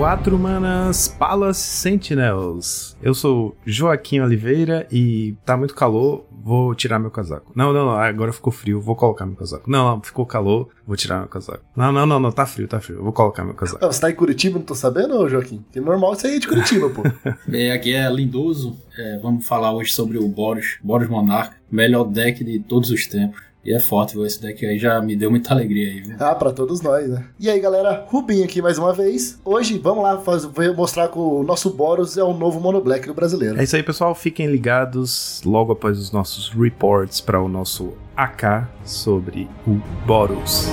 quatro 0.00 0.38
manas 0.38 1.08
Palace 1.08 1.60
Sentinels. 1.60 2.96
Eu 3.02 3.12
sou 3.12 3.54
Joaquim 3.66 4.20
Oliveira 4.20 4.86
e 4.90 5.36
tá 5.44 5.58
muito 5.58 5.74
calor, 5.74 6.24
vou 6.42 6.74
tirar 6.74 6.98
meu 6.98 7.10
casaco. 7.10 7.52
Não, 7.54 7.70
não, 7.70 7.84
não, 7.84 7.92
agora 7.92 8.32
ficou 8.32 8.50
frio, 8.50 8.80
vou 8.80 8.96
colocar 8.96 9.26
meu 9.26 9.36
casaco. 9.36 9.70
Não, 9.70 9.90
não, 9.90 10.02
ficou 10.02 10.24
calor, 10.24 10.70
vou 10.86 10.96
tirar 10.96 11.18
meu 11.18 11.28
casaco. 11.28 11.62
Não, 11.76 11.92
não, 11.92 12.06
não, 12.06 12.18
não, 12.18 12.32
tá 12.32 12.46
frio, 12.46 12.66
tá 12.66 12.80
frio, 12.80 13.02
vou 13.02 13.12
colocar 13.12 13.44
meu 13.44 13.52
casaco. 13.52 13.84
Você 13.84 14.00
tá 14.00 14.10
em 14.10 14.14
Curitiba, 14.14 14.58
não 14.58 14.64
tô 14.64 14.74
sabendo, 14.74 15.28
Joaquim? 15.28 15.62
Que 15.70 15.80
normal 15.80 16.14
você 16.14 16.34
ir 16.34 16.40
de 16.40 16.48
Curitiba, 16.48 16.88
pô. 16.88 17.02
é, 17.52 17.72
aqui 17.72 17.92
é 17.92 18.10
Lindoso, 18.10 18.78
é, 18.96 19.18
vamos 19.18 19.46
falar 19.46 19.74
hoje 19.74 19.92
sobre 19.92 20.16
o 20.16 20.26
Boros, 20.26 20.78
Boros 20.82 21.10
Monarca, 21.10 21.56
melhor 21.70 22.04
deck 22.04 22.42
de 22.42 22.58
todos 22.60 22.90
os 22.90 23.06
tempos. 23.06 23.49
E 23.64 23.74
é 23.74 23.80
forte, 23.80 24.14
viu? 24.14 24.24
Esse 24.24 24.40
deck 24.40 24.64
aí 24.64 24.78
já 24.78 25.00
me 25.00 25.14
deu 25.14 25.30
muita 25.30 25.52
alegria 25.52 25.86
aí, 25.86 26.00
viu? 26.00 26.16
Ah, 26.18 26.34
pra 26.34 26.50
todos 26.50 26.80
nós, 26.80 27.08
né? 27.08 27.24
E 27.38 27.50
aí, 27.50 27.60
galera, 27.60 28.06
Rubinho 28.08 28.44
aqui 28.44 28.62
mais 28.62 28.78
uma 28.78 28.92
vez. 28.92 29.38
Hoje, 29.44 29.78
vamos 29.78 30.02
lá 30.02 30.18
fazer, 30.18 30.72
mostrar 30.74 31.08
que 31.08 31.18
o 31.18 31.42
nosso 31.42 31.70
Boros 31.70 32.16
é 32.16 32.22
o 32.22 32.32
novo 32.32 32.58
Mono 32.58 32.80
Black 32.80 33.06
do 33.06 33.14
brasileiro. 33.14 33.60
É 33.60 33.64
isso 33.64 33.76
aí, 33.76 33.82
pessoal. 33.82 34.14
Fiquem 34.14 34.46
ligados 34.46 35.42
logo 35.44 35.72
após 35.72 35.98
os 35.98 36.10
nossos 36.10 36.48
reports 36.50 37.20
para 37.20 37.40
o 37.40 37.48
nosso 37.48 37.92
AK 38.16 38.66
sobre 38.84 39.46
o 39.66 39.74
Boros. 40.06 40.68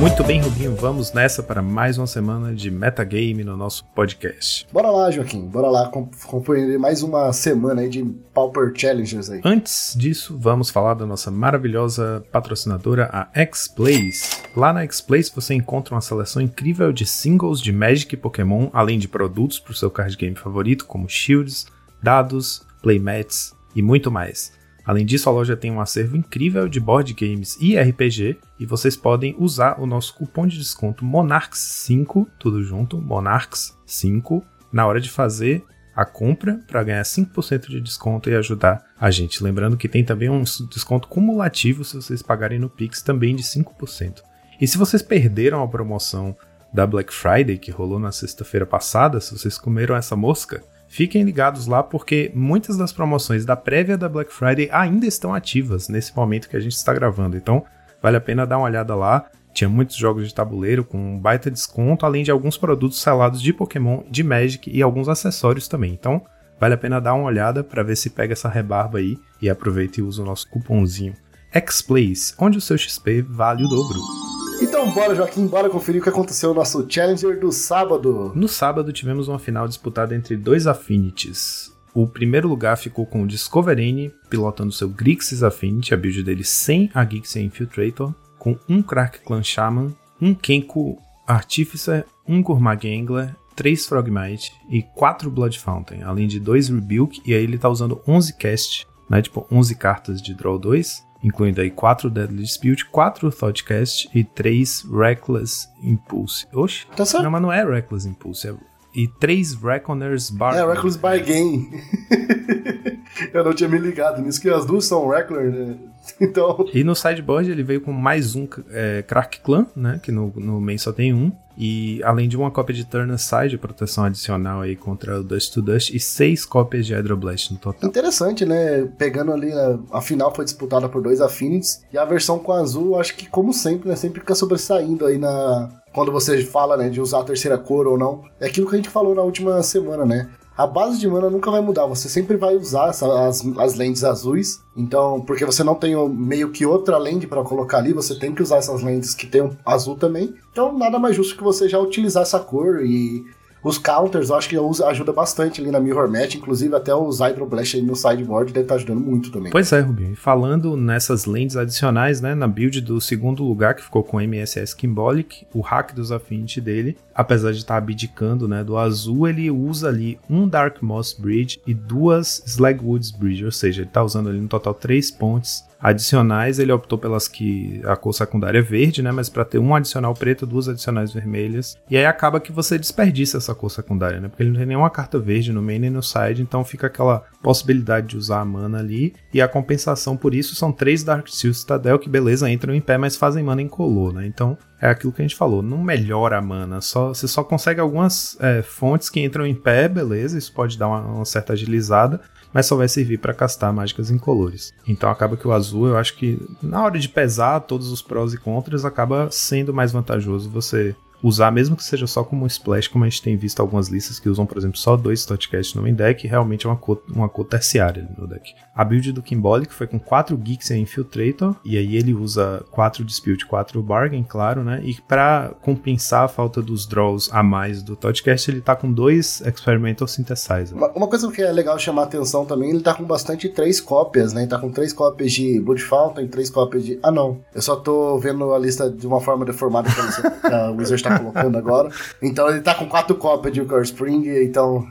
Muito 0.00 0.24
bem, 0.24 0.40
Rubinho, 0.40 0.74
vamos 0.74 1.12
nessa 1.12 1.42
para 1.42 1.60
mais 1.60 1.98
uma 1.98 2.06
semana 2.06 2.54
de 2.54 2.70
metagame 2.70 3.44
no 3.44 3.54
nosso 3.54 3.84
podcast. 3.94 4.66
Bora 4.72 4.90
lá, 4.90 5.10
Joaquim, 5.10 5.42
bora 5.42 5.68
lá 5.68 5.92
compreender 6.26 6.78
mais 6.78 7.02
uma 7.02 7.30
semana 7.34 7.82
aí 7.82 7.88
de 7.90 8.02
Pauper 8.32 8.72
Challengers 8.74 9.28
aí. 9.28 9.42
Antes 9.44 9.94
disso, 9.94 10.38
vamos 10.38 10.70
falar 10.70 10.94
da 10.94 11.04
nossa 11.04 11.30
maravilhosa 11.30 12.24
patrocinadora, 12.32 13.10
a 13.12 13.28
X-Plays. 13.34 14.40
Lá 14.56 14.72
na 14.72 14.84
X-Plays 14.84 15.28
você 15.28 15.52
encontra 15.52 15.94
uma 15.94 16.00
seleção 16.00 16.40
incrível 16.40 16.94
de 16.94 17.04
singles 17.04 17.60
de 17.60 17.70
Magic 17.70 18.14
e 18.14 18.16
Pokémon, 18.16 18.70
além 18.72 18.98
de 18.98 19.06
produtos 19.06 19.58
para 19.58 19.72
o 19.72 19.76
seu 19.76 19.90
card 19.90 20.16
game 20.16 20.34
favorito, 20.34 20.86
como 20.86 21.10
shields, 21.10 21.66
dados, 22.02 22.66
playmats 22.80 23.54
e 23.76 23.82
muito 23.82 24.10
mais. 24.10 24.58
Além 24.84 25.04
disso, 25.04 25.28
a 25.28 25.32
loja 25.32 25.56
tem 25.56 25.70
um 25.70 25.80
acervo 25.80 26.16
incrível 26.16 26.68
de 26.68 26.80
board 26.80 27.12
games 27.14 27.56
e 27.60 27.78
RPG 27.78 28.38
e 28.58 28.66
vocês 28.66 28.96
podem 28.96 29.34
usar 29.38 29.80
o 29.80 29.86
nosso 29.86 30.14
cupom 30.14 30.46
de 30.46 30.58
desconto 30.58 31.04
Monarchs5, 31.04 32.26
tudo 32.38 32.62
junto, 32.62 33.00
Monarchs5, 33.00 34.42
na 34.72 34.86
hora 34.86 35.00
de 35.00 35.10
fazer 35.10 35.64
a 35.94 36.04
compra 36.04 36.60
para 36.66 36.82
ganhar 36.82 37.02
5% 37.02 37.68
de 37.68 37.80
desconto 37.80 38.30
e 38.30 38.34
ajudar 38.34 38.84
a 38.98 39.10
gente. 39.10 39.42
Lembrando 39.42 39.76
que 39.76 39.88
tem 39.88 40.04
também 40.04 40.30
um 40.30 40.42
desconto 40.42 41.08
cumulativo 41.08 41.84
se 41.84 41.96
vocês 41.96 42.22
pagarem 42.22 42.58
no 42.58 42.70
Pix 42.70 43.02
também 43.02 43.34
de 43.36 43.42
5%. 43.42 44.22
E 44.60 44.66
se 44.66 44.78
vocês 44.78 45.02
perderam 45.02 45.62
a 45.62 45.68
promoção 45.68 46.36
da 46.72 46.86
Black 46.86 47.12
Friday 47.12 47.58
que 47.58 47.70
rolou 47.70 47.98
na 47.98 48.12
sexta-feira 48.12 48.64
passada, 48.64 49.20
se 49.20 49.36
vocês 49.36 49.58
comeram 49.58 49.96
essa 49.96 50.14
mosca, 50.14 50.62
Fiquem 50.90 51.22
ligados 51.22 51.68
lá 51.68 51.84
porque 51.84 52.32
muitas 52.34 52.76
das 52.76 52.92
promoções 52.92 53.44
da 53.44 53.54
prévia 53.54 53.96
da 53.96 54.08
Black 54.08 54.32
Friday 54.32 54.68
ainda 54.72 55.06
estão 55.06 55.32
ativas 55.32 55.88
nesse 55.88 56.14
momento 56.16 56.48
que 56.48 56.56
a 56.56 56.60
gente 56.60 56.72
está 56.72 56.92
gravando. 56.92 57.36
Então, 57.36 57.64
vale 58.02 58.16
a 58.16 58.20
pena 58.20 58.44
dar 58.44 58.58
uma 58.58 58.66
olhada 58.66 58.96
lá. 58.96 59.30
Tinha 59.54 59.70
muitos 59.70 59.94
jogos 59.94 60.26
de 60.26 60.34
tabuleiro 60.34 60.84
com 60.84 60.98
um 60.98 61.16
baita 61.16 61.48
desconto, 61.48 62.04
além 62.04 62.24
de 62.24 62.32
alguns 62.32 62.58
produtos 62.58 63.00
selados 63.00 63.40
de 63.40 63.52
Pokémon, 63.52 64.02
de 64.10 64.24
Magic 64.24 64.68
e 64.68 64.82
alguns 64.82 65.08
acessórios 65.08 65.68
também. 65.68 65.92
Então, 65.92 66.22
vale 66.58 66.74
a 66.74 66.78
pena 66.78 67.00
dar 67.00 67.14
uma 67.14 67.26
olhada 67.26 67.62
para 67.62 67.84
ver 67.84 67.94
se 67.94 68.10
pega 68.10 68.32
essa 68.32 68.48
rebarba 68.48 68.98
aí 68.98 69.16
e 69.40 69.48
aproveita 69.48 70.00
e 70.00 70.02
usa 70.02 70.22
o 70.22 70.26
nosso 70.26 70.50
cupomzinho 70.50 71.14
XPlays, 71.54 72.34
onde 72.36 72.58
o 72.58 72.60
seu 72.60 72.76
XP 72.76 73.22
vale 73.22 73.64
o 73.64 73.68
dobro. 73.68 74.39
Então 74.80 74.92
bora, 74.92 75.14
Joaquim, 75.14 75.46
bora 75.46 75.68
conferir 75.68 76.00
o 76.00 76.02
que 76.02 76.08
aconteceu 76.08 76.48
no 76.48 76.54
nosso 76.54 76.86
Challenger 76.88 77.38
do 77.38 77.52
sábado. 77.52 78.32
No 78.34 78.48
sábado 78.48 78.94
tivemos 78.94 79.28
uma 79.28 79.38
final 79.38 79.68
disputada 79.68 80.16
entre 80.16 80.38
dois 80.38 80.66
Affinities. 80.66 81.70
O 81.92 82.06
primeiro 82.06 82.48
lugar 82.48 82.78
ficou 82.78 83.04
com 83.04 83.22
o 83.22 83.26
Discoverini, 83.26 84.10
pilotando 84.30 84.72
seu 84.72 84.88
Grixis 84.88 85.42
Affinity, 85.42 85.92
a 85.92 85.98
build 85.98 86.22
dele 86.22 86.42
sem 86.42 86.90
a 86.94 87.04
Gixia 87.04 87.42
Infiltrator, 87.42 88.14
com 88.38 88.56
um 88.66 88.80
Crack 88.80 89.20
Clan 89.20 89.42
Shaman, 89.42 89.94
um 90.18 90.34
Kenku 90.34 90.96
Artificer, 91.26 92.06
um 92.26 92.42
Gourmag 92.42 92.88
Angler, 92.88 93.36
3 93.54 93.84
Frogmite 93.84 94.50
e 94.70 94.82
4 94.82 95.30
Blood 95.30 95.58
Fountain, 95.58 96.04
além 96.04 96.26
de 96.26 96.40
2 96.40 96.70
Rebuke, 96.70 97.20
e 97.26 97.34
aí 97.34 97.44
ele 97.44 97.58
tá 97.58 97.68
usando 97.68 98.00
11 98.08 98.34
cast, 98.38 98.86
né, 99.10 99.20
tipo 99.20 99.46
11 99.52 99.74
cartas 99.74 100.22
de 100.22 100.32
Draw 100.32 100.58
2, 100.58 101.04
incluindo 101.22 101.60
aí 101.60 101.70
4 101.70 102.10
Deadly 102.10 102.42
Dispute, 102.42 102.86
4 102.86 103.30
Thoughtcast 103.30 104.08
e 104.14 104.24
3 104.24 104.86
Reckless 104.90 105.68
Impulse. 105.82 106.46
Oxe, 106.52 106.86
tá 106.96 107.04
certo. 107.04 107.24
não, 107.24 107.30
mas 107.30 107.42
não 107.42 107.52
é 107.52 107.64
Reckless 107.64 108.08
Impulse, 108.08 108.48
é... 108.48 108.54
e 108.94 109.06
3 109.06 109.54
Reckoner's 109.54 110.30
Bargain. 110.30 110.60
É, 110.60 110.66
Reckless 110.66 110.98
Bargain. 110.98 111.70
Eu 113.32 113.44
não 113.44 113.54
tinha 113.54 113.68
me 113.68 113.78
ligado 113.78 114.20
nisso, 114.22 114.40
que 114.40 114.48
as 114.48 114.64
duas 114.64 114.84
são 114.84 115.08
Reckler, 115.08 115.50
né? 115.50 115.76
Então... 116.20 116.66
E 116.72 116.82
no 116.82 116.94
sideboard 116.94 117.50
ele 117.50 117.62
veio 117.62 117.80
com 117.80 117.92
mais 117.92 118.34
um 118.34 118.48
é, 118.70 119.02
Crack 119.02 119.40
Clan, 119.40 119.66
né? 119.76 120.00
Que 120.02 120.10
no, 120.10 120.32
no 120.36 120.60
main 120.60 120.78
só 120.78 120.92
tem 120.92 121.14
um. 121.14 121.30
E 121.56 122.02
além 122.04 122.26
de 122.26 122.36
uma 122.36 122.50
cópia 122.50 122.74
de 122.74 122.86
Turn 122.86 123.16
Side, 123.18 123.58
proteção 123.58 124.04
adicional 124.04 124.62
aí 124.62 124.74
contra 124.74 125.20
o 125.20 125.22
Dust 125.22 125.52
to 125.52 125.60
Dust, 125.60 125.90
e 125.90 126.00
seis 126.00 126.46
cópias 126.46 126.86
de 126.86 126.94
Hydroblast 126.94 127.52
no 127.52 127.58
total. 127.58 127.88
Interessante, 127.88 128.46
né? 128.46 128.88
Pegando 128.96 129.30
ali, 129.32 129.52
a, 129.52 129.78
a 129.92 130.00
final 130.00 130.34
foi 130.34 130.44
disputada 130.44 130.88
por 130.88 131.02
dois 131.02 131.20
Affinities, 131.20 131.82
e 131.92 131.98
a 131.98 132.04
versão 132.04 132.38
com 132.38 132.52
azul, 132.52 132.98
acho 132.98 133.14
que 133.14 133.28
como 133.28 133.52
sempre, 133.52 133.90
né? 133.90 133.96
Sempre 133.96 134.20
fica 134.20 134.34
sobressaindo 134.34 135.04
aí 135.04 135.18
na, 135.18 135.68
quando 135.92 136.10
você 136.10 136.42
fala, 136.44 136.76
né, 136.76 136.88
de 136.88 137.00
usar 137.00 137.20
a 137.20 137.24
terceira 137.24 137.58
cor 137.58 137.86
ou 137.86 137.98
não. 137.98 138.22
É 138.40 138.46
aquilo 138.46 138.68
que 138.68 138.74
a 138.74 138.78
gente 138.78 138.88
falou 138.88 139.14
na 139.14 139.22
última 139.22 139.62
semana, 139.62 140.06
né? 140.06 140.28
A 140.60 140.66
base 140.66 140.98
de 140.98 141.08
mana 141.08 141.30
nunca 141.30 141.50
vai 141.50 141.62
mudar. 141.62 141.86
Você 141.86 142.06
sempre 142.06 142.36
vai 142.36 142.54
usar 142.54 142.90
essa, 142.90 143.26
as, 143.26 143.42
as 143.56 143.74
lentes 143.76 144.04
azuis. 144.04 144.62
Então, 144.76 145.22
porque 145.22 145.46
você 145.46 145.64
não 145.64 145.74
tem 145.74 145.96
meio 146.10 146.50
que 146.50 146.66
outra 146.66 146.98
lente 146.98 147.26
para 147.26 147.42
colocar 147.42 147.78
ali, 147.78 147.94
você 147.94 148.18
tem 148.18 148.34
que 148.34 148.42
usar 148.42 148.58
essas 148.58 148.82
lentes 148.82 149.14
que 149.14 149.26
tem 149.26 149.40
um 149.40 149.56
azul 149.64 149.96
também. 149.96 150.34
Então, 150.52 150.76
nada 150.76 150.98
mais 150.98 151.16
justo 151.16 151.34
que 151.34 151.42
você 151.42 151.66
já 151.66 151.78
utilizar 151.78 152.24
essa 152.24 152.38
cor 152.38 152.84
e 152.84 153.24
os 153.62 153.78
counters 153.78 154.30
eu 154.30 154.36
acho 154.36 154.48
que 154.48 154.56
ajuda 154.84 155.12
bastante 155.12 155.60
ali 155.60 155.70
na 155.70 155.80
Mirror 155.80 156.10
Match, 156.10 156.36
inclusive 156.36 156.74
até 156.74 156.94
os 156.94 157.20
Hydroblast 157.20 157.76
aí 157.76 157.82
no 157.82 157.94
sideboard 157.94 158.52
deve 158.52 158.64
estar 158.64 158.74
tá 158.74 158.78
ajudando 158.78 159.00
muito 159.00 159.30
também. 159.30 159.52
Pois 159.52 159.72
é, 159.72 159.80
Rubinho. 159.80 160.16
Falando 160.16 160.76
nessas 160.76 161.26
lentes 161.26 161.56
adicionais, 161.56 162.20
né, 162.20 162.34
na 162.34 162.48
build 162.48 162.80
do 162.80 163.00
segundo 163.00 163.44
lugar, 163.44 163.74
que 163.74 163.82
ficou 163.82 164.02
com 164.02 164.20
MSS 164.20 164.74
Symbolic, 164.78 165.46
o 165.54 165.60
hack 165.60 165.92
dos 165.94 166.10
Affinity 166.10 166.60
dele, 166.60 166.96
apesar 167.14 167.52
de 167.52 167.58
estar 167.58 167.74
tá 167.74 167.78
abdicando 167.78 168.48
né, 168.48 168.64
do 168.64 168.76
azul, 168.76 169.28
ele 169.28 169.50
usa 169.50 169.88
ali 169.88 170.18
um 170.28 170.48
Dark 170.48 170.82
Moss 170.82 171.12
Bridge 171.12 171.60
e 171.66 171.74
duas 171.74 172.42
Slagwoods 172.46 173.10
Bridge, 173.10 173.44
ou 173.44 173.52
seja, 173.52 173.82
ele 173.82 173.88
está 173.88 174.02
usando 174.02 174.28
ali 174.28 174.40
no 174.40 174.48
total 174.48 174.74
três 174.74 175.10
pontes 175.10 175.69
adicionais, 175.80 176.58
ele 176.58 176.72
optou 176.72 176.98
pelas 176.98 177.26
que 177.26 177.80
a 177.84 177.96
cor 177.96 178.12
secundária 178.12 178.58
é 178.58 178.62
verde, 178.62 179.02
né? 179.02 179.10
Mas 179.10 179.28
para 179.28 179.44
ter 179.44 179.58
um 179.58 179.74
adicional 179.74 180.14
preto, 180.14 180.46
duas 180.46 180.68
adicionais 180.68 181.12
vermelhas. 181.12 181.78
E 181.90 181.96
aí 181.96 182.04
acaba 182.04 182.40
que 182.40 182.52
você 182.52 182.78
desperdiça 182.78 183.38
essa 183.38 183.54
cor 183.54 183.70
secundária, 183.70 184.20
né? 184.20 184.28
Porque 184.28 184.42
ele 184.42 184.50
não 184.50 184.58
tem 184.58 184.66
nenhuma 184.66 184.90
carta 184.90 185.18
verde 185.18 185.52
no 185.52 185.62
main 185.62 185.78
nem 185.78 185.90
no 185.90 186.02
side, 186.02 186.42
então 186.42 186.64
fica 186.64 186.86
aquela 186.86 187.24
possibilidade 187.42 188.08
de 188.08 188.16
usar 188.16 188.40
a 188.40 188.44
mana 188.44 188.78
ali. 188.78 189.14
E 189.32 189.40
a 189.40 189.48
compensação 189.48 190.16
por 190.16 190.34
isso 190.34 190.54
são 190.54 190.72
três 190.72 191.02
Dark 191.04 191.28
Steel 191.28 191.54
Citadel 191.54 191.98
que, 191.98 192.08
beleza, 192.08 192.50
entram 192.50 192.74
em 192.74 192.80
pé, 192.80 192.98
mas 192.98 193.16
fazem 193.16 193.44
mana 193.44 193.62
em 193.62 193.68
color, 193.68 194.12
né? 194.12 194.26
Então 194.26 194.58
é 194.80 194.88
aquilo 194.88 195.12
que 195.12 195.22
a 195.22 195.24
gente 195.24 195.36
falou, 195.36 195.62
não 195.62 195.78
melhora 195.78 196.38
a 196.38 196.42
mana, 196.42 196.80
só, 196.80 197.08
você 197.08 197.28
só 197.28 197.44
consegue 197.44 197.80
algumas 197.80 198.36
é, 198.40 198.62
fontes 198.62 199.10
que 199.10 199.20
entram 199.20 199.46
em 199.46 199.54
pé, 199.54 199.88
beleza, 199.88 200.38
isso 200.38 200.52
pode 200.52 200.78
dar 200.78 200.88
uma, 200.88 201.00
uma 201.00 201.24
certa 201.24 201.52
agilizada, 201.52 202.20
mas 202.52 202.66
só 202.66 202.76
vai 202.76 202.88
servir 202.88 203.18
para 203.18 203.34
castar 203.34 203.72
mágicas 203.72 204.10
incolores. 204.10 204.72
Então 204.88 205.10
acaba 205.10 205.36
que 205.36 205.46
o 205.46 205.52
azul, 205.52 205.88
eu 205.88 205.98
acho 205.98 206.16
que 206.16 206.40
na 206.62 206.82
hora 206.82 206.98
de 206.98 207.08
pesar 207.08 207.60
todos 207.60 207.92
os 207.92 208.02
prós 208.02 208.32
e 208.32 208.38
contras, 208.38 208.84
acaba 208.84 209.28
sendo 209.30 209.72
mais 209.72 209.92
vantajoso 209.92 210.50
você 210.50 210.96
usar, 211.22 211.50
mesmo 211.50 211.76
que 211.76 211.84
seja 211.84 212.06
só 212.06 212.24
como 212.24 212.44
um 212.44 212.46
splash, 212.46 212.88
como 212.88 213.04
a 213.04 213.08
gente 213.08 213.22
tem 213.22 213.36
visto 213.36 213.60
algumas 213.60 213.88
listas 213.88 214.18
que 214.18 214.28
usam, 214.28 214.46
por 214.46 214.58
exemplo, 214.58 214.78
só 214.78 214.96
dois 214.96 215.24
Totcast 215.24 215.76
no 215.76 215.82
main 215.82 215.94
deck, 215.94 216.26
realmente 216.26 216.66
é 216.66 216.70
uma 216.70 216.76
cor, 216.76 217.02
uma 217.08 217.28
cor 217.28 217.44
terciária 217.44 218.08
no 218.16 218.26
deck. 218.26 218.54
A 218.74 218.84
build 218.84 219.12
do 219.12 219.22
Kimbolic 219.22 219.72
foi 219.74 219.86
com 219.86 219.98
4 219.98 220.36
Geeks 220.36 220.70
e 220.70 220.78
Infiltrator, 220.78 221.54
e 221.64 221.76
aí 221.76 221.96
ele 221.96 222.14
usa 222.14 222.64
4 222.70 223.04
Dispute, 223.04 223.46
4 223.46 223.82
Bargain, 223.82 224.22
claro, 224.22 224.64
né? 224.64 224.80
E 224.82 224.94
para 225.02 225.52
compensar 225.60 226.24
a 226.24 226.28
falta 226.28 226.62
dos 226.62 226.86
draws 226.86 227.28
a 227.32 227.42
mais 227.42 227.82
do 227.82 227.94
Totcast, 227.96 228.50
ele 228.50 228.60
tá 228.60 228.74
com 228.74 228.90
dois 228.90 229.40
Experimental 229.42 230.08
Synthesizer. 230.08 230.76
Uma, 230.76 230.88
uma, 230.92 231.08
coisa 231.08 231.30
que 231.30 231.42
é 231.42 231.52
legal 231.52 231.78
chamar 231.78 232.02
a 232.02 232.04
atenção 232.04 232.44
também, 232.44 232.70
ele 232.70 232.80
tá 232.80 232.94
com 232.94 233.04
bastante 233.04 233.48
três 233.48 233.80
cópias, 233.80 234.32
né? 234.32 234.42
Ele 234.42 234.50
tá 234.50 234.58
com 234.58 234.70
três 234.70 234.92
cópias 234.92 235.32
de 235.32 235.60
Blood 235.60 235.82
Fountain, 235.82 236.28
três 236.28 236.48
cópias 236.48 236.84
de... 236.84 236.98
Ah, 237.02 237.10
não. 237.10 237.40
Eu 237.54 237.62
só 237.62 237.76
tô 237.76 238.18
vendo 238.18 238.52
a 238.54 238.58
lista 238.58 238.90
de 238.90 239.06
uma 239.06 239.20
forma 239.20 239.44
deformada 239.44 239.90
que 239.90 240.46
a 240.46 240.70
Wizard 240.70 241.02
tá 241.02 241.09
tá 241.10 241.18
colocando 241.18 241.58
agora. 241.58 241.90
Então 242.22 242.48
ele 242.48 242.60
tá 242.60 242.74
com 242.74 242.86
quatro 242.86 243.16
cópias 243.16 243.52
de 243.52 243.64
Core 243.64 243.84
Spring, 243.84 244.28
então 244.42 244.86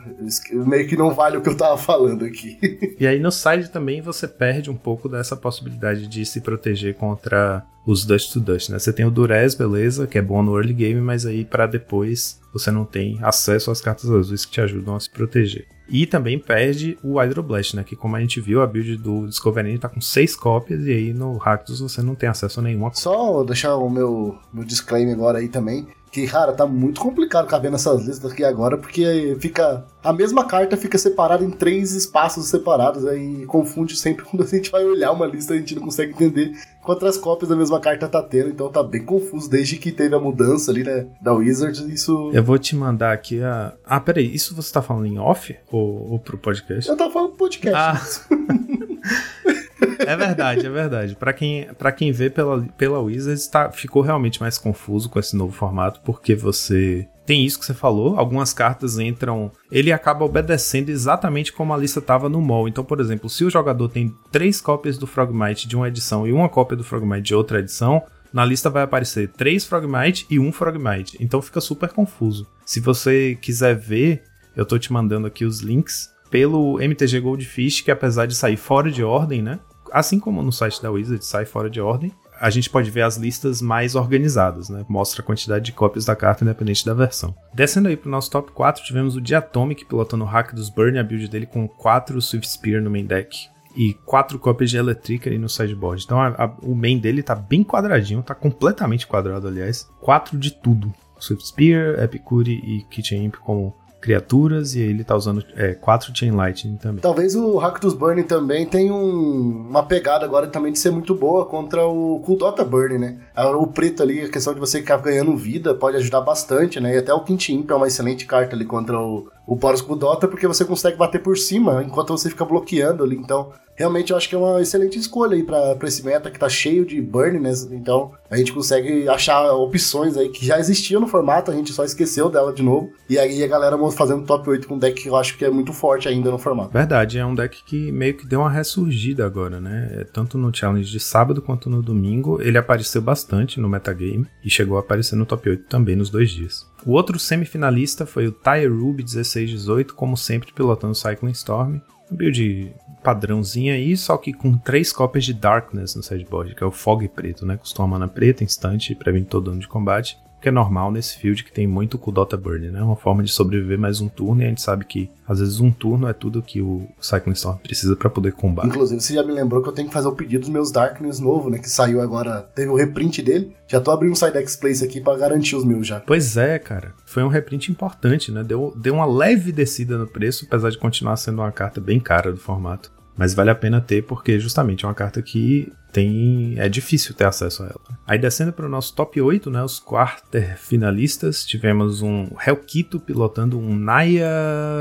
meio 0.52 0.88
que 0.88 0.98
não 0.98 1.14
vale 1.14 1.38
o 1.38 1.42
que 1.42 1.50
eu 1.50 1.58
tava 1.58 1.78
falando 1.78 2.26
aqui. 2.26 2.58
E 3.00 3.08
aí 3.08 3.20
no 3.20 3.32
side 3.32 3.70
também 3.70 4.02
você 4.02 4.28
perde 4.28 4.70
um 4.70 4.76
pouco 4.76 5.08
dessa 5.08 5.36
possibilidade 5.36 6.08
de 6.08 6.26
se 6.26 6.42
proteger 6.42 6.96
contra 6.96 7.66
os 7.86 8.06
Dust 8.06 8.34
to 8.34 8.40
Dust, 8.40 8.70
né? 8.70 8.78
Você 8.78 8.94
tem 8.94 9.06
o 9.06 9.12
Durez, 9.12 9.56
beleza, 9.56 10.06
que 10.06 10.18
é 10.18 10.22
bom 10.22 10.44
no 10.44 10.56
early 10.56 10.74
game, 10.74 11.02
mas 11.02 11.26
aí 11.26 11.44
para 11.44 11.66
depois 11.66 12.40
você 12.54 12.72
não 12.72 12.86
tem 12.86 13.18
acesso 13.22 13.72
às 13.72 13.82
cartas 13.82 14.10
azuis 14.10 14.46
que 14.46 14.52
te 14.52 14.62
ajudam 14.62 14.96
a 14.96 15.00
se 15.00 15.10
proteger. 15.10 15.68
E 15.88 16.06
também 16.06 16.38
perde 16.38 16.98
o 17.04 17.20
Hydroblast, 17.20 17.76
né? 17.76 17.84
Que 17.84 17.96
como 17.96 18.16
a 18.16 18.20
gente 18.20 18.40
viu, 18.40 18.62
a 18.62 18.68
build 18.68 18.98
do 18.98 19.26
Discovery 19.26 19.80
tá 19.80 19.90
com 19.90 20.00
seis 20.00 20.36
cópias 20.36 20.86
e 20.86 20.92
aí 20.92 21.14
no 21.14 21.38
Rakdos 21.38 21.80
você 21.80 22.02
não 22.02 22.14
tem 22.14 22.30
acesso 22.30 22.60
a 22.60 22.64
nenhuma. 22.64 22.94
Só 22.94 23.44
deixar 23.44 23.76
o 23.76 23.90
meu, 23.90 24.38
meu 24.54 24.64
disclaimer 24.64 25.16
agora 25.16 25.40
aí 25.40 25.48
também. 25.48 25.88
Que, 26.12 26.28
cara, 26.28 26.54
tá 26.54 26.66
muito 26.66 27.00
complicado 27.00 27.48
caber 27.48 27.72
nessas 27.72 28.04
listas 28.06 28.32
aqui 28.32 28.44
agora, 28.44 28.78
porque 28.78 29.38
fica. 29.40 29.86
A 30.04 30.12
mesma 30.12 30.46
carta 30.46 30.78
fica 30.78 30.98
separada 30.98 31.44
em 31.44 31.52
três 31.52 31.92
espaços 31.92 32.48
separados, 32.48 33.06
aí 33.06 33.46
confunde 33.46 33.96
sempre 33.96 34.24
quando 34.30 34.44
a 34.44 34.48
gente 34.48 34.72
vai 34.72 34.84
olhar 34.84 35.12
uma 35.12 35.28
lista, 35.28 35.54
a 35.54 35.58
gente 35.58 35.76
não 35.76 35.84
consegue 35.84 36.14
entender 36.14 36.54
quantas 36.82 37.18
cópias 37.18 37.50
da 37.50 37.56
mesma 37.56 37.80
carta 37.80 38.08
tá 38.08 38.24
tendo, 38.24 38.50
então 38.50 38.72
tá 38.72 38.82
bem 38.82 39.04
confuso 39.04 39.50
desde 39.50 39.78
que 39.78 39.92
teve 39.92 40.16
a 40.16 40.20
mudança 40.20 40.72
ali, 40.72 40.84
né, 40.84 41.06
da 41.22 41.34
Wizards, 41.34 41.82
isso... 41.82 42.32
Eu 42.34 42.44
vou 42.44 42.58
te 42.58 42.76
mandar 42.76 43.12
aqui 43.12 43.44
a... 43.44 43.74
Ah, 43.86 44.00
peraí, 44.00 44.34
isso 44.34 44.56
você 44.56 44.74
tá 44.74 44.82
falando 44.82 45.06
em 45.06 45.20
off 45.20 45.56
ou, 45.70 46.14
ou 46.14 46.20
pro 46.20 46.38
podcast? 46.38 46.90
Eu 46.90 46.98
tava 46.98 47.12
falando 47.12 47.30
pro 47.30 47.40
podcast. 47.40 48.22
Ah. 48.32 48.40
É 50.00 50.16
verdade, 50.16 50.66
é 50.66 50.70
verdade. 50.70 51.16
Para 51.16 51.34
quem, 51.34 51.68
pra 51.78 51.92
quem 51.92 52.12
vê 52.12 52.30
pela, 52.30 52.62
pela 52.78 53.00
Wizards, 53.00 53.48
tá, 53.48 53.72
ficou 53.72 54.02
realmente 54.02 54.42
mais 54.42 54.58
confuso 54.58 55.10
com 55.10 55.20
esse 55.20 55.36
novo 55.36 55.52
formato, 55.52 56.02
porque 56.04 56.36
você 56.36 57.08
tem 57.26 57.46
isso 57.46 57.60
que 57.60 57.66
você 57.66 57.76
falou, 57.76 58.18
algumas 58.18 58.54
cartas 58.54 58.98
entram. 58.98 59.52
Ele 59.72 59.92
acaba 59.92 60.26
obedecendo 60.26 60.90
exatamente 60.90 61.54
como 61.54 61.74
a 61.74 61.78
lista 61.78 62.00
estava 62.00 62.28
no 62.28 62.42
mall. 62.42 62.68
Então, 62.68 62.84
por 62.84 63.00
exemplo, 63.00 63.30
se 63.30 63.44
o 63.44 63.50
jogador 63.50 63.88
tem 63.90 64.12
três 64.32 64.60
cópias 64.60 64.98
do 64.98 65.06
Frogmite 65.06 65.68
de 65.68 65.76
uma 65.76 65.88
edição 65.88 66.28
e 66.28 66.34
uma 66.34 66.50
cópia 66.50 66.76
do 66.76 66.84
Frogmite 66.84 67.22
de 67.22 67.36
outra 67.36 67.60
edição, 67.60 68.02
na 68.34 68.44
lista 68.44 68.70
vai 68.70 68.84
aparecer 68.84 69.30
três 69.30 69.66
Frogmite 69.66 70.26
e 70.30 70.40
um 70.40 70.52
Frogmite. 70.52 71.18
Então 71.20 71.42
fica 71.42 71.62
super 71.62 71.90
confuso. 71.90 72.48
Se 72.66 72.80
você 72.80 73.38
quiser 73.40 73.76
ver, 73.76 74.24
eu 74.56 74.66
tô 74.66 74.80
te 74.80 74.92
mandando 74.92 75.28
aqui 75.28 75.46
os 75.46 75.60
links 75.60 76.10
pelo 76.30 76.80
MTG 76.82 77.20
Goldfish, 77.20 77.82
que 77.82 77.92
apesar 77.92 78.26
de 78.26 78.36
sair 78.36 78.58
fora 78.58 78.92
de 78.92 79.04
ordem, 79.04 79.42
né? 79.42 79.60
Assim 79.92 80.20
como 80.20 80.42
no 80.42 80.52
site 80.52 80.82
da 80.82 80.92
Wizard 80.92 81.24
sai 81.26 81.46
fora 81.46 81.70
de 81.70 81.82
ordem, 81.82 82.12
a 82.40 82.50
gente 82.50 82.70
pode 82.70 82.90
ver 82.90 83.02
as 83.02 83.18
listas 83.18 83.62
mais 83.62 83.96
organizadas, 83.96 84.70
né? 84.70 84.86
Mostra 84.88 85.22
a 85.22 85.26
quantidade 85.26 85.66
de 85.66 85.74
cópias 85.74 86.06
da 86.06 86.16
carta 86.16 86.44
independente 86.44 86.86
da 86.86 86.94
versão. 86.94 87.36
Descendo 87.54 87.90
aí 87.90 87.98
pro 87.98 88.10
nosso 88.10 88.32
top 88.32 88.52
4, 88.52 88.84
tivemos 88.84 89.16
o 89.16 89.22
Diatomic 89.22 89.86
pilotando 89.86 90.24
o 90.24 90.28
hack 90.28 90.54
dos 90.54 90.70
Burn, 90.70 90.98
a 90.98 91.04
build 91.04 91.28
dele 91.28 91.46
com 91.46 91.68
4 91.68 92.22
Swift 92.22 92.50
Spear 92.50 92.82
no 92.82 92.90
main 92.90 93.06
deck 93.06 93.50
e 93.76 93.94
4 94.06 94.40
cópias 94.40 94.70
de 94.70 94.78
Electric 94.78 95.28
aí 95.30 95.38
no 95.38 95.50
sideboard. 95.50 96.04
Então 96.04 96.20
a, 96.20 96.28
a, 96.30 96.46
o 96.62 96.74
main 96.74 96.98
dele 96.98 97.22
tá 97.22 97.36
bem 97.36 97.64
quadradinho, 97.64 98.24
tá 98.24 98.34
completamente 98.34 99.06
quadrado, 99.06 99.48
aliás. 99.48 99.90
4 100.02 100.38
de 100.38 100.52
tudo. 100.52 100.94
Swift 101.20 101.46
Spear, 101.48 102.02
Epicure 102.02 102.52
e 102.52 102.84
Kitchen 102.90 103.26
Imp 103.26 103.36
como 103.36 103.76
criaturas 104.00 104.76
e 104.76 104.82
ele 104.82 105.04
tá 105.04 105.16
usando 105.16 105.44
é, 105.56 105.74
quatro 105.74 106.12
Chain 106.16 106.32
Lightning 106.32 106.78
também. 106.78 107.02
Talvez 107.02 107.36
o 107.36 107.58
Rakdos 107.58 107.94
Burning 107.94 108.24
também 108.24 108.66
tenha 108.66 108.94
um, 108.94 109.68
uma 109.70 109.84
pegada 109.84 110.26
agora 110.26 110.48
também 110.48 110.72
de 110.72 110.80
ser 110.80 110.92
muito 110.92 111.14
boa 111.14 111.46
contra 111.46 111.86
o 111.86 112.20
Kuldota 112.20 112.64
Burning, 112.64 112.98
né? 112.98 113.18
O 113.58 113.68
preto 113.68 114.04
ali, 114.04 114.22
a 114.22 114.30
questão 114.30 114.54
de 114.54 114.60
você 114.60 114.80
ficar 114.80 114.98
ganhando 114.98 115.36
vida 115.36 115.74
pode 115.74 115.98
ajudar 115.98 116.22
bastante, 116.22 116.80
né? 116.80 116.96
E 116.96 116.98
até 116.98 117.14
o 117.14 117.24
Quintin 117.24 117.66
é 117.68 117.74
uma 117.74 117.88
excelente 117.88 118.26
carta 118.26 118.56
ali 118.56 118.66
contra 118.66 119.00
o, 119.00 119.30
o 119.46 119.56
Boros 119.56 119.82
Kuldota 119.82 120.28
porque 120.28 120.48
você 120.48 120.64
consegue 120.64 120.98
bater 120.98 121.22
por 121.22 121.38
cima 121.38 121.84
enquanto 121.84 122.10
você 122.10 122.30
fica 122.30 122.46
bloqueando 122.46 123.04
ali. 123.04 123.16
Então, 123.16 123.52
realmente 123.80 124.12
eu 124.12 124.18
acho 124.18 124.28
que 124.28 124.36
é 124.36 124.38
uma 124.38 124.62
excelente 124.62 125.00
escolha 125.00 125.36
aí 125.36 125.44
pra 125.44 125.78
esse 125.84 126.06
meta 126.06 126.30
que 126.30 126.38
tá 126.38 126.50
cheio 126.50 126.86
de 126.86 127.02
burn, 127.02 127.40
né? 127.40 127.50
Então 127.72 128.12
a 128.30 128.36
gente 128.36 128.52
consegue 128.52 129.08
achar 129.08 129.54
opções 129.54 130.18
aí 130.18 130.28
que 130.28 130.46
já 130.46 130.60
existiam 130.60 131.00
no 131.00 131.08
formato, 131.08 131.50
a 131.50 131.56
gente 131.56 131.72
só 131.72 131.86
esqueceu 131.86 132.30
dela 132.30 132.52
de 132.52 132.62
novo. 132.62 132.92
E 133.10 133.18
aí 133.18 133.42
a 133.42 133.48
galera 133.48 133.78
fazendo 133.92 134.26
top 134.26 134.50
8 134.50 134.68
com 134.68 134.76
um 134.76 134.78
deck 134.78 135.02
que 135.02 135.08
eu 135.08 135.16
acho 135.16 135.38
que 135.38 135.46
é 135.46 135.50
muito 135.50 135.72
forte 135.72 136.10
ainda 136.10 136.30
no 136.30 136.38
formato. 136.38 136.74
Verdade, 136.74 137.18
é 137.18 137.26
um 137.26 137.34
deck 137.34 137.64
que 137.64 137.90
meio 137.92 138.16
que 138.16 138.28
deu 138.28 138.42
uma 138.42 138.52
ressurgida 138.52 139.26
agora, 139.26 139.62
né? 139.62 139.90
É, 139.94 140.04
tanto 140.04 140.38
no 140.38 140.54
challenge 140.54 140.92
de 140.92 141.00
sábado 141.00 141.42
quanto 141.42 141.70
no 141.70 141.82
domingo, 141.82 142.42
ele 142.42 142.58
apareceu 142.58 143.02
bastante 143.02 143.62
no 143.62 143.70
metagame 143.70 144.28
e 144.44 144.50
chegou 144.50 144.76
a 144.76 144.82
aparecer 144.82 145.16
no 145.16 145.26
top 145.26 145.50
8 145.50 145.64
também 145.70 145.96
nos 145.96 146.10
dois 146.10 146.30
dias. 146.32 146.68
O 146.86 146.92
outro 146.92 147.18
semifinalista 147.18 148.06
foi 148.06 148.28
o 148.28 148.32
Tyre 148.32 148.68
Ruby 148.68 149.04
1618, 149.04 149.96
como 149.96 150.18
sempre 150.18 150.52
pilotando 150.52 150.96
Cycling 150.96 151.32
Storm. 151.32 151.80
Um 152.12 152.16
build 152.16 152.74
padrãozinho 153.04 153.74
aí, 153.74 153.96
só 153.96 154.18
que 154.18 154.34
com 154.34 154.58
três 154.58 154.92
cópias 154.92 155.26
de 155.26 155.34
Darkness 155.34 155.96
no 155.96 156.04
sideboard, 156.04 156.56
que 156.56 156.64
é 156.64 156.68
o 156.68 156.72
Fog 156.72 157.08
preto, 157.08 157.46
né? 157.46 157.58
Custa 157.58 157.82
uma 157.82 157.88
mana 157.88 158.08
preta, 158.08 158.44
instante, 158.44 158.96
previne 158.96 159.26
todo 159.26 159.46
dano 159.46 159.60
de 159.60 159.68
combate 159.68 160.18
que 160.42 160.50
é 160.50 160.52
normal 160.52 160.92
nesse 160.92 161.18
field 161.18 161.44
que 161.44 161.52
tem 161.52 161.68
muito 161.68 161.98
com 161.98 162.12
Dota 162.12 162.38
Burn, 162.38 162.70
né? 162.70 162.82
Uma 162.82 162.96
forma 162.96 163.24
de 163.24 163.32
sobreviver 163.32 163.78
mais 163.78 164.02
um 164.02 164.08
turno 164.08 164.42
e 164.42 164.46
a 164.46 164.48
gente 164.48 164.62
sabe 164.62 164.86
que 164.86 165.10
às 165.28 165.40
vezes 165.40 165.60
um 165.60 165.72
turno 165.72 166.08
é 166.08 166.14
tudo 166.14 166.42
que 166.42 166.62
o 166.62 166.88
Cycling 167.00 167.34
Storm 167.34 167.58
precisa 167.58 167.96
para 167.96 168.10
poder 168.10 168.34
combater. 168.34 168.70
Inclusive, 168.70 169.02
você 169.02 169.14
já 169.14 169.24
me 169.24 169.32
lembrou 169.32 169.62
que 169.62 169.70
eu 169.70 169.74
tenho 169.74 169.88
que 169.88 169.94
fazer 169.94 170.08
o 170.08 170.14
pedido 170.14 170.42
dos 170.42 170.50
meus 170.50 170.72
Darkness 170.72 171.20
novo, 171.20 171.50
né? 171.50 171.60
Que 171.60 171.70
saiu 171.70 172.02
agora, 172.02 172.42
teve 172.56 172.70
o 172.70 172.76
reprint 172.76 173.22
dele. 173.22 173.54
Já 173.68 173.80
tô 173.80 173.92
abrindo 173.92 174.14
um 174.14 174.16
Sidex 174.16 174.56
Place 174.56 174.84
aqui 174.84 175.02
para 175.02 175.18
garantir 175.18 175.56
os 175.56 175.64
meus 175.64 175.86
já. 175.86 176.00
Pois 176.00 176.38
é, 176.38 176.58
cara. 176.58 176.94
Foi 177.06 177.24
um 177.24 177.28
reprint 177.28 177.72
importante, 177.72 178.32
né? 178.32 178.44
Deu, 178.44 178.74
deu 178.76 178.96
uma 178.96 179.06
leve 179.06 179.52
descida 179.52 179.98
no 179.98 180.08
preço, 180.08 180.46
apesar 180.48 180.70
de 180.70 180.78
continuar 180.78 181.18
sendo 181.18 181.42
uma 181.42 181.52
carta 181.52 181.80
bem 181.80 182.00
cara 182.00 182.32
do 182.32 182.40
formato. 182.40 182.92
Mas 183.20 183.34
vale 183.34 183.50
a 183.50 183.56
pena 183.56 183.82
ter 183.82 184.02
porque 184.04 184.40
justamente 184.40 184.86
é 184.86 184.88
uma 184.88 184.94
carta 184.94 185.22
que 185.22 185.74
tem 185.92 186.54
é 186.58 186.70
difícil 186.70 187.14
ter 187.14 187.26
acesso 187.26 187.64
a 187.64 187.66
ela. 187.66 188.00
Aí 188.08 188.18
descendo 188.18 188.54
para 188.54 188.66
o 188.66 188.70
nosso 188.70 188.96
top 188.96 189.20
8, 189.20 189.52
né, 189.52 189.62
os 189.62 189.78
quarter 189.78 190.58
finalistas, 190.58 191.44
tivemos 191.46 192.02
um 192.02 192.30
Hellkito 192.48 192.98
pilotando 192.98 193.60
um 193.60 193.76
Naya 193.76 194.32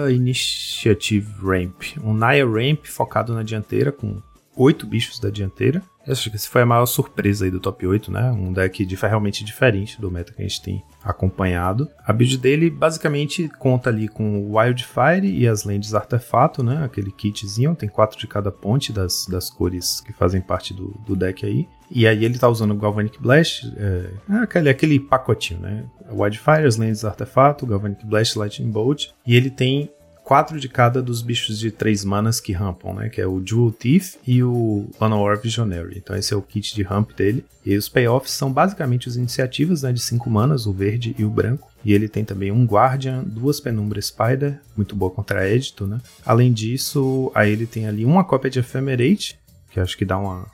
Initiative 0.09 1.27
Ramp. 1.43 1.83
Um 2.01 2.15
Naya 2.15 2.47
Ramp 2.47 2.85
focado 2.85 3.35
na 3.35 3.43
dianteira 3.43 3.91
com 3.91 4.23
oito 4.57 4.87
bichos 4.87 5.19
da 5.19 5.31
dianteira. 5.31 5.83
Acho 6.09 6.31
que 6.31 6.37
essa 6.37 6.49
foi 6.49 6.63
a 6.63 6.67
maior 6.67 6.87
surpresa 6.87 7.45
aí 7.45 7.51
do 7.51 7.61
top 7.61 7.87
8, 7.87 8.11
né? 8.11 8.31
Um 8.31 8.53
deck 8.53 8.85
de, 8.85 8.95
realmente 8.95 9.45
diferente 9.45 10.01
do 10.01 10.11
meta 10.11 10.33
que 10.33 10.43
a 10.43 10.47
gente 10.47 10.63
tem 10.63 10.85
acompanhado. 11.03 11.89
A 12.05 12.13
build 12.13 12.39
dele 12.39 12.71
basicamente 12.71 13.49
conta 13.59 13.91
ali 13.91 14.09
com 14.09 14.55
Wildfire 14.55 15.27
e 15.27 15.47
as 15.47 15.65
lentes 15.65 15.95
artefato, 15.95 16.63
né? 16.63 16.85
Aquele 16.85 17.11
kitzinho, 17.11 17.75
tem 17.75 17.89
quatro 17.89 18.19
de 18.19 18.27
cada 18.27 18.51
ponte 18.51 18.93
das, 18.93 19.27
das 19.27 19.51
cores 19.51 20.01
que 20.01 20.13
fazem 20.13 20.41
parte 20.41 20.75
do, 20.75 20.99
do 21.07 21.15
deck 21.15 21.45
aí. 21.45 21.69
E 21.91 22.07
aí 22.07 22.25
ele 22.25 22.39
tá 22.39 22.49
usando 22.49 22.73
o 22.73 22.77
Galvanic 22.77 23.21
Blast, 23.21 23.67
é, 23.77 24.11
é 24.31 24.37
aquele, 24.43 24.69
aquele 24.69 25.01
pacotinho, 25.01 25.61
né? 25.61 25.85
Wildfire, 26.11 26.67
as 26.67 26.77
lentes 26.77 27.05
artefato, 27.05 27.67
Galvanic 27.67 28.05
Blast, 28.05 28.39
Lightning 28.39 28.71
Bolt. 28.71 29.09
E 29.27 29.35
ele 29.35 29.51
tem 29.51 29.91
quatro 30.29 30.61
de 30.61 30.69
cada 30.69 31.01
dos 31.01 31.23
bichos 31.23 31.59
de 31.59 31.71
três 31.71 32.05
manas 32.05 32.39
que 32.39 32.53
rampam, 32.53 32.93
né? 32.93 33.09
Que 33.09 33.19
é 33.19 33.27
o 33.27 33.43
Jewel 33.43 33.73
Thief 33.73 34.17
e 34.27 34.43
o 34.43 34.87
Llanowar 35.01 35.41
Visionary. 35.41 35.97
Então 35.97 36.15
esse 36.15 36.35
é 36.35 36.37
o 36.37 36.43
kit 36.43 36.75
de 36.75 36.83
ramp 36.83 37.13
dele. 37.13 37.47
E 37.65 37.75
os 37.75 37.89
payoffs 37.89 38.35
são 38.35 38.53
basicamente 38.53 39.09
as 39.09 39.17
iniciativas 39.17 39.85
né, 39.85 39.91
de 39.91 40.01
cinco 40.01 40.29
manas, 40.29 40.67
o 40.67 40.73
verde 40.73 41.17
e 41.19 41.25
o 41.25 41.31
branco. 41.31 41.71
E 41.83 41.95
ele 41.95 42.11
tem 42.11 42.27
também 42.27 42.53
um 42.53 42.67
Guardian, 42.67 43.25
duas 43.25 43.59
Penumbra 43.59 44.03
Spider, 44.03 44.61
muito 44.77 44.95
boa 44.95 45.11
contra 45.11 45.49
Edito, 45.49 45.87
né? 45.87 45.99
Além 46.27 46.53
disso, 46.53 47.33
aí 47.35 47.51
ele 47.51 47.65
tem 47.65 47.87
ali 47.87 48.05
uma 48.05 48.23
cópia 48.23 48.51
de 48.51 48.59
Ephemerate, 48.59 49.39
que 49.71 49.81
acho 49.81 49.97
que 49.97 50.05
dá 50.05 50.19
uma, 50.19 50.47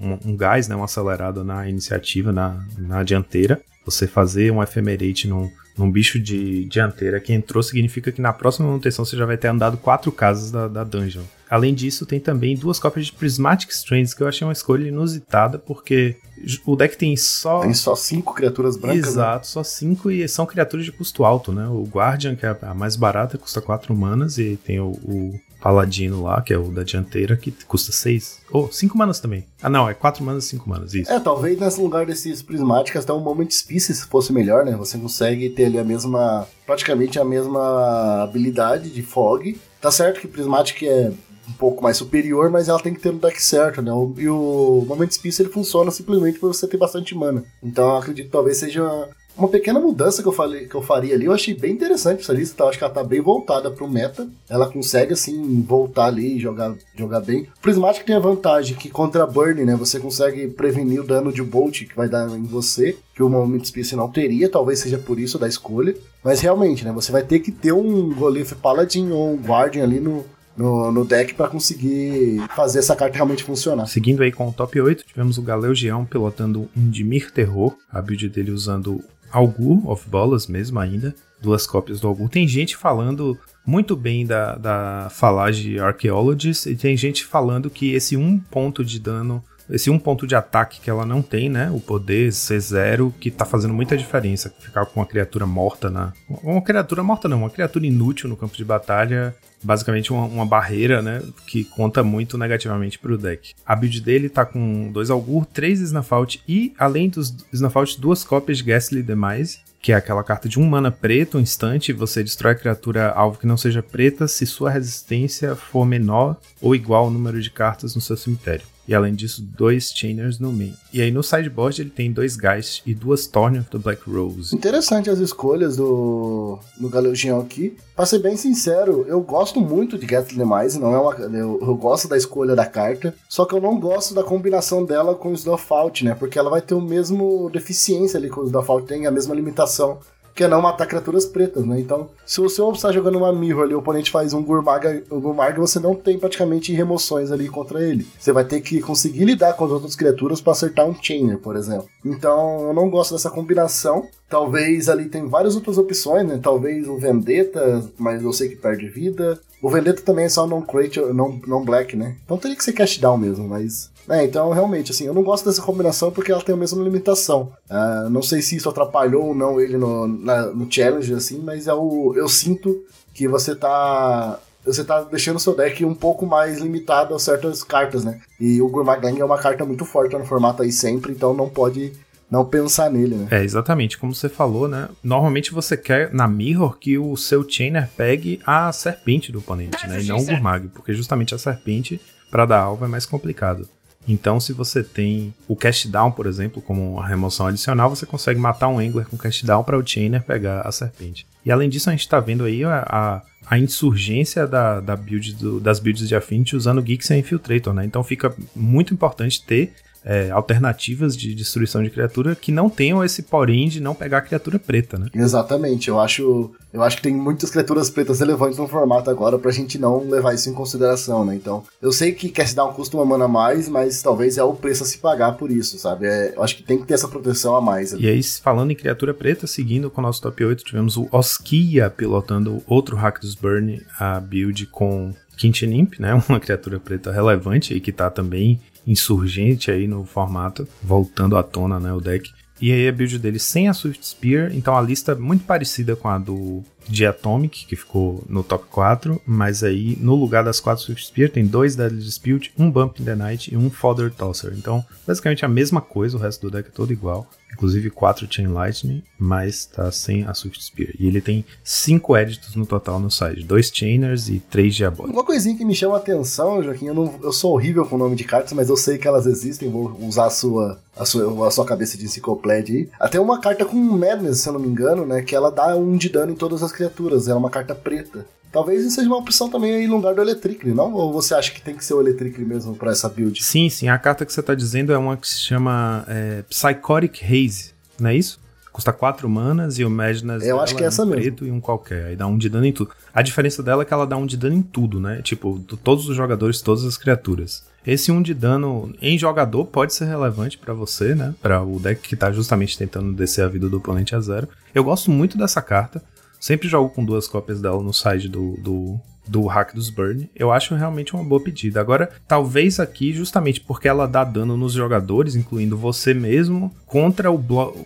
um, 0.00 0.18
um, 0.24 0.36
gás, 0.36 0.68
né, 0.68 0.76
uma 0.76 0.84
acelerada 0.84 1.42
na 1.42 1.68
iniciativa, 1.68 2.30
na, 2.30 2.64
na 2.78 3.02
dianteira. 3.02 3.60
Você 3.84 4.06
fazer 4.06 4.52
um 4.52 4.62
Ephemerate 4.62 5.26
num, 5.26 5.50
num 5.76 5.90
bicho 5.90 6.18
de 6.18 6.64
dianteira 6.64 7.20
que 7.20 7.32
entrou, 7.32 7.62
significa 7.62 8.10
que 8.10 8.20
na 8.20 8.32
próxima 8.32 8.66
manutenção 8.68 9.04
você 9.04 9.16
já 9.16 9.26
vai 9.26 9.36
ter 9.36 9.48
andado 9.48 9.76
quatro 9.76 10.10
casas 10.10 10.50
da, 10.50 10.68
da 10.68 10.84
dungeon. 10.84 11.22
Além 11.48 11.74
disso, 11.74 12.04
tem 12.04 12.18
também 12.18 12.56
duas 12.56 12.78
cópias 12.78 13.06
de 13.06 13.12
Prismatic 13.12 13.70
Strands, 13.70 14.12
que 14.12 14.22
eu 14.22 14.26
achei 14.26 14.44
uma 14.44 14.52
escolha 14.52 14.88
inusitada, 14.88 15.58
porque 15.58 16.16
o 16.64 16.74
deck 16.74 16.96
tem 16.96 17.16
só. 17.16 17.60
Tem 17.60 17.72
só 17.72 17.94
cinco 17.94 18.34
criaturas 18.34 18.76
brancas. 18.76 19.02
Né? 19.02 19.08
Exato, 19.08 19.38
né? 19.38 19.44
só 19.44 19.62
cinco 19.62 20.10
e 20.10 20.26
são 20.28 20.44
criaturas 20.44 20.84
de 20.84 20.90
custo 20.90 21.24
alto, 21.24 21.52
né? 21.52 21.68
O 21.68 21.84
Guardian, 21.84 22.34
que 22.34 22.44
é 22.44 22.56
a 22.62 22.74
mais 22.74 22.96
barata, 22.96 23.38
custa 23.38 23.60
quatro 23.60 23.94
manas, 23.94 24.38
e 24.38 24.56
tem 24.56 24.80
o, 24.80 24.88
o 24.88 25.40
Paladino 25.66 26.22
lá, 26.22 26.40
que 26.40 26.54
é 26.54 26.56
o 26.56 26.70
da 26.70 26.84
dianteira, 26.84 27.36
que 27.36 27.50
custa 27.66 27.90
6. 27.90 28.42
Ou 28.52 28.66
oh, 28.66 28.72
5 28.72 28.96
manas 28.96 29.18
também. 29.18 29.44
Ah, 29.60 29.68
não, 29.68 29.90
é 29.90 29.94
4 29.94 30.22
manas 30.22 30.44
e 30.44 30.50
5 30.50 30.70
manas, 30.70 30.94
isso. 30.94 31.10
É, 31.10 31.18
talvez 31.18 31.58
nesse 31.58 31.80
lugar 31.80 32.06
desses 32.06 32.40
prismáticas 32.40 33.02
até 33.02 33.12
um 33.12 33.18
Moment 33.18 33.50
Species 33.50 34.02
fosse 34.02 34.32
melhor, 34.32 34.64
né? 34.64 34.76
Você 34.76 34.96
consegue 34.96 35.50
ter 35.50 35.64
ali 35.64 35.76
a 35.76 35.82
mesma. 35.82 36.46
praticamente 36.64 37.18
a 37.18 37.24
mesma 37.24 38.22
habilidade 38.22 38.90
de 38.90 39.02
Fog. 39.02 39.60
Tá 39.80 39.90
certo 39.90 40.20
que 40.20 40.28
Prismatic 40.28 40.84
é 40.84 41.10
um 41.48 41.52
pouco 41.54 41.82
mais 41.82 41.96
superior, 41.96 42.48
mas 42.48 42.68
ela 42.68 42.78
tem 42.78 42.94
que 42.94 43.00
ter 43.00 43.12
no 43.12 43.18
deck 43.18 43.42
certo, 43.42 43.82
né? 43.82 43.90
E 44.18 44.28
o 44.28 44.84
Moment 44.86 45.10
Species 45.10 45.40
ele 45.40 45.48
funciona 45.48 45.90
simplesmente 45.90 46.38
por 46.38 46.54
você 46.54 46.68
ter 46.68 46.76
bastante 46.76 47.12
mana. 47.12 47.42
Então 47.60 47.96
acredito 47.96 48.26
que 48.26 48.32
talvez 48.32 48.58
seja 48.58 49.08
uma 49.36 49.48
pequena 49.48 49.78
mudança 49.78 50.22
que 50.22 50.28
eu, 50.28 50.32
falei, 50.32 50.66
que 50.66 50.74
eu 50.74 50.82
faria 50.82 51.14
ali, 51.14 51.26
eu 51.26 51.32
achei 51.32 51.54
bem 51.54 51.72
interessante 51.72 52.22
essa 52.22 52.32
lista, 52.32 52.62
eu 52.62 52.68
acho 52.68 52.78
que 52.78 52.84
ela 52.84 52.92
tá 52.92 53.04
bem 53.04 53.20
voltada 53.20 53.70
pro 53.70 53.88
meta, 53.88 54.26
ela 54.48 54.70
consegue, 54.70 55.12
assim, 55.12 55.62
voltar 55.62 56.06
ali 56.06 56.36
e 56.36 56.40
jogar, 56.40 56.74
jogar 56.96 57.20
bem. 57.20 57.42
O 57.42 57.60
Prismatic 57.60 58.04
tem 58.04 58.16
a 58.16 58.20
vantagem 58.20 58.76
que 58.76 58.88
contra 58.88 59.24
a 59.24 59.26
Burn, 59.26 59.64
né, 59.64 59.76
você 59.76 60.00
consegue 60.00 60.48
prevenir 60.48 61.00
o 61.00 61.06
dano 61.06 61.32
de 61.32 61.42
Bolt 61.42 61.84
que 61.84 61.96
vai 61.96 62.08
dar 62.08 62.28
em 62.30 62.44
você, 62.44 62.96
que 63.14 63.22
o 63.22 63.28
Moment 63.28 63.64
Space 63.64 63.94
não 63.94 64.10
teria, 64.10 64.48
talvez 64.48 64.78
seja 64.78 64.98
por 64.98 65.18
isso 65.18 65.38
da 65.38 65.48
escolha. 65.48 65.94
Mas 66.24 66.40
realmente, 66.40 66.84
né, 66.84 66.92
você 66.92 67.12
vai 67.12 67.22
ter 67.22 67.40
que 67.40 67.52
ter 67.52 67.72
um 67.72 68.14
Golif 68.14 68.54
Paladin 68.54 69.10
ou 69.10 69.34
um 69.34 69.36
Guardian 69.36 69.84
ali 69.84 70.00
no, 70.00 70.24
no, 70.56 70.90
no 70.90 71.04
deck 71.04 71.34
para 71.34 71.48
conseguir 71.48 72.42
fazer 72.54 72.78
essa 72.78 72.96
carta 72.96 73.16
realmente 73.16 73.44
funcionar. 73.44 73.86
Seguindo 73.86 74.22
aí 74.22 74.32
com 74.32 74.48
o 74.48 74.52
top 74.52 74.80
8, 74.80 75.04
tivemos 75.06 75.38
o 75.38 75.42
Galeugião 75.42 76.04
pilotando 76.04 76.68
um 76.76 76.88
Dimir 76.88 77.30
Terror, 77.30 77.74
a 77.90 78.00
build 78.00 78.28
dele 78.28 78.50
usando 78.50 79.04
Algur 79.30 79.88
of 79.88 80.08
Bolas 80.08 80.46
mesmo 80.46 80.78
ainda, 80.78 81.14
duas 81.40 81.66
cópias 81.66 82.00
do 82.00 82.08
Algur. 82.08 82.28
Tem 82.28 82.46
gente 82.46 82.76
falando 82.76 83.38
muito 83.64 83.96
bem 83.96 84.24
da, 84.24 84.56
da 84.56 85.08
falagem 85.10 85.78
Archaeologist 85.78 86.66
e 86.66 86.76
tem 86.76 86.96
gente 86.96 87.24
falando 87.24 87.68
que 87.68 87.92
esse 87.92 88.16
um 88.16 88.38
ponto 88.38 88.84
de 88.84 89.00
dano 89.00 89.42
esse 89.70 89.90
um 89.90 89.98
ponto 89.98 90.26
de 90.26 90.34
ataque 90.34 90.80
que 90.80 90.88
ela 90.88 91.04
não 91.04 91.22
tem, 91.22 91.48
né? 91.48 91.70
O 91.70 91.80
poder 91.80 92.30
C0, 92.30 93.12
que 93.18 93.30
tá 93.30 93.44
fazendo 93.44 93.74
muita 93.74 93.96
diferença. 93.96 94.52
Ficar 94.60 94.86
com 94.86 95.00
uma 95.00 95.06
criatura 95.06 95.46
morta 95.46 95.90
na. 95.90 96.12
Uma 96.28 96.62
criatura 96.62 97.02
morta 97.02 97.28
não, 97.28 97.38
uma 97.38 97.50
criatura 97.50 97.86
inútil 97.86 98.28
no 98.28 98.36
campo 98.36 98.56
de 98.56 98.64
batalha. 98.64 99.34
Basicamente 99.62 100.12
uma, 100.12 100.24
uma 100.26 100.46
barreira, 100.46 101.02
né? 101.02 101.22
Que 101.46 101.64
conta 101.64 102.04
muito 102.04 102.38
negativamente 102.38 102.98
pro 102.98 103.18
deck. 103.18 103.54
A 103.64 103.74
build 103.74 104.00
dele 104.00 104.28
tá 104.28 104.44
com 104.44 104.90
dois 104.92 105.10
Algur, 105.10 105.46
três 105.46 105.80
Snafault 105.80 106.42
e, 106.46 106.72
além 106.78 107.08
dos 107.08 107.34
Snafault, 107.52 108.00
duas 108.00 108.22
cópias 108.22 108.58
de 108.58 108.64
Ghastly 108.64 109.02
Demise 109.02 109.66
que 109.86 109.92
é 109.92 109.94
aquela 109.94 110.24
carta 110.24 110.48
de 110.48 110.58
um 110.58 110.66
mana 110.66 110.90
preto, 110.90 111.38
um 111.38 111.40
instante, 111.40 111.92
você 111.92 112.20
destrói 112.20 112.54
a 112.54 112.56
criatura 112.56 113.12
alvo 113.12 113.38
que 113.38 113.46
não 113.46 113.56
seja 113.56 113.84
preta 113.84 114.26
se 114.26 114.44
sua 114.44 114.68
resistência 114.68 115.54
for 115.54 115.86
menor 115.86 116.36
ou 116.60 116.74
igual 116.74 117.04
ao 117.04 117.10
número 117.10 117.40
de 117.40 117.52
cartas 117.52 117.94
no 117.94 118.00
seu 118.00 118.16
cemitério. 118.16 118.66
E 118.88 118.94
além 118.94 119.14
disso, 119.14 119.42
dois 119.42 119.90
Chainers 119.94 120.38
no 120.38 120.52
main. 120.52 120.74
E 120.92 121.02
aí 121.02 121.10
no 121.10 121.22
sideboard 121.22 121.80
ele 121.80 121.90
tem 121.90 122.12
dois 122.12 122.36
Geist 122.36 122.82
e 122.86 122.94
duas 122.94 123.26
Thorn 123.26 123.58
of 123.58 123.70
the 123.70 123.78
Black 123.78 124.08
Rose. 124.08 124.54
Interessante 124.54 125.10
as 125.10 125.18
escolhas 125.18 125.76
do, 125.76 126.58
do 126.78 126.88
Galeugião 126.88 127.40
aqui. 127.40 127.76
Pra 127.94 128.06
ser 128.06 128.18
bem 128.18 128.36
sincero, 128.36 129.04
eu 129.08 129.20
gosto 129.20 129.60
muito 129.60 129.98
de 129.98 130.06
Get 130.06 130.34
Demise, 130.34 130.78
não 130.78 130.94
é 130.94 130.98
uma, 130.98 131.14
eu, 131.14 131.58
eu, 131.60 131.74
gosto 131.74 132.06
da 132.06 132.16
escolha 132.16 132.54
da 132.54 132.66
carta, 132.66 133.14
só 133.26 133.46
que 133.46 133.54
eu 133.54 133.60
não 133.60 133.80
gosto 133.80 134.14
da 134.14 134.22
combinação 134.22 134.84
dela 134.84 135.14
com 135.14 135.30
o 135.30 135.34
Snowfault, 135.34 136.04
né? 136.04 136.14
Porque 136.14 136.38
ela 136.38 136.50
vai 136.50 136.60
ter 136.60 136.74
o 136.74 136.80
mesmo 136.80 137.48
deficiência 137.50 138.18
ali 138.18 138.28
que 138.28 138.38
o 138.38 138.44
Snowfault 138.44 138.86
tem, 138.86 139.06
a 139.06 139.10
mesma 139.10 139.34
limitação 139.34 139.98
que 140.36 140.44
é 140.44 140.48
não 140.48 140.60
matar 140.60 140.86
criaturas 140.86 141.24
pretas, 141.24 141.64
né? 141.64 141.80
Então, 141.80 142.10
se 142.26 142.42
você 142.42 142.62
está 142.62 142.92
jogando 142.92 143.16
uma 143.16 143.32
Mirror 143.32 143.64
ali, 143.64 143.74
o 143.74 143.78
oponente 143.78 144.10
faz 144.10 144.34
um 144.34 144.42
Gurmag, 144.42 145.02
um 145.10 145.18
Gurmag, 145.18 145.58
você 145.58 145.80
não 145.80 145.94
tem 145.94 146.18
praticamente 146.18 146.74
remoções 146.74 147.32
ali 147.32 147.48
contra 147.48 147.82
ele. 147.82 148.06
Você 148.18 148.32
vai 148.32 148.44
ter 148.44 148.60
que 148.60 148.80
conseguir 148.82 149.24
lidar 149.24 149.54
com 149.54 149.64
as 149.64 149.70
outras 149.70 149.96
criaturas 149.96 150.42
para 150.42 150.52
acertar 150.52 150.86
um 150.86 150.94
Chainer, 150.94 151.38
por 151.38 151.56
exemplo. 151.56 151.88
Então, 152.04 152.66
eu 152.66 152.74
não 152.74 152.90
gosto 152.90 153.14
dessa 153.14 153.30
combinação. 153.30 154.06
Talvez 154.28 154.90
ali 154.90 155.06
tem 155.06 155.26
várias 155.26 155.54
outras 155.54 155.78
opções, 155.78 156.26
né? 156.26 156.38
Talvez 156.42 156.86
o 156.86 156.98
Vendetta, 156.98 157.82
mas 157.96 158.22
eu 158.22 158.32
sei 158.32 158.50
que 158.50 158.56
perde 158.56 158.88
vida. 158.88 159.40
O 159.62 159.70
Vendetta 159.70 160.02
também 160.02 160.26
é 160.26 160.28
só 160.28 160.46
non-creature, 160.46 161.14
non-black, 161.14 161.96
né? 161.96 162.14
Então 162.24 162.36
teria 162.36 162.56
que 162.56 162.64
ser 162.64 162.74
cast 162.74 163.00
down 163.00 163.16
mesmo, 163.16 163.48
mas 163.48 163.90
é, 164.08 164.24
então 164.24 164.50
realmente, 164.50 164.92
assim, 164.92 165.06
eu 165.06 165.14
não 165.14 165.22
gosto 165.22 165.44
dessa 165.44 165.62
combinação 165.62 166.10
porque 166.10 166.30
ela 166.30 166.42
tem 166.42 166.54
a 166.54 166.58
mesma 166.58 166.82
limitação. 166.82 167.52
Uh, 167.68 168.08
não 168.10 168.22
sei 168.22 168.40
se 168.40 168.56
isso 168.56 168.68
atrapalhou 168.68 169.26
ou 169.26 169.34
não 169.34 169.60
ele 169.60 169.76
no, 169.76 170.06
na, 170.06 170.46
no 170.46 170.70
challenge, 170.70 171.12
assim, 171.12 171.40
mas 171.42 171.66
é 171.66 171.74
o, 171.74 172.14
eu 172.16 172.28
sinto 172.28 172.84
que 173.12 173.26
você 173.26 173.54
tá. 173.54 174.38
Você 174.64 174.82
tá 174.82 175.02
deixando 175.02 175.36
o 175.36 175.40
seu 175.40 175.54
deck 175.54 175.84
um 175.84 175.94
pouco 175.94 176.26
mais 176.26 176.58
limitado 176.58 177.14
a 177.14 177.20
certas 177.20 177.62
cartas, 177.62 178.04
né? 178.04 178.20
E 178.40 178.60
o 178.60 178.68
Gurmaglang 178.68 179.20
é 179.20 179.24
uma 179.24 179.38
carta 179.38 179.64
muito 179.64 179.84
forte 179.84 180.16
no 180.16 180.24
formato 180.24 180.60
aí 180.60 180.72
sempre, 180.72 181.12
então 181.12 181.32
não 181.32 181.48
pode 181.48 181.92
não 182.28 182.44
pensar 182.44 182.90
nele, 182.90 183.14
né? 183.14 183.28
É, 183.30 183.44
exatamente, 183.44 183.96
como 183.96 184.12
você 184.12 184.28
falou, 184.28 184.66
né? 184.66 184.88
Normalmente 185.04 185.52
você 185.52 185.76
quer 185.76 186.12
na 186.12 186.26
Mirror 186.26 186.76
que 186.78 186.98
o 186.98 187.16
seu 187.16 187.48
Chainer 187.48 187.88
pegue 187.96 188.40
a 188.44 188.72
serpente 188.72 189.30
do 189.30 189.38
oponente, 189.38 189.86
né? 189.86 190.02
E 190.02 190.06
não 190.06 190.18
o 190.18 190.24
Gurmag, 190.24 190.68
porque 190.68 190.92
justamente 190.92 191.32
a 191.32 191.38
serpente 191.38 192.00
para 192.28 192.44
dar 192.44 192.60
alvo 192.60 192.84
é 192.84 192.88
mais 192.88 193.06
complicado. 193.06 193.68
Então, 194.08 194.38
se 194.38 194.52
você 194.52 194.82
tem 194.82 195.34
o 195.48 195.56
cast 195.56 195.88
down, 195.88 196.12
por 196.12 196.26
exemplo, 196.26 196.62
como 196.62 196.94
uma 196.94 197.06
remoção 197.06 197.46
adicional, 197.46 197.90
você 197.90 198.06
consegue 198.06 198.38
matar 198.38 198.68
um 198.68 198.78
Angler 198.78 199.06
com 199.06 199.16
cast 199.16 199.44
down 199.44 199.64
para 199.64 199.76
o 199.76 199.86
Chainer 199.86 200.22
pegar 200.22 200.60
a 200.60 200.70
serpente. 200.70 201.26
E 201.44 201.50
além 201.50 201.68
disso, 201.68 201.88
a 201.88 201.92
gente 201.92 202.00
está 202.00 202.20
vendo 202.20 202.44
aí 202.44 202.64
a, 202.64 202.84
a, 202.88 203.22
a 203.48 203.58
insurgência 203.58 204.46
da, 204.46 204.80
da 204.80 204.96
build 204.96 205.34
do, 205.34 205.60
das 205.60 205.80
builds 205.80 206.08
de 206.08 206.14
Affinity 206.14 206.56
usando 206.56 206.82
Geeks 206.82 207.10
e 207.10 207.16
Infiltrator, 207.16 207.74
né? 207.74 207.84
Então 207.84 208.02
fica 208.02 208.34
muito 208.54 208.94
importante 208.94 209.44
ter 209.44 209.72
é, 210.06 210.30
alternativas 210.30 211.16
de 211.16 211.34
destruição 211.34 211.82
de 211.82 211.90
criatura 211.90 212.36
que 212.36 212.52
não 212.52 212.70
tenham 212.70 213.04
esse 213.04 213.24
porém 213.24 213.68
de 213.68 213.80
não 213.80 213.92
pegar 213.92 214.18
a 214.18 214.22
criatura 214.22 214.56
preta, 214.56 214.96
né? 214.96 215.08
Exatamente, 215.12 215.88
eu 215.88 215.98
acho, 215.98 216.52
eu 216.72 216.80
acho 216.82 216.98
que 216.98 217.02
tem 217.02 217.14
muitas 217.14 217.50
criaturas 217.50 217.90
pretas 217.90 218.20
relevantes 218.20 218.56
no 218.56 218.68
formato 218.68 219.10
agora 219.10 219.36
pra 219.36 219.50
gente 219.50 219.78
não 219.78 220.08
levar 220.08 220.32
isso 220.32 220.48
em 220.48 220.54
consideração, 220.54 221.24
né? 221.24 221.34
Então, 221.34 221.64
eu 221.82 221.90
sei 221.90 222.12
que 222.12 222.28
quer 222.28 222.46
se 222.46 222.54
dar 222.54 222.66
um 222.66 222.72
custo 222.72 222.96
uma 222.96 223.04
mana 223.04 223.24
a 223.24 223.28
mais, 223.28 223.68
mas 223.68 224.00
talvez 224.00 224.38
é 224.38 224.44
o 224.44 224.54
preço 224.54 224.84
a 224.84 224.86
se 224.86 224.98
pagar 224.98 225.32
por 225.32 225.50
isso, 225.50 225.76
sabe? 225.76 226.06
É, 226.06 226.34
eu 226.36 226.42
acho 226.42 226.56
que 226.56 226.62
tem 226.62 226.78
que 226.78 226.86
ter 226.86 226.94
essa 226.94 227.08
proteção 227.08 227.56
a 227.56 227.60
mais. 227.60 227.92
Ali. 227.92 228.04
E 228.04 228.08
aí, 228.08 228.22
falando 228.22 228.70
em 228.70 228.76
criatura 228.76 229.12
preta, 229.12 229.46
seguindo 229.48 229.90
com 229.90 230.00
o 230.00 230.04
nosso 230.04 230.22
top 230.22 230.44
8, 230.44 230.62
tivemos 230.62 230.96
o 230.96 231.08
Oskia 231.10 231.90
pilotando 231.90 232.62
outro 232.66 232.94
Hack 232.96 233.20
dos 233.20 233.34
Burn, 233.34 233.82
a 233.98 234.20
build 234.20 234.66
com 234.66 235.12
Quintinimp, 235.36 235.98
né? 235.98 236.14
Uma 236.28 236.38
criatura 236.38 236.78
preta 236.78 237.10
relevante 237.10 237.74
e 237.74 237.80
que 237.80 237.90
tá 237.90 238.08
também 238.08 238.60
insurgente 238.86 239.70
aí 239.70 239.86
no 239.86 240.04
formato, 240.04 240.66
voltando 240.82 241.36
à 241.36 241.42
tona, 241.42 241.80
né, 241.80 241.92
o 241.92 242.00
deck. 242.00 242.30
E 242.60 242.72
aí 242.72 242.88
a 242.88 242.92
build 242.92 243.18
dele 243.18 243.38
sem 243.38 243.68
a 243.68 243.74
Swift 243.74 244.06
Spear, 244.06 244.50
então 244.54 244.76
a 244.76 244.80
lista 244.80 245.12
é 245.12 245.14
muito 245.14 245.44
parecida 245.44 245.94
com 245.94 246.08
a 246.08 246.18
do 246.18 246.64
de 246.88 247.06
Atomic, 247.06 247.66
que 247.66 247.76
ficou 247.76 248.24
no 248.28 248.42
top 248.42 248.66
4, 248.70 249.20
mas 249.26 249.62
aí 249.62 249.96
no 250.00 250.14
lugar 250.14 250.44
das 250.44 250.60
4 250.60 250.84
Swift 250.84 251.06
Spear 251.06 251.30
tem 251.30 251.46
dois 251.46 251.76
Deadly 251.76 252.00
Dispute, 252.00 252.52
um 252.58 252.70
Bump 252.70 253.00
in 253.00 253.04
the 253.04 253.14
Night 253.14 253.52
e 253.52 253.56
um 253.56 253.70
Fodder 253.70 254.10
Tosser. 254.10 254.52
Então, 254.56 254.84
basicamente 255.06 255.44
a 255.44 255.48
mesma 255.48 255.80
coisa, 255.80 256.16
o 256.16 256.20
resto 256.20 256.42
do 256.42 256.50
deck 256.50 256.68
é 256.68 256.72
todo 256.72 256.92
igual 256.92 257.28
inclusive 257.56 257.90
4 257.90 258.26
Chain 258.30 258.48
Lightning, 258.48 259.02
mas 259.18 259.64
tá 259.64 259.90
sem 259.90 260.24
a 260.24 260.34
Swift 260.34 260.62
Spear. 260.62 260.90
E 260.98 261.06
ele 261.06 261.20
tem 261.20 261.44
5 261.64 262.16
edits 262.16 262.54
no 262.54 262.66
total 262.66 263.00
no 263.00 263.10
site, 263.10 263.42
2 263.42 263.70
Chainers 263.72 264.28
e 264.28 264.38
3 264.38 264.74
Diabólicos. 264.74 265.16
Uma 265.16 265.24
coisinha 265.24 265.56
que 265.56 265.64
me 265.64 265.74
chama 265.74 265.94
a 265.94 265.98
atenção, 265.98 266.62
Joaquim, 266.62 266.86
eu, 266.86 266.94
não, 266.94 267.14
eu 267.22 267.32
sou 267.32 267.54
horrível 267.54 267.86
com 267.86 267.96
o 267.96 267.98
nome 267.98 268.14
de 268.14 268.24
cartas, 268.24 268.52
mas 268.52 268.68
eu 268.68 268.76
sei 268.76 268.98
que 268.98 269.08
elas 269.08 269.26
existem, 269.26 269.70
vou 269.70 269.96
usar 270.00 270.26
a 270.26 270.30
sua, 270.30 270.78
a 270.96 271.04
sua, 271.04 271.48
a 271.48 271.50
sua 271.50 271.64
cabeça 271.64 271.96
de 271.96 272.04
enciclopédia 272.04 272.76
aí. 272.76 272.88
Até 273.00 273.18
uma 273.18 273.40
carta 273.40 273.64
com 273.64 273.76
Madness, 273.76 274.40
se 274.40 274.48
eu 274.48 274.52
não 274.52 274.60
me 274.60 274.68
engano, 274.68 275.06
né, 275.06 275.22
que 275.22 275.34
ela 275.34 275.50
dá 275.50 275.74
um 275.74 275.96
de 275.96 276.10
dano 276.10 276.32
em 276.32 276.36
todas 276.36 276.62
as 276.62 276.72
criaturas, 276.76 277.26
ela 277.26 277.36
é 277.36 277.40
uma 277.40 277.50
carta 277.50 277.74
preta. 277.74 278.26
Talvez 278.52 278.84
isso 278.84 278.94
seja 278.94 279.08
uma 279.08 279.18
opção 279.18 279.50
também 279.50 279.74
aí 279.74 279.86
no 279.86 279.96
lugar 279.96 280.14
do 280.14 280.22
Electric, 280.22 280.68
não? 280.68 280.92
Ou 280.92 281.12
você 281.12 281.34
acha 281.34 281.50
que 281.50 281.60
tem 281.60 281.74
que 281.74 281.84
ser 281.84 281.94
o 281.94 282.00
Electric 282.00 282.40
mesmo 282.40 282.74
para 282.74 282.92
essa 282.92 283.08
build? 283.08 283.42
Sim, 283.42 283.68
sim. 283.68 283.88
A 283.88 283.98
carta 283.98 284.24
que 284.24 284.32
você 284.32 284.40
está 284.40 284.54
dizendo 284.54 284.92
é 284.92 284.98
uma 284.98 285.16
que 285.16 285.28
se 285.28 285.40
chama 285.40 286.04
é, 286.08 286.42
Psychotic 286.48 287.22
Haze, 287.22 287.72
não 287.98 288.10
é 288.10 288.16
isso? 288.16 288.40
Custa 288.72 288.92
4 288.92 289.26
manas 289.28 289.78
e 289.78 289.84
o 289.84 289.90
Madness 289.90 290.44
Eu 290.44 290.60
acho 290.60 290.76
que 290.76 290.84
é 290.84 290.86
essa 290.86 291.02
um 291.02 291.06
mesmo. 291.06 291.22
preto 291.22 291.46
e 291.46 291.50
um 291.50 291.60
qualquer. 291.60 292.08
Aí 292.08 292.16
dá 292.16 292.26
um 292.26 292.36
de 292.36 292.48
dano 292.50 292.66
em 292.66 292.72
tudo. 292.72 292.90
A 293.12 293.22
diferença 293.22 293.62
dela 293.62 293.82
é 293.82 293.84
que 293.86 293.94
ela 293.94 294.06
dá 294.06 294.18
um 294.18 294.26
de 294.26 294.36
dano 294.36 294.54
em 294.54 294.60
tudo, 294.60 295.00
né? 295.00 295.22
Tipo, 295.22 295.58
todos 295.82 296.06
os 296.08 296.14
jogadores, 296.14 296.60
todas 296.60 296.84
as 296.84 296.98
criaturas. 296.98 297.64
Esse 297.86 298.12
1 298.12 298.16
um 298.16 298.22
de 298.22 298.34
dano 298.34 298.92
em 299.00 299.16
jogador 299.18 299.64
pode 299.64 299.94
ser 299.94 300.04
relevante 300.04 300.58
para 300.58 300.74
você, 300.74 301.14
né? 301.14 301.34
Para 301.40 301.62
o 301.62 301.78
deck 301.78 302.06
que 302.06 302.16
tá 302.16 302.30
justamente 302.30 302.76
tentando 302.76 303.14
descer 303.14 303.44
a 303.44 303.48
vida 303.48 303.66
do 303.66 303.78
oponente 303.78 304.14
a 304.14 304.20
zero. 304.20 304.46
Eu 304.74 304.84
gosto 304.84 305.10
muito 305.10 305.38
dessa 305.38 305.62
carta. 305.62 306.02
Sempre 306.40 306.68
jogo 306.68 306.90
com 306.90 307.04
duas 307.04 307.26
cópias 307.28 307.60
dela 307.60 307.82
no 307.82 307.92
side 307.92 308.28
do, 308.28 308.56
do, 308.58 309.00
do 309.26 309.46
hack 309.46 309.74
dos 309.74 309.90
Burn. 309.90 310.30
Eu 310.34 310.52
acho 310.52 310.74
realmente 310.74 311.14
uma 311.14 311.24
boa 311.24 311.42
pedida. 311.42 311.80
Agora, 311.80 312.10
talvez 312.26 312.78
aqui, 312.78 313.12
justamente 313.12 313.60
porque 313.60 313.88
ela 313.88 314.06
dá 314.06 314.24
dano 314.24 314.56
nos 314.56 314.72
jogadores, 314.72 315.34
incluindo 315.34 315.76
você 315.76 316.14
mesmo, 316.14 316.74
contra 316.86 317.30
o 317.30 317.38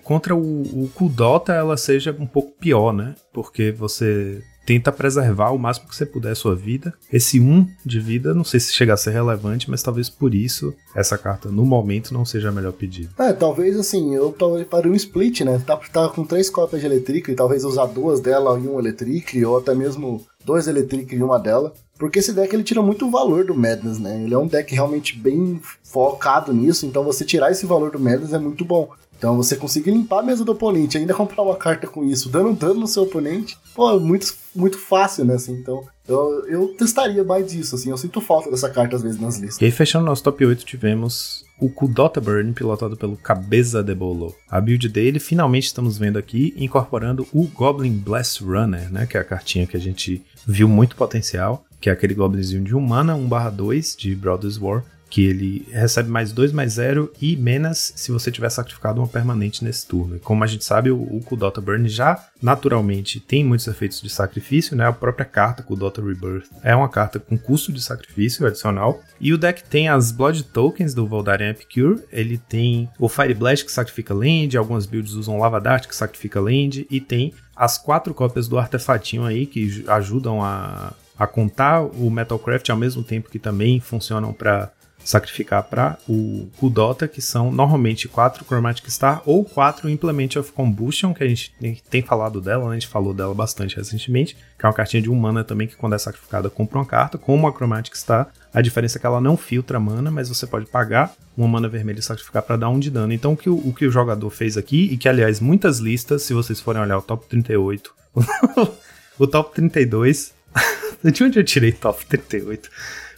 contra 0.02 0.34
o, 0.34 0.84
o 0.84 0.90
Kudota 0.94 1.52
ela 1.52 1.76
seja 1.76 2.14
um 2.18 2.26
pouco 2.26 2.52
pior, 2.58 2.92
né? 2.92 3.14
Porque 3.32 3.70
você 3.70 4.42
tenta 4.70 4.92
preservar 4.92 5.50
o 5.50 5.58
máximo 5.58 5.88
que 5.88 5.96
você 5.96 6.06
puder 6.06 6.30
a 6.30 6.34
sua 6.36 6.54
vida. 6.54 6.94
Esse 7.12 7.40
1 7.40 7.44
um 7.44 7.66
de 7.84 7.98
vida, 7.98 8.32
não 8.32 8.44
sei 8.44 8.60
se 8.60 8.72
chega 8.72 8.94
a 8.94 8.96
ser 8.96 9.10
relevante, 9.10 9.68
mas 9.68 9.82
talvez 9.82 10.08
por 10.08 10.32
isso 10.32 10.72
essa 10.94 11.18
carta 11.18 11.48
no 11.48 11.66
momento 11.66 12.14
não 12.14 12.24
seja 12.24 12.50
a 12.50 12.52
melhor 12.52 12.72
pedida. 12.72 13.10
É, 13.18 13.32
talvez 13.32 13.76
assim, 13.76 14.14
eu 14.14 14.30
talvez 14.30 14.64
faria 14.68 14.92
um 14.92 14.94
split, 14.94 15.40
né? 15.40 15.60
Tá, 15.66 15.76
tá 15.76 16.08
com 16.08 16.24
três 16.24 16.48
cópias 16.48 16.80
de 16.80 16.86
Electric 16.86 17.34
talvez 17.34 17.64
usar 17.64 17.86
duas 17.86 18.20
dela 18.20 18.56
em 18.60 18.68
um 18.68 18.78
Electric, 18.78 19.44
ou 19.44 19.58
até 19.58 19.74
mesmo 19.74 20.24
dois 20.44 20.68
Electric 20.68 21.16
em 21.16 21.22
uma 21.22 21.40
dela. 21.40 21.74
Porque 22.00 22.18
esse 22.18 22.32
deck 22.32 22.52
ele 22.56 22.64
tira 22.64 22.80
muito 22.80 23.10
valor 23.10 23.44
do 23.44 23.54
Madness, 23.54 23.98
né? 23.98 24.24
Ele 24.24 24.32
é 24.32 24.38
um 24.38 24.46
deck 24.46 24.74
realmente 24.74 25.18
bem 25.18 25.60
focado 25.84 26.50
nisso, 26.50 26.86
então 26.86 27.04
você 27.04 27.26
tirar 27.26 27.50
esse 27.50 27.66
valor 27.66 27.90
do 27.90 28.00
Madness 28.00 28.32
é 28.32 28.38
muito 28.38 28.64
bom. 28.64 28.90
Então 29.18 29.36
você 29.36 29.54
conseguir 29.54 29.90
limpar 29.90 30.20
a 30.20 30.22
mesa 30.22 30.42
do 30.42 30.52
oponente, 30.52 30.96
ainda 30.96 31.12
comprar 31.12 31.42
uma 31.42 31.56
carta 31.56 31.86
com 31.86 32.02
isso, 32.02 32.30
dando 32.30 32.54
dano 32.54 32.80
no 32.80 32.86
seu 32.86 33.02
oponente, 33.02 33.58
pô, 33.74 33.90
é 33.90 34.00
muito, 34.00 34.34
muito 34.56 34.78
fácil, 34.78 35.26
né? 35.26 35.34
Assim, 35.34 35.52
então 35.52 35.82
eu, 36.08 36.46
eu 36.48 36.68
testaria 36.68 37.22
mais 37.22 37.52
disso, 37.52 37.74
assim, 37.74 37.90
eu 37.90 37.98
sinto 37.98 38.18
falta 38.22 38.50
dessa 38.50 38.70
carta 38.70 38.96
às 38.96 39.02
vezes 39.02 39.20
nas 39.20 39.36
listas. 39.36 39.60
E 39.60 39.66
aí, 39.66 39.70
fechando 39.70 40.06
nosso 40.06 40.22
top 40.22 40.46
8, 40.46 40.64
tivemos 40.64 41.44
o 41.60 41.68
Kudota 41.68 42.18
Burn, 42.18 42.54
pilotado 42.54 42.96
pelo 42.96 43.14
Cabeza 43.18 43.82
de 43.82 43.94
Bolo. 43.94 44.34
A 44.48 44.58
build 44.58 44.88
dele, 44.88 45.20
finalmente 45.20 45.66
estamos 45.66 45.98
vendo 45.98 46.18
aqui, 46.18 46.54
incorporando 46.56 47.28
o 47.30 47.46
Goblin 47.46 47.92
Blast 47.92 48.42
Runner, 48.42 48.90
né? 48.90 49.04
Que 49.04 49.18
é 49.18 49.20
a 49.20 49.24
cartinha 49.24 49.66
que 49.66 49.76
a 49.76 49.80
gente 49.80 50.24
viu 50.46 50.66
muito 50.66 50.96
potencial, 50.96 51.62
que 51.80 51.88
é 51.88 51.92
aquele 51.92 52.14
goblinzinho 52.14 52.62
de 52.62 52.74
1 52.74 52.80
mana, 52.80 53.14
1/2 53.16 53.96
de 53.96 54.14
Brothers 54.14 54.58
War, 54.58 54.84
que 55.10 55.24
ele 55.24 55.66
recebe 55.72 56.08
mais 56.08 56.32
2 56.32 56.52
mais 56.52 56.74
0 56.74 57.12
e 57.20 57.36
menos 57.36 57.92
se 57.96 58.12
você 58.12 58.30
tiver 58.30 58.48
sacrificado 58.48 59.00
uma 59.00 59.08
permanente 59.08 59.64
nesse 59.64 59.86
turno. 59.86 60.16
E 60.16 60.20
como 60.20 60.44
a 60.44 60.46
gente 60.46 60.64
sabe, 60.64 60.90
o, 60.90 61.02
o 61.02 61.20
Kudota 61.20 61.60
Burn 61.60 61.88
já 61.88 62.24
naturalmente 62.40 63.18
tem 63.18 63.44
muitos 63.44 63.66
efeitos 63.66 64.00
de 64.00 64.08
sacrifício, 64.08 64.76
né? 64.76 64.86
A 64.86 64.92
própria 64.92 65.26
carta 65.26 65.64
Kudota 65.64 66.00
Rebirth 66.00 66.48
é 66.62 66.74
uma 66.74 66.88
carta 66.88 67.18
com 67.18 67.36
custo 67.36 67.72
de 67.72 67.82
sacrifício 67.82 68.46
adicional. 68.46 69.02
E 69.20 69.34
o 69.34 69.38
deck 69.38 69.64
tem 69.64 69.88
as 69.88 70.12
Blood 70.12 70.44
Tokens 70.44 70.94
do 70.94 71.06
Voldaren 71.06 71.50
Epicure, 71.50 72.00
ele 72.12 72.38
tem 72.38 72.88
o 72.98 73.08
Fire 73.08 73.34
Blast 73.34 73.66
que 73.66 73.72
sacrifica 73.72 74.14
land, 74.14 74.56
algumas 74.56 74.86
builds 74.86 75.14
usam 75.14 75.38
Lava 75.38 75.60
Dart 75.60 75.88
que 75.88 75.96
sacrifica 75.96 76.40
land, 76.40 76.86
e 76.88 77.00
tem 77.00 77.34
as 77.54 77.76
quatro 77.76 78.14
cópias 78.14 78.48
do 78.48 78.58
artefatinho 78.58 79.24
aí 79.24 79.44
que 79.44 79.84
ajudam 79.88 80.42
a, 80.42 80.94
a 81.20 81.26
contar 81.26 81.82
o 81.82 82.10
Metalcraft 82.10 82.70
ao 82.70 82.78
mesmo 82.78 83.02
tempo 83.02 83.28
que 83.28 83.38
também 83.38 83.78
funcionam 83.78 84.32
para 84.32 84.72
sacrificar 85.04 85.62
para 85.64 85.98
o 86.08 86.48
Kudota, 86.56 87.06
que 87.06 87.20
são 87.20 87.52
normalmente 87.52 88.08
quatro 88.08 88.42
Chromatic 88.42 88.88
Star 88.90 89.22
ou 89.26 89.44
quatro 89.44 89.90
Implement 89.90 90.38
of 90.38 90.50
Combustion, 90.52 91.12
que 91.12 91.22
a 91.22 91.28
gente 91.28 91.54
tem 91.90 92.00
falado 92.00 92.40
dela, 92.40 92.64
né? 92.64 92.70
a 92.70 92.74
gente 92.74 92.86
falou 92.86 93.12
dela 93.12 93.34
bastante 93.34 93.76
recentemente, 93.76 94.34
que 94.58 94.64
é 94.64 94.66
uma 94.66 94.74
cartinha 94.74 95.02
de 95.02 95.10
um 95.10 95.14
mana 95.14 95.44
também 95.44 95.68
que 95.68 95.76
quando 95.76 95.94
é 95.94 95.98
sacrificada 95.98 96.48
compra 96.48 96.78
uma 96.78 96.86
carta, 96.86 97.18
como 97.18 97.46
a 97.46 97.52
Chromatic 97.52 97.94
Star. 97.96 98.28
A 98.52 98.62
diferença 98.62 98.96
é 98.96 99.00
que 99.00 99.06
ela 99.06 99.20
não 99.20 99.36
filtra 99.36 99.78
mana, 99.78 100.10
mas 100.10 100.30
você 100.30 100.46
pode 100.46 100.66
pagar 100.66 101.12
uma 101.36 101.46
mana 101.46 101.68
vermelha 101.68 101.98
e 101.98 102.02
sacrificar 102.02 102.42
para 102.42 102.56
dar 102.56 102.70
um 102.70 102.78
de 102.78 102.90
dano. 102.90 103.12
Então 103.12 103.34
o 103.34 103.36
que 103.36 103.50
o, 103.50 103.56
o 103.56 103.74
que 103.74 103.86
o 103.86 103.90
jogador 103.90 104.30
fez 104.30 104.56
aqui, 104.56 104.88
e 104.90 104.96
que 104.96 105.08
aliás 105.08 105.38
muitas 105.38 105.80
listas, 105.80 106.22
se 106.22 106.32
vocês 106.32 106.60
forem 106.60 106.80
olhar 106.80 106.96
o 106.96 107.02
top 107.02 107.26
38, 107.26 107.92
o 109.18 109.26
top 109.26 109.54
32, 109.54 110.39
de 111.02 111.24
onde 111.24 111.38
eu 111.38 111.44
tirei 111.44 111.72
top 111.72 112.04
38? 112.06 112.68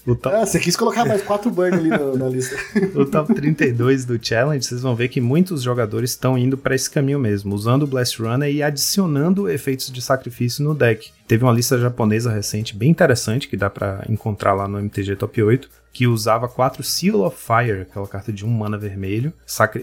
O 0.04 0.16
top... 0.16 0.34
Ah, 0.34 0.44
você 0.44 0.58
quis 0.58 0.76
colocar 0.76 1.04
mais 1.04 1.22
quatro 1.22 1.48
burn 1.50 1.76
ali 1.76 1.88
na, 1.88 1.98
na 1.98 2.28
lista. 2.28 2.56
o 2.94 3.04
top 3.04 3.32
32 3.34 4.04
do 4.04 4.18
Challenge, 4.20 4.64
vocês 4.64 4.80
vão 4.80 4.96
ver 4.96 5.08
que 5.08 5.20
muitos 5.20 5.62
jogadores 5.62 6.10
estão 6.10 6.36
indo 6.36 6.58
para 6.58 6.74
esse 6.74 6.90
caminho 6.90 7.20
mesmo, 7.20 7.54
usando 7.54 7.84
o 7.84 7.86
Blast 7.86 8.20
Runner 8.20 8.52
e 8.52 8.62
adicionando 8.62 9.48
efeitos 9.48 9.92
de 9.92 10.02
sacrifício 10.02 10.64
no 10.64 10.74
deck. 10.74 11.12
Teve 11.28 11.44
uma 11.44 11.52
lista 11.52 11.78
japonesa 11.78 12.32
recente 12.32 12.76
bem 12.76 12.90
interessante 12.90 13.46
que 13.46 13.56
dá 13.56 13.70
para 13.70 14.04
encontrar 14.08 14.54
lá 14.54 14.66
no 14.66 14.78
MTG 14.80 15.14
Top 15.14 15.40
8, 15.40 15.68
que 15.92 16.06
usava 16.06 16.48
quatro 16.48 16.82
Seal 16.82 17.20
of 17.20 17.36
Fire, 17.36 17.82
aquela 17.82 18.08
carta 18.08 18.32
de 18.32 18.44
um 18.44 18.50
mana 18.50 18.78
vermelho. 18.78 19.32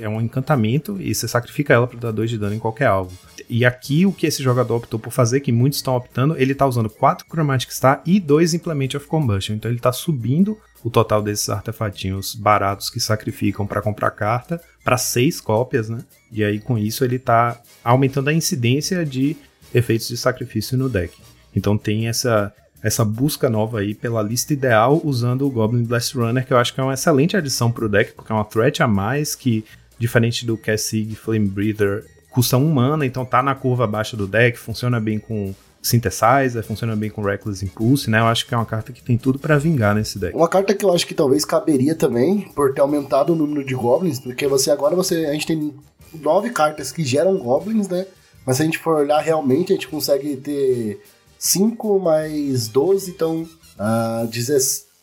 É 0.01 0.09
um 0.09 0.19
encantamento 0.19 0.97
e 0.99 1.15
você 1.15 1.27
sacrifica 1.27 1.73
ela 1.73 1.87
para 1.87 1.99
dar 1.99 2.11
2 2.11 2.31
de 2.31 2.37
dano 2.37 2.55
em 2.55 2.59
qualquer 2.59 2.87
alvo. 2.87 3.17
E 3.49 3.65
aqui 3.65 4.05
o 4.05 4.13
que 4.13 4.27
esse 4.27 4.43
jogador 4.43 4.75
optou 4.75 4.99
por 4.99 5.11
fazer, 5.11 5.39
que 5.39 5.51
muitos 5.51 5.79
estão 5.79 5.95
optando, 5.95 6.35
ele 6.37 6.51
está 6.51 6.67
usando 6.67 6.89
quatro 6.89 7.25
Chromatic 7.27 7.71
Star 7.71 8.01
e 8.05 8.19
dois 8.19 8.53
Implement 8.53 8.89
of 8.95 9.07
Combustion. 9.07 9.55
Então 9.55 9.71
ele 9.71 9.79
está 9.79 9.91
subindo 9.91 10.57
o 10.83 10.89
total 10.89 11.21
desses 11.21 11.49
artefatinhos 11.49 12.35
baratos 12.35 12.89
que 12.89 12.99
sacrificam 12.99 13.65
para 13.65 13.81
comprar 13.81 14.11
carta 14.11 14.61
para 14.83 14.97
seis 14.97 15.41
cópias, 15.41 15.89
né? 15.89 15.99
E 16.31 16.43
aí 16.43 16.59
com 16.59 16.77
isso 16.77 17.03
ele 17.03 17.15
está 17.15 17.59
aumentando 17.83 18.29
a 18.29 18.33
incidência 18.33 19.03
de 19.03 19.35
efeitos 19.73 20.07
de 20.07 20.17
sacrifício 20.17 20.77
no 20.77 20.87
deck. 20.87 21.17
Então 21.55 21.77
tem 21.77 22.07
essa 22.07 22.53
essa 22.81 23.03
busca 23.03 23.49
nova 23.49 23.79
aí 23.79 23.93
pela 23.93 24.21
lista 24.21 24.53
ideal 24.53 25.01
usando 25.03 25.45
o 25.45 25.49
Goblin 25.49 25.83
Blast 25.83 26.15
Runner, 26.15 26.45
que 26.45 26.53
eu 26.53 26.57
acho 26.57 26.73
que 26.73 26.79
é 26.79 26.83
uma 26.83 26.93
excelente 26.93 27.35
adição 27.35 27.71
para 27.71 27.85
o 27.85 27.89
deck, 27.89 28.13
porque 28.13 28.31
é 28.31 28.35
uma 28.35 28.45
threat 28.45 28.81
a 28.81 28.87
mais 28.87 29.35
que, 29.35 29.65
diferente 29.97 30.45
do 30.45 30.57
Cassig 30.57 31.13
Flame 31.15 31.47
Breather, 31.47 32.05
custa 32.29 32.57
um 32.57 32.69
mana, 32.71 33.05
então 33.05 33.25
tá 33.25 33.41
na 33.41 33.55
curva 33.55 33.83
abaixo 33.85 34.15
do 34.15 34.27
deck, 34.27 34.57
funciona 34.57 34.99
bem 34.99 35.19
com 35.19 35.53
Synthesizer, 35.81 36.63
funciona 36.63 36.95
bem 36.95 37.09
com 37.09 37.21
Reckless 37.21 37.63
Impulse, 37.63 38.09
né? 38.09 38.19
Eu 38.19 38.25
acho 38.25 38.45
que 38.45 38.53
é 38.53 38.57
uma 38.57 38.65
carta 38.65 38.91
que 38.91 39.01
tem 39.01 39.17
tudo 39.17 39.39
para 39.39 39.57
vingar 39.57 39.95
nesse 39.95 40.19
deck. 40.19 40.35
Uma 40.35 40.47
carta 40.47 40.73
que 40.73 40.83
eu 40.83 40.93
acho 40.93 41.07
que 41.07 41.13
talvez 41.13 41.45
caberia 41.45 41.95
também, 41.95 42.41
por 42.53 42.73
ter 42.73 42.81
aumentado 42.81 43.31
o 43.31 43.35
número 43.35 43.65
de 43.65 43.73
Goblins, 43.73 44.19
porque 44.19 44.47
você 44.47 44.71
agora 44.71 44.95
você 44.95 45.25
a 45.25 45.33
gente 45.33 45.47
tem 45.47 45.73
nove 46.13 46.49
cartas 46.49 46.91
que 46.91 47.03
geram 47.03 47.37
Goblins, 47.37 47.87
né? 47.87 48.05
Mas 48.45 48.57
se 48.57 48.63
a 48.63 48.65
gente 48.65 48.77
for 48.77 48.97
olhar 48.97 49.21
realmente, 49.21 49.71
a 49.71 49.75
gente 49.75 49.87
consegue 49.87 50.35
ter 50.35 51.01
5 51.37 51.99
mais 51.99 52.67
12, 52.67 53.11
então 53.11 53.47
uh, 53.77 54.27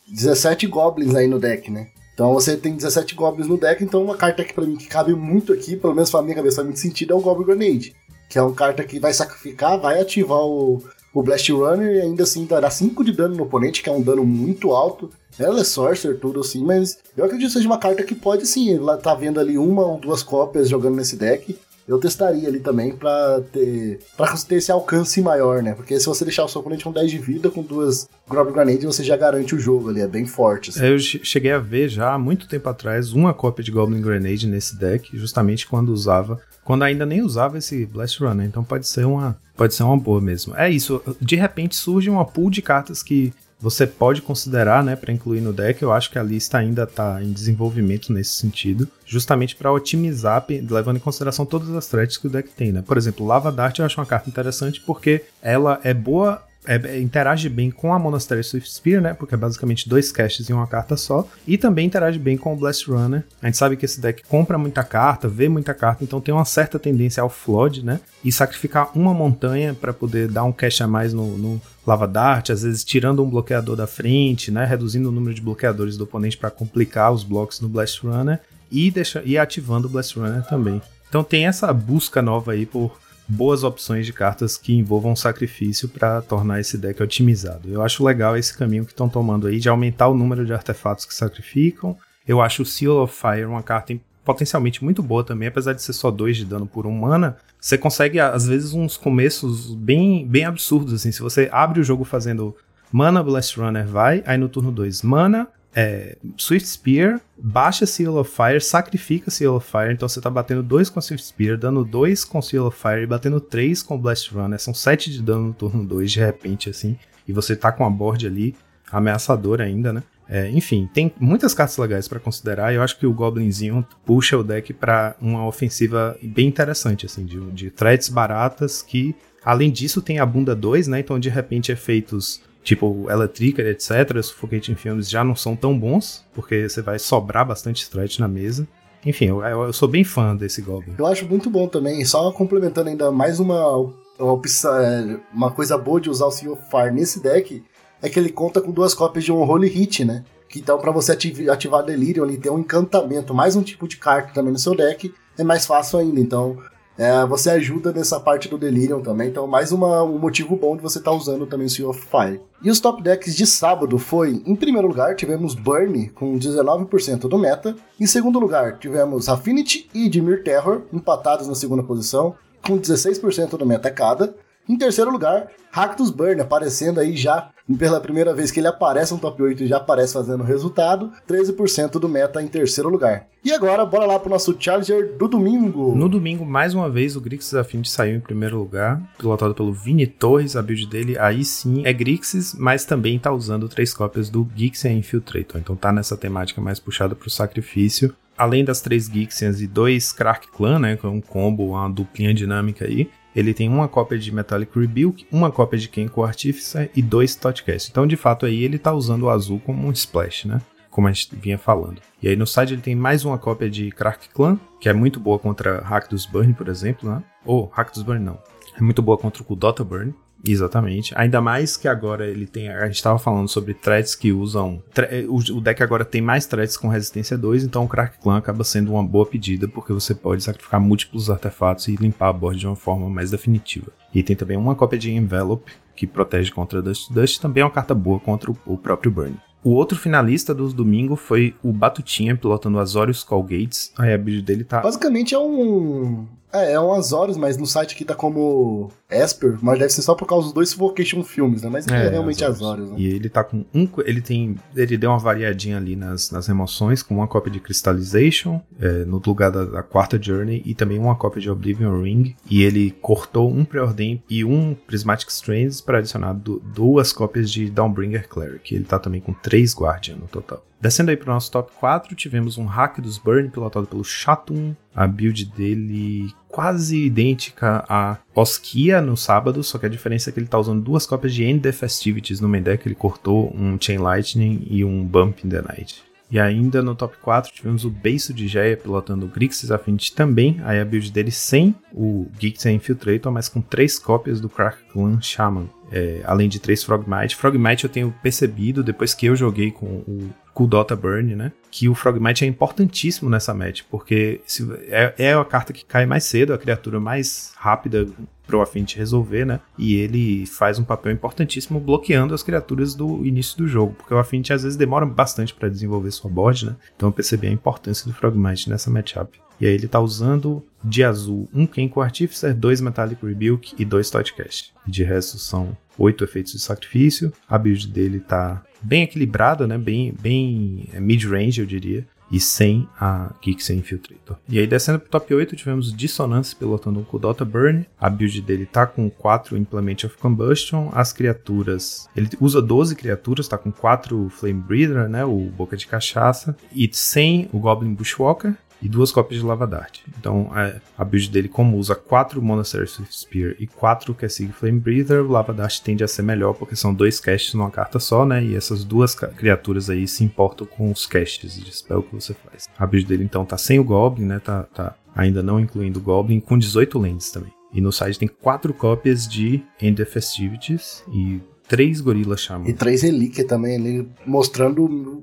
17 0.07 0.67
Goblins 0.67 1.15
aí 1.15 1.27
no 1.27 1.39
deck, 1.39 1.71
né? 1.71 1.87
Então 2.17 2.33
você 2.33 2.57
tem 2.57 2.75
17 2.75 3.13
Goblins 3.13 3.47
no 3.47 3.59
deck, 3.59 3.83
então 3.83 4.03
uma 4.03 4.17
carta 4.17 4.43
que 4.43 4.51
pra 4.51 4.65
mim 4.65 4.75
que 4.75 4.87
cabe 4.87 5.13
muito 5.13 5.53
aqui, 5.53 5.75
pelo 5.75 5.93
menos 5.93 6.09
pra 6.09 6.23
minha 6.23 6.35
cabeça 6.35 6.55
faz 6.55 6.65
muito 6.65 6.79
sentido, 6.79 7.13
é 7.13 7.15
o 7.15 7.21
Goblin 7.21 7.45
Grenade. 7.45 7.95
Que 8.27 8.39
é 8.39 8.41
uma 8.41 8.55
carta 8.55 8.83
que 8.83 8.99
vai 8.99 9.13
sacrificar, 9.13 9.79
vai 9.79 10.01
ativar 10.01 10.39
o, 10.39 10.81
o 11.13 11.21
Blast 11.21 11.47
Runner 11.51 11.97
e 11.97 12.01
ainda 12.01 12.23
assim 12.23 12.47
dará 12.47 12.71
5 12.71 13.03
de 13.03 13.11
dano 13.11 13.35
no 13.35 13.43
oponente, 13.43 13.83
que 13.83 13.89
é 13.89 13.91
um 13.91 14.01
dano 14.01 14.25
muito 14.25 14.71
alto. 14.71 15.11
Ela 15.37 15.61
é 15.61 15.63
Sorcerer, 15.63 16.19
tudo 16.19 16.39
assim, 16.39 16.65
mas 16.65 16.97
eu 17.15 17.23
acredito 17.23 17.49
que 17.49 17.53
seja 17.53 17.67
uma 17.67 17.77
carta 17.77 18.01
que 18.01 18.15
pode 18.15 18.47
sim, 18.47 18.75
ela 18.75 18.97
tá 18.97 19.13
vendo 19.13 19.39
ali 19.39 19.55
uma 19.55 19.85
ou 19.85 19.99
duas 19.99 20.23
cópias 20.23 20.67
jogando 20.67 20.95
nesse 20.95 21.17
deck 21.17 21.55
eu 21.87 21.97
testaria 21.99 22.47
ali 22.47 22.59
também 22.59 22.91
para 22.95 23.41
ter 23.51 23.99
para 24.17 24.35
ter 24.37 24.55
esse 24.55 24.71
alcance 24.71 25.21
maior, 25.21 25.63
né? 25.63 25.73
Porque 25.73 25.99
se 25.99 26.05
você 26.05 26.25
deixar 26.25 26.43
o 26.43 26.49
seu 26.49 26.59
oponente 26.59 26.83
com 26.83 26.91
10 26.91 27.09
de 27.09 27.17
vida, 27.17 27.49
com 27.49 27.61
duas 27.61 28.09
Goblin 28.27 28.53
Grenade, 28.53 28.85
você 28.85 29.03
já 29.03 29.15
garante 29.15 29.55
o 29.55 29.59
jogo 29.59 29.89
ali, 29.89 30.01
é 30.01 30.07
bem 30.07 30.25
forte. 30.25 30.69
Assim. 30.69 30.85
Eu 30.85 30.99
cheguei 30.99 31.51
a 31.51 31.59
ver 31.59 31.87
já 31.87 32.13
há 32.13 32.19
muito 32.19 32.47
tempo 32.47 32.67
atrás 32.67 33.13
uma 33.13 33.33
cópia 33.33 33.63
de 33.63 33.71
Goblin 33.71 34.01
Grenade 34.01 34.47
nesse 34.47 34.75
deck, 34.77 35.17
justamente 35.17 35.65
quando 35.65 35.89
usava, 35.89 36.39
quando 36.63 36.83
ainda 36.83 37.05
nem 37.05 37.21
usava 37.21 37.57
esse 37.57 37.85
Blast 37.85 38.19
Runner, 38.21 38.45
então 38.45 38.63
pode 38.63 38.87
ser 38.87 39.05
uma 39.05 39.37
pode 39.55 39.73
ser 39.73 39.83
uma 39.83 39.97
boa 39.97 40.21
mesmo. 40.21 40.55
É 40.55 40.69
isso, 40.69 41.01
de 41.19 41.35
repente 41.35 41.75
surge 41.75 42.09
uma 42.09 42.25
pool 42.25 42.49
de 42.49 42.61
cartas 42.61 43.01
que 43.01 43.33
você 43.59 43.87
pode 43.87 44.21
considerar, 44.21 44.83
né, 44.83 44.95
para 44.95 45.11
incluir 45.11 45.41
no 45.41 45.51
deck. 45.51 45.81
Eu 45.81 45.91
acho 45.91 46.11
que 46.11 46.19
a 46.19 46.23
lista 46.23 46.57
ainda 46.57 46.83
está 46.83 47.21
em 47.21 47.31
desenvolvimento 47.31 48.13
nesse 48.13 48.35
sentido, 48.35 48.87
justamente 49.05 49.55
para 49.55 49.71
otimizar, 49.71 50.45
levando 50.69 50.97
em 50.97 51.01
consideração 51.01 51.45
todas 51.45 51.69
as 51.69 51.87
threats 51.87 52.17
que 52.17 52.27
o 52.27 52.29
deck 52.29 52.49
tem, 52.49 52.71
né? 52.71 52.83
Por 52.85 52.97
exemplo, 52.97 53.25
Lava 53.25 53.51
Dart 53.51 53.79
eu 53.79 53.85
acho 53.85 53.99
uma 53.99 54.05
carta 54.05 54.29
interessante 54.29 54.81
porque 54.81 55.23
ela 55.41 55.79
é 55.83 55.93
boa 55.93 56.43
é, 56.67 56.75
é, 56.75 56.99
interage 56.99 57.47
bem 57.47 57.71
com 57.71 57.93
a 57.93 57.99
Monastery 57.99 58.43
Swift 58.43 58.69
Spear, 58.71 59.01
né? 59.01 59.13
Porque 59.13 59.33
é 59.33 59.37
basicamente 59.37 59.87
dois 59.87 60.11
caches 60.11 60.49
em 60.49 60.53
uma 60.53 60.67
carta 60.67 60.97
só. 60.97 61.27
E 61.47 61.57
também 61.57 61.87
interage 61.87 62.19
bem 62.19 62.37
com 62.37 62.53
o 62.53 62.57
Blast 62.57 62.85
Runner. 62.91 63.23
A 63.41 63.45
gente 63.45 63.57
sabe 63.57 63.77
que 63.77 63.85
esse 63.85 64.01
deck 64.01 64.23
compra 64.27 64.57
muita 64.57 64.83
carta, 64.83 65.27
vê 65.27 65.47
muita 65.47 65.73
carta, 65.73 66.03
então 66.03 66.19
tem 66.19 66.33
uma 66.33 66.45
certa 66.45 66.77
tendência 66.77 67.23
ao 67.23 67.29
flood, 67.29 67.85
né? 67.85 68.01
E 68.23 68.31
sacrificar 68.31 68.91
uma 68.93 69.13
montanha 69.13 69.73
para 69.73 69.93
poder 69.93 70.27
dar 70.27 70.43
um 70.43 70.51
cache 70.51 70.83
a 70.83 70.87
mais 70.87 71.13
no, 71.13 71.37
no 71.37 71.61
Lava 71.85 72.07
Dart, 72.07 72.49
às 72.49 72.63
vezes 72.63 72.83
tirando 72.83 73.23
um 73.23 73.29
bloqueador 73.29 73.77
da 73.77 73.87
frente, 73.87 74.51
né? 74.51 74.65
Reduzindo 74.65 75.07
o 75.07 75.11
número 75.11 75.33
de 75.33 75.41
bloqueadores 75.41 75.95
do 75.95 76.03
oponente 76.03 76.37
para 76.37 76.51
complicar 76.51 77.13
os 77.13 77.23
blocos 77.23 77.61
no 77.61 77.69
Blast 77.69 78.05
Runner 78.05 78.39
e, 78.69 78.91
deixa, 78.91 79.21
e 79.25 79.37
ativando 79.37 79.87
o 79.87 79.89
Blast 79.89 80.17
Runner 80.19 80.43
também. 80.43 80.81
Então 81.07 81.23
tem 81.23 81.47
essa 81.47 81.71
busca 81.71 82.21
nova 82.21 82.51
aí 82.51 82.65
por 82.65 82.99
boas 83.27 83.63
opções 83.63 84.05
de 84.05 84.13
cartas 84.13 84.57
que 84.57 84.73
envolvam 84.73 85.15
sacrifício 85.15 85.89
para 85.89 86.21
tornar 86.21 86.59
esse 86.59 86.77
deck 86.77 87.01
otimizado. 87.03 87.69
Eu 87.69 87.81
acho 87.81 88.03
legal 88.03 88.37
esse 88.37 88.57
caminho 88.57 88.85
que 88.85 88.91
estão 88.91 89.09
tomando 89.09 89.47
aí 89.47 89.59
de 89.59 89.67
aumentar 89.67 90.07
o 90.07 90.15
número 90.15 90.45
de 90.45 90.53
artefatos 90.53 91.05
que 91.05 91.13
sacrificam. 91.13 91.97
Eu 92.27 92.41
acho 92.41 92.63
o 92.63 92.65
Seal 92.65 92.95
of 93.03 93.13
Fire 93.13 93.45
uma 93.45 93.63
carta 93.63 93.97
potencialmente 94.23 94.83
muito 94.83 95.01
boa 95.01 95.23
também, 95.23 95.47
apesar 95.47 95.71
de 95.71 95.81
ser 95.81 95.93
só 95.93 96.11
2 96.11 96.37
de 96.37 96.45
dano 96.45 96.67
por 96.67 96.85
um 96.85 96.91
mana. 96.91 97.37
Você 97.59 97.77
consegue, 97.77 98.19
às 98.19 98.45
vezes, 98.45 98.73
uns 98.73 98.97
começos 98.97 99.73
bem, 99.73 100.27
bem 100.27 100.43
absurdos, 100.43 100.93
assim. 100.93 101.11
Se 101.11 101.21
você 101.21 101.49
abre 101.51 101.79
o 101.79 101.83
jogo 101.83 102.03
fazendo 102.03 102.55
Mana 102.91 103.23
Blast 103.23 103.57
Runner, 103.57 103.87
vai, 103.87 104.21
aí 104.25 104.37
no 104.37 104.49
turno 104.49 104.71
2, 104.71 105.01
Mana, 105.01 105.47
é, 105.79 106.17
Swift 106.35 106.67
Spear, 106.67 107.21
baixa 107.37 107.85
Seal 107.85 108.15
of 108.15 108.31
Fire, 108.35 108.59
sacrifica 108.59 109.29
Seal 109.29 109.53
of 109.53 109.69
Fire, 109.69 109.93
então 109.93 110.09
você 110.09 110.19
tá 110.19 110.27
batendo 110.27 110.63
2 110.63 110.89
com 110.89 110.99
Swift 110.99 111.27
Spear, 111.27 111.55
dando 111.55 111.85
2 111.85 112.25
com 112.25 112.41
Seal 112.41 112.65
of 112.65 112.75
Fire 112.75 113.03
e 113.03 113.05
batendo 113.05 113.39
3 113.39 113.83
com 113.83 113.95
Blast 113.95 114.33
Runner, 114.33 114.59
são 114.59 114.73
7 114.73 115.11
de 115.11 115.21
dano 115.21 115.49
no 115.49 115.53
turno 115.53 115.85
2 115.85 116.11
de 116.11 116.19
repente, 116.19 116.67
assim, 116.67 116.97
e 117.27 117.31
você 117.31 117.55
tá 117.55 117.71
com 117.71 117.85
a 117.85 117.91
board 117.91 118.25
ali, 118.25 118.55
ameaçadora 118.91 119.65
ainda, 119.65 119.93
né? 119.93 120.01
É, 120.27 120.49
enfim, 120.49 120.89
tem 120.91 121.13
muitas 121.19 121.53
cartas 121.53 121.77
legais 121.77 122.07
para 122.07 122.19
considerar. 122.19 122.73
E 122.73 122.75
eu 122.75 122.81
acho 122.81 122.97
que 122.97 123.05
o 123.05 123.13
Goblinzinho 123.13 123.85
puxa 124.05 124.37
o 124.37 124.43
deck 124.43 124.73
para 124.73 125.15
uma 125.21 125.45
ofensiva 125.45 126.17
bem 126.21 126.47
interessante, 126.47 127.05
assim, 127.05 127.23
de, 127.23 127.39
de 127.51 127.69
threats 127.69 128.09
baratas 128.09 128.81
que, 128.81 129.15
além 129.45 129.71
disso, 129.71 130.01
tem 130.01 130.19
a 130.19 130.25
bunda 130.25 130.53
2, 130.53 130.87
né? 130.87 130.99
Então, 130.99 131.17
de 131.17 131.29
repente, 131.29 131.71
efeitos 131.71 132.41
tipo 132.67 133.09
Electrica, 133.09 133.61
etc., 133.61 134.21
Suffocating 134.21 134.75
Films 134.75 135.09
já 135.09 135.23
não 135.23 135.35
são 135.35 135.55
tão 135.55 135.77
bons, 135.79 136.25
porque 136.33 136.67
você 136.67 136.81
vai 136.81 136.99
sobrar 136.99 137.47
bastante 137.47 137.81
stretch 137.81 138.19
na 138.19 138.27
mesa. 138.27 138.67
Enfim, 139.05 139.27
eu, 139.27 139.41
eu, 139.41 139.71
sou 139.71 139.87
bem 139.87 140.03
fã 140.03 140.35
desse 140.35 140.61
Goblin. 140.61 140.95
Eu 140.97 141.05
acho 141.05 141.25
muito 141.25 141.49
bom 141.49 141.65
também, 141.69 142.03
só 142.03 142.29
complementando 142.33 142.89
ainda 142.89 143.09
mais 143.09 143.39
uma, 143.39 143.89
é, 144.19 145.17
uma 145.33 145.49
coisa 145.49 145.77
boa 145.77 146.01
de 146.01 146.09
usar 146.09 146.25
o 146.25 146.31
Sea 146.31 146.51
of 146.51 146.61
Fire 146.69 146.91
nesse 146.91 147.23
deck, 147.23 147.63
é 148.01 148.09
que 148.09 148.19
ele 148.19 148.29
conta 148.29 148.59
com 148.59 148.71
duas 148.71 148.93
cópias 148.93 149.23
de 149.23 149.31
um 149.31 149.41
Holy 149.49 149.69
Hit, 149.69 150.03
né? 150.03 150.25
Que 150.49 150.59
então, 150.59 150.77
para 150.77 150.91
você 150.91 151.13
ativar, 151.13 151.53
ativar 151.53 151.85
Delirium, 151.85 152.25
ele 152.25 152.37
tem 152.37 152.51
um 152.51 152.59
encantamento, 152.59 153.33
mais 153.33 153.55
um 153.55 153.63
tipo 153.63 153.87
de 153.87 153.95
carta 153.95 154.33
também 154.33 154.51
no 154.51 154.59
seu 154.59 154.75
deck, 154.75 155.13
é 155.37 155.43
mais 155.43 155.65
fácil 155.65 155.99
ainda. 155.99 156.19
Então, 156.19 156.57
é, 156.97 157.25
você 157.25 157.51
ajuda 157.51 157.91
nessa 157.91 158.19
parte 158.19 158.49
do 158.49 158.57
Delirium 158.57 159.01
também. 159.01 159.29
Então, 159.29 159.45
mais 159.45 159.71
uma, 159.71 160.03
um 160.03 160.17
motivo 160.17 160.55
bom 160.55 160.75
de 160.75 160.81
você 160.81 160.97
estar 160.97 161.11
tá 161.11 161.17
usando 161.17 161.45
também 161.45 161.67
o 161.67 161.69
Sea 161.69 161.87
of 161.87 162.01
Fire. 162.01 162.41
E 162.63 162.71
os 162.71 162.79
top 162.79 163.03
decks 163.03 163.35
de 163.35 163.45
sábado 163.45 163.99
foi, 163.99 164.41
em 164.45 164.55
primeiro 164.55 164.87
lugar, 164.87 165.15
tivemos 165.15 165.53
Burn 165.53 166.09
com 166.09 166.37
19% 166.37 167.27
do 167.27 167.37
meta. 167.37 167.75
Em 167.99 168.07
segundo 168.07 168.39
lugar, 168.39 168.79
tivemos 168.79 169.29
Affinity 169.29 169.87
e 169.93 170.09
Dimir 170.09 170.43
Terror, 170.43 170.81
empatados 170.91 171.47
na 171.47 171.53
segunda 171.53 171.83
posição, 171.83 172.35
com 172.65 172.79
16% 172.79 173.57
do 173.57 173.65
meta 173.65 173.91
cada. 173.91 174.35
Em 174.67 174.77
terceiro 174.77 175.09
lugar, 175.09 175.47
Ractus 175.71 176.11
Burn, 176.11 176.41
aparecendo 176.41 176.99
aí 176.99 177.15
já 177.15 177.49
pela 177.77 177.99
primeira 177.99 178.33
vez 178.33 178.51
que 178.51 178.59
ele 178.59 178.67
aparece 178.67 179.13
no 179.13 179.19
top 179.19 179.41
8 179.41 179.63
e 179.63 179.67
já 179.67 179.77
aparece 179.77 180.13
fazendo 180.13 180.43
resultado, 180.43 181.11
13% 181.27 181.99
do 181.99 182.07
meta 182.07 182.41
em 182.41 182.47
terceiro 182.47 182.89
lugar. 182.89 183.27
E 183.43 183.51
agora, 183.51 183.85
bora 183.85 184.05
lá 184.05 184.19
pro 184.19 184.29
nosso 184.29 184.55
Challenger 184.59 185.17
do 185.17 185.27
domingo. 185.27 185.95
No 185.95 186.09
domingo, 186.09 186.45
mais 186.45 186.73
uma 186.73 186.89
vez, 186.89 187.15
o 187.15 187.21
Grixis 187.21 187.53
Affinity 187.53 187.89
saiu 187.89 188.15
em 188.15 188.19
primeiro 188.19 188.57
lugar, 188.57 189.01
pilotado 189.17 189.53
pelo 189.53 189.73
Vini 189.73 190.07
Torres, 190.07 190.55
a 190.55 190.61
build 190.61 190.87
dele 190.87 191.17
aí 191.17 191.43
sim 191.43 191.85
é 191.85 191.93
Grixis, 191.93 192.53
mas 192.53 192.85
também 192.85 193.19
tá 193.19 193.31
usando 193.31 193.69
três 193.69 193.93
cópias 193.93 194.29
do 194.29 194.47
Gixia 194.55 194.91
Infiltrator, 194.91 195.61
então 195.61 195.75
tá 195.75 195.91
nessa 195.91 196.17
temática 196.17 196.59
mais 196.59 196.79
puxada 196.79 197.15
pro 197.15 197.29
sacrifício. 197.29 198.13
Além 198.37 198.63
das 198.63 198.81
três 198.81 199.05
Gixians 199.05 199.61
e 199.61 199.67
dois 199.67 200.11
Crack 200.11 200.47
Clan, 200.49 200.77
né, 200.77 200.95
com 200.95 201.07
um 201.07 201.21
combo, 201.21 201.69
uma 201.69 201.89
duplinha 201.89 202.33
dinâmica 202.33 202.85
aí, 202.85 203.09
ele 203.35 203.53
tem 203.53 203.69
uma 203.69 203.87
cópia 203.87 204.17
de 204.17 204.31
Metallic 204.33 204.77
Rebuke, 204.77 205.27
uma 205.31 205.51
cópia 205.51 205.77
de 205.77 205.89
Kenko 205.89 206.23
Artificer 206.23 206.89
e 206.95 207.01
dois 207.01 207.35
Totcast. 207.35 207.89
Então, 207.89 208.07
de 208.07 208.15
fato, 208.15 208.45
aí 208.45 208.63
ele 208.63 208.77
tá 208.77 208.93
usando 208.93 209.23
o 209.23 209.29
azul 209.29 209.59
como 209.59 209.87
um 209.87 209.91
splash, 209.91 210.45
né? 210.45 210.61
Como 210.89 211.07
a 211.07 211.11
gente 211.11 211.35
vinha 211.35 211.57
falando. 211.57 212.01
E 212.21 212.27
aí 212.27 212.35
no 212.35 212.47
side 212.47 212.73
ele 212.73 212.81
tem 212.81 212.95
mais 212.95 213.23
uma 213.23 213.37
cópia 213.37 213.69
de 213.69 213.91
Crack 213.91 214.29
Clan, 214.29 214.59
que 214.79 214.89
é 214.89 214.93
muito 214.93 215.19
boa 215.19 215.37
contra 215.37 215.81
Hack 215.81 216.09
dos 216.09 216.25
Burn, 216.25 216.53
por 216.53 216.67
exemplo, 216.67 217.09
né? 217.09 217.23
Ou 217.45 217.71
dos 217.93 218.01
Burn 218.01 218.23
não. 218.23 218.39
É 218.75 218.81
muito 218.81 219.01
boa 219.01 219.17
contra 219.17 219.43
o 219.47 219.55
Dota 219.55 219.83
Burn. 219.83 220.13
Exatamente. 220.45 221.13
Ainda 221.17 221.41
mais 221.41 221.75
que 221.75 221.87
agora 221.87 222.25
ele 222.27 222.45
tem. 222.45 222.69
A 222.69 222.85
gente 222.85 222.95
estava 222.95 223.17
falando 223.17 223.47
sobre 223.47 223.73
threads 223.73 224.15
que 224.15 224.31
usam. 224.31 224.81
O 225.29 225.61
deck 225.61 225.81
agora 225.83 226.05
tem 226.05 226.21
mais 226.21 226.45
threads 226.45 226.77
com 226.77 226.87
resistência 226.87 227.37
2, 227.37 227.63
então 227.63 227.85
o 227.85 227.87
Crack 227.87 228.19
Clan 228.19 228.37
acaba 228.37 228.63
sendo 228.63 228.93
uma 228.93 229.03
boa 229.03 229.25
pedida, 229.25 229.67
porque 229.67 229.91
você 229.91 230.13
pode 230.13 230.43
sacrificar 230.43 230.79
múltiplos 230.79 231.29
artefatos 231.29 231.87
e 231.87 231.95
limpar 231.95 232.29
a 232.29 232.33
board 232.33 232.59
de 232.59 232.67
uma 232.67 232.75
forma 232.75 233.09
mais 233.09 233.31
definitiva. 233.31 233.91
E 234.13 234.23
tem 234.23 234.35
também 234.35 234.57
uma 234.57 234.75
cópia 234.75 234.99
de 234.99 235.11
Envelope, 235.11 235.71
que 235.95 236.05
protege 236.05 236.51
contra 236.51 236.81
Dust 236.81 237.11
Dust, 237.11 237.41
também 237.41 237.61
é 237.61 237.65
uma 237.65 237.71
carta 237.71 237.95
boa 237.95 238.19
contra 238.19 238.51
o 238.51 238.77
próprio 238.77 239.11
Burn. 239.11 239.35
O 239.63 239.71
outro 239.71 239.97
finalista 239.97 240.53
do 240.53 240.71
domingo 240.71 241.15
foi 241.15 241.55
o 241.61 241.73
Batutinha 241.73 242.37
pilotando 242.37 242.79
Azorius 242.79 243.23
Callgates. 243.23 243.91
A 243.97 244.17
build 244.17 244.43
dele 244.43 244.63
tá. 244.63 244.79
Basicamente 244.79 245.33
é 245.33 245.39
um. 245.39 246.25
É, 246.65 246.73
é 246.73 246.79
um 246.79 246.93
Azorius, 246.93 247.37
mas 247.37 247.57
no 247.57 247.65
site 247.65 247.93
aqui 247.93 248.05
tá 248.05 248.15
como 248.15 248.89
Esper, 249.09 249.57
mas 249.61 249.79
deve 249.79 249.91
ser 249.91 250.01
só 250.01 250.15
por 250.15 250.27
causa 250.27 250.45
dos 250.45 250.53
dois 250.53 250.73
Vocation 250.73 251.23
filmes, 251.23 251.63
né? 251.63 251.69
Mas 251.69 251.87
é, 251.87 252.07
é 252.07 252.09
realmente 252.09 252.43
Azorius. 252.43 252.61
Azorius 252.61 252.91
né? 252.91 252.95
E 252.99 253.07
ele 253.07 253.29
tá 253.29 253.43
com 253.43 253.65
um. 253.73 253.87
Ele 254.05 254.21
tem. 254.21 254.55
Ele 254.75 254.97
deu 254.97 255.09
uma 255.09 255.19
variadinha 255.19 255.77
ali 255.77 255.95
nas, 255.95 256.31
nas 256.31 256.47
remoções, 256.47 257.01
com 257.01 257.15
uma 257.15 257.27
cópia 257.27 257.51
de 257.51 257.59
Crystallization 257.59 258.61
é, 258.79 259.05
no 259.05 259.21
lugar 259.25 259.51
da, 259.51 259.65
da, 259.65 259.83
quarta 259.83 260.21
Journey 260.21 260.61
e 260.65 260.73
também 260.73 260.99
uma 260.99 261.15
cópia 261.15 261.41
de 261.41 261.49
Oblivion 261.49 262.01
Ring. 262.01 262.35
E 262.49 262.63
ele 262.63 262.91
cortou 263.01 263.49
um 263.49 263.63
Preordain 263.63 264.21
e 264.29 264.43
um 264.43 264.75
Prismatic 264.75 265.29
Strands 265.29 265.81
para 265.81 265.99
adicionar 265.99 266.33
do, 266.33 266.59
duas 266.59 267.11
cópias 267.13 267.51
de 267.51 267.69
Dawnbringer 267.69 268.27
Cleric. 268.27 268.75
Ele 268.75 268.85
tá 268.85 268.99
também 268.99 269.21
com 269.21 269.33
três 269.33 269.75
Guardian 269.75 270.15
no 270.15 270.27
total. 270.27 270.63
Descendo 270.79 271.09
aí 271.09 271.17
para 271.17 271.31
o 271.31 271.33
nosso 271.33 271.51
top 271.51 271.71
4, 271.79 272.15
tivemos 272.15 272.57
um 272.57 272.65
hack 272.65 272.99
dos 272.99 273.17
Burn 273.17 273.49
pilotado 273.49 273.87
pelo 273.87 274.03
Chatum. 274.03 274.75
A 274.95 275.07
build 275.07 275.45
dele 275.45 276.31
quase 276.47 277.05
idêntica 277.05 277.83
a 277.89 278.17
Oskia 278.35 279.01
no 279.01 279.17
sábado, 279.17 279.63
só 279.63 279.77
que 279.77 279.85
a 279.87 279.89
diferença 279.89 280.29
é 280.29 280.33
que 280.33 280.39
ele 280.39 280.45
está 280.45 280.59
usando 280.59 280.81
duas 280.81 281.05
cópias 281.05 281.33
de 281.33 281.43
End 281.43 281.61
the 281.61 281.71
Festivities 281.71 282.39
no 282.39 282.47
main 282.47 282.61
deck. 282.61 282.87
Ele 282.87 282.95
cortou 282.95 283.51
um 283.55 283.77
Chain 283.79 283.97
Lightning 283.97 284.67
e 284.69 284.83
um 284.83 285.03
Bump 285.03 285.43
in 285.43 285.49
the 285.49 285.61
Night. 285.61 286.03
E 286.29 286.39
ainda 286.39 286.81
no 286.81 286.93
top 286.93 287.15
4 287.21 287.53
tivemos 287.53 287.85
o 287.85 287.89
Beiço 287.89 288.33
de 288.33 288.47
Geia 288.47 288.75
pilotando 288.75 289.25
o 289.25 289.29
Grixis 289.29 289.71
Affinity 289.71 290.13
também. 290.13 290.59
Aí 290.63 290.79
a 290.79 290.85
build 290.85 291.11
dele 291.11 291.31
sem 291.31 291.73
o 291.93 292.27
Gixia 292.37 292.71
Infiltrator, 292.71 293.31
mas 293.31 293.47
com 293.47 293.61
três 293.61 293.97
cópias 293.97 294.41
do 294.41 294.49
Crack 294.49 294.77
Clan 294.91 295.21
Shaman. 295.21 295.69
É, 295.91 296.21
além 296.25 296.49
de 296.49 296.59
três 296.59 296.83
Frogmite. 296.83 297.35
Frogmite 297.35 297.85
eu 297.85 297.89
tenho 297.89 298.13
percebido 298.21 298.83
depois 298.83 299.13
que 299.13 299.25
eu 299.25 299.35
joguei 299.35 299.71
com 299.71 299.85
o 299.85 300.29
o 300.63 300.67
Dota 300.67 300.95
Burn, 300.95 301.35
né? 301.35 301.51
Que 301.69 301.87
o 301.87 301.95
Frogmite 301.95 302.43
é 302.43 302.47
importantíssimo 302.47 303.29
nessa 303.29 303.53
match, 303.53 303.83
porque 303.89 304.41
é, 304.87 305.13
é 305.17 305.33
a 305.33 305.45
carta 305.45 305.71
que 305.71 305.85
cai 305.85 306.05
mais 306.05 306.23
cedo, 306.23 306.53
a 306.53 306.57
criatura 306.57 306.99
mais 306.99 307.53
rápida 307.55 308.07
pro 308.47 308.61
Affinity 308.61 308.97
resolver, 308.97 309.45
né? 309.45 309.59
E 309.77 309.95
ele 309.95 310.45
faz 310.45 310.79
um 310.79 310.83
papel 310.83 311.11
importantíssimo 311.11 311.79
bloqueando 311.79 312.33
as 312.33 312.41
criaturas 312.41 312.95
do 312.95 313.25
início 313.25 313.57
do 313.57 313.67
jogo, 313.67 313.93
porque 313.93 314.13
o 314.13 314.17
Affinity 314.17 314.53
às 314.53 314.63
vezes 314.63 314.77
demora 314.77 315.05
bastante 315.05 315.53
para 315.53 315.69
desenvolver 315.69 316.09
sua 316.11 316.31
board, 316.31 316.65
né? 316.65 316.75
Então 316.95 317.09
eu 317.09 317.13
percebi 317.13 317.47
a 317.47 317.51
importância 317.51 318.07
do 318.07 318.13
Frogmite 318.13 318.69
nessa 318.69 318.89
matchup. 318.89 319.37
E 319.59 319.65
aí 319.65 319.73
ele 319.73 319.87
tá 319.87 319.99
usando 319.99 320.63
de 320.83 321.03
azul 321.03 321.49
um 321.53 321.65
Kenko 321.65 322.01
Artificer, 322.01 322.53
dois 322.53 322.79
Metallic 322.79 323.25
Rebuke 323.25 323.75
e 323.77 323.83
dois 323.83 324.09
Totcast. 324.09 324.71
De 324.85 325.03
resto 325.03 325.37
são 325.37 325.75
oito 325.97 326.23
efeitos 326.23 326.53
de 326.53 326.59
sacrifício. 326.59 327.33
A 327.49 327.57
build 327.57 327.87
dele 327.87 328.19
tá 328.19 328.63
bem 328.81 329.03
equilibrado, 329.03 329.67
né? 329.67 329.77
Bem, 329.77 330.13
bem 330.19 330.87
é, 330.93 330.99
mid-range, 330.99 331.59
eu 331.59 331.65
diria. 331.65 332.05
E 332.31 332.39
sem 332.39 332.87
a 332.99 333.31
Gixia 333.41 333.75
Infiltrator. 333.75 334.37
E 334.49 334.59
aí, 334.59 334.67
descendo 334.67 334.99
pro 334.99 335.09
top 335.09 335.33
8, 335.33 335.55
tivemos 335.55 335.93
Dissonance 335.93 336.55
pilotando 336.55 336.99
um 336.99 337.03
Kudota 337.03 337.45
Burn. 337.45 337.85
A 337.99 338.09
build 338.09 338.41
dele 338.41 338.65
tá 338.65 338.85
com 338.85 339.09
4 339.09 339.57
Implement 339.57 340.05
of 340.05 340.17
Combustion. 340.17 340.89
As 340.93 341.13
criaturas. 341.13 342.09
Ele 342.15 342.29
usa 342.39 342.61
12 342.61 342.95
criaturas, 342.95 343.47
tá 343.47 343.57
com 343.57 343.71
4 343.71 344.29
Flame 344.29 344.61
Breather, 344.61 345.07
né? 345.07 345.23
O 345.23 345.37
Boca 345.37 345.77
de 345.77 345.87
Cachaça. 345.87 346.55
E 346.73 346.89
sem 346.91 347.49
o 347.53 347.59
Goblin 347.59 347.93
Bushwalker 347.93 348.55
e 348.81 348.87
duas 348.87 349.11
cópias 349.11 349.39
de 349.41 349.45
Lava 349.45 349.65
Dart. 349.65 349.99
Então 350.19 350.49
a, 350.97 351.03
build 351.03 351.29
dele, 351.29 351.47
como 351.47 351.77
usa 351.77 351.95
quatro 351.95 352.41
Monastery 352.41 352.87
Spear 352.87 353.55
e 353.59 353.67
quatro 353.67 354.13
Kessig 354.13 354.51
Flame 354.51 354.79
Breather, 354.79 355.23
o 355.23 355.31
Lava 355.31 355.53
Dart 355.53 355.79
tende 355.79 356.03
a 356.03 356.07
ser 356.07 356.21
melhor 356.21 356.53
porque 356.53 356.75
são 356.75 356.93
dois 356.93 357.19
casts 357.19 357.53
numa 357.53 357.71
carta 357.71 357.99
só, 357.99 358.25
né? 358.25 358.43
E 358.43 358.55
essas 358.55 358.83
duas 358.83 359.15
criaturas 359.15 359.89
aí 359.89 360.07
se 360.07 360.23
importam 360.23 360.67
com 360.67 360.91
os 360.91 361.05
casts 361.05 361.59
de 361.59 361.75
spell 361.75 362.03
que 362.03 362.13
você 362.13 362.33
faz. 362.33 362.67
A 362.77 362.85
build 362.85 363.07
dele 363.07 363.23
então 363.23 363.45
tá 363.45 363.57
sem 363.57 363.79
o 363.79 363.83
Goblin, 363.83 364.25
né? 364.25 364.39
Tá, 364.39 364.63
tá 364.63 364.95
ainda 365.15 365.41
não 365.41 365.59
incluindo 365.59 365.99
o 365.99 366.03
Goblin, 366.03 366.39
com 366.39 366.57
18 366.57 366.99
lands 366.99 367.31
também. 367.31 367.51
E 367.73 367.81
no 367.81 367.91
site 367.91 368.19
tem 368.19 368.27
quatro 368.27 368.73
cópias 368.73 369.27
de 369.27 369.63
End 369.81 370.01
of 370.01 370.11
Festivities 370.11 371.03
e 371.11 371.41
três 371.67 372.01
gorilas 372.01 372.41
chamam. 372.41 372.67
E 372.67 372.73
três 372.73 373.01
relíquias 373.01 373.47
também 373.47 373.75
ali, 373.75 374.09
mostrando 374.25 374.85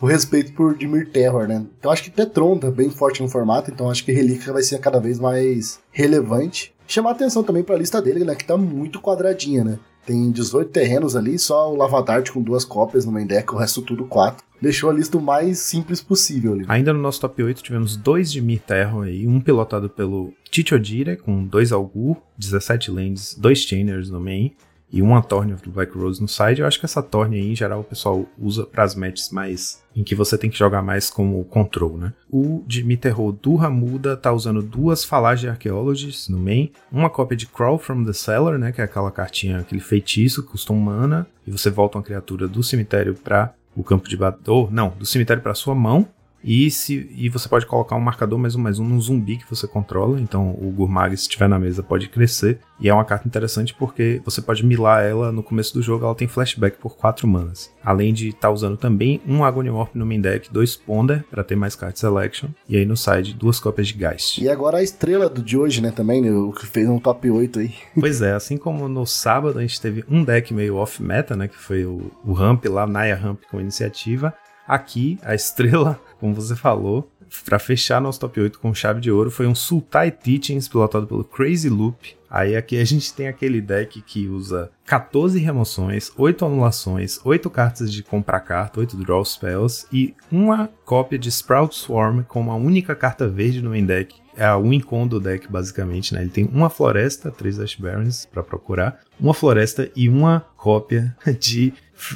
o 0.00 0.06
respeito 0.06 0.52
por 0.52 0.76
Dimir 0.76 1.08
Terror, 1.10 1.46
né? 1.46 1.64
Então 1.78 1.90
acho 1.90 2.02
que 2.04 2.10
Tetron 2.10 2.58
tá 2.58 2.70
bem 2.70 2.90
forte 2.90 3.22
no 3.22 3.28
formato, 3.28 3.70
então 3.70 3.90
acho 3.90 4.04
que 4.04 4.12
relíquia 4.12 4.52
vai 4.52 4.62
ser 4.62 4.78
cada 4.78 4.98
vez 4.98 5.18
mais 5.18 5.80
relevante. 5.90 6.74
Chamar 6.86 7.12
atenção 7.12 7.44
também 7.44 7.62
para 7.62 7.76
a 7.76 7.78
lista 7.78 8.02
dele, 8.02 8.24
né? 8.24 8.34
Que 8.34 8.44
tá 8.44 8.56
muito 8.56 9.00
quadradinha, 9.00 9.62
né? 9.62 9.78
Tem 10.04 10.30
18 10.30 10.70
terrenos 10.70 11.14
ali, 11.14 11.38
só 11.38 11.72
o 11.72 11.76
Lavadart 11.76 12.30
com 12.30 12.42
duas 12.42 12.64
cópias 12.64 13.04
no 13.04 13.12
main 13.12 13.26
deck, 13.26 13.52
o 13.54 13.58
resto 13.58 13.82
tudo 13.82 14.06
quatro. 14.06 14.44
Deixou 14.60 14.90
a 14.90 14.92
lista 14.92 15.16
o 15.16 15.20
mais 15.20 15.58
simples 15.58 16.02
possível 16.02 16.54
ali. 16.54 16.64
Ainda 16.68 16.92
no 16.92 17.00
nosso 17.00 17.20
top 17.20 17.42
8 17.42 17.62
tivemos 17.62 17.96
dois 17.96 18.32
de 18.32 18.40
Mir 18.42 18.60
Terror 18.60 19.04
aí, 19.04 19.26
um 19.26 19.40
pilotado 19.40 19.88
pelo 19.88 20.32
Chichodire 20.50 21.16
com 21.16 21.44
dois 21.44 21.70
Algur, 21.70 22.16
17 22.36 22.90
lands, 22.90 23.34
dois 23.38 23.58
Chainers 23.60 24.10
no 24.10 24.20
main 24.20 24.52
e 24.92 25.00
uma 25.00 25.22
Torne 25.22 25.54
the 25.54 25.70
Black 25.70 25.96
Rose 25.96 26.20
no 26.20 26.28
side. 26.28 26.60
Eu 26.60 26.66
acho 26.66 26.78
que 26.78 26.84
essa 26.84 27.02
Torne 27.02 27.36
aí, 27.36 27.52
em 27.52 27.56
geral, 27.56 27.80
o 27.80 27.84
pessoal 27.84 28.26
usa 28.38 28.64
para 28.64 28.82
as 28.82 28.94
matches 28.94 29.30
mais 29.30 29.82
em 29.94 30.04
que 30.04 30.14
você 30.14 30.38
tem 30.38 30.50
que 30.50 30.58
jogar 30.58 30.82
mais 30.82 31.10
como 31.10 31.44
control, 31.44 31.96
né? 31.96 32.12
O 32.30 32.62
de 32.66 32.96
Terror 32.96 33.32
do 33.32 33.56
Ramuda 33.56 34.16
tá 34.16 34.32
usando 34.32 34.62
duas 34.62 35.04
Falage 35.04 35.48
Archaeologists 35.48 36.28
no 36.28 36.38
main, 36.38 36.70
uma 36.92 37.08
cópia 37.08 37.36
de 37.36 37.46
Crawl 37.46 37.78
from 37.78 38.04
the 38.04 38.12
Cellar, 38.12 38.58
né, 38.58 38.72
que 38.72 38.80
é 38.80 38.84
aquela 38.84 39.10
cartinha, 39.10 39.58
aquele 39.58 39.80
feitiço 39.80 40.42
custa 40.42 40.72
mana, 40.72 41.26
e 41.46 41.50
você 41.50 41.70
volta 41.70 41.98
uma 41.98 42.04
criatura 42.04 42.46
do 42.46 42.62
cemitério 42.62 43.14
para 43.14 43.54
o 43.74 43.82
campo 43.82 44.08
de 44.08 44.16
batalha, 44.16 44.68
não, 44.70 44.90
do 44.90 45.06
cemitério 45.06 45.42
para 45.42 45.54
sua 45.54 45.74
mão, 45.74 46.06
E, 46.42 46.70
se, 46.70 47.10
e 47.14 47.28
você 47.28 47.48
pode 47.48 47.66
colocar 47.66 47.96
um 47.96 48.00
marcador 48.00 48.38
mais 48.38 48.54
um 48.54 48.60
mais 48.60 48.78
um 48.78 48.84
no 48.84 49.00
zumbi 49.00 49.36
que 49.36 49.48
você 49.48 49.66
controla. 49.66 50.20
Então 50.20 50.50
o 50.50 50.70
Gurmag, 50.70 51.16
se 51.16 51.22
estiver 51.22 51.48
na 51.48 51.58
mesa, 51.58 51.82
pode 51.82 52.08
crescer. 52.08 52.58
E 52.80 52.88
é 52.88 52.94
uma 52.94 53.04
carta 53.04 53.28
interessante 53.28 53.74
porque 53.74 54.22
você 54.24 54.40
pode 54.40 54.64
milar 54.64 55.04
ela 55.04 55.30
no 55.30 55.42
começo 55.42 55.74
do 55.74 55.82
jogo, 55.82 56.04
ela 56.04 56.14
tem 56.14 56.26
flashback 56.26 56.78
por 56.78 56.96
4 56.96 57.28
manas. 57.28 57.70
Além 57.84 58.14
de 58.14 58.28
estar 58.28 58.48
tá 58.48 58.50
usando 58.50 58.76
também 58.76 59.20
um 59.26 59.44
Agony 59.44 59.68
Warp 59.70 59.94
no 59.94 60.06
main 60.06 60.20
deck, 60.20 60.50
dois 60.50 60.76
Ponder 60.76 61.24
para 61.30 61.44
ter 61.44 61.56
mais 61.56 61.76
card 61.76 61.98
selection. 61.98 62.48
E 62.68 62.76
aí 62.76 62.86
no 62.86 62.96
side, 62.96 63.34
duas 63.34 63.60
cópias 63.60 63.88
de 63.88 63.94
Geist. 63.94 64.38
E 64.38 64.48
agora 64.48 64.78
a 64.78 64.82
estrela 64.82 65.28
do 65.28 65.42
de 65.42 65.58
hoje, 65.58 65.82
né, 65.82 65.90
também, 65.90 66.22
né, 66.22 66.30
o 66.30 66.52
que 66.52 66.66
fez 66.66 66.88
um 66.88 66.98
top 66.98 67.30
8 67.30 67.58
aí. 67.60 67.74
Pois 68.00 68.22
é, 68.22 68.32
assim 68.32 68.56
como 68.56 68.88
no 68.88 69.04
sábado 69.04 69.58
a 69.58 69.62
gente 69.62 69.80
teve 69.80 70.04
um 70.08 70.24
deck 70.24 70.54
meio 70.54 70.76
off-meta, 70.76 71.36
né, 71.36 71.48
que 71.48 71.56
foi 71.56 71.84
o, 71.84 72.10
o 72.24 72.32
Ramp 72.32 72.64
lá, 72.64 72.86
Naya 72.86 73.14
Ramp 73.14 73.42
com 73.50 73.60
iniciativa. 73.60 74.34
Aqui, 74.70 75.18
a 75.22 75.34
estrela, 75.34 76.00
como 76.20 76.32
você 76.32 76.54
falou, 76.54 77.10
para 77.44 77.58
fechar 77.58 78.00
nosso 78.00 78.20
top 78.20 78.40
8 78.40 78.60
com 78.60 78.72
chave 78.72 79.00
de 79.00 79.10
ouro, 79.10 79.28
foi 79.28 79.48
um 79.48 79.54
Sultai 79.54 80.12
Teachings 80.12 80.68
pilotado 80.68 81.08
pelo 81.08 81.24
Crazy 81.24 81.68
Loop. 81.68 82.16
Aí 82.30 82.54
aqui 82.54 82.78
a 82.78 82.84
gente 82.84 83.12
tem 83.12 83.26
aquele 83.26 83.60
deck 83.60 84.00
que 84.00 84.28
usa 84.28 84.70
14 84.86 85.40
remoções, 85.40 86.12
8 86.16 86.44
anulações, 86.44 87.18
8 87.24 87.50
cartas 87.50 87.92
de 87.92 88.04
comprar 88.04 88.38
carta, 88.38 88.78
8 88.78 88.96
draw 88.98 89.24
spells 89.24 89.88
e 89.92 90.14
uma 90.30 90.70
cópia 90.84 91.18
de 91.18 91.28
Sprout 91.30 91.74
Swarm 91.74 92.22
com 92.22 92.40
uma 92.40 92.54
única 92.54 92.94
carta 92.94 93.26
verde 93.26 93.60
no 93.60 93.70
main 93.70 93.84
deck. 93.84 94.14
É 94.36 94.44
a 94.44 94.56
win 94.56 94.78
con 94.78 95.08
do 95.08 95.18
deck, 95.18 95.50
basicamente, 95.50 96.14
né? 96.14 96.20
Ele 96.20 96.30
tem 96.30 96.48
uma 96.52 96.70
floresta, 96.70 97.32
3 97.32 97.58
Ash 97.58 97.74
Barons 97.74 98.24
para 98.26 98.44
procurar, 98.44 99.00
uma 99.18 99.34
floresta 99.34 99.90
e 99.96 100.08
uma 100.08 100.46
cópia 100.56 101.16
de 101.40 101.74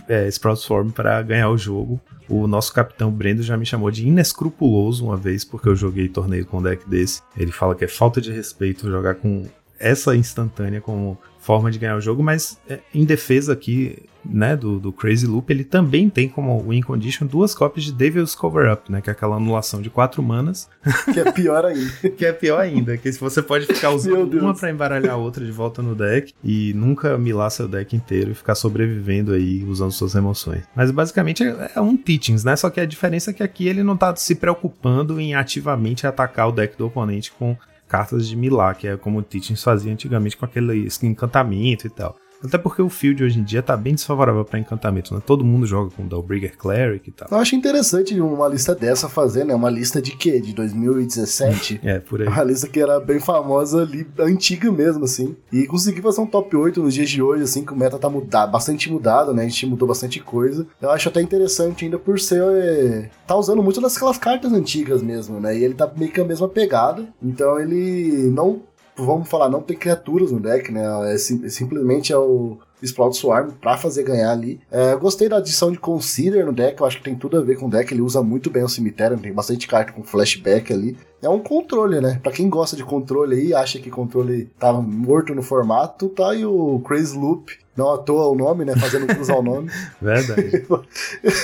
é, 0.08 0.28
Sprout 0.28 0.60
Swarm 0.60 0.90
para 0.90 1.20
ganhar 1.22 1.50
o 1.50 1.58
jogo. 1.58 2.00
O 2.28 2.46
nosso 2.46 2.72
capitão 2.72 3.10
Brendo 3.10 3.42
já 3.42 3.56
me 3.56 3.66
chamou 3.66 3.90
de 3.90 4.06
inescrupuloso 4.06 5.04
uma 5.04 5.16
vez, 5.16 5.44
porque 5.44 5.68
eu 5.68 5.76
joguei 5.76 6.08
torneio 6.08 6.46
com 6.46 6.58
um 6.58 6.62
deck 6.62 6.88
desse. 6.88 7.22
Ele 7.36 7.52
fala 7.52 7.74
que 7.74 7.84
é 7.84 7.88
falta 7.88 8.20
de 8.20 8.32
respeito 8.32 8.90
jogar 8.90 9.16
com 9.16 9.44
essa 9.78 10.16
instantânea 10.16 10.80
como 10.80 11.18
forma 11.44 11.70
de 11.70 11.78
ganhar 11.78 11.96
o 11.96 12.00
jogo, 12.00 12.22
mas 12.22 12.58
é, 12.68 12.80
em 12.94 13.04
defesa 13.04 13.52
aqui, 13.52 13.98
né, 14.24 14.56
do, 14.56 14.80
do 14.80 14.90
Crazy 14.90 15.26
Loop, 15.26 15.50
ele 15.50 15.62
também 15.62 16.08
tem 16.08 16.26
como 16.26 16.58
win 16.58 16.80
condition 16.80 17.26
duas 17.26 17.54
cópias 17.54 17.84
de 17.84 17.92
Devil's 17.92 18.34
Cover 18.34 18.72
Up, 18.72 18.90
né, 18.90 19.02
que 19.02 19.10
é 19.10 19.12
aquela 19.12 19.36
anulação 19.36 19.82
de 19.82 19.90
quatro 19.90 20.22
manas. 20.22 20.68
Que 21.12 21.20
é 21.20 21.30
pior 21.30 21.64
ainda. 21.66 22.10
que 22.16 22.24
é 22.24 22.32
pior 22.32 22.60
ainda, 22.60 22.96
que 22.96 23.12
você 23.12 23.42
pode 23.42 23.66
ficar 23.66 23.90
usando 23.92 24.32
uma 24.40 24.54
para 24.54 24.70
embaralhar 24.70 25.14
a 25.14 25.16
outra 25.16 25.44
de 25.44 25.52
volta 25.52 25.82
no 25.82 25.94
deck 25.94 26.32
e 26.42 26.72
nunca 26.74 27.18
milar 27.18 27.50
seu 27.50 27.68
deck 27.68 27.94
inteiro 27.94 28.30
e 28.30 28.34
ficar 28.34 28.54
sobrevivendo 28.54 29.32
aí 29.32 29.62
usando 29.64 29.92
suas 29.92 30.14
emoções. 30.14 30.64
Mas 30.74 30.90
basicamente 30.90 31.44
é, 31.44 31.72
é 31.76 31.80
um 31.80 31.94
Teachings, 31.96 32.42
né, 32.42 32.56
só 32.56 32.70
que 32.70 32.80
a 32.80 32.86
diferença 32.86 33.30
é 33.30 33.34
que 33.34 33.42
aqui 33.42 33.68
ele 33.68 33.82
não 33.82 33.96
tá 33.96 34.16
se 34.16 34.34
preocupando 34.34 35.20
em 35.20 35.34
ativamente 35.34 36.06
atacar 36.06 36.48
o 36.48 36.52
deck 36.52 36.76
do 36.78 36.86
oponente 36.86 37.30
com 37.32 37.54
cartas 37.94 38.26
de 38.26 38.34
Milá, 38.34 38.74
que 38.74 38.88
é 38.88 38.96
como 38.96 39.20
o 39.20 39.22
Teachings 39.22 39.62
fazia 39.62 39.92
antigamente 39.92 40.36
com 40.36 40.44
aquele 40.44 40.88
encantamento 41.04 41.86
e 41.86 41.90
tal. 41.90 42.16
Até 42.44 42.58
porque 42.58 42.82
o 42.82 42.88
field 42.88 43.24
hoje 43.24 43.40
em 43.40 43.42
dia 43.42 43.62
tá 43.62 43.76
bem 43.76 43.94
desfavorável 43.94 44.44
para 44.44 44.58
encantamento, 44.58 45.14
né? 45.14 45.22
Todo 45.24 45.44
mundo 45.44 45.66
joga 45.66 45.90
com 45.90 46.06
Dawnbreaker 46.06 46.56
Cleric 46.56 47.08
e 47.08 47.12
tal. 47.12 47.28
Eu 47.30 47.38
acho 47.38 47.56
interessante 47.56 48.20
uma 48.20 48.46
lista 48.48 48.74
dessa 48.74 49.08
fazer, 49.08 49.44
né? 49.44 49.54
Uma 49.54 49.70
lista 49.70 50.00
de 50.00 50.16
quê? 50.16 50.40
De 50.40 50.52
2017? 50.52 51.80
é, 51.84 51.98
por 51.98 52.20
aí. 52.20 52.28
Uma 52.28 52.44
lista 52.44 52.68
que 52.68 52.80
era 52.80 53.00
bem 53.00 53.18
famosa 53.18 53.82
ali, 53.82 54.06
antiga 54.18 54.70
mesmo, 54.70 55.04
assim. 55.04 55.34
E 55.52 55.66
consegui 55.66 56.02
fazer 56.02 56.20
um 56.20 56.26
top 56.26 56.54
8 56.56 56.82
nos 56.82 56.92
dias 56.92 57.08
de 57.08 57.22
hoje, 57.22 57.44
assim, 57.44 57.64
que 57.64 57.72
o 57.72 57.76
meta 57.76 57.98
tá 57.98 58.10
mudado, 58.10 58.52
bastante 58.52 58.90
mudado, 58.90 59.32
né? 59.32 59.44
A 59.44 59.48
gente 59.48 59.66
mudou 59.66 59.88
bastante 59.88 60.20
coisa. 60.20 60.66
Eu 60.80 60.90
acho 60.90 61.08
até 61.08 61.20
interessante 61.22 61.84
ainda 61.84 61.98
por 61.98 62.20
ser... 62.20 62.42
É, 62.42 63.10
tá 63.26 63.36
usando 63.36 63.62
muito 63.62 63.80
daquelas 63.80 64.18
cartas 64.18 64.52
antigas 64.52 65.02
mesmo, 65.02 65.40
né? 65.40 65.56
E 65.56 65.64
ele 65.64 65.74
tá 65.74 65.90
meio 65.96 66.12
que 66.12 66.20
a 66.20 66.24
mesma 66.24 66.48
pegada. 66.48 67.06
Então 67.22 67.58
ele 67.58 68.30
não 68.30 68.62
vamos 68.96 69.28
falar, 69.28 69.48
não 69.48 69.62
tem 69.62 69.76
criaturas 69.76 70.30
no 70.30 70.40
deck, 70.40 70.70
né? 70.70 71.12
É, 71.12 71.18
sim, 71.18 71.48
simplesmente 71.48 72.12
é 72.12 72.18
o 72.18 72.58
Sprout 72.82 73.16
Swarm 73.16 73.50
pra 73.60 73.76
fazer 73.76 74.02
ganhar 74.04 74.30
ali. 74.30 74.60
É, 74.70 74.94
gostei 74.96 75.28
da 75.28 75.38
adição 75.38 75.72
de 75.72 75.78
Consider 75.78 76.44
no 76.44 76.52
deck, 76.52 76.80
eu 76.80 76.86
acho 76.86 76.98
que 76.98 77.04
tem 77.04 77.14
tudo 77.14 77.38
a 77.38 77.42
ver 77.42 77.58
com 77.58 77.66
o 77.66 77.70
deck, 77.70 77.92
ele 77.92 78.02
usa 78.02 78.22
muito 78.22 78.50
bem 78.50 78.62
o 78.62 78.68
cemitério, 78.68 79.18
tem 79.18 79.32
bastante 79.32 79.66
carta 79.66 79.92
com 79.92 80.02
flashback 80.02 80.72
ali. 80.72 80.96
É 81.22 81.28
um 81.28 81.40
controle, 81.40 82.00
né? 82.00 82.20
Pra 82.22 82.32
quem 82.32 82.48
gosta 82.48 82.76
de 82.76 82.84
controle 82.84 83.36
aí, 83.36 83.54
acha 83.54 83.78
que 83.78 83.90
controle 83.90 84.50
tava 84.58 84.82
morto 84.82 85.34
no 85.34 85.42
formato, 85.42 86.08
tá 86.08 86.30
aí 86.30 86.44
o 86.44 86.80
Crazy 86.80 87.16
Loop, 87.16 87.50
não 87.76 87.92
à 87.92 87.98
toa 87.98 88.28
o 88.28 88.34
nome, 88.34 88.64
né? 88.64 88.76
Fazendo 88.76 89.06
cruzar 89.06 89.38
o 89.38 89.42
nome. 89.42 89.70
Verdade. 90.00 90.66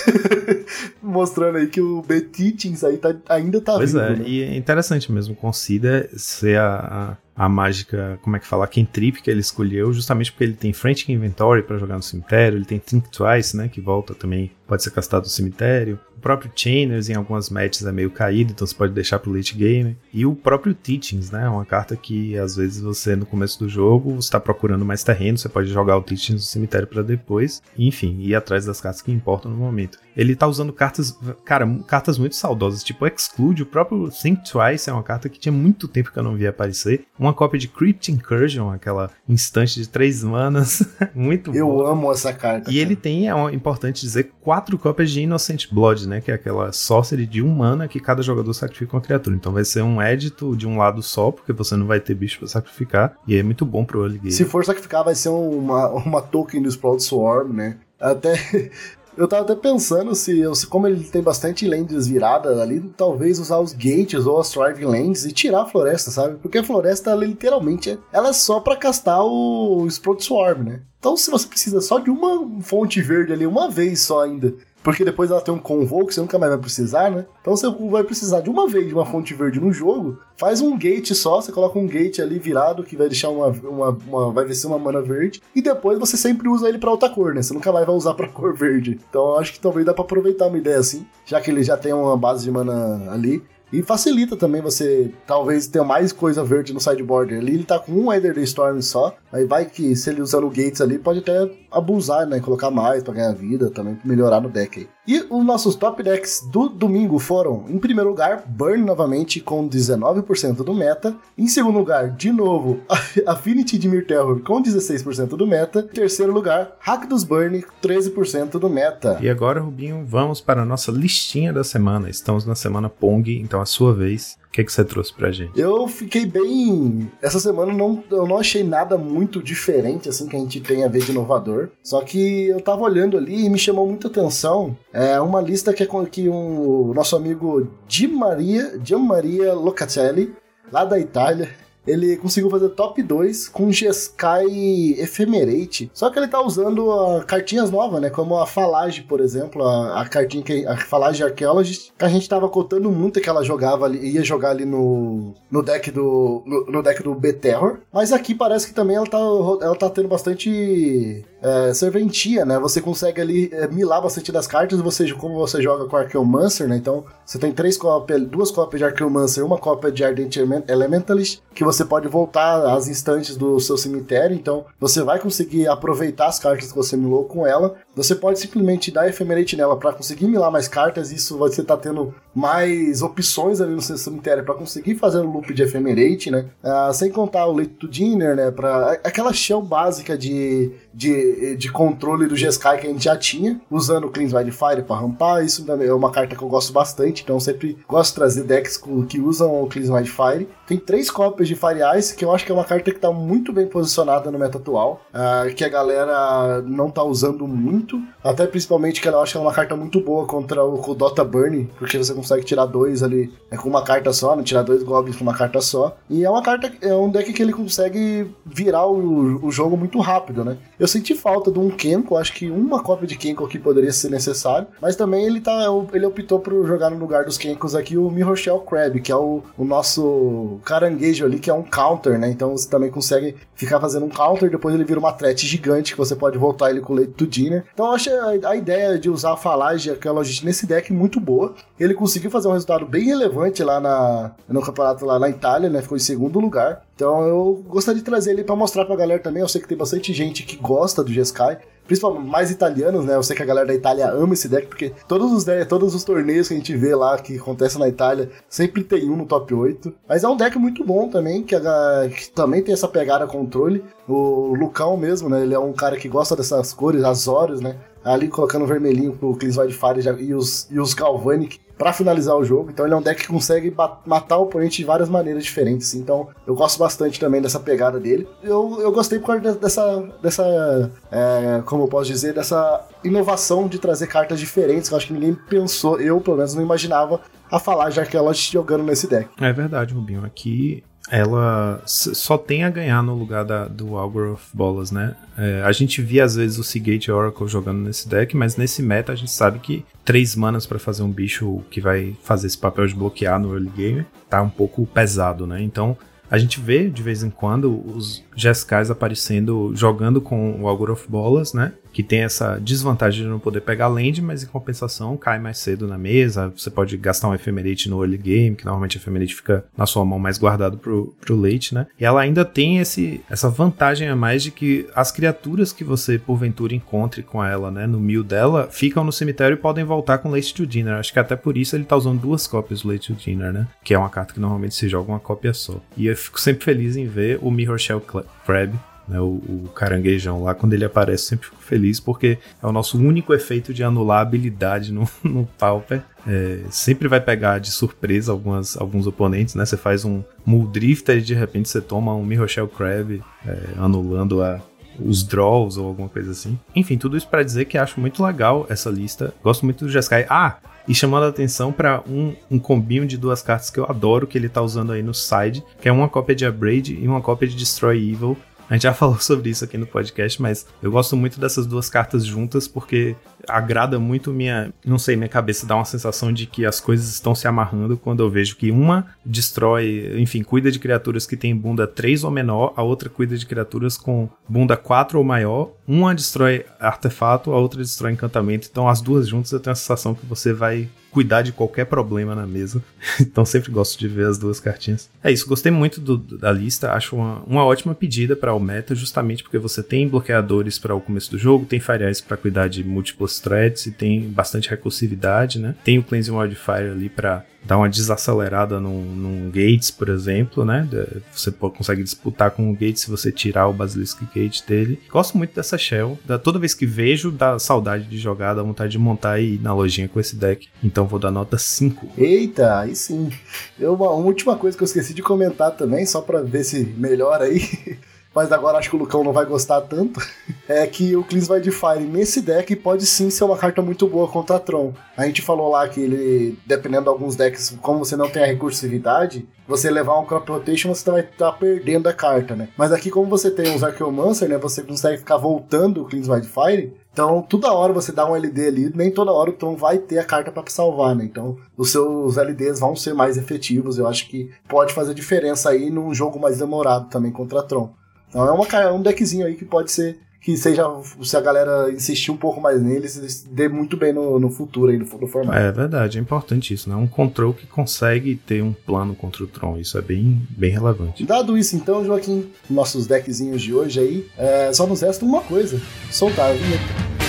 Mostrando 1.03 1.59
aí 1.59 1.67
que 1.67 1.81
o 1.81 2.03
B-Teachings 2.03 2.85
aí 2.85 2.99
tá, 2.99 3.15
ainda 3.29 3.61
tá 3.61 3.75
pois 3.77 3.93
vivo, 3.93 4.05
é, 4.05 4.17
né? 4.17 4.25
e 4.27 4.43
é 4.43 4.57
interessante 4.57 5.11
mesmo, 5.11 5.35
considera 5.35 6.09
ser 6.17 6.59
a, 6.59 7.17
a, 7.37 7.45
a 7.45 7.49
mágica, 7.49 8.19
como 8.23 8.37
é 8.37 8.39
que 8.39 8.47
fala, 8.47 8.67
quem 8.67 8.85
trip 8.85 9.23
que 9.23 9.31
ele 9.31 9.41
escolheu, 9.41 9.93
justamente 9.93 10.31
porque 10.31 10.45
ele 10.45 10.55
tem 10.55 10.73
Frantic 10.73 11.09
Inventory 11.09 11.63
para 11.63 11.79
jogar 11.79 11.97
no 11.97 12.03
cemitério, 12.03 12.57
ele 12.57 12.65
tem 12.65 12.79
Think 12.79 13.11
Twice, 13.11 13.57
né, 13.57 13.69
que 13.69 13.81
volta 13.81 14.15
também, 14.15 14.53
pode 14.67 14.83
ser 14.83 14.91
castado 14.91 15.25
no 15.25 15.31
cemitério, 15.31 15.99
o 16.21 16.23
próprio 16.23 16.53
Chainers 16.55 17.09
em 17.09 17.15
algumas 17.15 17.49
matches 17.49 17.87
é 17.87 17.91
meio 17.91 18.11
caído, 18.11 18.53
então 18.53 18.67
você 18.67 18.75
pode 18.75 18.93
deixar 18.93 19.19
pro 19.19 19.33
late 19.33 19.55
game. 19.57 19.97
E 20.13 20.27
o 20.27 20.35
próprio 20.35 20.75
Teachings, 20.75 21.31
né? 21.31 21.49
Uma 21.49 21.65
carta 21.65 21.97
que 21.97 22.37
às 22.37 22.57
vezes 22.57 22.83
você 22.83 23.17
no 23.17 23.25
começo 23.25 23.59
do 23.59 23.69
jogo 23.71 24.19
está 24.19 24.39
procurando 24.39 24.85
mais 24.85 25.03
terreno, 25.03 25.39
você 25.39 25.49
pode 25.49 25.69
jogar 25.71 25.97
o 25.97 26.03
Teachings 26.03 26.43
no 26.43 26.47
cemitério 26.47 26.87
para 26.87 27.03
depois, 27.03 27.63
enfim, 27.77 28.19
ir 28.21 28.35
atrás 28.35 28.67
das 28.67 28.83
cartas 28.83 29.01
que 29.01 29.11
importam 29.11 29.51
no 29.51 29.57
momento. 29.57 29.99
Ele 30.15 30.37
tá 30.37 30.47
usando 30.47 30.73
cartas, 30.73 31.17
cara, 31.45 31.67
cartas 31.87 32.19
muito 32.19 32.37
saudosas, 32.37 32.85
tipo 32.85 33.07
Exclude, 33.07 33.63
o 33.63 33.67
próprio 33.67 34.11
Think 34.11 34.51
Twice 34.51 34.91
é 34.91 34.93
uma 34.93 35.03
carta 35.03 35.29
que 35.29 35.39
tinha 35.39 35.53
muito 35.53 35.89
tempo 35.89 36.13
que 36.13 36.19
eu 36.19 36.23
não 36.23 36.37
via 36.37 36.51
aparecer. 36.51 37.07
Uma 37.19 37.33
cópia 37.33 37.59
de 37.59 37.69
Crypt 37.69 38.13
Incursion, 38.13 38.71
aquela 38.71 39.11
instante 39.27 39.81
de 39.81 39.89
três 39.89 40.23
manas, 40.23 40.83
muito 41.15 41.55
Eu 41.55 41.69
boa. 41.69 41.93
amo 41.93 42.13
essa 42.13 42.33
carta. 42.33 42.71
E 42.71 42.79
ele 42.79 42.97
tem, 42.97 43.31
é 43.31 43.55
importante 43.55 44.03
dizer, 44.03 44.33
quatro 44.41 44.77
cópias 44.77 45.11
de 45.11 45.23
Innocent 45.23 45.73
Blood, 45.73 46.07
né? 46.11 46.21
Que 46.21 46.31
é 46.31 46.35
aquela 46.35 46.73
sorcery 46.73 47.25
de 47.25 47.41
um 47.41 47.49
mana 47.49 47.89
que 47.89 48.01
cada 48.01 48.23
jogador 48.23 48.53
sacrifica 48.53 48.97
uma 48.97 49.01
criatura. 49.01 49.35
Então 49.35 49.53
vai 49.53 49.65
ser 49.65 49.83
um 49.83 50.03
édito 50.03 50.55
de 50.57 50.67
um 50.67 50.77
lado 50.77 51.03
só, 51.03 51.31
porque 51.31 51.53
você 51.53 51.77
não 51.77 51.87
vai 51.87 52.01
ter 52.01 52.15
bicho 52.15 52.41
pra 52.41 52.49
sacrificar. 52.49 53.17
E 53.27 53.37
é 53.37 53.43
muito 53.43 53.65
bom 53.65 53.85
pro 53.85 54.03
early 54.03 54.19
game. 54.19 54.33
Se 54.33 54.45
for 54.45 54.65
sacrificar, 54.65 55.05
vai 55.05 55.15
ser 55.15 55.31
uma, 55.31 55.89
uma 55.91 56.21
token 56.21 56.63
do 56.63 56.69
Sprout 56.69 57.03
Swarm, 57.03 57.53
né? 57.53 57.79
Até. 57.99 58.35
Eu 59.17 59.29
tava 59.29 59.43
até 59.43 59.55
pensando 59.55 60.15
se, 60.15 60.43
se 60.55 60.67
como 60.67 60.87
ele 60.87 61.05
tem 61.05 61.21
bastante 61.21 61.67
lands 61.67 62.07
viradas 62.07 62.59
ali, 62.59 62.81
talvez 62.97 63.39
usar 63.39 63.59
os 63.59 63.73
gates 63.75 64.25
ou 64.25 64.39
as 64.39 64.51
thriving 64.51 64.87
lands 64.87 65.25
e 65.25 65.33
tirar 65.33 65.63
a 65.63 65.67
floresta, 65.67 66.11
sabe? 66.11 66.37
Porque 66.37 66.59
a 66.59 66.65
floresta, 66.65 67.11
ela, 67.11 67.27
literalmente, 67.27 67.99
ela 68.13 68.31
é 68.31 68.33
só 68.33 68.61
pra 68.61 68.77
castar 68.77 69.23
o 69.23 69.85
Sprout 69.89 70.25
Swarm, 70.25 70.63
né? 70.63 70.81
Então, 70.99 71.17
se 71.17 71.31
você 71.31 71.47
precisa 71.47 71.81
só 71.81 71.99
de 71.99 72.11
uma 72.11 72.63
fonte 72.63 73.01
verde 73.01 73.33
ali, 73.33 73.47
uma 73.47 73.71
vez 73.71 74.01
só 74.01 74.23
ainda, 74.25 74.55
porque 74.83 75.05
depois 75.05 75.31
ela 75.31 75.41
tem 75.41 75.53
um 75.53 75.59
convô 75.59 76.07
que 76.07 76.15
você 76.15 76.21
nunca 76.21 76.39
mais 76.39 76.53
vai 76.53 76.61
precisar, 76.61 77.11
né? 77.11 77.27
Então 77.41 77.57
você 77.57 77.69
vai 77.91 78.05
precisar 78.05 78.41
de 78.41 78.51
uma 78.51 78.69
vez 78.69 78.89
de 78.89 78.95
uma 78.95 79.07
fonte 79.07 79.35
verde 79.35 79.61
no 79.61 79.73
jogo, 79.73 80.19
faz 80.37 80.61
um 80.61 80.77
gate 80.77 81.13
só, 81.13 81.41
você 81.41 81.53
coloca 81.53 81.79
um 81.79 81.87
gate 81.87 82.21
ali 82.21 82.39
virado 82.39 82.83
que 82.83 82.97
vai 82.97 83.09
deixar 83.09 83.29
uma, 83.29 83.49
uma, 83.49 83.99
uma 84.07 84.33
vai 84.33 84.53
ser 84.53 84.67
uma 84.67 84.79
mana 84.79 85.01
verde, 85.01 85.43
e 85.55 85.63
depois 85.63 85.99
você 85.99 86.17
sempre 86.17 86.49
usa 86.49 86.69
ele 86.69 86.79
pra 86.79 86.91
outra 86.91 87.09
cor, 87.09 87.35
né? 87.35 87.43
Você 87.43 87.53
nunca 87.55 87.73
mais 87.73 87.87
vai 87.87 87.95
usar 87.95 88.15
pra 88.15 88.29
cor 88.29 88.55
verde. 88.55 88.99
Então 89.09 89.33
eu 89.33 89.39
acho 89.39 89.53
que 89.53 89.61
talvez 89.61 89.85
dá 89.85 89.93
pra 89.93 90.05
aproveitar 90.05 90.47
uma 90.47 90.59
ideia 90.59 90.79
assim, 90.79 91.07
já 91.25 91.41
que 91.41 91.51
ele 91.51 91.63
já 91.63 91.77
tem 91.77 91.93
uma 91.93 92.17
base 92.17 92.45
de 92.45 92.51
mana 92.51 93.11
ali. 93.13 93.43
E 93.73 93.83
facilita 93.83 94.37
também 94.37 94.61
você, 94.61 95.13
talvez, 95.27 95.67
ter 95.67 95.83
mais 95.83 96.13
coisa 96.13 96.45
verde 96.45 96.73
no 96.73 96.81
sideboard. 96.81 97.35
Ali 97.35 97.55
ele 97.55 97.65
tá 97.65 97.79
com 97.79 97.93
um 97.93 98.21
the 98.21 98.41
Storm 98.41 98.81
só. 98.81 99.15
Aí 99.33 99.45
vai 99.45 99.65
que, 99.65 99.95
se 99.95 100.11
ele 100.11 100.21
usando 100.21 100.47
o 100.47 100.51
Gates 100.51 100.81
ali, 100.81 100.99
pode 100.99 101.21
até 101.21 101.51
abusar, 101.71 102.27
né? 102.27 102.41
Colocar 102.41 102.71
mais 102.71 103.03
pra 103.03 103.15
ganhar 103.15 103.33
vida 103.33 103.71
também, 103.71 103.99
melhorar 104.05 104.41
no 104.41 104.49
deck 104.49 104.81
aí. 104.81 104.89
E 105.07 105.25
os 105.31 105.45
nossos 105.45 105.75
top 105.75 106.03
decks 106.03 106.43
do 106.53 106.69
domingo 106.69 107.19
foram, 107.19 107.65
em 107.69 107.79
primeiro 107.79 108.11
lugar, 108.11 108.45
Burn 108.47 108.85
novamente 108.85 109.41
com 109.41 109.69
19% 109.69 110.63
do 110.63 110.75
meta. 110.75 111.17
Em 111.37 111.49
segundo 111.49 111.79
lugar, 111.79 112.11
de 112.11 112.31
novo, 112.31 112.81
Affinity 113.27 113.79
de 113.79 113.89
Mir 113.89 114.07
Terror 114.07 114.41
com 114.41 114.63
16% 114.63 115.29
do 115.29 115.47
meta. 115.47 115.81
Em 115.81 115.95
terceiro 115.95 116.33
lugar, 116.33 116.77
Hack 116.81 117.07
dos 117.07 117.25
Burn, 117.25 117.65
13% 117.83 118.59
do 118.59 118.69
meta. 118.69 119.19
E 119.21 119.29
agora, 119.29 119.61
Rubinho, 119.61 120.05
vamos 120.07 120.41
para 120.41 120.63
a 120.63 120.67
nossa 120.67 120.93
listinha 120.93 121.53
da 121.53 121.65
semana. 121.65 122.11
Estamos 122.11 122.45
na 122.45 122.55
semana 122.55 122.89
Pong, 122.89 123.41
então 123.41 123.61
a 123.61 123.67
sua 123.67 123.95
vez. 123.95 124.39
O 124.51 124.53
que, 124.53 124.65
que 124.65 124.73
você 124.73 124.85
trouxe 124.85 125.15
pra 125.15 125.31
gente? 125.31 125.59
Eu 125.59 125.87
fiquei 125.87 126.27
bem. 126.27 127.09
Essa 127.23 127.39
semana 127.39 127.73
não, 127.73 128.03
eu 128.11 128.27
não 128.27 128.37
achei 128.37 128.65
nada 128.65 128.99
muito 128.99 129.41
diferente, 129.41 130.09
assim, 130.09 130.27
que 130.27 130.35
a 130.35 130.41
gente 130.41 130.61
tem 130.61 130.85
a 130.85 130.89
ver 130.89 131.05
de 131.05 131.13
inovador. 131.13 131.69
Só 131.85 132.01
que 132.01 132.49
eu 132.49 132.61
tava 132.61 132.83
olhando 132.83 133.17
ali 133.17 133.47
e 133.47 133.49
me 133.49 133.59
chamou 133.59 133.87
muita 133.87 134.09
atenção. 134.09 134.77
É 134.93 135.21
uma 135.21 135.41
lista 135.41 135.73
que 135.73 135.85
é 135.85 135.87
com 135.87 136.05
que 136.05 136.29
o 136.29 136.93
nosso 136.93 137.15
amigo 137.15 137.69
Di 137.87 138.09
Maria, 138.09 138.77
Gian 138.83 138.99
Maria 138.99 139.55
Locatelli, 139.55 140.35
lá 140.73 140.85
da 140.85 140.99
Itália, 140.99 141.49
ele 141.87 142.17
conseguiu 142.17 142.51
fazer 142.51 142.71
top 142.71 143.03
2 143.03 143.49
com 143.49 143.73
Jeskai 143.73 144.95
Ephemerate. 144.99 145.91
Só 145.95 146.11
que 146.11 146.19
ele 146.19 146.29
tá 146.29 146.41
usando 146.41 146.89
uh, 146.89 147.25
cartinhas 147.27 147.71
novas, 147.71 148.01
né? 148.01 148.11
Como 148.11 148.37
a 148.39 148.47
Falage, 148.47 149.03
por 149.03 149.21
exemplo, 149.21 149.67
a, 149.67 150.03
a 150.03 150.09
cartinha 150.09 150.43
que 150.43 150.67
a 150.67 150.77
Falage 150.77 151.23
Archaeologist, 151.23 151.93
que 151.97 152.05
a 152.05 152.09
gente 152.09 152.29
tava 152.29 152.49
contando 152.49 152.91
muito 152.91 153.21
que 153.21 153.29
ela 153.29 153.43
jogava 153.43 153.87
ali, 153.87 153.99
ia 154.11 154.23
jogar 154.23 154.51
ali 154.51 154.65
no, 154.65 155.35
no 155.51 155.63
deck 155.63 155.91
do 155.91 156.43
no, 156.47 156.67
no 156.67 156.83
deck 156.83 157.03
do 157.03 157.15
B-Terror. 157.15 157.79
Mas 157.93 158.13
aqui 158.13 158.35
parece 158.35 158.67
que 158.67 158.75
também 158.75 158.97
ela 158.97 159.07
tá, 159.07 159.19
ela 159.19 159.77
tá 159.77 159.89
tendo 159.89 160.09
bastante 160.09 161.25
é, 161.43 161.73
serventia, 161.73 162.45
né? 162.45 162.59
Você 162.59 162.81
consegue 162.81 163.21
ali 163.21 163.51
é, 163.53 163.67
milar 163.69 164.03
bastante 164.03 164.31
das 164.31 164.47
cartas, 164.47 164.81
você, 164.81 165.13
como 165.13 165.37
você 165.37 165.61
joga 165.63 165.87
com 165.87 165.97
Archaeomancer, 165.97 166.69
né? 166.69 166.77
Então 166.77 167.05
você 167.25 167.39
tem 167.39 167.53
três 167.53 167.77
cópias, 167.77 168.21
duas 168.23 168.51
cópias 168.51 168.81
de 168.81 168.85
Archaeomancer, 168.85 169.45
uma 169.45 169.59
cópia 169.59 169.91
de 169.91 170.05
Ardent 170.05 170.37
Elementalist, 170.69 171.41
que 171.55 171.65
você 171.65 171.85
pode 171.85 172.09
voltar 172.09 172.75
às 172.75 172.89
instantes 172.89 173.37
do 173.37 173.59
seu 173.61 173.77
cemitério, 173.77 174.35
então 174.35 174.65
você 174.79 175.03
vai 175.03 175.19
conseguir 175.19 175.67
aproveitar 175.69 176.27
as 176.27 176.39
cartas 176.39 176.71
que 176.71 176.77
você 176.77 176.97
milou 176.97 177.25
com 177.25 177.47
ela. 177.47 177.77
Você 177.95 178.15
pode 178.15 178.39
simplesmente 178.39 178.91
dar 178.91 179.09
Ephemerate 179.09 179.57
nela 179.57 179.77
para 179.77 179.93
conseguir 179.93 180.27
milar 180.27 180.51
mais 180.51 180.69
cartas, 180.69 181.11
isso 181.11 181.37
você 181.37 181.63
tá 181.63 181.77
tendo 181.77 182.15
mais 182.35 183.03
opções 183.03 183.61
ali 183.61 183.75
no 183.75 183.83
seu 183.83 183.97
cemitério 183.97 184.45
para 184.45 184.55
conseguir 184.55 184.95
fazer 184.95 185.19
o 185.19 185.31
loop 185.31 185.53
de 185.53 185.63
Ephemerate, 185.63 186.31
né? 186.31 186.47
Ah, 186.63 186.93
sem 186.93 187.11
contar 187.11 187.47
o 187.47 187.53
Late 187.53 187.71
to 187.71 187.89
Dinner, 187.89 188.37
né? 188.37 188.51
Pra, 188.51 188.93
aquela 189.05 189.33
shell 189.33 189.61
básica 189.61 190.17
de, 190.17 190.73
de, 190.93 191.57
de 191.57 191.71
controle 191.71 192.27
do 192.27 192.37
Jeskai 192.37 192.79
que 192.79 192.87
a 192.87 192.91
gente 192.91 193.05
já 193.05 193.17
tinha, 193.17 193.61
usando 193.71 194.07
o 194.07 194.11
Cleanse 194.11 194.35
Wildfire 194.35 194.83
para 194.83 195.01
rampar. 195.01 195.45
Isso 195.45 195.65
é 195.71 195.93
uma 195.93 196.11
carta 196.11 196.37
que 196.37 196.43
eu 196.43 196.49
gosto 196.49 196.73
bastante, 196.73 197.23
então 197.23 197.39
sempre 197.39 197.79
gosto 197.89 198.11
de 198.11 198.17
trazer 198.17 198.45
decks 198.45 198.81
que 199.09 199.21
usam 199.21 199.63
o 199.63 199.67
Cleanse 199.67 199.91
Wildfire. 199.91 200.49
Tem 200.67 200.79
três 200.79 201.11
cópias 201.11 201.49
de 201.49 201.55
Fire 201.55 201.81
Ice, 201.97 202.15
que 202.15 202.25
eu 202.25 202.33
acho 202.33 202.45
que 202.45 202.53
é 202.53 202.55
uma 202.55 202.65
carta 202.65 202.91
que 202.91 202.97
está 202.97 203.11
muito 203.11 203.53
bem 203.53 203.67
posicionada 203.67 204.31
no 204.31 204.39
meta 204.39 204.59
atual, 204.59 205.05
uh, 205.13 205.55
que 205.55 205.65
a 205.65 205.69
galera 205.69 206.63
não 206.63 206.89
está 206.89 207.03
usando 207.03 207.47
muito, 207.47 208.01
até 208.23 208.47
principalmente 208.47 209.01
que 209.01 209.09
eu 209.09 209.21
acho 209.21 209.33
que 209.33 209.39
é 209.39 209.41
uma 209.41 209.53
carta 209.53 209.77
muito 209.77 210.01
boa 210.01 210.27
contra 210.27 210.65
o, 210.65 210.81
o 210.81 210.95
Dota 210.95 211.25
Burn, 211.25 211.69
porque 211.79 211.99
você 211.99 212.15
consegue 212.15 212.45
tirar 212.45 212.67
dois 212.67 213.03
ali 213.03 213.33
é, 213.51 213.57
com 213.57 213.69
uma 213.69 213.83
carta 213.83 214.13
só, 214.13 214.37
né? 214.37 214.43
tirar 214.43 214.63
dois 214.63 214.83
goblins 214.83 215.17
com 215.17 215.25
uma 215.25 215.35
carta 215.35 215.61
só. 215.61 215.97
E 216.09 216.25
é 216.25 216.31
uma 216.31 216.43
carta, 216.43 216.73
é 216.81 216.95
um 216.95 217.11
deck 217.11 217.33
que 217.33 217.43
ele 217.43 217.53
consegue 217.53 218.31
virar 218.45 218.87
o, 218.87 219.45
o 219.45 219.51
jogo 219.51 219.77
muito 219.77 219.99
rápido, 220.01 220.45
né? 220.45 220.57
Eu 220.81 220.89
senti 220.89 221.15
falta 221.15 221.53
de 221.53 221.59
um 221.59 221.69
Kenko, 221.69 222.17
acho 222.17 222.33
que 222.33 222.51
uma 222.51 222.83
cópia 222.83 223.07
de 223.07 223.15
Kenko 223.15 223.45
aqui 223.45 223.59
poderia 223.59 223.93
ser 223.93 224.09
necessário, 224.09 224.67
mas 224.81 224.97
também 224.97 225.27
ele 225.27 225.39
tá 225.39 225.67
ele 225.93 226.07
optou 226.07 226.41
por 226.41 226.67
jogar 226.67 226.89
no 226.89 226.97
lugar 226.97 227.27
dos 227.27 227.37
Kenkos 227.37 227.75
aqui 227.75 227.99
o 227.99 228.11
Miroshell 228.11 228.59
Crab, 228.61 228.99
que 228.99 229.13
é 229.13 229.17
o, 229.17 229.43
o 229.59 229.65
nosso 229.65 230.59
caranguejo 230.65 231.27
ali, 231.27 231.39
que 231.39 231.51
é 231.51 231.53
um 231.53 231.63
counter, 231.63 232.19
né? 232.19 232.31
Então 232.31 232.57
você 232.57 232.67
também 232.67 232.91
consegue 232.91 233.37
ficar 233.55 233.79
fazendo 233.79 234.07
um 234.07 234.09
counter, 234.09 234.51
depois 234.51 234.75
ele 234.75 234.85
vira 234.85 234.99
uma 234.99 235.13
threat 235.13 235.47
gigante 235.47 235.93
que 235.93 235.99
você 235.99 236.17
pode 236.17 236.39
voltar 236.39 236.71
ele 236.71 236.81
com 236.81 236.95
o 236.95 236.97
leite 236.97 237.13
do 237.13 237.27
dinner. 237.27 237.67
Então 237.75 237.85
eu 237.85 237.93
achei 237.93 238.15
a, 238.15 238.49
a 238.49 238.57
ideia 238.57 238.99
de 238.99 239.11
usar 239.11 239.35
a 239.35 239.37
falagem, 239.37 239.93
aquela 239.93 240.15
logística 240.15 240.47
nesse 240.47 240.67
deck 240.67 240.95
muito 240.95 241.21
boa. 241.21 241.55
Ele 241.79 241.93
conseguiu 241.93 242.31
fazer 242.31 242.49
um 242.49 242.53
resultado 242.53 242.87
bem 242.87 243.05
relevante 243.05 243.63
lá 243.63 243.81
na, 243.81 244.33
no 244.49 244.63
campeonato 244.63 245.05
lá 245.05 245.19
na 245.19 245.29
Itália, 245.29 245.69
né? 245.69 245.83
Ficou 245.83 245.99
em 245.99 246.01
segundo 246.01 246.41
lugar. 246.41 246.81
Então 247.01 247.27
eu 247.27 247.65
gostaria 247.67 247.99
de 247.99 248.05
trazer 248.05 248.33
ele 248.33 248.45
para 248.45 248.55
mostrar 248.55 248.85
pra 248.85 248.95
galera 248.95 249.23
também. 249.23 249.41
Eu 249.41 249.49
sei 249.49 249.59
que 249.59 249.67
tem 249.67 249.79
bastante 249.79 250.13
gente 250.13 250.43
que 250.43 250.57
gosta 250.57 251.03
do 251.03 251.11
Jeskai 251.11 251.59
principalmente 251.87 252.31
mais 252.31 252.53
italianos, 252.53 253.05
né? 253.05 253.17
Eu 253.17 253.23
sei 253.23 253.35
que 253.35 253.43
a 253.43 253.47
galera 253.47 253.67
da 253.67 253.75
Itália 253.75 254.09
ama 254.13 254.35
esse 254.35 254.49
deck, 254.49 254.69
porque 254.69 254.93
todos 255.09 255.33
os, 255.33 255.45
todos 255.67 255.93
os 255.93 256.05
torneios 256.05 256.47
que 256.47 256.55
a 256.55 256.57
gente 256.57 256.77
vê 256.77 256.95
lá 256.95 257.19
que 257.19 257.37
acontecem 257.37 257.81
na 257.81 257.89
Itália 257.89 258.31
sempre 258.49 258.85
tem 258.85 259.11
um 259.11 259.17
no 259.17 259.27
top 259.27 259.53
8. 259.53 259.93
Mas 260.09 260.23
é 260.23 260.29
um 260.29 260.37
deck 260.37 260.57
muito 260.57 260.85
bom 260.85 261.09
também, 261.09 261.43
que, 261.43 261.57
a, 261.57 262.09
que 262.09 262.31
também 262.31 262.63
tem 262.63 262.73
essa 262.73 262.87
pegada 262.87 263.27
controle. 263.27 263.83
O 264.07 264.55
Lucão 264.55 264.97
mesmo, 264.97 265.29
né? 265.29 265.43
Ele 265.43 265.53
é 265.53 265.59
um 265.59 265.73
cara 265.73 265.97
que 265.97 266.09
gosta 266.09 266.37
dessas 266.37 266.73
cores, 266.73 267.03
Azorius, 267.03 267.61
né? 267.61 267.75
Ali 268.05 268.29
colocando 268.29 268.67
vermelhinho 268.67 269.17
pro 269.17 269.35
Cleans 269.35 269.57
Wildfire 269.57 270.23
e 270.23 270.33
os, 270.33 270.71
e 270.71 270.79
os 270.79 270.95
Galvanic 270.95 271.59
para 271.81 271.95
finalizar 271.95 272.37
o 272.37 272.45
jogo. 272.45 272.71
Então 272.71 272.85
ele 272.85 272.93
é 272.93 272.97
um 272.99 273.01
deck 273.01 273.23
que 273.23 273.29
consegue 273.29 273.75
matar 274.05 274.37
o 274.37 274.43
oponente 274.43 274.77
de 274.77 274.85
várias 274.85 275.09
maneiras 275.09 275.43
diferentes. 275.43 275.95
Então 275.95 276.29
eu 276.47 276.55
gosto 276.55 276.79
bastante 276.79 277.19
também 277.19 277.41
dessa 277.41 277.59
pegada 277.59 277.99
dele. 277.99 278.29
Eu, 278.43 278.81
eu 278.83 278.93
gostei 278.93 279.19
por 279.19 279.29
causa 279.29 279.59
dessa, 279.59 280.05
dessa 280.21 280.91
é, 281.11 281.63
como 281.65 281.85
eu 281.85 281.89
posso 281.89 282.13
dizer, 282.13 282.35
dessa 282.35 282.87
inovação 283.03 283.67
de 283.67 283.79
trazer 283.79 284.09
cartas 284.09 284.39
diferentes. 284.39 284.91
Que 284.91 284.95
eu 284.95 284.99
acho 284.99 285.07
que 285.07 285.15
ninguém 285.15 285.35
pensou, 285.35 285.99
eu 285.99 286.21
pelo 286.21 286.37
menos 286.37 286.55
não 286.55 286.63
imaginava 286.63 287.19
a 287.51 287.59
falar 287.59 287.89
já 287.89 288.05
que 288.05 288.15
ela 288.15 288.35
jogando 288.35 288.85
nesse 288.85 289.07
deck. 289.07 289.31
É 289.41 289.51
verdade, 289.51 289.95
Rubinho. 289.95 290.23
Aqui 290.23 290.85
ela 291.11 291.83
só 291.87 292.39
tem 292.39 292.65
a 292.65 292.71
ganhar 292.71 293.03
no 293.03 293.15
lugar 293.15 293.45
da, 293.45 293.67
do 293.67 293.97
Augur 293.97 294.35
of 294.35 294.45
Bolas, 294.55 294.91
né? 294.91 295.17
É, 295.37 295.63
a 295.63 295.73
gente 295.73 296.01
via 296.01 296.25
às 296.25 296.37
vezes 296.37 296.59
o 296.59 296.65
Seagate 296.65 297.11
Oracle 297.11 297.49
jogando 297.49 297.81
nesse 297.81 298.09
deck, 298.09 298.37
mas 298.37 298.57
nesse 298.57 298.83
meta 298.83 299.13
a 299.13 299.17
gente 299.17 299.31
sabe 299.31 299.59
que 299.59 299.85
três 300.05 300.37
manas 300.37 300.67
para 300.67 300.79
fazer 300.79 301.03
um 301.03 301.11
bicho 301.11 301.63
que 301.71 301.81
vai 301.81 302.17
fazer 302.23 302.47
esse 302.47 302.59
papel 302.59 302.87
de 302.87 302.95
bloquear 302.95 303.41
no 303.41 303.53
early 303.53 303.71
game 303.77 304.07
tá 304.29 304.41
um 304.41 304.49
pouco 304.51 304.87
pesado, 304.87 305.47
né? 305.47 305.61
Então 305.61 305.97
a 306.31 306.39
gente 306.39 306.61
vê 306.61 306.89
de 306.89 307.03
vez 307.03 307.25
em 307.25 307.31
quando 307.31 307.83
os 307.93 308.23
Jeskais 308.37 308.91
aparecendo 308.91 309.73
jogando 309.75 310.21
com 310.21 310.63
o 310.63 310.69
Augur 310.69 310.91
of 310.91 311.09
Bolas, 311.09 311.53
né? 311.53 311.73
Que 311.93 312.03
tem 312.03 312.21
essa 312.21 312.59
desvantagem 312.59 313.25
de 313.25 313.29
não 313.29 313.39
poder 313.39 313.61
pegar 313.61 313.89
land, 313.89 314.23
mas 314.23 314.43
em 314.43 314.47
compensação 314.47 315.17
cai 315.17 315.39
mais 315.39 315.59
cedo 315.59 315.87
na 315.87 315.99
mesa. 315.99 316.53
Você 316.57 316.71
pode 316.71 316.97
gastar 316.97 317.29
um 317.29 317.35
Ephemerate 317.35 317.89
no 317.89 318.03
early 318.03 318.19
game, 318.19 318.57
que 318.57 318.65
normalmente 318.65 318.97
o 318.97 318.99
Ephemerate 318.99 319.35
fica 319.35 319.65
na 319.77 319.87
sua 319.87 320.05
mão 320.05 320.19
mais 320.19 320.39
guardado 320.39 320.77
pro, 320.79 321.15
pro 321.21 321.37
late, 321.37 321.75
né? 321.75 321.87
E 321.99 322.05
ela 322.05 322.21
ainda 322.21 322.45
tem 322.45 322.79
esse, 322.79 323.21
essa 323.29 323.49
vantagem 323.49 324.09
a 324.09 324.17
mais 324.17 324.43
de 324.43 324.51
que 324.51 324.87
as 324.95 325.11
criaturas 325.11 325.73
que 325.73 325.85
você 325.85 326.19
porventura 326.19 326.75
encontre 326.75 327.23
com 327.23 327.45
ela, 327.45 327.71
né, 327.71 327.87
no 327.87 328.01
mil 328.01 328.23
dela, 328.23 328.69
ficam 328.71 329.05
no 329.05 329.13
cemitério 329.13 329.55
e 329.55 329.59
podem 329.59 329.85
voltar 329.85 330.19
com 330.19 330.31
Late 330.31 330.55
to 330.55 330.67
Dinner. 330.67 330.95
Acho 330.95 331.13
que 331.13 331.19
até 331.19 331.37
por 331.37 331.57
isso 331.57 331.77
ele 331.77 331.85
tá 331.85 331.97
usando 331.97 332.21
duas 332.21 332.47
cópias 332.47 332.83
do 332.83 332.89
Late 332.89 333.13
to 333.13 333.15
Dinner, 333.15 333.53
né? 333.53 333.67
Que 333.83 333.95
é 333.95 333.99
uma 333.99 334.09
carta 334.09 334.35
que 334.35 334.41
normalmente 334.41 334.75
se 334.75 334.89
joga 334.89 335.11
uma 335.11 335.21
cópia 335.21 335.53
só. 335.53 335.81
E 335.97 336.07
eu 336.07 336.17
fico 336.17 336.41
sempre 336.41 336.65
feliz 336.65 336.97
em 336.97 337.07
ver 337.07 337.39
o 337.43 337.51
Mirror 337.51 337.79
Shell 337.79 338.01
Crab 338.47 338.73
né, 339.11 339.21
o, 339.21 339.25
o, 339.25 339.71
caranguejão 339.75 340.45
lá, 340.45 340.55
quando 340.55 340.73
ele 340.73 340.85
aparece, 340.85 341.25
sempre 341.25 341.47
fico 341.47 341.61
feliz, 341.61 341.99
porque 341.99 342.39
é 342.63 342.67
o 342.67 342.71
nosso 342.71 342.97
único 342.97 343.35
efeito 343.35 343.75
de 343.75 343.83
anular 343.83 344.21
habilidade 344.21 344.93
no, 344.93 345.09
no 345.25 345.47
Pauper. 345.59 346.03
É, 346.27 346.61
sempre 346.71 347.09
vai 347.09 347.21
pegar 347.21 347.59
de 347.59 347.73
surpresa 347.73 348.31
algumas, 348.31 348.77
alguns 348.77 349.07
oponentes, 349.07 349.55
né? 349.57 349.67
Você 349.67 349.77
faz 349.77 350.05
um 350.05 350.23
Muldrifter 350.47 351.19
e 351.19 351.23
de 351.23 351.35
repente 351.35 351.69
você 351.69 351.81
toma 351.81 352.15
um 352.15 352.25
Miroshell 352.25 352.69
Crab, 352.69 353.21
é, 353.45 353.59
anulando 353.79 354.43
a, 354.43 354.61
os 354.99 355.25
draws 355.25 355.77
ou 355.77 355.89
alguma 355.89 356.09
coisa 356.09 356.31
assim. 356.31 356.59
Enfim, 356.77 356.97
tudo 356.97 357.17
isso 357.17 357.27
para 357.27 357.43
dizer 357.43 357.65
que 357.65 357.77
acho 357.77 357.99
muito 357.99 358.23
legal 358.25 358.67
essa 358.69 358.91
lista. 358.91 359.35
Gosto 359.43 359.65
muito 359.65 359.87
do 359.87 359.91
Jeskai. 359.91 360.27
Ah, 360.29 360.59
e 360.87 360.95
chamando 360.95 361.25
a 361.25 361.29
atenção 361.29 361.73
para 361.73 362.03
um, 362.09 362.35
um 362.51 362.59
combinho 362.59 363.07
de 363.07 363.17
duas 363.17 363.43
cartas 363.43 363.71
que 363.71 363.79
eu 363.79 363.85
adoro 363.89 364.27
que 364.27 364.37
ele 364.37 364.49
tá 364.49 364.61
usando 364.63 364.93
aí 364.93 365.03
no 365.03 365.15
side, 365.15 365.65
que 365.81 365.89
é 365.89 365.93
uma 365.93 366.09
cópia 366.09 366.35
de 366.35 366.45
Abrade 366.45 366.99
e 367.01 367.07
uma 367.07 367.21
cópia 367.21 367.47
de 367.47 367.55
Destroy 367.57 367.97
Evil, 367.97 368.37
a 368.71 368.75
gente 368.75 368.85
já 368.85 368.95
falou 368.95 369.19
sobre 369.19 369.51
isso 369.51 369.65
aqui 369.65 369.77
no 369.77 369.87
podcast, 369.87 370.41
mas 370.41 370.67
eu 370.83 370.91
gosto 370.91 371.17
muito 371.17 371.39
dessas 371.39 371.67
duas 371.67 371.91
cartas 371.91 372.25
juntas 372.25 372.67
porque 372.67 373.17
agrada 373.49 373.99
muito 373.99 374.33
minha, 374.33 374.73
não 374.85 374.99
sei, 374.99 375.17
minha 375.17 375.29
cabeça 375.29 375.67
dá 375.67 375.77
uma 375.77 375.85
sensação 375.85 376.33
de 376.33 376.47
que 376.47 376.65
as 376.65 376.81
coisas 376.81 377.09
estão 377.09 377.35
se 377.35 377.47
amarrando 377.47 377.97
quando 377.97 378.23
eu 378.23 378.31
vejo 378.31 378.57
que 378.57 378.71
uma 378.71 379.07
destrói, 379.25 380.15
enfim, 380.19 380.43
cuida 380.43 380.71
de 380.71 380.79
criaturas 380.79 381.27
que 381.27 381.37
têm 381.37 381.57
bunda 381.57 381.87
3 381.87 382.25
ou 382.25 382.31
menor, 382.31 382.73
a 382.77 382.83
outra 382.83 383.09
cuida 383.09 383.37
de 383.37 383.47
criaturas 383.47 383.97
com 383.97 384.29
bunda 384.49 384.77
4 384.77 385.19
ou 385.19 385.25
maior, 385.25 385.73
uma 385.87 386.15
destrói 386.15 386.65
artefato, 386.79 387.53
a 387.53 387.59
outra 387.59 387.81
destrói 387.81 388.13
encantamento. 388.13 388.69
Então 388.71 388.89
as 388.89 389.01
duas 389.01 389.29
juntas 389.29 389.53
eu 389.53 389.61
tenho 389.61 389.73
a 389.73 389.77
sensação 389.77 390.15
que 390.15 390.25
você 390.27 390.53
vai 390.53 390.89
cuidar 391.11 391.43
de 391.43 391.53
qualquer 391.53 391.87
problema 391.87 392.35
na 392.35 392.47
mesa. 392.47 392.83
então 393.21 393.45
sempre 393.45 393.71
gosto 393.71 393.99
de 393.99 394.09
ver 394.09 394.27
as 394.27 394.39
duas 394.39 394.61
cartinhas. 394.61 395.11
É 395.23 395.31
isso, 395.31 395.49
gostei 395.49 395.73
muito 395.73 396.01
do, 396.01 396.17
da 396.17 396.53
lista, 396.53 396.93
acho 396.93 397.17
uma, 397.17 397.43
uma 397.47 397.65
ótima 397.65 397.95
pedida 397.95 398.37
para 398.37 398.55
o 398.55 398.61
meta, 398.61 398.95
justamente 398.95 399.43
porque 399.43 399.59
você 399.59 399.83
tem 399.83 400.09
bloqueadores 400.09 400.79
para 400.79 400.95
o 400.95 401.01
começo 401.01 401.31
do 401.31 401.39
jogo, 401.39 401.67
tem 401.67 401.81
Fire 401.81 402.01
para 402.27 402.37
cuidar 402.37 402.69
de 402.69 402.83
múltiplos 403.31 403.39
threats 403.39 403.87
e 403.87 403.93
tem 403.93 404.29
bastante 404.29 404.69
recursividade, 404.69 405.59
né? 405.59 405.75
Tem 405.85 405.99
o 405.99 406.03
Cleansing 406.03 406.33
Wildfire 406.33 406.91
ali 406.91 407.09
para 407.09 407.45
dar 407.63 407.77
uma 407.77 407.89
desacelerada 407.89 408.81
num, 408.81 409.03
num, 409.03 409.51
Gates, 409.51 409.91
por 409.91 410.09
exemplo, 410.09 410.65
né? 410.65 410.89
Você 411.33 411.51
consegue 411.53 412.03
disputar 412.03 412.51
com 412.51 412.71
o 412.71 412.73
Gates 412.73 413.03
se 413.03 413.11
você 413.11 413.31
tirar 413.31 413.69
o 413.69 413.73
Basilisk 413.73 414.21
Gate 414.35 414.63
dele. 414.67 414.99
Gosto 415.11 415.37
muito 415.37 415.55
dessa 415.55 415.77
Shell. 415.77 416.19
Toda 416.43 416.59
vez 416.59 416.75
que 416.75 416.87
vejo, 416.87 417.31
dá 417.31 417.59
saudade 417.59 418.05
de 418.05 418.19
jogar, 418.19 418.55
dá 418.55 418.63
vontade 418.63 418.93
de 418.93 418.99
montar 418.99 419.39
e 419.41 419.55
ir 419.55 419.61
na 419.61 419.75
lojinha 419.75 420.09
com 420.09 420.19
esse 420.19 420.37
deck. 420.37 420.69
Então 420.83 421.07
vou 421.07 421.19
dar 421.19 421.31
nota 421.31 421.59
5. 421.59 422.13
Eita, 422.17 422.79
aí 422.79 422.97
sim. 422.97 423.31
Eu, 423.79 423.95
uma, 423.95 424.11
uma 424.11 424.27
última 424.27 424.57
coisa 424.57 424.77
que 424.77 424.83
eu 424.83 424.87
esqueci 424.87 425.13
de 425.13 425.23
comentar 425.23 425.73
também, 425.73 426.07
só 426.07 426.23
para 426.23 426.43
ver 426.43 426.65
se 426.65 426.83
melhora 426.97 427.45
aí. 427.45 427.61
mas 428.35 428.53
agora 428.53 428.79
acho 428.79 428.91
que 428.91 428.97
o 428.97 428.99
Lucão 428.99 429.25
não 429.25 429.33
vai 429.33 429.45
gostar 429.45 429.81
tanto, 429.83 430.21
é 430.69 430.87
que 430.87 431.17
o 431.17 431.25
Cleans 431.25 431.49
by 431.49 431.71
Fire 431.71 432.05
nesse 432.05 432.41
deck 432.41 432.75
pode 432.77 433.07
sim 433.07 433.31
ser 433.31 433.45
uma 433.45 433.57
carta 433.57 433.83
muito 433.83 434.07
boa 434.07 434.29
contra 434.29 434.59
Tron. 434.59 434.93
A 435.17 435.27
gente 435.27 435.43
falou 435.43 435.71
lá 435.71 435.89
que 435.89 436.01
ele, 436.01 436.59
dependendo 436.65 437.05
de 437.05 437.09
alguns 437.09 437.37
decks, 437.37 437.77
como 437.83 437.99
você 437.99 438.17
não 438.17 438.29
tem 438.29 438.43
a 438.43 438.47
recursividade, 438.47 439.49
você 439.71 439.89
levar 439.89 440.19
um 440.19 440.27
crop 440.27 440.51
rotation, 440.51 440.93
você 440.93 441.09
vai 441.09 441.21
estar 441.21 441.53
tá 441.53 441.53
perdendo 441.53 442.09
a 442.09 442.13
carta, 442.13 442.57
né? 442.57 442.69
Mas 442.77 442.93
aqui, 442.93 443.09
como 443.09 443.29
você 443.29 443.51
tem 443.51 443.75
os 443.75 443.85
Archeomancer, 443.85 444.49
né? 444.49 444.59
Você 444.59 444.83
consegue 444.83 445.19
ficar 445.19 445.37
voltando 445.37 446.03
o 446.03 446.05
Cleans 446.07 446.29
Wildfire. 446.29 446.93
Então, 447.13 447.43
toda 447.43 447.73
hora 447.73 447.93
você 447.93 448.13
dá 448.13 448.29
um 448.29 448.35
LD 448.35 448.67
ali, 448.67 448.93
nem 448.95 449.11
toda 449.11 449.33
hora 449.33 449.51
o 449.51 449.53
Tron 449.53 449.77
vai 449.77 449.99
ter 449.99 450.19
a 450.19 450.25
carta 450.25 450.51
para 450.51 450.63
salvar, 450.69 451.15
né? 451.15 451.25
Então, 451.25 451.57
os 451.77 451.91
seus 451.91 452.37
LDs 452.37 452.81
vão 452.81 452.95
ser 452.97 453.15
mais 453.15 453.37
efetivos. 453.37 453.99
Eu 453.99 454.07
acho 454.07 454.29
que 454.29 454.51
pode 454.69 454.93
fazer 454.93 455.15
diferença 455.15 455.71
aí 455.71 455.91
num 455.91 456.13
jogo 456.15 456.39
mais 456.39 456.59
demorado 456.59 457.09
também 457.09 457.33
contra 457.33 457.63
Tron. 457.63 457.93
Então, 458.31 458.47
é, 458.47 458.53
uma, 458.53 458.67
é 458.67 458.91
um 458.91 459.03
deckzinho 459.03 459.47
aí 459.47 459.55
que 459.55 459.65
pode 459.65 459.93
ser 459.93 460.19
que 460.41 460.57
seja, 460.57 460.85
se 461.23 461.37
a 461.37 461.41
galera 461.41 461.93
insistir 461.93 462.31
um 462.31 462.37
pouco 462.37 462.61
mais 462.61 462.81
neles, 462.81 463.47
dê 463.51 463.69
muito 463.69 463.97
bem 463.97 464.13
no, 464.13 464.41
no 464.41 464.51
futuro 464.51 464.91
aí, 464.91 464.97
no, 464.97 465.05
no 465.05 465.27
formato. 465.27 465.59
É 465.59 465.71
verdade, 465.71 466.17
é 466.17 466.21
importante 466.21 466.73
isso, 466.73 466.89
né? 466.89 466.97
Um 466.97 467.07
control 467.07 467.53
que 467.53 467.67
consegue 467.67 468.37
ter 468.37 468.63
um 468.63 468.73
plano 468.73 469.15
contra 469.15 469.45
o 469.45 469.47
Tron, 469.47 469.77
isso 469.77 469.99
é 469.99 470.03
bem, 470.03 470.41
bem 470.49 470.71
relevante. 470.71 471.25
Dado 471.27 471.59
isso 471.59 471.77
então, 471.77 472.05
Joaquim, 472.05 472.51
nossos 472.71 473.07
deckzinhos 473.07 473.61
de 473.61 473.75
hoje 473.75 474.01
aí, 474.01 474.31
é, 474.39 474.73
só 474.73 474.87
nos 474.87 475.03
resta 475.03 475.27
uma 475.27 475.43
coisa, 475.43 475.79
soltar 476.11 476.51
a 476.51 476.55
vinheta. 476.55 477.20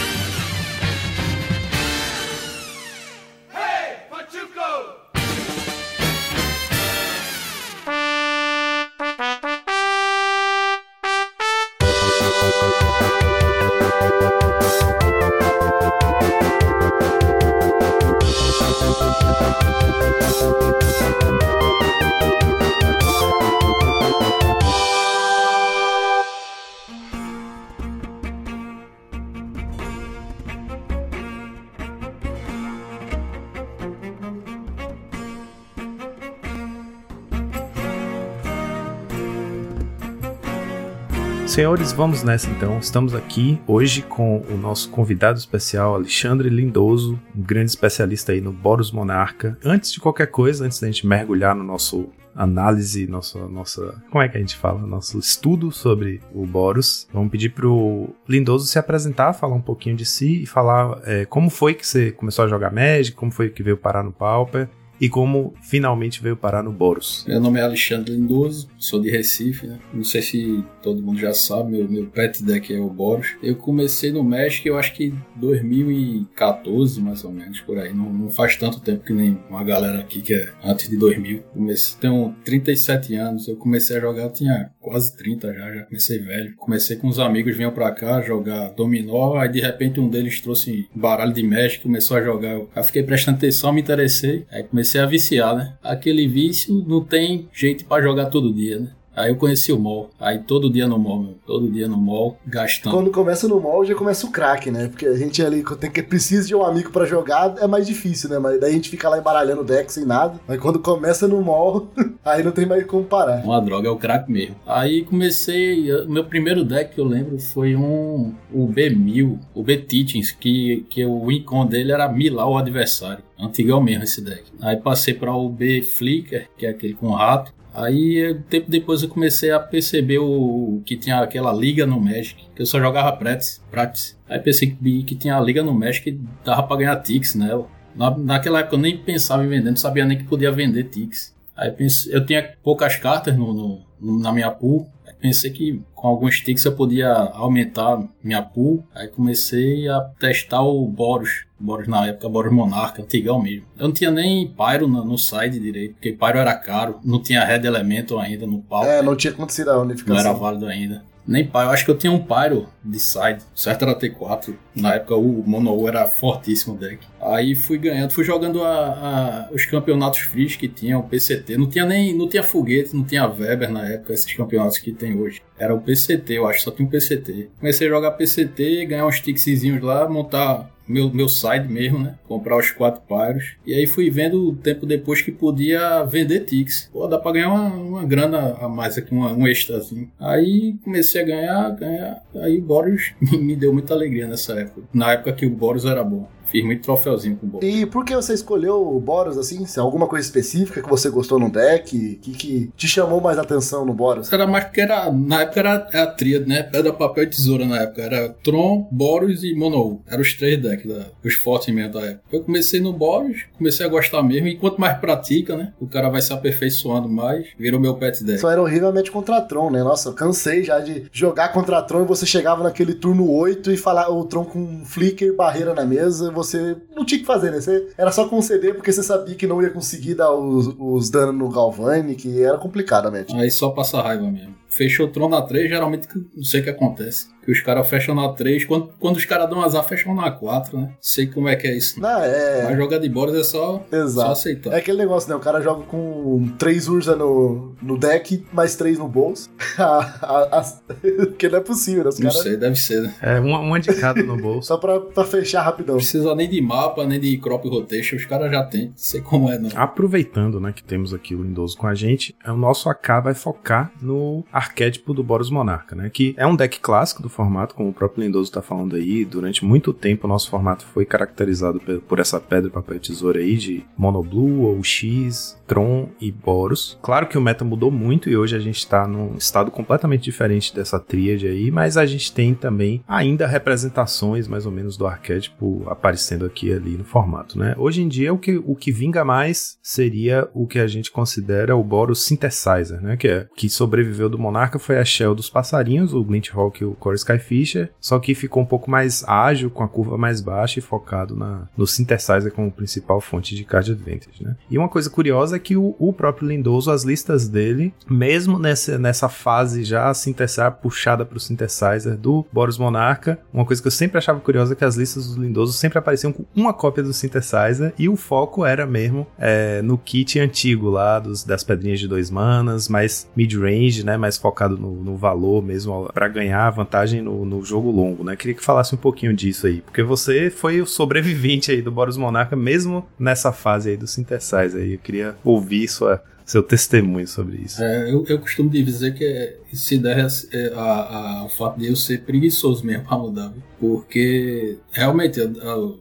Senhores, 41.61 41.91
vamos 41.91 42.23
nessa 42.23 42.49
então. 42.49 42.79
Estamos 42.79 43.13
aqui 43.13 43.61
hoje 43.67 44.01
com 44.01 44.39
o 44.49 44.57
nosso 44.57 44.89
convidado 44.89 45.37
especial, 45.37 45.93
Alexandre 45.93 46.49
Lindoso, 46.49 47.21
um 47.35 47.41
grande 47.43 47.69
especialista 47.69 48.31
aí 48.31 48.41
no 48.41 48.51
Boros 48.51 48.91
Monarca. 48.91 49.55
Antes 49.63 49.93
de 49.93 49.99
qualquer 49.99 50.25
coisa, 50.25 50.65
antes 50.65 50.79
da 50.79 50.87
gente 50.87 51.05
mergulhar 51.05 51.55
no 51.55 51.63
nosso 51.63 52.09
análise, 52.33 53.05
nossa, 53.05 53.47
nossa, 53.47 54.03
como 54.09 54.23
é 54.23 54.27
que 54.27 54.37
a 54.37 54.39
gente 54.39 54.55
fala, 54.55 54.79
nosso 54.87 55.19
estudo 55.19 55.71
sobre 55.71 56.19
o 56.33 56.47
Boros. 56.47 57.07
Vamos 57.13 57.29
pedir 57.29 57.49
pro 57.49 58.09
Lindoso 58.27 58.65
se 58.65 58.79
apresentar, 58.79 59.31
falar 59.33 59.53
um 59.53 59.61
pouquinho 59.61 59.95
de 59.95 60.03
si 60.03 60.41
e 60.41 60.47
falar 60.47 60.99
é, 61.05 61.25
como 61.25 61.51
foi 61.51 61.75
que 61.75 61.85
você 61.85 62.11
começou 62.11 62.43
a 62.43 62.47
jogar 62.47 62.73
Magic, 62.73 63.15
como 63.15 63.31
foi 63.31 63.51
que 63.51 63.61
veio 63.61 63.77
parar 63.77 64.01
no 64.01 64.11
Pauper 64.11 64.67
e 65.01 65.09
como 65.09 65.55
finalmente 65.63 66.21
veio 66.21 66.37
parar 66.37 66.61
no 66.61 66.71
Boros. 66.71 67.25
Meu 67.27 67.41
nome 67.41 67.59
é 67.59 67.63
Alexandre 67.63 68.13
Lindoso, 68.13 68.69
sou 68.77 69.01
de 69.01 69.09
Recife, 69.09 69.65
né? 69.65 69.79
Não 69.91 70.03
sei 70.03 70.21
se 70.21 70.63
todo 70.83 71.01
mundo 71.01 71.19
já 71.19 71.33
sabe, 71.33 71.71
meu, 71.71 71.89
meu 71.89 72.05
pet 72.05 72.43
deck 72.43 72.71
é 72.71 72.79
o 72.79 72.87
Boros. 72.87 73.35
Eu 73.41 73.55
comecei 73.55 74.11
no 74.11 74.23
México, 74.23 74.67
eu 74.67 74.77
acho 74.77 74.93
que 74.93 75.11
2014, 75.37 77.01
mais 77.01 77.23
ou 77.23 77.31
menos, 77.31 77.59
por 77.61 77.79
aí. 77.79 77.91
Não, 77.91 78.13
não, 78.13 78.29
faz 78.29 78.55
tanto 78.55 78.79
tempo 78.79 79.03
que 79.03 79.11
nem 79.11 79.39
uma 79.49 79.63
galera 79.63 79.99
aqui 79.99 80.21
que 80.21 80.35
é 80.35 80.53
antes 80.63 80.87
de 80.87 80.95
2000. 80.97 81.41
Comecei, 81.51 81.99
tenho 81.99 82.35
37 82.45 83.15
anos, 83.15 83.47
eu 83.47 83.55
comecei 83.55 83.97
a 83.97 84.01
jogar, 84.01 84.23
eu 84.23 84.31
tinha 84.31 84.71
quase 84.81 85.15
30 85.15 85.53
já, 85.53 85.73
já 85.73 85.83
comecei 85.83 86.19
velho. 86.19 86.53
Comecei 86.57 86.97
com 86.97 87.07
uns 87.07 87.19
amigos, 87.19 87.55
vinham 87.55 87.71
pra 87.71 87.91
cá 87.91 88.21
jogar 88.21 88.71
dominó, 88.71 89.37
aí 89.37 89.49
de 89.49 89.61
repente 89.61 89.99
um 89.99 90.09
deles 90.09 90.41
trouxe 90.41 90.87
baralho 90.93 91.33
de 91.33 91.43
México, 91.43 91.83
começou 91.83 92.17
a 92.17 92.23
jogar. 92.23 92.51
Eu 92.51 92.83
fiquei 92.83 93.03
prestando 93.03 93.37
atenção, 93.37 93.71
me 93.71 93.81
interessei, 93.81 94.45
aí 94.51 94.63
comecei 94.63 94.81
comecei 94.81 94.99
a 94.99 95.05
viciar, 95.05 95.55
né? 95.55 95.73
Aquele 95.81 96.27
vício 96.27 96.83
não 96.87 97.03
tem 97.03 97.47
jeito 97.53 97.85
para 97.85 98.01
jogar 98.01 98.25
todo 98.25 98.53
dia, 98.53 98.79
né? 98.79 98.91
Aí 99.15 99.29
eu 99.29 99.35
conheci 99.35 99.71
o 99.71 99.79
mall. 99.79 100.09
Aí 100.19 100.39
todo 100.39 100.71
dia 100.71 100.87
no 100.87 100.97
mall, 100.97 101.19
meu. 101.19 101.35
Todo 101.45 101.69
dia 101.69 101.87
no 101.87 101.97
mall, 101.97 102.37
gastando. 102.45 102.95
Quando 102.95 103.11
começa 103.11 103.47
no 103.47 103.59
mall, 103.59 103.85
já 103.85 103.95
começa 103.95 104.25
o 104.25 104.31
crack, 104.31 104.71
né? 104.71 104.87
Porque 104.87 105.05
a 105.05 105.15
gente 105.15 105.43
ali 105.43 105.63
tem 105.79 105.91
que 105.91 106.01
precisa 106.01 106.47
de 106.47 106.55
um 106.55 106.63
amigo 106.63 106.91
para 106.91 107.05
jogar, 107.05 107.55
é 107.57 107.67
mais 107.67 107.85
difícil, 107.85 108.29
né? 108.29 108.39
Mas 108.39 108.59
daí 108.59 108.71
a 108.71 108.73
gente 108.73 108.89
fica 108.89 109.09
lá 109.09 109.17
embaralhando 109.17 109.61
o 109.61 109.65
deck 109.65 109.91
sem 109.91 110.05
nada. 110.05 110.39
Mas 110.47 110.59
quando 110.59 110.79
começa 110.79 111.27
no 111.27 111.41
mall, 111.41 111.89
aí 112.23 112.43
não 112.43 112.51
tem 112.51 112.65
mais 112.65 112.85
como 112.85 113.03
parar. 113.03 113.43
Uma 113.43 113.61
droga, 113.61 113.87
é 113.87 113.91
o 113.91 113.97
crack 113.97 114.31
mesmo. 114.31 114.55
Aí 114.65 115.03
comecei. 115.03 115.87
Meu 116.07 116.25
primeiro 116.25 116.63
deck 116.63 116.95
que 116.95 117.01
eu 117.01 117.05
lembro 117.05 117.37
foi 117.39 117.75
um. 117.75 118.33
O 118.51 118.67
B1000, 118.67 119.39
o 119.53 119.63
B-Teachings, 119.63 120.31
que, 120.31 120.85
que 120.89 121.05
o 121.05 121.25
win-con 121.27 121.65
dele 121.65 121.91
era 121.91 122.07
milar 122.09 122.47
o 122.47 122.57
adversário. 122.57 123.23
Antigão 123.39 123.81
mesmo 123.81 124.03
esse 124.03 124.21
deck. 124.23 124.43
Aí 124.61 124.77
passei 124.77 125.13
para 125.13 125.33
o 125.33 125.49
B 125.49 125.81
Flicker, 125.81 126.47
que 126.57 126.65
é 126.65 126.69
aquele 126.69 126.93
com 126.93 127.11
rato. 127.11 127.51
Aí, 127.73 128.37
tempo 128.49 128.69
depois, 128.69 129.01
eu 129.01 129.09
comecei 129.09 129.51
a 129.51 129.59
perceber 129.59 130.19
o 130.19 130.81
que 130.85 130.97
tinha 130.97 131.19
aquela 131.19 131.53
liga 131.53 131.85
no 131.85 131.99
Magic, 131.99 132.35
que 132.53 132.61
eu 132.61 132.65
só 132.65 132.79
jogava 132.79 133.15
Practice. 133.15 133.61
practice. 133.71 134.15
Aí 134.27 134.39
pensei 134.39 134.75
que, 135.05 135.15
tinha 135.15 135.37
a 135.37 135.41
liga 135.41 135.63
no 135.63 135.73
Magic 135.73 136.11
que 136.11 136.19
dava 136.43 136.63
pra 136.63 136.77
ganhar 136.77 136.95
Tix 136.97 137.35
nela. 137.35 137.67
Na, 137.95 138.17
naquela 138.17 138.59
época 138.59 138.75
eu 138.75 138.79
nem 138.79 138.97
pensava 138.97 139.43
em 139.43 139.47
vender, 139.47 139.69
não 139.69 139.77
sabia 139.77 140.05
nem 140.05 140.17
que 140.17 140.23
podia 140.25 140.51
vender 140.51 140.85
Tix. 140.85 141.33
Aí 141.55 141.71
pensei, 141.71 142.15
eu 142.15 142.25
tinha 142.25 142.55
poucas 142.63 142.95
cartas 142.95 143.37
no, 143.37 143.53
no, 143.99 144.19
na 144.19 144.31
minha 144.31 144.49
pool, 144.51 144.89
pensei 145.21 145.51
que 145.51 145.81
com 145.93 146.07
alguns 146.07 146.41
ticks 146.41 146.65
eu 146.65 146.75
podia 146.75 147.09
aumentar 147.11 148.03
minha 148.23 148.41
pool. 148.41 148.83
Aí 148.93 149.07
comecei 149.07 149.87
a 149.87 150.01
testar 150.19 150.63
o 150.63 150.85
Boros. 150.87 151.45
Boros 151.59 151.87
na 151.87 152.07
época, 152.07 152.27
Boros 152.27 152.51
Monarca, 152.51 153.03
antigão 153.03 153.39
mesmo. 153.39 153.67
Eu 153.77 153.87
não 153.87 153.93
tinha 153.93 154.09
nem 154.09 154.47
Pyro 154.47 154.87
no, 154.87 155.05
no 155.05 155.17
side 155.17 155.59
direito, 155.59 155.93
porque 155.93 156.11
Pyro 156.11 156.39
era 156.39 156.55
caro. 156.55 156.99
Não 157.03 157.21
tinha 157.21 157.45
Red 157.45 157.67
Elemental 157.67 158.19
ainda 158.19 158.47
no 158.47 158.59
palco. 158.63 158.87
É, 158.87 159.01
não 159.03 159.15
tinha 159.15 159.31
acontecido 159.31 159.69
a 159.69 159.79
unificação. 159.79 160.23
Não 160.23 160.29
era 160.31 160.33
válido 160.33 160.65
ainda. 160.65 161.03
Nem 161.31 161.45
Pyro, 161.45 161.69
acho 161.69 161.85
que 161.85 161.91
eu 161.91 161.97
tinha 161.97 162.11
um 162.11 162.19
Pyro 162.19 162.67
de 162.83 162.99
side, 162.99 163.41
certo 163.55 163.83
era 163.83 163.97
T4. 163.97 164.53
Na 164.75 164.95
época 164.95 165.15
o 165.15 165.41
Mono 165.47 165.87
era 165.87 166.05
fortíssimo 166.05 166.75
o 166.75 166.77
deck. 166.77 167.07
Aí 167.21 167.55
fui 167.55 167.77
ganhando, 167.77 168.11
fui 168.11 168.25
jogando 168.25 168.61
a, 168.61 169.47
a, 169.49 169.53
os 169.53 169.65
campeonatos 169.65 170.19
frios 170.19 170.57
que 170.57 170.67
tinha, 170.67 170.99
o 170.99 171.03
PCT. 171.03 171.57
Não 171.57 171.69
tinha 171.69 171.85
nem, 171.85 172.13
não 172.13 172.27
tinha 172.27 172.43
foguete, 172.43 172.93
não 172.93 173.05
tinha 173.05 173.25
Weber 173.25 173.71
na 173.71 173.87
época, 173.87 174.11
esses 174.11 174.33
campeonatos 174.33 174.77
que 174.77 174.91
tem 174.91 175.17
hoje. 175.17 175.41
Era 175.57 175.73
o 175.73 175.79
PCT, 175.79 176.33
eu 176.33 176.47
acho, 176.47 176.63
só 176.63 176.71
tinha 176.71 176.85
um 176.85 176.91
PCT. 176.91 177.49
Comecei 177.57 177.87
a 177.87 177.91
jogar 177.91 178.11
PCT, 178.11 178.85
ganhar 178.87 179.05
uns 179.05 179.21
tickzinhos 179.21 179.81
lá, 179.81 180.09
montar 180.09 180.69
meu, 180.91 181.11
meu 181.11 181.29
side 181.29 181.67
mesmo, 181.67 181.99
né? 181.99 182.15
Comprar 182.27 182.57
os 182.57 182.71
quatro 182.71 183.01
pyros. 183.07 183.55
E 183.65 183.73
aí 183.73 183.87
fui 183.87 184.09
vendo 184.09 184.49
o 184.49 184.55
tempo 184.55 184.85
depois 184.85 185.21
que 185.21 185.31
podia 185.31 186.03
vender 186.03 186.41
ticks. 186.41 186.89
Pô, 186.91 187.07
dá 187.07 187.17
pra 187.17 187.31
ganhar 187.31 187.49
uma, 187.49 187.69
uma 187.69 188.05
grana 188.05 188.57
a 188.59 188.67
mais 188.67 188.97
aqui, 188.97 189.13
uma, 189.13 189.31
um 189.31 189.47
extrazinho. 189.47 190.11
Aí 190.19 190.75
comecei 190.83 191.21
a 191.21 191.25
ganhar, 191.25 191.69
ganhar. 191.71 192.23
Aí 192.35 192.57
o 192.57 192.61
Boros 192.61 193.13
me 193.21 193.55
deu 193.55 193.73
muita 193.73 193.93
alegria 193.93 194.27
nessa 194.27 194.53
época. 194.53 194.81
Na 194.93 195.13
época 195.13 195.33
que 195.33 195.45
o 195.45 195.49
Boros 195.49 195.85
era 195.85 196.03
bom. 196.03 196.27
Fiz 196.51 196.63
muito 196.65 196.83
troféuzinho 196.83 197.37
com 197.37 197.45
o 197.45 197.49
Boros. 197.49 197.67
E 197.67 197.85
por 197.85 198.03
que 198.03 198.15
você 198.15 198.33
escolheu 198.33 198.95
o 198.95 198.99
Boros 198.99 199.37
assim? 199.37 199.65
Se 199.65 199.79
é 199.79 199.81
alguma 199.81 200.07
coisa 200.07 200.25
específica 200.25 200.81
que 200.81 200.89
você 200.89 201.09
gostou 201.09 201.39
no 201.39 201.49
deck? 201.49 201.91
que, 202.21 202.31
que 202.31 202.71
te 202.75 202.87
chamou 202.87 203.21
mais 203.21 203.37
atenção 203.37 203.85
no 203.85 203.93
Boros? 203.93 204.31
Era 204.31 204.45
mais 204.45 204.65
porque 204.65 204.81
era, 204.81 205.11
na 205.11 205.41
época 205.41 205.59
era 205.59 205.75
a 205.75 206.07
tríade, 206.07 206.47
né? 206.47 206.63
Pedra, 206.63 206.93
papel 206.93 207.23
e 207.23 207.27
tesoura 207.27 207.65
na 207.65 207.81
época. 207.81 208.01
Era 208.01 208.29
Tron, 208.43 208.87
Boros 208.91 209.43
e 209.43 209.53
Mono. 209.55 210.01
Eram 210.07 210.21
os 210.21 210.33
três 210.33 210.61
decks, 210.61 210.87
da, 210.87 211.05
os 211.23 211.33
fortes 211.35 211.73
mesmo 211.73 211.93
da 211.93 212.01
época. 212.01 212.23
Eu 212.31 212.43
comecei 212.43 212.79
no 212.79 212.93
Boros, 212.93 213.45
comecei 213.57 213.85
a 213.85 213.89
gostar 213.89 214.23
mesmo. 214.23 214.47
E 214.47 214.57
quanto 214.57 214.79
mais 214.79 214.97
pratica, 214.99 215.55
né? 215.55 215.73
O 215.79 215.87
cara 215.87 216.09
vai 216.09 216.21
se 216.21 216.33
aperfeiçoando 216.33 217.09
mais. 217.09 217.47
Virou 217.57 217.79
meu 217.79 217.95
pet 217.95 218.23
deck. 218.23 218.39
Só 218.39 218.51
era 218.51 218.61
horrivelmente 218.61 219.11
contra 219.11 219.41
Tron, 219.41 219.71
né? 219.71 219.83
Nossa, 219.83 220.09
eu 220.09 220.13
cansei 220.13 220.63
já 220.63 220.79
de 220.79 221.05
jogar 221.11 221.49
contra 221.49 221.81
Tron 221.81 222.03
e 222.03 222.07
você 222.07 222.25
chegava 222.25 222.63
naquele 222.63 222.93
turno 222.93 223.29
8 223.29 223.71
e 223.71 223.77
falar 223.77 224.09
o 224.09 224.23
Tron 224.25 224.45
com 224.45 224.85
flicker, 224.85 225.35
barreira 225.35 225.73
na 225.73 225.85
mesa 225.85 226.31
você 226.43 226.77
não 226.95 227.05
tinha 227.05 227.19
que 227.19 227.25
fazer, 227.25 227.51
né? 227.51 227.59
Você 227.59 227.89
era 227.97 228.11
só 228.11 228.27
conceder 228.27 228.75
porque 228.75 228.91
você 228.91 229.03
sabia 229.03 229.35
que 229.35 229.47
não 229.47 229.61
ia 229.61 229.69
conseguir 229.69 230.15
dar 230.15 230.31
os, 230.31 230.73
os 230.77 231.09
danos 231.09 231.35
no 231.35 231.49
Galvani, 231.49 232.15
que 232.15 232.41
era 232.41 232.57
complicadamente. 232.57 233.35
Aí 233.35 233.49
só 233.51 233.69
passa 233.69 234.01
raiva 234.01 234.29
mesmo. 234.29 234.60
Fechou 234.71 235.05
o 235.05 235.09
trono 235.09 235.35
na 235.35 235.41
3, 235.41 235.69
geralmente 235.69 236.07
não 236.35 236.43
sei 236.43 236.61
o 236.61 236.63
que 236.63 236.69
acontece. 236.69 237.29
Que 237.43 237.51
os 237.51 237.59
caras 237.59 237.89
fecham 237.89 238.13
na 238.13 238.29
3, 238.29 238.65
quando, 238.65 238.89
quando 238.99 239.17
os 239.17 239.25
caras 239.25 239.49
dão 239.49 239.61
azar, 239.61 239.83
fecham 239.83 240.13
na 240.13 240.29
4, 240.29 240.77
né? 240.77 240.91
Sei 241.01 241.25
como 241.25 241.49
é 241.49 241.55
que 241.55 241.67
é 241.67 241.75
isso. 241.75 241.99
Não, 241.99 242.23
é... 242.23 242.65
Mas 242.65 242.77
jogar 242.77 242.99
de 242.99 243.09
Boros 243.09 243.35
é 243.35 243.43
só, 243.43 243.83
Exato. 243.91 244.27
só 244.27 244.31
aceitar. 244.31 244.73
É 244.73 244.77
aquele 244.77 244.99
negócio, 244.99 245.27
né? 245.27 245.35
O 245.35 245.39
cara 245.39 245.59
joga 245.59 245.83
com 245.85 246.47
3 246.59 246.87
Urza 246.87 247.15
no, 247.15 247.75
no 247.81 247.97
deck, 247.97 248.45
mais 248.53 248.75
3 248.75 248.99
no 248.99 249.07
bolso. 249.07 249.49
Porque 251.01 251.49
não 251.49 251.57
é 251.57 251.61
possível, 251.61 252.03
né? 252.03 252.09
Os 252.09 252.19
não 252.19 252.29
cara... 252.31 252.43
sei, 252.43 252.57
deve 252.57 252.75
ser, 252.75 253.01
né? 253.01 253.15
É, 253.21 253.39
uma, 253.39 253.59
uma 253.59 253.79
de 253.79 253.91
cada 253.95 254.21
no 254.21 254.37
bolso. 254.37 254.67
Só 254.71 254.77
pra, 254.77 254.99
pra 254.99 255.23
fechar 255.23 255.63
rapidão. 255.63 255.95
Não 255.95 255.99
precisa 255.99 256.35
nem 256.35 256.47
de 256.47 256.61
mapa, 256.61 257.05
nem 257.05 257.19
de 257.19 257.37
crop 257.39 257.67
rotation, 257.67 258.15
os 258.15 258.25
caras 258.25 258.51
já 258.51 258.63
tem. 258.63 258.89
Não 258.89 258.93
sei 258.95 259.19
como 259.19 259.49
é, 259.49 259.57
não. 259.57 259.69
Aproveitando, 259.75 260.59
né, 260.59 260.71
que 260.71 260.83
temos 260.83 261.11
aqui 261.11 261.33
o 261.33 261.41
Lindoso 261.41 261.75
com 261.75 261.87
a 261.87 261.95
gente, 261.95 262.35
o 262.45 262.53
nosso 262.53 262.87
AK 262.87 263.07
vai 263.23 263.33
focar 263.33 263.91
no 263.99 264.45
arquétipo 264.61 265.13
do 265.13 265.23
Boros 265.23 265.49
Monarca, 265.49 265.95
né? 265.95 266.09
Que 266.09 266.33
é 266.37 266.45
um 266.45 266.55
deck 266.55 266.79
clássico 266.79 267.21
do 267.21 267.29
formato, 267.29 267.75
como 267.75 267.89
o 267.89 267.93
próprio 267.93 268.23
Lindoso 268.23 268.51
tá 268.51 268.61
falando 268.61 268.95
aí. 268.95 269.25
Durante 269.25 269.65
muito 269.65 269.91
tempo 269.91 270.25
o 270.25 270.29
nosso 270.29 270.49
formato 270.49 270.85
foi 270.85 271.05
caracterizado 271.05 271.81
por 272.07 272.19
essa 272.19 272.39
pedra, 272.39 272.69
papel 272.69 272.97
e 272.97 272.99
tesoura 272.99 273.39
aí 273.39 273.57
de 273.57 273.83
Mono 273.97 274.21
Blue 274.23 274.61
ou 274.61 274.83
X, 274.83 275.57
Tron 275.67 276.09
e 276.19 276.31
Boros. 276.31 276.97
Claro 277.01 277.27
que 277.27 277.37
o 277.37 277.41
meta 277.41 277.65
mudou 277.65 277.89
muito 277.91 278.29
e 278.29 278.37
hoje 278.37 278.55
a 278.55 278.59
gente 278.59 278.87
tá 278.87 279.07
num 279.07 279.35
estado 279.35 279.71
completamente 279.71 280.23
diferente 280.23 280.75
dessa 280.75 280.99
tríade 280.99 281.47
aí, 281.47 281.71
mas 281.71 281.97
a 281.97 282.05
gente 282.05 282.31
tem 282.31 282.53
também 282.53 283.03
ainda 283.07 283.47
representações 283.47 284.47
mais 284.47 284.65
ou 284.65 284.71
menos 284.71 284.95
do 284.95 285.07
arquétipo 285.07 285.83
aparecendo 285.87 286.45
aqui 286.45 286.71
ali 286.71 286.97
no 286.97 287.03
formato, 287.03 287.57
né? 287.57 287.73
Hoje 287.77 288.01
em 288.01 288.07
dia 288.07 288.33
o 288.33 288.37
que, 288.37 288.57
o 288.57 288.75
que 288.75 288.91
vinga 288.91 289.25
mais 289.25 289.77
seria 289.81 290.47
o 290.53 290.67
que 290.67 290.79
a 290.79 290.87
gente 290.87 291.09
considera 291.09 291.75
o 291.75 291.83
Boros 291.83 292.23
Synthesizer, 292.23 293.01
né? 293.01 293.17
Que 293.17 293.27
é 293.27 293.47
que 293.55 293.69
sobreviveu 293.69 294.29
do 294.29 294.37
Monarca 294.37 294.50
foi 294.79 294.97
a 294.97 295.05
Shell 295.05 295.35
dos 295.35 295.49
passarinhos, 295.49 296.13
o 296.13 296.23
Glint 296.23 296.49
Hawk 296.53 296.81
e 296.81 296.85
o 296.85 296.93
Core 296.93 297.15
Skyfisher, 297.15 297.89
só 297.99 298.19
que 298.19 298.35
ficou 298.35 298.63
um 298.63 298.65
pouco 298.65 298.89
mais 298.89 299.23
ágil, 299.27 299.69
com 299.69 299.83
a 299.83 299.87
curva 299.87 300.17
mais 300.17 300.41
baixa 300.41 300.79
e 300.79 300.81
focado 300.81 301.35
na, 301.35 301.67
no 301.77 301.87
Synthesizer 301.87 302.51
como 302.51 302.71
principal 302.71 303.21
fonte 303.21 303.55
de 303.55 303.63
card 303.63 303.91
advantage, 303.91 304.43
né? 304.43 304.55
E 304.69 304.77
uma 304.77 304.89
coisa 304.89 305.09
curiosa 305.09 305.55
é 305.55 305.59
que 305.59 305.75
o, 305.75 305.95
o 305.99 306.13
próprio 306.13 306.47
Lindoso, 306.47 306.91
as 306.91 307.03
listas 307.03 307.47
dele, 307.47 307.93
mesmo 308.09 308.59
nessa, 308.59 308.97
nessa 308.97 309.29
fase 309.29 309.83
já 309.83 310.13
Synthesizer 310.13 310.71
puxada 310.71 311.25
para 311.25 311.37
o 311.37 311.39
Synthesizer 311.39 312.17
do 312.17 312.45
Boros 312.51 312.77
Monarca, 312.77 313.39
uma 313.53 313.65
coisa 313.65 313.81
que 313.81 313.87
eu 313.87 313.91
sempre 313.91 314.17
achava 314.17 314.39
curiosa 314.39 314.73
é 314.73 314.75
que 314.75 314.85
as 314.85 314.95
listas 314.95 315.33
do 315.33 315.41
Lindoso 315.41 315.73
sempre 315.73 315.97
apareciam 315.97 316.31
com 316.31 316.45
uma 316.55 316.73
cópia 316.73 317.03
do 317.03 317.13
Synthesizer 317.13 317.93
e 317.97 318.09
o 318.09 318.15
foco 318.15 318.65
era 318.65 318.85
mesmo 318.85 319.27
é, 319.37 319.81
no 319.81 319.97
kit 319.97 320.39
antigo 320.39 320.89
lá 320.89 321.19
dos, 321.19 321.43
das 321.43 321.63
pedrinhas 321.63 321.99
de 321.99 322.07
dois 322.07 322.29
manas, 322.29 322.87
mais 322.87 323.29
mid-range, 323.35 324.05
né, 324.05 324.17
mais 324.17 324.37
focado 324.41 324.77
no, 324.77 324.91
no 325.03 325.15
valor 325.15 325.61
mesmo 325.63 326.09
para 326.13 326.27
ganhar 326.27 326.69
vantagem 326.71 327.21
no, 327.21 327.45
no, 327.45 327.63
jogo 327.63 327.91
longo, 327.91 328.23
né? 328.23 328.35
Queria 328.35 328.55
que 328.55 328.63
falasse 328.63 328.95
um 328.95 328.97
pouquinho 328.97 329.33
disso 329.33 329.67
aí, 329.67 329.81
porque 329.81 330.01
você 330.01 330.49
foi 330.49 330.81
o 330.81 330.85
sobrevivente 330.85 331.71
aí 331.71 331.81
do 331.81 331.91
Boros 331.91 332.17
Monarca 332.17 332.55
mesmo 332.55 333.07
nessa 333.19 333.51
fase 333.51 333.91
aí 333.91 333.97
do 333.97 334.07
Synthesizer 334.07 334.81
aí. 334.81 334.93
Eu 334.93 334.99
queria 334.99 335.35
ouvir 335.43 335.87
sua 335.87 336.23
seu 336.45 336.63
testemunho 336.63 337.27
sobre 337.27 337.57
isso. 337.57 337.83
É, 337.83 338.11
eu, 338.11 338.25
eu 338.27 338.39
costumo 338.39 338.69
dizer 338.69 339.13
que 339.13 339.57
se 339.75 339.97
der 339.97 340.27
é, 340.51 340.73
a, 340.75 340.81
a, 340.81 341.45
o 341.45 341.49
fato 341.49 341.79
de 341.79 341.87
eu 341.87 341.95
ser 341.95 342.21
preguiçoso 342.21 342.85
mesmo 342.85 343.05
pra 343.05 343.17
mudar, 343.17 343.49
viu? 343.49 343.63
porque 343.79 344.77
realmente 344.91 345.39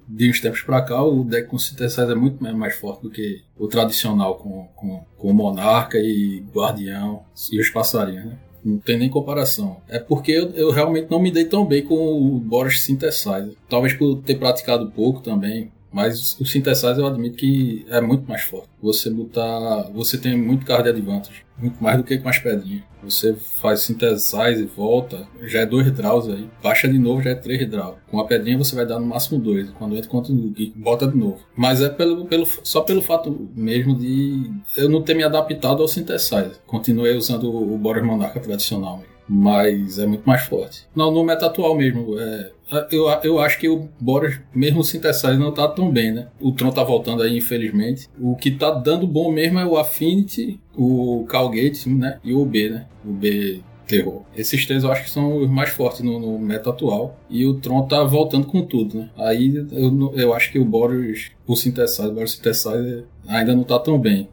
de 0.06 0.30
uns 0.30 0.40
tempos 0.40 0.60
pra 0.60 0.82
cá 0.82 1.02
o 1.02 1.24
deck 1.24 1.48
com 1.48 1.58
Synthesizer 1.58 2.10
é 2.10 2.14
muito 2.14 2.42
mais 2.42 2.74
forte 2.74 3.02
do 3.02 3.10
que 3.10 3.42
o 3.58 3.66
tradicional 3.66 4.36
com, 4.36 4.68
com, 4.76 5.04
com 5.16 5.32
Monarca 5.32 5.98
e 5.98 6.44
Guardião 6.52 7.22
e 7.50 7.58
os 7.58 7.70
passarinhos, 7.70 8.26
né? 8.26 8.38
Não 8.62 8.78
tem 8.78 8.98
nem 8.98 9.08
comparação. 9.08 9.78
É 9.88 9.98
porque 9.98 10.32
eu, 10.32 10.50
eu, 10.50 10.70
realmente 10.70 11.10
não 11.10 11.18
me 11.18 11.30
dei 11.30 11.46
tão 11.46 11.64
bem 11.64 11.82
com 11.82 11.94
o 11.94 12.38
Boros 12.38 12.82
Synthesizer. 12.82 13.54
Talvez 13.68 13.94
por 13.94 14.16
ter 14.16 14.34
praticado 14.34 14.90
pouco 14.90 15.22
também. 15.22 15.72
Mas 15.92 16.38
o 16.40 16.44
Synthesizer 16.44 16.98
eu 16.98 17.06
admito 17.06 17.36
que 17.36 17.84
é 17.88 18.00
muito 18.00 18.28
mais 18.28 18.42
forte. 18.42 18.68
Você 18.82 19.10
botar. 19.10 19.90
Você 19.92 20.16
tem 20.18 20.36
muito 20.36 20.64
card 20.64 20.88
advantage. 20.88 21.44
Muito 21.58 21.82
mais 21.82 21.98
do 21.98 22.04
que 22.04 22.16
com 22.16 22.28
as 22.28 22.38
pedrinhas. 22.38 22.84
Você 23.02 23.34
faz 23.34 23.80
Synthesizer 23.80 24.60
e 24.60 24.64
volta, 24.64 25.26
já 25.42 25.60
é 25.60 25.66
dois 25.66 25.90
draws 25.90 26.28
aí. 26.28 26.48
Baixa 26.62 26.88
de 26.88 26.98
novo, 26.98 27.22
já 27.22 27.30
é 27.30 27.34
três 27.34 27.68
draws. 27.68 27.96
Com 28.10 28.20
a 28.20 28.26
pedrinha 28.26 28.56
você 28.56 28.74
vai 28.74 28.86
dar 28.86 28.98
no 28.98 29.06
máximo 29.06 29.38
dois. 29.38 29.70
Quando 29.70 29.96
entra 29.96 30.08
contra 30.08 30.32
o 30.32 30.50
Geek, 30.50 30.78
bota 30.78 31.06
de 31.06 31.16
novo. 31.16 31.40
Mas 31.56 31.82
é 31.82 31.88
pelo, 31.88 32.24
pelo, 32.26 32.46
só 32.62 32.82
pelo 32.82 33.02
fato 33.02 33.48
mesmo 33.54 33.94
de 33.94 34.50
eu 34.76 34.88
não 34.88 35.02
ter 35.02 35.14
me 35.14 35.22
adaptado 35.22 35.82
ao 35.82 35.88
Synthesizer. 35.88 36.58
Continuei 36.66 37.16
usando 37.16 37.54
o 37.54 37.76
Boros 37.76 38.04
Monarca 38.04 38.40
tradicional 38.40 39.02
mas 39.32 39.96
é 40.00 40.06
muito 40.06 40.24
mais 40.24 40.42
forte. 40.42 40.84
Não, 40.94 41.12
no 41.12 41.22
meta 41.22 41.46
atual 41.46 41.76
mesmo, 41.76 42.18
é, 42.18 42.50
eu, 42.90 43.06
eu 43.22 43.38
acho 43.38 43.60
que 43.60 43.68
o 43.68 43.88
Boros, 44.00 44.40
mesmo 44.52 44.80
o 44.80 44.84
Synthesizer, 44.84 45.38
não 45.38 45.52
tá 45.52 45.68
tão 45.68 45.88
bem, 45.88 46.10
né? 46.10 46.26
O 46.40 46.50
Tron 46.50 46.72
tá 46.72 46.82
voltando 46.82 47.22
aí, 47.22 47.36
infelizmente. 47.36 48.08
O 48.20 48.34
que 48.34 48.50
tá 48.50 48.72
dando 48.72 49.06
bom 49.06 49.30
mesmo 49.30 49.60
é 49.60 49.64
o 49.64 49.78
Affinity, 49.78 50.58
o 50.76 51.24
Calgate, 51.28 51.88
né? 51.88 52.18
E 52.24 52.32
o 52.32 52.44
B, 52.44 52.70
né? 52.70 52.86
O 53.04 53.12
B 53.12 53.60
terror. 53.86 54.22
Esses 54.36 54.66
três 54.66 54.82
eu 54.82 54.90
acho 54.90 55.04
que 55.04 55.10
são 55.10 55.36
os 55.36 55.48
mais 55.48 55.70
fortes 55.70 56.00
no, 56.00 56.18
no 56.18 56.36
meta 56.36 56.70
atual. 56.70 57.16
E 57.28 57.46
o 57.46 57.54
Tron 57.54 57.86
tá 57.86 58.02
voltando 58.02 58.48
com 58.48 58.62
tudo, 58.62 58.98
né? 58.98 59.10
Aí 59.16 59.54
eu, 59.70 60.12
eu 60.16 60.34
acho 60.34 60.50
que 60.50 60.58
o 60.58 60.64
Boros, 60.64 61.30
o 61.46 61.54
Synthesizer, 61.54 62.06
o 62.06 62.14
Boros 62.14 62.32
Synthesizer 62.32 63.04
ainda 63.28 63.54
não 63.54 63.62
tá 63.62 63.78
tão 63.78 63.96
bem. 63.96 64.28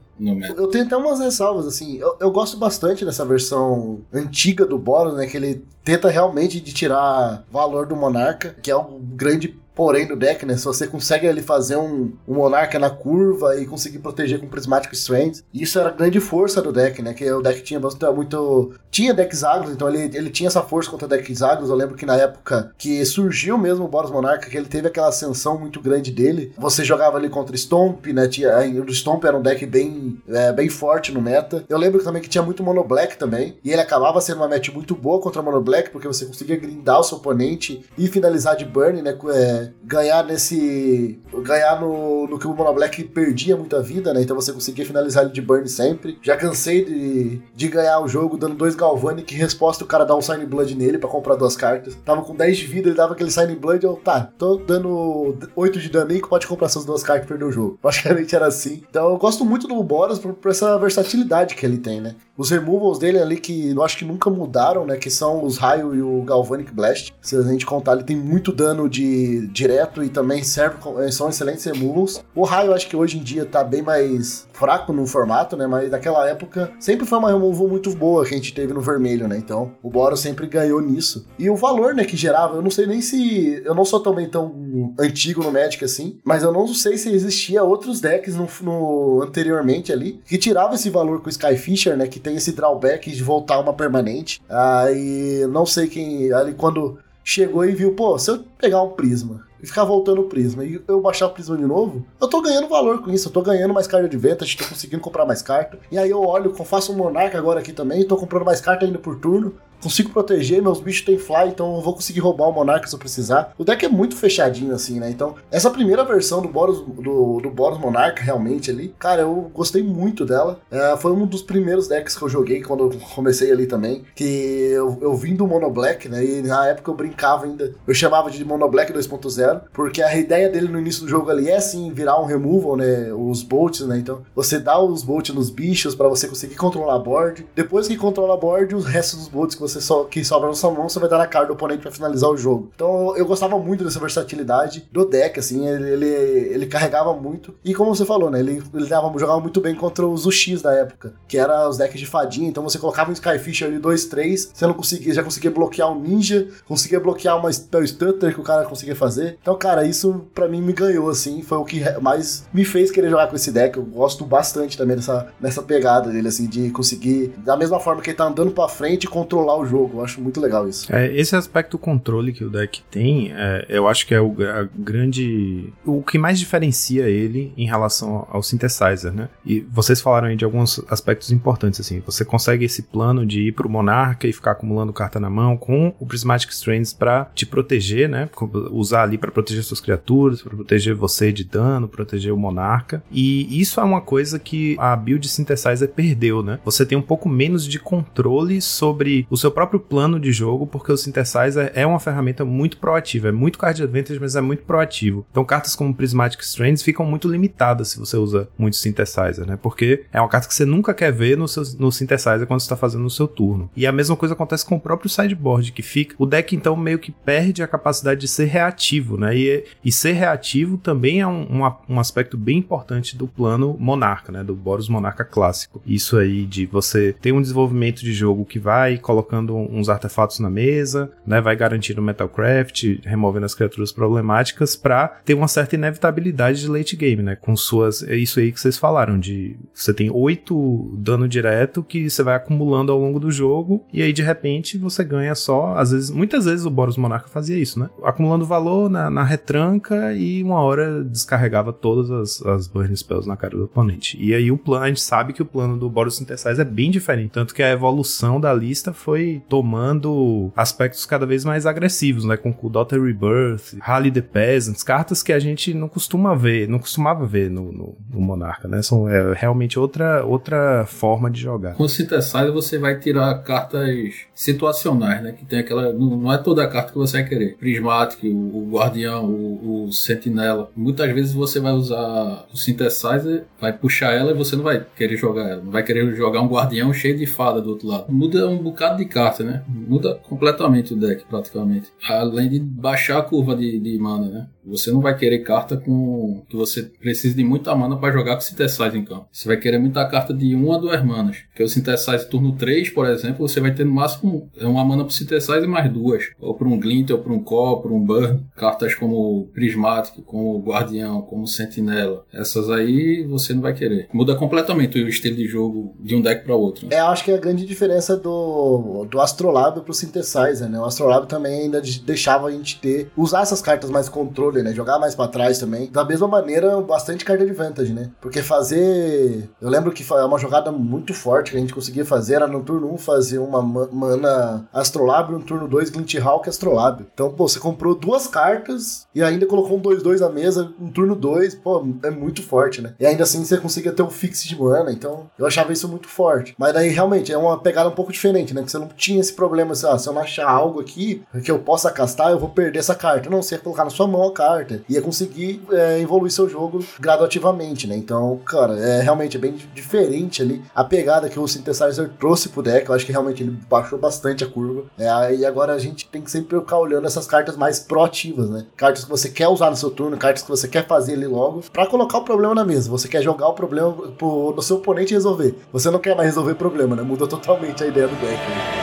Eu 0.56 0.68
tenho 0.68 0.86
até 0.86 0.98
umas 0.98 1.20
ressalvas, 1.20 1.68
assim. 1.68 1.98
Eu, 1.98 2.18
eu, 2.20 2.32
gosto 2.32 2.58
bastante 2.58 3.06
dessa 3.06 3.26
versão 3.26 4.02
antiga 4.12 4.66
do 4.66 4.78
Boros, 4.78 5.16
né? 5.16 5.28
Que 5.28 5.38
ele 5.38 5.64
tenta 5.84 6.10
realmente 6.10 6.60
de 6.60 6.74
tirar 6.74 7.46
valor 7.52 7.86
do 7.86 7.96
Monarca, 7.96 8.56
que 8.62 8.72
é 8.72 8.76
um 8.76 9.00
grande 9.00 9.60
porém 9.78 10.08
do 10.08 10.16
deck, 10.16 10.44
né? 10.44 10.58
Se 10.58 10.66
você 10.66 10.88
consegue 10.88 11.28
ali 11.28 11.44
fazer 11.44 11.76
um, 11.76 12.12
um 12.28 12.34
monarca 12.34 12.80
na 12.80 12.90
curva 12.90 13.62
e 13.62 13.68
conseguir 13.68 14.00
proteger 14.00 14.40
com 14.40 14.48
Prismatic 14.48 14.92
Strength, 14.94 15.44
isso 15.54 15.78
era 15.78 15.90
a 15.90 15.92
grande 15.92 16.20
força 16.20 16.60
do 16.64 16.74
deck, 16.74 17.00
né? 17.04 17.14
Que 17.14 17.32
o 17.32 17.44
deck 17.44 17.62
tinha 17.62 17.80
bastante, 17.80 18.12
muito. 18.16 18.74
Tinha 18.90 19.14
decks 19.14 19.44
agros, 19.44 19.72
então 19.72 19.88
ele, 19.88 20.18
ele 20.18 20.32
tinha 20.32 20.48
essa 20.48 20.64
força 20.64 20.90
contra 20.90 21.08
decks 21.08 21.44
agros. 21.44 21.70
Eu 21.70 21.76
lembro 21.76 21.96
que 21.96 22.08
na 22.08 22.16
época 22.16 22.72
que 22.76 23.06
surgiu 23.06 23.56
mesmo 23.56 23.86
o 23.86 23.88
Boros 23.88 24.10
Monarca, 24.10 24.50
que 24.50 24.58
ele 24.58 24.66
teve 24.66 24.88
aquela 24.88 25.10
ascensão 25.10 25.60
muito 25.60 25.80
grande 25.80 26.12
dele, 26.12 26.52
você 26.58 26.84
jogava 26.84 27.18
ali 27.18 27.30
contra 27.30 27.56
Stomp, 27.56 28.08
né? 28.08 28.28
Tinha, 28.28 28.58
o 28.82 28.92
Stomp 28.92 29.24
era 29.26 29.38
um 29.38 29.44
deck 29.44 29.64
bem, 29.68 30.20
é, 30.28 30.52
bem 30.52 30.70
forte 30.70 31.12
no 31.12 31.22
meta. 31.22 31.64
Eu 31.70 31.78
lembro 31.78 32.04
também 32.04 32.22
que 32.22 32.30
tinha 32.30 32.42
muito 32.42 32.64
Mono 32.64 32.84
Black 32.84 33.16
também, 33.16 33.58
e 33.64 33.72
ele 33.72 33.82
acabava 33.82 34.20
sendo 34.22 34.38
uma 34.38 34.48
match 34.48 34.70
muito 34.70 34.96
boa 34.96 35.22
contra 35.22 35.44
Mono 35.44 35.62
Black, 35.62 35.92
porque 35.92 36.08
você 36.08 36.26
conseguia 36.26 36.58
grindar 36.58 37.00
o 37.00 37.04
seu 37.04 37.20
oponente 37.20 37.86
e 37.96 38.08
finalizar 38.08 38.56
de 38.56 38.66
burn, 38.66 39.04
né? 39.04 39.16
É, 39.30 39.67
ganhar 39.84 40.24
nesse. 40.24 41.20
ganhar 41.44 41.80
no, 41.80 42.28
no 42.28 42.40
que 42.40 42.48
o 42.48 42.54
Mono 42.54 42.74
Black 42.74 43.04
perdia 43.06 43.56
muita 43.56 43.82
vida, 43.82 44.14
né? 44.14 44.22
Então 44.22 44.36
você 44.36 44.52
conseguia 44.52 44.86
finalizar 44.86 45.24
ele 45.24 45.34
de 45.34 45.42
burn 45.42 45.68
sempre. 45.68 46.18
Já 46.22 46.36
cansei 46.36 46.84
de, 46.86 47.42
de 47.56 47.68
ganhar 47.68 48.00
o 48.00 48.08
jogo 48.08 48.38
dando 48.38 48.56
dois 48.56 48.76
Galvanic, 48.76 49.34
resposta 49.36 49.84
o 49.84 49.88
cara 49.88 50.06
dá 50.06 50.16
um 50.16 50.22
Sign 50.22 50.46
Blood 50.46 50.76
nele 50.76 50.98
para 50.98 51.10
comprar 51.10 51.36
duas 51.36 51.56
cartas. 51.56 51.98
Tava 52.06 52.22
com 52.22 52.36
10 52.36 52.58
de 52.58 52.66
vida, 52.68 52.90
ele 52.90 52.98
dava 52.98 53.14
aquele 53.14 53.32
Sign 53.32 53.56
Blood, 53.56 53.84
eu, 53.84 53.96
tá, 53.96 54.30
tô 54.38 54.58
dando 54.58 55.38
8 55.56 55.80
de 55.80 55.90
dano 55.90 56.12
aí 56.12 56.22
que 56.22 56.30
pode 56.30 56.48
comprar 56.48 56.70
suas 56.70 56.86
duas 56.86 57.04
cartas 57.04 57.26
e 57.26 57.28
perder 57.28 57.46
o 57.46 57.52
jogo. 57.52 57.78
Praticamente 57.82 58.36
era 58.36 58.48
assim. 58.48 58.84
Então 58.90 59.10
eu 59.10 59.18
gosto 59.18 59.46
muito 59.46 59.68
do 59.68 59.82
Boros 59.84 60.20
por, 60.20 60.34
por 60.34 60.52
essa 60.52 60.78
versatilidade 60.78 61.56
que 61.56 61.66
ele 61.66 61.78
tem, 61.78 62.02
né? 62.02 62.16
Os 62.38 62.50
removals 62.52 63.00
dele 63.00 63.20
ali 63.20 63.38
que 63.38 63.72
eu 63.72 63.84
acho 63.84 63.98
que 63.98 64.06
nunca 64.06 64.30
mudaram, 64.30 64.86
né? 64.86 64.98
Que 64.98 65.10
são 65.10 65.44
os 65.44 65.58
Raio 65.58 65.96
e 65.96 66.02
o 66.02 66.22
Galvanic 66.24 66.72
Blast. 66.72 67.14
Se 67.22 67.36
a 67.36 67.42
gente 67.42 67.66
contar, 67.66 67.94
ele 67.94 68.04
tem 68.04 68.16
muito 68.16 68.52
dano 68.52 68.90
de 68.90 69.48
direto 69.58 70.04
e 70.04 70.10
também 70.10 70.44
serve, 70.44 70.78
eh, 71.00 71.12
são 71.12 71.28
excelentes 71.28 71.66
removals. 71.66 72.24
O 72.36 72.44
Raio 72.44 72.74
acho 72.74 72.88
que 72.88 72.96
hoje 72.96 73.18
em 73.18 73.24
dia 73.24 73.44
tá 73.44 73.64
bem 73.64 73.82
mais 73.82 74.48
fraco 74.54 74.94
no 74.94 75.06
formato, 75.08 75.58
né? 75.58 75.66
Mas 75.66 75.90
naquela 75.90 76.30
época 76.30 76.72
sempre 76.80 77.08
foi 77.08 77.18
uma 77.18 77.32
removal 77.32 77.68
muito 77.68 77.96
boa 77.96 78.24
que 78.24 78.36
a 78.36 78.38
gente 78.38 78.54
teve 78.54 78.72
no 78.72 78.82
vermelho, 78.82 79.28
né? 79.28 79.38
Então 79.38 79.72
o 79.82 79.90
Boros 79.90 80.20
sempre 80.20 80.46
ganhou 80.46 80.80
nisso. 80.80 81.26
E 81.40 81.50
o 81.50 81.56
valor, 81.56 81.96
né, 81.96 82.06
que 82.06 82.16
gerava, 82.16 82.58
eu 82.58 82.62
não 82.62 82.70
sei 82.70 82.86
nem 82.86 83.02
se. 83.02 83.62
Eu 83.66 83.74
não 83.74 83.84
sou 83.84 84.00
também 84.00 84.30
tão 84.30 84.94
antigo 85.00 85.44
no 85.44 85.52
Magic 85.52 85.84
assim, 85.84 86.20
mas 86.24 86.44
eu 86.44 86.52
não 86.52 86.68
sei 86.68 86.98
se 86.98 87.10
existia 87.10 87.64
outros 87.64 88.00
decks 88.00 88.36
no, 88.36 88.48
no 88.62 89.24
anteriormente 89.24 89.92
ali 89.92 90.22
que 90.26 90.38
tirava 90.38 90.76
esse 90.76 90.90
valor 90.90 91.22
com 91.22 91.28
o 91.28 91.30
Skyfisher, 91.30 91.98
né? 91.98 92.08
Que 92.08 92.20
tem 92.20 92.36
esse 92.36 92.52
drawback 92.52 93.10
de 93.10 93.24
voltar 93.24 93.60
uma 93.60 93.74
permanente. 93.74 94.40
Aí 94.48 95.48
não 95.50 95.66
sei 95.66 95.88
quem 95.88 96.32
ali 96.32 96.54
quando 96.54 97.00
chegou 97.24 97.66
e 97.66 97.74
viu, 97.74 97.94
pô, 97.94 98.18
se 98.18 98.32
eu 98.32 98.40
pegar 98.58 98.82
um 98.82 98.92
prisma 98.92 99.47
e 99.62 99.68
ficar 99.68 99.84
voltando 99.84 100.22
o 100.22 100.26
prisma 100.26 100.64
e 100.64 100.82
eu 100.88 101.02
baixar 101.02 101.28
o 101.28 101.32
prisma 101.32 101.58
de 101.58 101.66
novo, 101.66 102.06
eu 102.20 102.28
tô 102.28 102.42
ganhando 102.42 102.68
valor 102.68 103.02
com 103.02 103.12
isso, 103.12 103.28
eu 103.28 103.34
tô 103.34 103.42
ganhando 103.42 103.74
mais 103.74 103.88
carta 103.88 104.08
de 104.08 104.18
venta, 104.18 104.46
tô 104.46 104.66
conseguindo 104.70 105.02
comprar 105.02 105.26
mais 105.26 105.42
carta. 105.42 105.80
E 105.92 105.98
aí 105.98 106.10
eu 106.10 106.22
olho, 106.22 106.54
faço 106.54 106.92
um 106.92 106.96
monarca 106.96 107.38
agora 107.38 107.60
aqui 107.60 107.74
também, 107.74 108.06
tô 108.06 108.16
comprando 108.18 108.46
mais 108.46 108.62
carta 108.62 108.86
ainda 108.86 109.00
por 109.00 109.20
turno. 109.20 109.54
Consigo 109.82 110.10
proteger, 110.10 110.62
meus 110.62 110.80
bichos 110.80 111.06
têm 111.06 111.18
fly, 111.18 111.48
então 111.48 111.76
eu 111.76 111.82
vou 111.82 111.94
conseguir 111.94 112.20
roubar 112.20 112.50
o 112.50 112.52
Monarca 112.52 112.88
se 112.88 112.96
eu 112.96 113.00
precisar. 113.00 113.54
O 113.58 113.64
deck 113.64 113.86
é 113.86 113.90
muito 113.90 114.16
fechadinho 114.16 114.74
assim, 114.74 115.00
né? 115.00 115.10
Então, 115.10 115.36
essa 115.52 115.70
primeira 115.70 116.04
versão 116.04 116.42
do 116.42 116.48
Boros, 116.48 116.82
do, 116.82 117.40
do 117.40 117.50
Boros 117.50 117.80
Monarca, 117.80 118.22
realmente 118.22 118.72
ali, 118.72 118.94
cara, 119.00 119.22
eu 119.22 119.52
gostei 119.54 119.84
muito 119.84 120.26
dela. 120.26 120.60
É, 120.72 120.96
foi 120.98 121.12
um 121.12 121.26
dos 121.26 121.42
primeiros 121.42 121.88
decks 121.88 122.18
que 122.18 122.24
eu 122.24 122.30
joguei 122.30 122.62
quando 122.62 122.84
eu 122.84 123.00
comecei 123.16 123.52
ali 123.52 123.66
também, 123.66 124.04
que 124.16 124.24
eu, 124.24 124.98
eu 125.02 125.16
vim 125.16 125.36
do 125.36 125.48
Mono 125.48 125.70
Black, 125.70 126.10
né? 126.10 126.24
E 126.24 126.42
na 126.42 126.68
época 126.68 126.92
eu 126.92 126.96
brincava 126.96 127.46
ainda, 127.46 127.74
eu 127.86 127.94
chamava 127.94 128.30
de 128.30 128.44
Mono 128.44 128.68
Black 128.70 128.92
2.0, 128.92 129.62
porque 129.74 130.02
a 130.02 130.16
ideia 130.18 130.50
dele 130.50 130.68
no 130.68 130.80
início 130.80 131.04
do 131.04 131.10
jogo 131.10 131.30
ali 131.30 131.50
é 131.50 131.60
sim 131.60 131.92
virar 131.92 132.20
um 132.22 132.26
removal, 132.26 132.76
né? 132.76 133.12
Os 133.14 133.44
bolts, 133.44 133.82
né? 133.82 133.98
Então, 133.98 134.22
você 134.36 134.60
dá 134.60 134.80
os 134.80 135.04
bolts 135.04 135.34
nos 135.34 135.50
bichos 135.50 135.96
para 135.96 136.08
você 136.08 136.28
conseguir 136.28 136.56
controlar 136.56 136.96
a 136.96 137.00
board. 137.00 137.46
Depois 137.56 137.88
que 137.88 137.96
controla 137.96 138.34
a 138.34 138.38
board, 138.38 138.76
os 138.76 138.86
restos 138.86 139.20
dos 139.20 139.28
bolts 139.28 139.56
que 139.56 139.62
você 139.68 139.82
só 139.82 140.04
que 140.04 140.24
sobra 140.24 140.48
na 140.48 140.56
sua 140.56 140.72
mão, 140.72 140.88
você 140.88 141.00
vai 141.00 141.10
dar 141.10 141.18
na 141.18 141.28
cara 141.28 141.46
do 141.46 141.54
oponente 141.54 141.82
para 141.82 141.92
finalizar 141.92 142.30
o 142.30 142.38
jogo. 142.38 142.72
Então, 142.76 143.16
eu 143.16 143.26
gostava 143.26 143.58
muito 143.58 143.84
dessa 143.84 144.00
versatilidade 144.00 144.88
do 144.92 145.06
deck, 145.06 145.40
assim, 145.40 145.68
ele, 145.68 145.90
ele, 145.90 146.06
ele 146.06 146.66
carregava 146.66 147.14
muito. 147.14 147.54
E 147.64 147.74
como 147.74 147.94
você 147.94 148.06
falou, 148.06 148.30
né? 148.30 148.40
Ele, 148.40 148.62
ele 148.74 148.86
dava, 148.86 149.08
jogava 149.18 149.40
muito 149.40 149.62
bem 149.62 149.76
contra 149.76 150.06
os 150.06 150.26
UX 150.26 150.62
da 150.62 150.74
época, 150.74 151.14
que 151.28 151.38
era 151.38 151.68
os 151.68 151.78
decks 151.78 152.00
de 152.00 152.06
fadinha. 152.06 152.48
Então, 152.48 152.64
você 152.64 152.78
colocava 152.78 153.10
um 153.10 153.14
Skyfish 153.14 153.64
ali 153.64 153.80
2, 153.80 154.06
3, 154.06 154.52
você 154.54 154.68
não 154.68 154.74
conseguia, 154.74 155.14
já 155.14 155.24
conseguia 155.24 155.52
bloquear 155.52 155.92
um 155.92 156.00
ninja, 156.00 156.48
conseguia 156.66 157.00
bloquear 157.00 157.38
uma 157.38 157.52
spell 157.52 157.86
stutter 157.86 158.34
que 158.34 158.40
o 158.40 158.44
cara 158.44 158.66
conseguia 158.66 158.96
fazer. 158.96 159.38
Então, 159.42 159.56
cara, 159.58 159.86
isso 159.86 160.26
para 160.34 160.48
mim 160.48 160.62
me 160.62 160.74
ganhou, 160.74 161.10
assim, 161.10 161.42
foi 161.42 161.58
o 161.58 161.66
que 161.66 161.82
mais 162.02 162.46
me 162.54 162.64
fez 162.64 162.92
querer 162.92 163.10
jogar 163.10 163.28
com 163.28 163.36
esse 163.36 163.52
deck. 163.52 163.78
Eu 163.78 163.84
gosto 163.84 164.26
bastante 164.26 164.78
também 164.78 164.96
dessa, 164.96 165.28
dessa 165.40 165.62
pegada 165.62 166.12
dele, 166.12 166.28
assim, 166.28 166.48
de 166.48 166.70
conseguir, 166.72 167.34
da 167.38 167.56
mesma 167.58 167.80
forma 167.80 168.02
que 168.02 168.10
ele 168.10 168.18
tá 168.18 168.26
andando 168.26 168.52
pra 168.52 168.68
frente, 168.68 169.08
controlar 169.08 169.57
o 169.60 169.66
jogo. 169.66 170.00
Eu 170.00 170.04
acho 170.04 170.22
muito 170.22 170.40
legal 170.40 170.68
isso. 170.68 170.94
É, 170.94 171.14
esse 171.16 171.36
aspecto 171.36 171.78
controle 171.78 172.32
que 172.32 172.44
o 172.44 172.50
deck 172.50 172.82
tem, 172.90 173.32
é, 173.34 173.66
eu 173.70 173.88
acho 173.88 174.06
que 174.06 174.14
é 174.14 174.20
o 174.20 174.36
grande. 174.76 175.74
O 175.86 176.02
que 176.02 176.18
mais 176.18 176.40
diferencia 176.40 177.08
ele 177.08 177.54
em 177.58 177.66
relação 177.66 178.28
ao 178.30 178.44
synthesizer, 178.44 179.12
né? 179.12 179.30
E 179.46 179.60
vocês 179.72 180.02
falaram 180.02 180.28
aí 180.28 180.36
de 180.36 180.46
alguns 180.46 180.84
aspectos 180.90 181.32
importantes, 181.32 181.80
assim. 181.80 182.02
Você 182.06 182.24
consegue 182.24 182.66
esse 182.66 182.84
plano 182.84 183.26
de 183.26 183.48
ir 183.48 183.52
pro 183.52 183.70
Monarca 183.70 184.28
e 184.28 184.34
ficar 184.34 184.52
acumulando 184.52 184.94
carta 184.94 185.20
na 185.20 185.30
mão 185.30 185.58
com 185.58 185.94
o 186.00 186.06
Prismatic 186.06 186.52
Strands 186.52 186.94
para 186.94 187.26
te 187.36 187.46
proteger, 187.46 188.10
né? 188.10 188.30
Usar 188.72 189.04
ali 189.04 189.18
para 189.18 189.32
proteger 189.32 189.64
suas 189.64 189.82
criaturas, 189.82 190.42
para 190.42 190.56
proteger 190.56 190.96
você 190.96 191.32
de 191.32 191.44
dano, 191.44 191.88
proteger 191.88 192.34
o 192.34 192.38
Monarca. 192.38 193.04
E 193.12 193.60
isso 193.60 193.80
é 193.80 193.84
uma 193.84 194.02
coisa 194.02 194.40
que 194.40 194.76
a 194.80 194.96
build 194.96 195.28
Synthesizer 195.28 195.90
perdeu, 195.90 196.44
né? 196.44 196.60
Você 196.64 196.86
tem 196.86 196.98
um 196.98 197.02
pouco 197.02 197.30
menos 197.30 197.66
de 197.66 197.80
controle 197.80 198.62
sobre 198.62 199.28
o 199.30 199.38
seu 199.48 199.52
próprio 199.52 199.80
plano 199.80 200.20
de 200.20 200.32
jogo, 200.32 200.68
porque 200.68 200.92
o 200.92 200.98
Synthesizer 200.98 201.72
é 201.74 201.86
uma 201.86 202.00
ferramenta 202.00 202.44
muito 202.44 202.78
proativa, 202.78 203.30
é 203.30 203.32
muito 203.32 203.58
card 203.58 203.82
advantage, 203.82 204.20
mas 204.20 204.36
é 204.36 204.42
muito 204.42 204.64
proativo. 204.64 205.26
Então 205.32 205.46
cartas 205.46 205.76
como 205.76 205.94
Prismatic 205.94 206.42
Strands 206.42 206.84
ficam 206.84 207.06
muito 207.06 207.30
limitadas 207.30 207.90
se 207.90 208.00
você 208.00 208.18
usa 208.18 208.50
muito 208.58 208.76
Synthesizer, 208.76 209.46
né? 209.46 209.58
Porque 209.62 210.04
é 210.12 210.20
uma 210.20 210.28
carta 210.28 210.48
que 210.48 210.54
você 210.54 210.66
nunca 210.66 210.94
quer 210.94 211.14
ver 211.14 211.38
no, 211.38 211.48
seu, 211.48 211.64
no 211.80 211.92
Synthesizer 211.92 212.46
quando 212.46 212.60
está 212.60 212.76
fazendo 212.76 213.04
no 213.04 213.10
seu 213.10 213.28
turno. 213.28 213.70
E 213.76 213.88
a 213.88 213.92
mesma 213.92 214.18
coisa 214.18 214.34
acontece 214.34 214.66
com 214.66 214.76
o 214.76 214.80
próprio 214.80 215.10
sideboard, 215.10 215.72
que 215.72 215.82
fica. 215.82 216.16
O 216.18 216.26
deck 216.26 216.54
então 216.56 216.76
meio 216.76 217.00
que 217.00 217.12
perde 217.12 217.64
a 217.64 217.68
capacidade 217.68 218.20
de 218.20 218.28
ser 218.28 218.46
reativo, 218.46 219.18
né? 219.18 219.36
E, 219.38 219.64
e 219.84 219.92
ser 219.92 220.14
reativo 220.14 220.78
também 220.78 221.22
é 221.22 221.28
um, 221.28 221.64
um, 221.64 221.72
um 221.88 222.00
aspecto 222.00 222.38
bem 222.38 222.58
importante 222.58 223.16
do 223.16 223.28
plano 223.28 223.78
Monarca, 223.80 224.32
né? 224.32 224.44
Do 224.44 224.56
Boros 224.56 224.90
Monarca 224.90 225.24
clássico. 225.24 225.82
Isso 225.86 226.18
aí 226.18 226.46
de 226.46 226.66
você 226.66 227.14
ter 227.14 227.32
um 227.32 227.42
desenvolvimento 227.42 228.02
de 228.02 228.12
jogo 228.12 228.44
que 228.44 228.60
vai 228.60 228.98
colocando 228.98 229.37
uns 229.40 229.90
artefatos 229.90 230.40
na 230.40 230.50
mesa, 230.50 231.12
né? 231.26 231.42
Vai 231.42 231.56
garantindo 231.56 232.02
Metalcraft, 232.02 233.00
removendo 233.04 233.46
as 233.46 233.56
criaturas 233.56 233.92
problemáticas 233.92 234.76
para 234.76 235.08
ter 235.26 235.34
uma 235.34 235.48
certa 235.48 235.76
inevitabilidade 235.76 236.62
de 236.62 236.68
late 236.68 236.96
game, 236.96 237.22
né? 237.24 237.36
Com 237.36 237.56
suas. 237.56 238.04
É 238.04 238.16
isso 238.16 238.40
aí 238.40 238.52
que 238.52 238.60
vocês 238.60 238.78
falaram, 238.78 239.20
de 239.20 239.56
você 239.74 239.94
tem 239.94 240.10
oito 240.12 240.96
dano 240.98 241.28
direto 241.28 241.84
que 241.84 242.10
você 242.10 242.24
vai 242.24 242.36
acumulando 242.36 242.92
ao 242.92 243.00
longo 243.00 243.20
do 243.20 243.32
jogo, 243.32 243.86
e 243.92 244.02
aí 244.02 244.14
de 244.14 244.22
repente 244.22 244.78
você 244.78 245.04
ganha 245.04 245.36
só. 245.36 245.76
Às 245.78 245.92
vezes, 245.92 246.10
muitas 246.10 246.46
vezes 246.46 246.66
o 246.66 246.70
Boros 246.70 246.98
Monarca 246.98 247.28
fazia 247.28 247.58
isso, 247.58 247.80
né? 247.80 247.90
Acumulando 248.04 248.46
valor 248.46 248.90
na, 248.90 249.10
na 249.10 249.24
retranca 249.24 250.14
e 250.14 250.44
uma 250.44 250.60
hora 250.62 251.04
descarregava 251.04 251.74
todas 251.74 252.10
as, 252.12 252.46
as 252.46 252.68
burn 252.68 252.96
spells 252.96 253.28
na 253.28 253.38
cara 253.38 253.56
do 253.56 253.66
oponente. 253.66 254.18
E 254.20 254.34
aí 254.34 254.52
o 254.52 254.58
plano, 254.58 254.86
a 254.86 254.88
gente 254.88 255.02
sabe 255.02 255.34
que 255.34 255.42
o 255.42 255.46
plano 255.46 255.78
do 255.78 255.90
Boros 255.90 256.18
Synthesize 256.18 256.60
é 256.60 256.66
bem 256.66 256.92
diferente. 256.92 257.32
Tanto 257.32 257.54
que 257.54 257.64
a 257.64 257.72
evolução 257.72 258.40
da 258.40 258.54
lista 258.54 258.94
foi 258.94 259.27
tomando 259.48 260.52
aspectos 260.56 261.06
cada 261.06 261.26
vez 261.26 261.44
mais 261.46 261.66
agressivos, 261.66 262.26
né? 262.26 262.38
Com 262.38 262.56
o 262.62 262.70
Daughter 262.70 263.02
Rebirth, 263.02 263.78
Rally 263.80 264.12
the 264.12 264.22
Peasants, 264.22 264.84
cartas 264.84 265.24
que 265.24 265.34
a 265.34 265.40
gente 265.40 265.74
não 265.74 265.88
costuma 265.88 266.36
ver, 266.36 266.68
não 266.68 266.80
costumava 266.80 267.26
ver 267.26 267.50
no, 267.50 267.72
no, 267.72 267.98
no 268.10 268.22
Monarca, 268.22 268.68
né? 268.68 268.82
São 268.82 269.08
é, 269.10 269.34
realmente 269.34 269.80
outra, 269.80 270.26
outra 270.26 270.86
forma 270.86 271.30
de 271.30 271.42
jogar. 271.42 271.76
Com 271.76 271.84
o 271.84 271.90
Synthesizer 271.90 272.52
você 272.52 272.78
vai 272.78 273.00
tirar 273.00 273.34
cartas 273.44 274.28
situacionais, 274.34 275.22
né? 275.22 275.32
Que 275.32 275.46
tem 275.46 275.60
aquela. 275.60 275.94
Não, 275.94 276.18
não 276.18 276.34
é 276.34 276.38
toda 276.38 276.64
a 276.64 276.68
carta 276.68 276.92
que 276.92 276.98
você 276.98 277.18
vai 277.18 277.30
querer. 277.30 277.58
Prismatic, 277.58 278.24
o, 278.24 278.28
o 278.28 278.70
Guardião, 278.72 279.26
o, 279.26 279.86
o, 279.86 279.92
Sentinela. 279.92 280.72
Muitas 280.76 281.12
vezes 281.12 281.34
você 281.34 281.60
vai 281.60 281.74
usar 281.74 282.46
o 282.54 282.58
Synthesizer, 282.58 283.44
vai 283.60 283.74
puxar 283.74 284.14
ela 284.14 284.32
e 284.32 284.34
você 284.34 284.56
não 284.56 284.64
vai 284.64 284.86
querer 284.96 285.18
jogar 285.18 285.50
ela. 285.50 285.62
Não 285.64 285.72
vai 285.72 285.84
querer 285.84 286.16
jogar 286.16 286.42
um 286.42 286.48
Guardião 286.48 286.94
cheio 286.94 287.18
de 287.18 287.26
fada 287.26 287.62
do 287.62 287.70
outro 287.70 287.88
lado. 287.88 288.06
Muda 288.10 288.48
um 288.48 288.58
bocado 288.58 288.98
de 288.98 289.06
carta, 289.18 289.44
né? 289.44 289.64
Muda 289.68 290.14
completamente 290.30 290.94
o 290.94 290.98
deck, 290.98 291.26
praticamente. 291.28 291.88
Além 292.08 292.50
de 292.50 292.60
baixar 292.60 293.18
a 293.18 293.24
curva 293.24 293.56
de, 293.56 293.80
de 293.80 293.98
mana, 293.98 294.28
né? 294.28 294.48
Você 294.64 294.92
não 294.92 295.00
vai 295.00 295.18
querer 295.18 295.40
carta 295.40 295.78
com 295.78 296.44
que 296.50 296.56
você 296.56 296.84
precisa 296.84 297.36
de 297.36 297.44
muita 297.44 297.74
mana 297.74 297.96
para 297.96 298.14
jogar 298.14 298.36
com 298.36 298.42
Synthesize 298.42 298.98
em 298.98 299.04
campo. 299.04 299.28
Você 299.32 299.48
vai 299.48 299.58
querer 299.58 299.80
muita 299.80 300.06
carta 300.06 300.34
de 300.34 300.54
uma 300.54 300.76
a 300.76 300.80
duas 300.80 301.04
manas. 301.04 301.38
Porque 301.48 301.64
o 301.64 301.70
Synthesize 301.70 302.30
turno 302.30 302.56
3, 302.56 302.90
por 302.90 303.08
exemplo, 303.08 303.48
você 303.48 303.62
vai 303.62 303.74
ter 303.74 303.86
no 303.86 303.94
máximo 303.94 304.52
uma 304.60 304.84
mana 304.84 305.06
pro 305.06 305.14
Synthesize 305.14 305.64
e 305.64 305.68
mais 305.68 305.92
duas. 305.92 306.26
Ou 306.40 306.54
para 306.54 306.68
um 306.68 306.78
Glint, 306.78 307.10
ou 307.10 307.18
para 307.18 307.34
um 307.34 307.40
Call, 307.40 307.82
para 307.82 307.94
um 307.94 308.04
Burn. 308.04 308.46
Cartas 308.56 308.94
como 308.94 309.48
Prismatic, 309.54 310.22
como 310.26 310.60
Guardião, 310.60 311.22
como 311.22 311.48
Sentinela. 311.48 312.26
Essas 312.34 312.70
aí 312.70 313.24
você 313.24 313.54
não 313.54 313.62
vai 313.62 313.74
querer. 313.74 314.10
Muda 314.14 314.36
completamente 314.36 315.00
o 315.00 315.08
estilo 315.08 315.38
de 315.38 315.48
jogo 315.48 315.96
de 316.00 316.14
um 316.14 316.22
deck 316.22 316.44
para 316.44 316.56
outro. 316.56 316.88
Né? 316.88 316.98
É, 316.98 317.00
acho 317.00 317.24
que 317.24 317.32
é 317.32 317.36
a 317.36 317.40
grande 317.40 317.66
diferença 317.66 318.18
do, 318.18 319.07
do 319.08 319.22
Astrolabe 319.22 319.82
pro 319.82 319.94
Synthesizer, 319.94 320.70
né? 320.70 320.80
O 320.80 320.86
Astrolabe 320.86 321.28
também 321.28 321.62
ainda 321.62 321.82
deixava 322.06 322.48
a 322.48 322.52
gente 322.52 322.80
ter, 322.80 323.12
usar 323.16 323.42
essas 323.42 323.62
cartas 323.62 323.90
mais 323.90 324.10
controle 324.10 324.58
né? 324.64 324.74
Jogar 324.74 325.00
mais 325.00 325.16
para 325.16 325.28
trás 325.28 325.60
também. 325.60 325.90
Da 325.92 326.04
mesma 326.04 326.28
maneira, 326.28 326.80
bastante 326.82 327.26
card 327.26 327.44
advantage, 327.44 327.94
né? 327.94 328.10
Porque 328.22 328.42
fazer. 328.42 329.50
Eu 329.62 329.70
lembro 329.70 329.92
que 329.92 330.06
é 330.14 330.24
uma 330.24 330.38
jogada 330.38 330.72
muito 330.72 331.14
forte 331.14 331.52
que 331.52 331.58
a 331.58 331.60
gente 331.60 331.74
conseguia 331.74 332.06
fazer 332.06 332.36
era 332.36 332.48
no 332.48 332.64
turno 332.64 332.94
1 332.94 332.98
fazer 332.98 333.40
uma 333.40 333.62
mana 333.62 334.68
Astrolábio, 334.72 335.38
no 335.38 335.44
turno 335.44 335.68
2 335.68 335.90
Glint 335.90 336.16
Hawk 336.16 336.48
Astrolábio. 336.50 337.08
Então, 337.14 337.32
pô, 337.32 337.48
você 337.48 337.60
comprou 337.60 337.96
duas 337.96 338.28
cartas 338.28 339.08
e 339.14 339.24
ainda 339.24 339.46
colocou 339.46 339.78
um 339.78 339.82
2-2 339.82 340.20
na 340.20 340.30
mesa, 340.30 340.72
um 340.80 340.90
turno 340.90 341.16
2, 341.16 341.56
pô, 341.56 341.86
é 342.04 342.10
muito 342.10 342.44
forte, 342.44 342.82
né? 342.82 342.94
E 343.00 343.06
ainda 343.06 343.24
assim 343.24 343.44
você 343.44 343.58
conseguia 343.58 343.92
ter 343.92 344.04
um 344.04 344.10
fixe 344.10 344.48
de 344.48 344.60
mana, 344.60 344.92
então 344.92 345.30
eu 345.38 345.46
achava 345.46 345.74
isso 345.74 345.88
muito 345.88 346.08
forte. 346.08 346.56
Mas 346.58 346.74
daí 346.74 346.90
realmente 346.90 347.32
é 347.32 347.38
uma 347.38 347.58
pegada 347.60 347.90
um 347.90 347.96
pouco 347.96 348.12
diferente, 348.12 348.54
né? 348.54 348.64
Que 348.64 348.72
você 348.72 348.78
não 348.78 348.87
tinha 348.96 349.20
esse 349.20 349.34
problema, 349.34 349.74
assim, 349.74 349.88
ah, 349.88 349.98
se 349.98 350.08
eu 350.08 350.14
não 350.14 350.22
achar 350.22 350.50
algo 350.50 350.80
aqui 350.80 351.24
que 351.44 351.52
eu 351.52 351.60
possa 351.60 351.92
castar, 351.92 352.32
eu 352.32 352.40
vou 352.40 352.50
perder 352.50 352.80
essa 352.80 352.96
carta. 352.96 353.30
Não, 353.30 353.42
você 353.42 353.56
ia 353.56 353.62
colocar 353.62 353.84
na 353.84 353.90
sua 353.90 354.08
mão 354.08 354.28
a 354.28 354.34
carta 354.34 354.82
ia 354.90 355.02
conseguir 355.02 355.62
é, 355.72 356.00
evoluir 356.00 356.32
seu 356.32 356.50
jogo 356.50 356.84
gradativamente, 357.00 357.88
né? 357.88 357.96
Então, 357.96 358.40
cara, 358.46 358.78
é 358.80 359.02
realmente 359.02 359.38
é 359.38 359.40
bem 359.40 359.56
diferente 359.74 360.42
ali 360.42 360.62
a 360.74 360.84
pegada 360.84 361.30
que 361.30 361.40
o 361.40 361.48
Synthesizer 361.48 362.10
trouxe 362.20 362.50
pro 362.50 362.62
deck. 362.62 362.88
Eu 362.88 362.96
acho 362.96 363.06
que 363.06 363.12
realmente 363.12 363.44
ele 363.44 363.52
baixou 363.70 363.98
bastante 364.00 364.44
a 364.44 364.48
curva. 364.48 364.84
É, 364.98 365.36
e 365.36 365.46
agora 365.46 365.74
a 365.74 365.80
gente 365.80 366.08
tem 366.08 366.22
que 366.22 366.32
sempre 366.32 366.60
ficar 366.60 366.78
olhando 366.78 367.08
essas 367.08 367.28
cartas 367.28 367.56
mais 367.56 367.80
proativas, 367.80 368.50
né? 368.50 368.66
Cartas 368.76 369.04
que 369.04 369.10
você 369.10 369.30
quer 369.30 369.48
usar 369.48 369.70
no 369.70 369.76
seu 369.76 369.90
turno, 369.90 370.18
cartas 370.18 370.44
que 370.44 370.50
você 370.50 370.68
quer 370.68 370.86
fazer 370.88 371.14
ali 371.14 371.28
logo, 371.28 371.64
para 371.72 371.88
colocar 371.88 372.20
o 372.20 372.24
problema 372.24 372.56
na 372.56 372.66
mesa. 372.66 372.90
Você 372.90 373.08
quer 373.08 373.22
jogar 373.22 373.48
o 373.48 373.54
problema 373.54 373.92
pro, 374.18 374.56
seu 374.62 374.78
oponente 374.78 375.14
resolver. 375.14 375.56
Você 375.72 375.90
não 375.90 376.00
quer 376.00 376.16
mais 376.16 376.30
resolver 376.30 376.56
problema, 376.56 376.96
né? 376.96 377.04
Muda 377.04 377.28
totalmente 377.28 377.84
a 377.84 377.88
ideia 377.88 378.08
do 378.08 378.16
deck. 378.16 378.34
Né? 378.34 378.77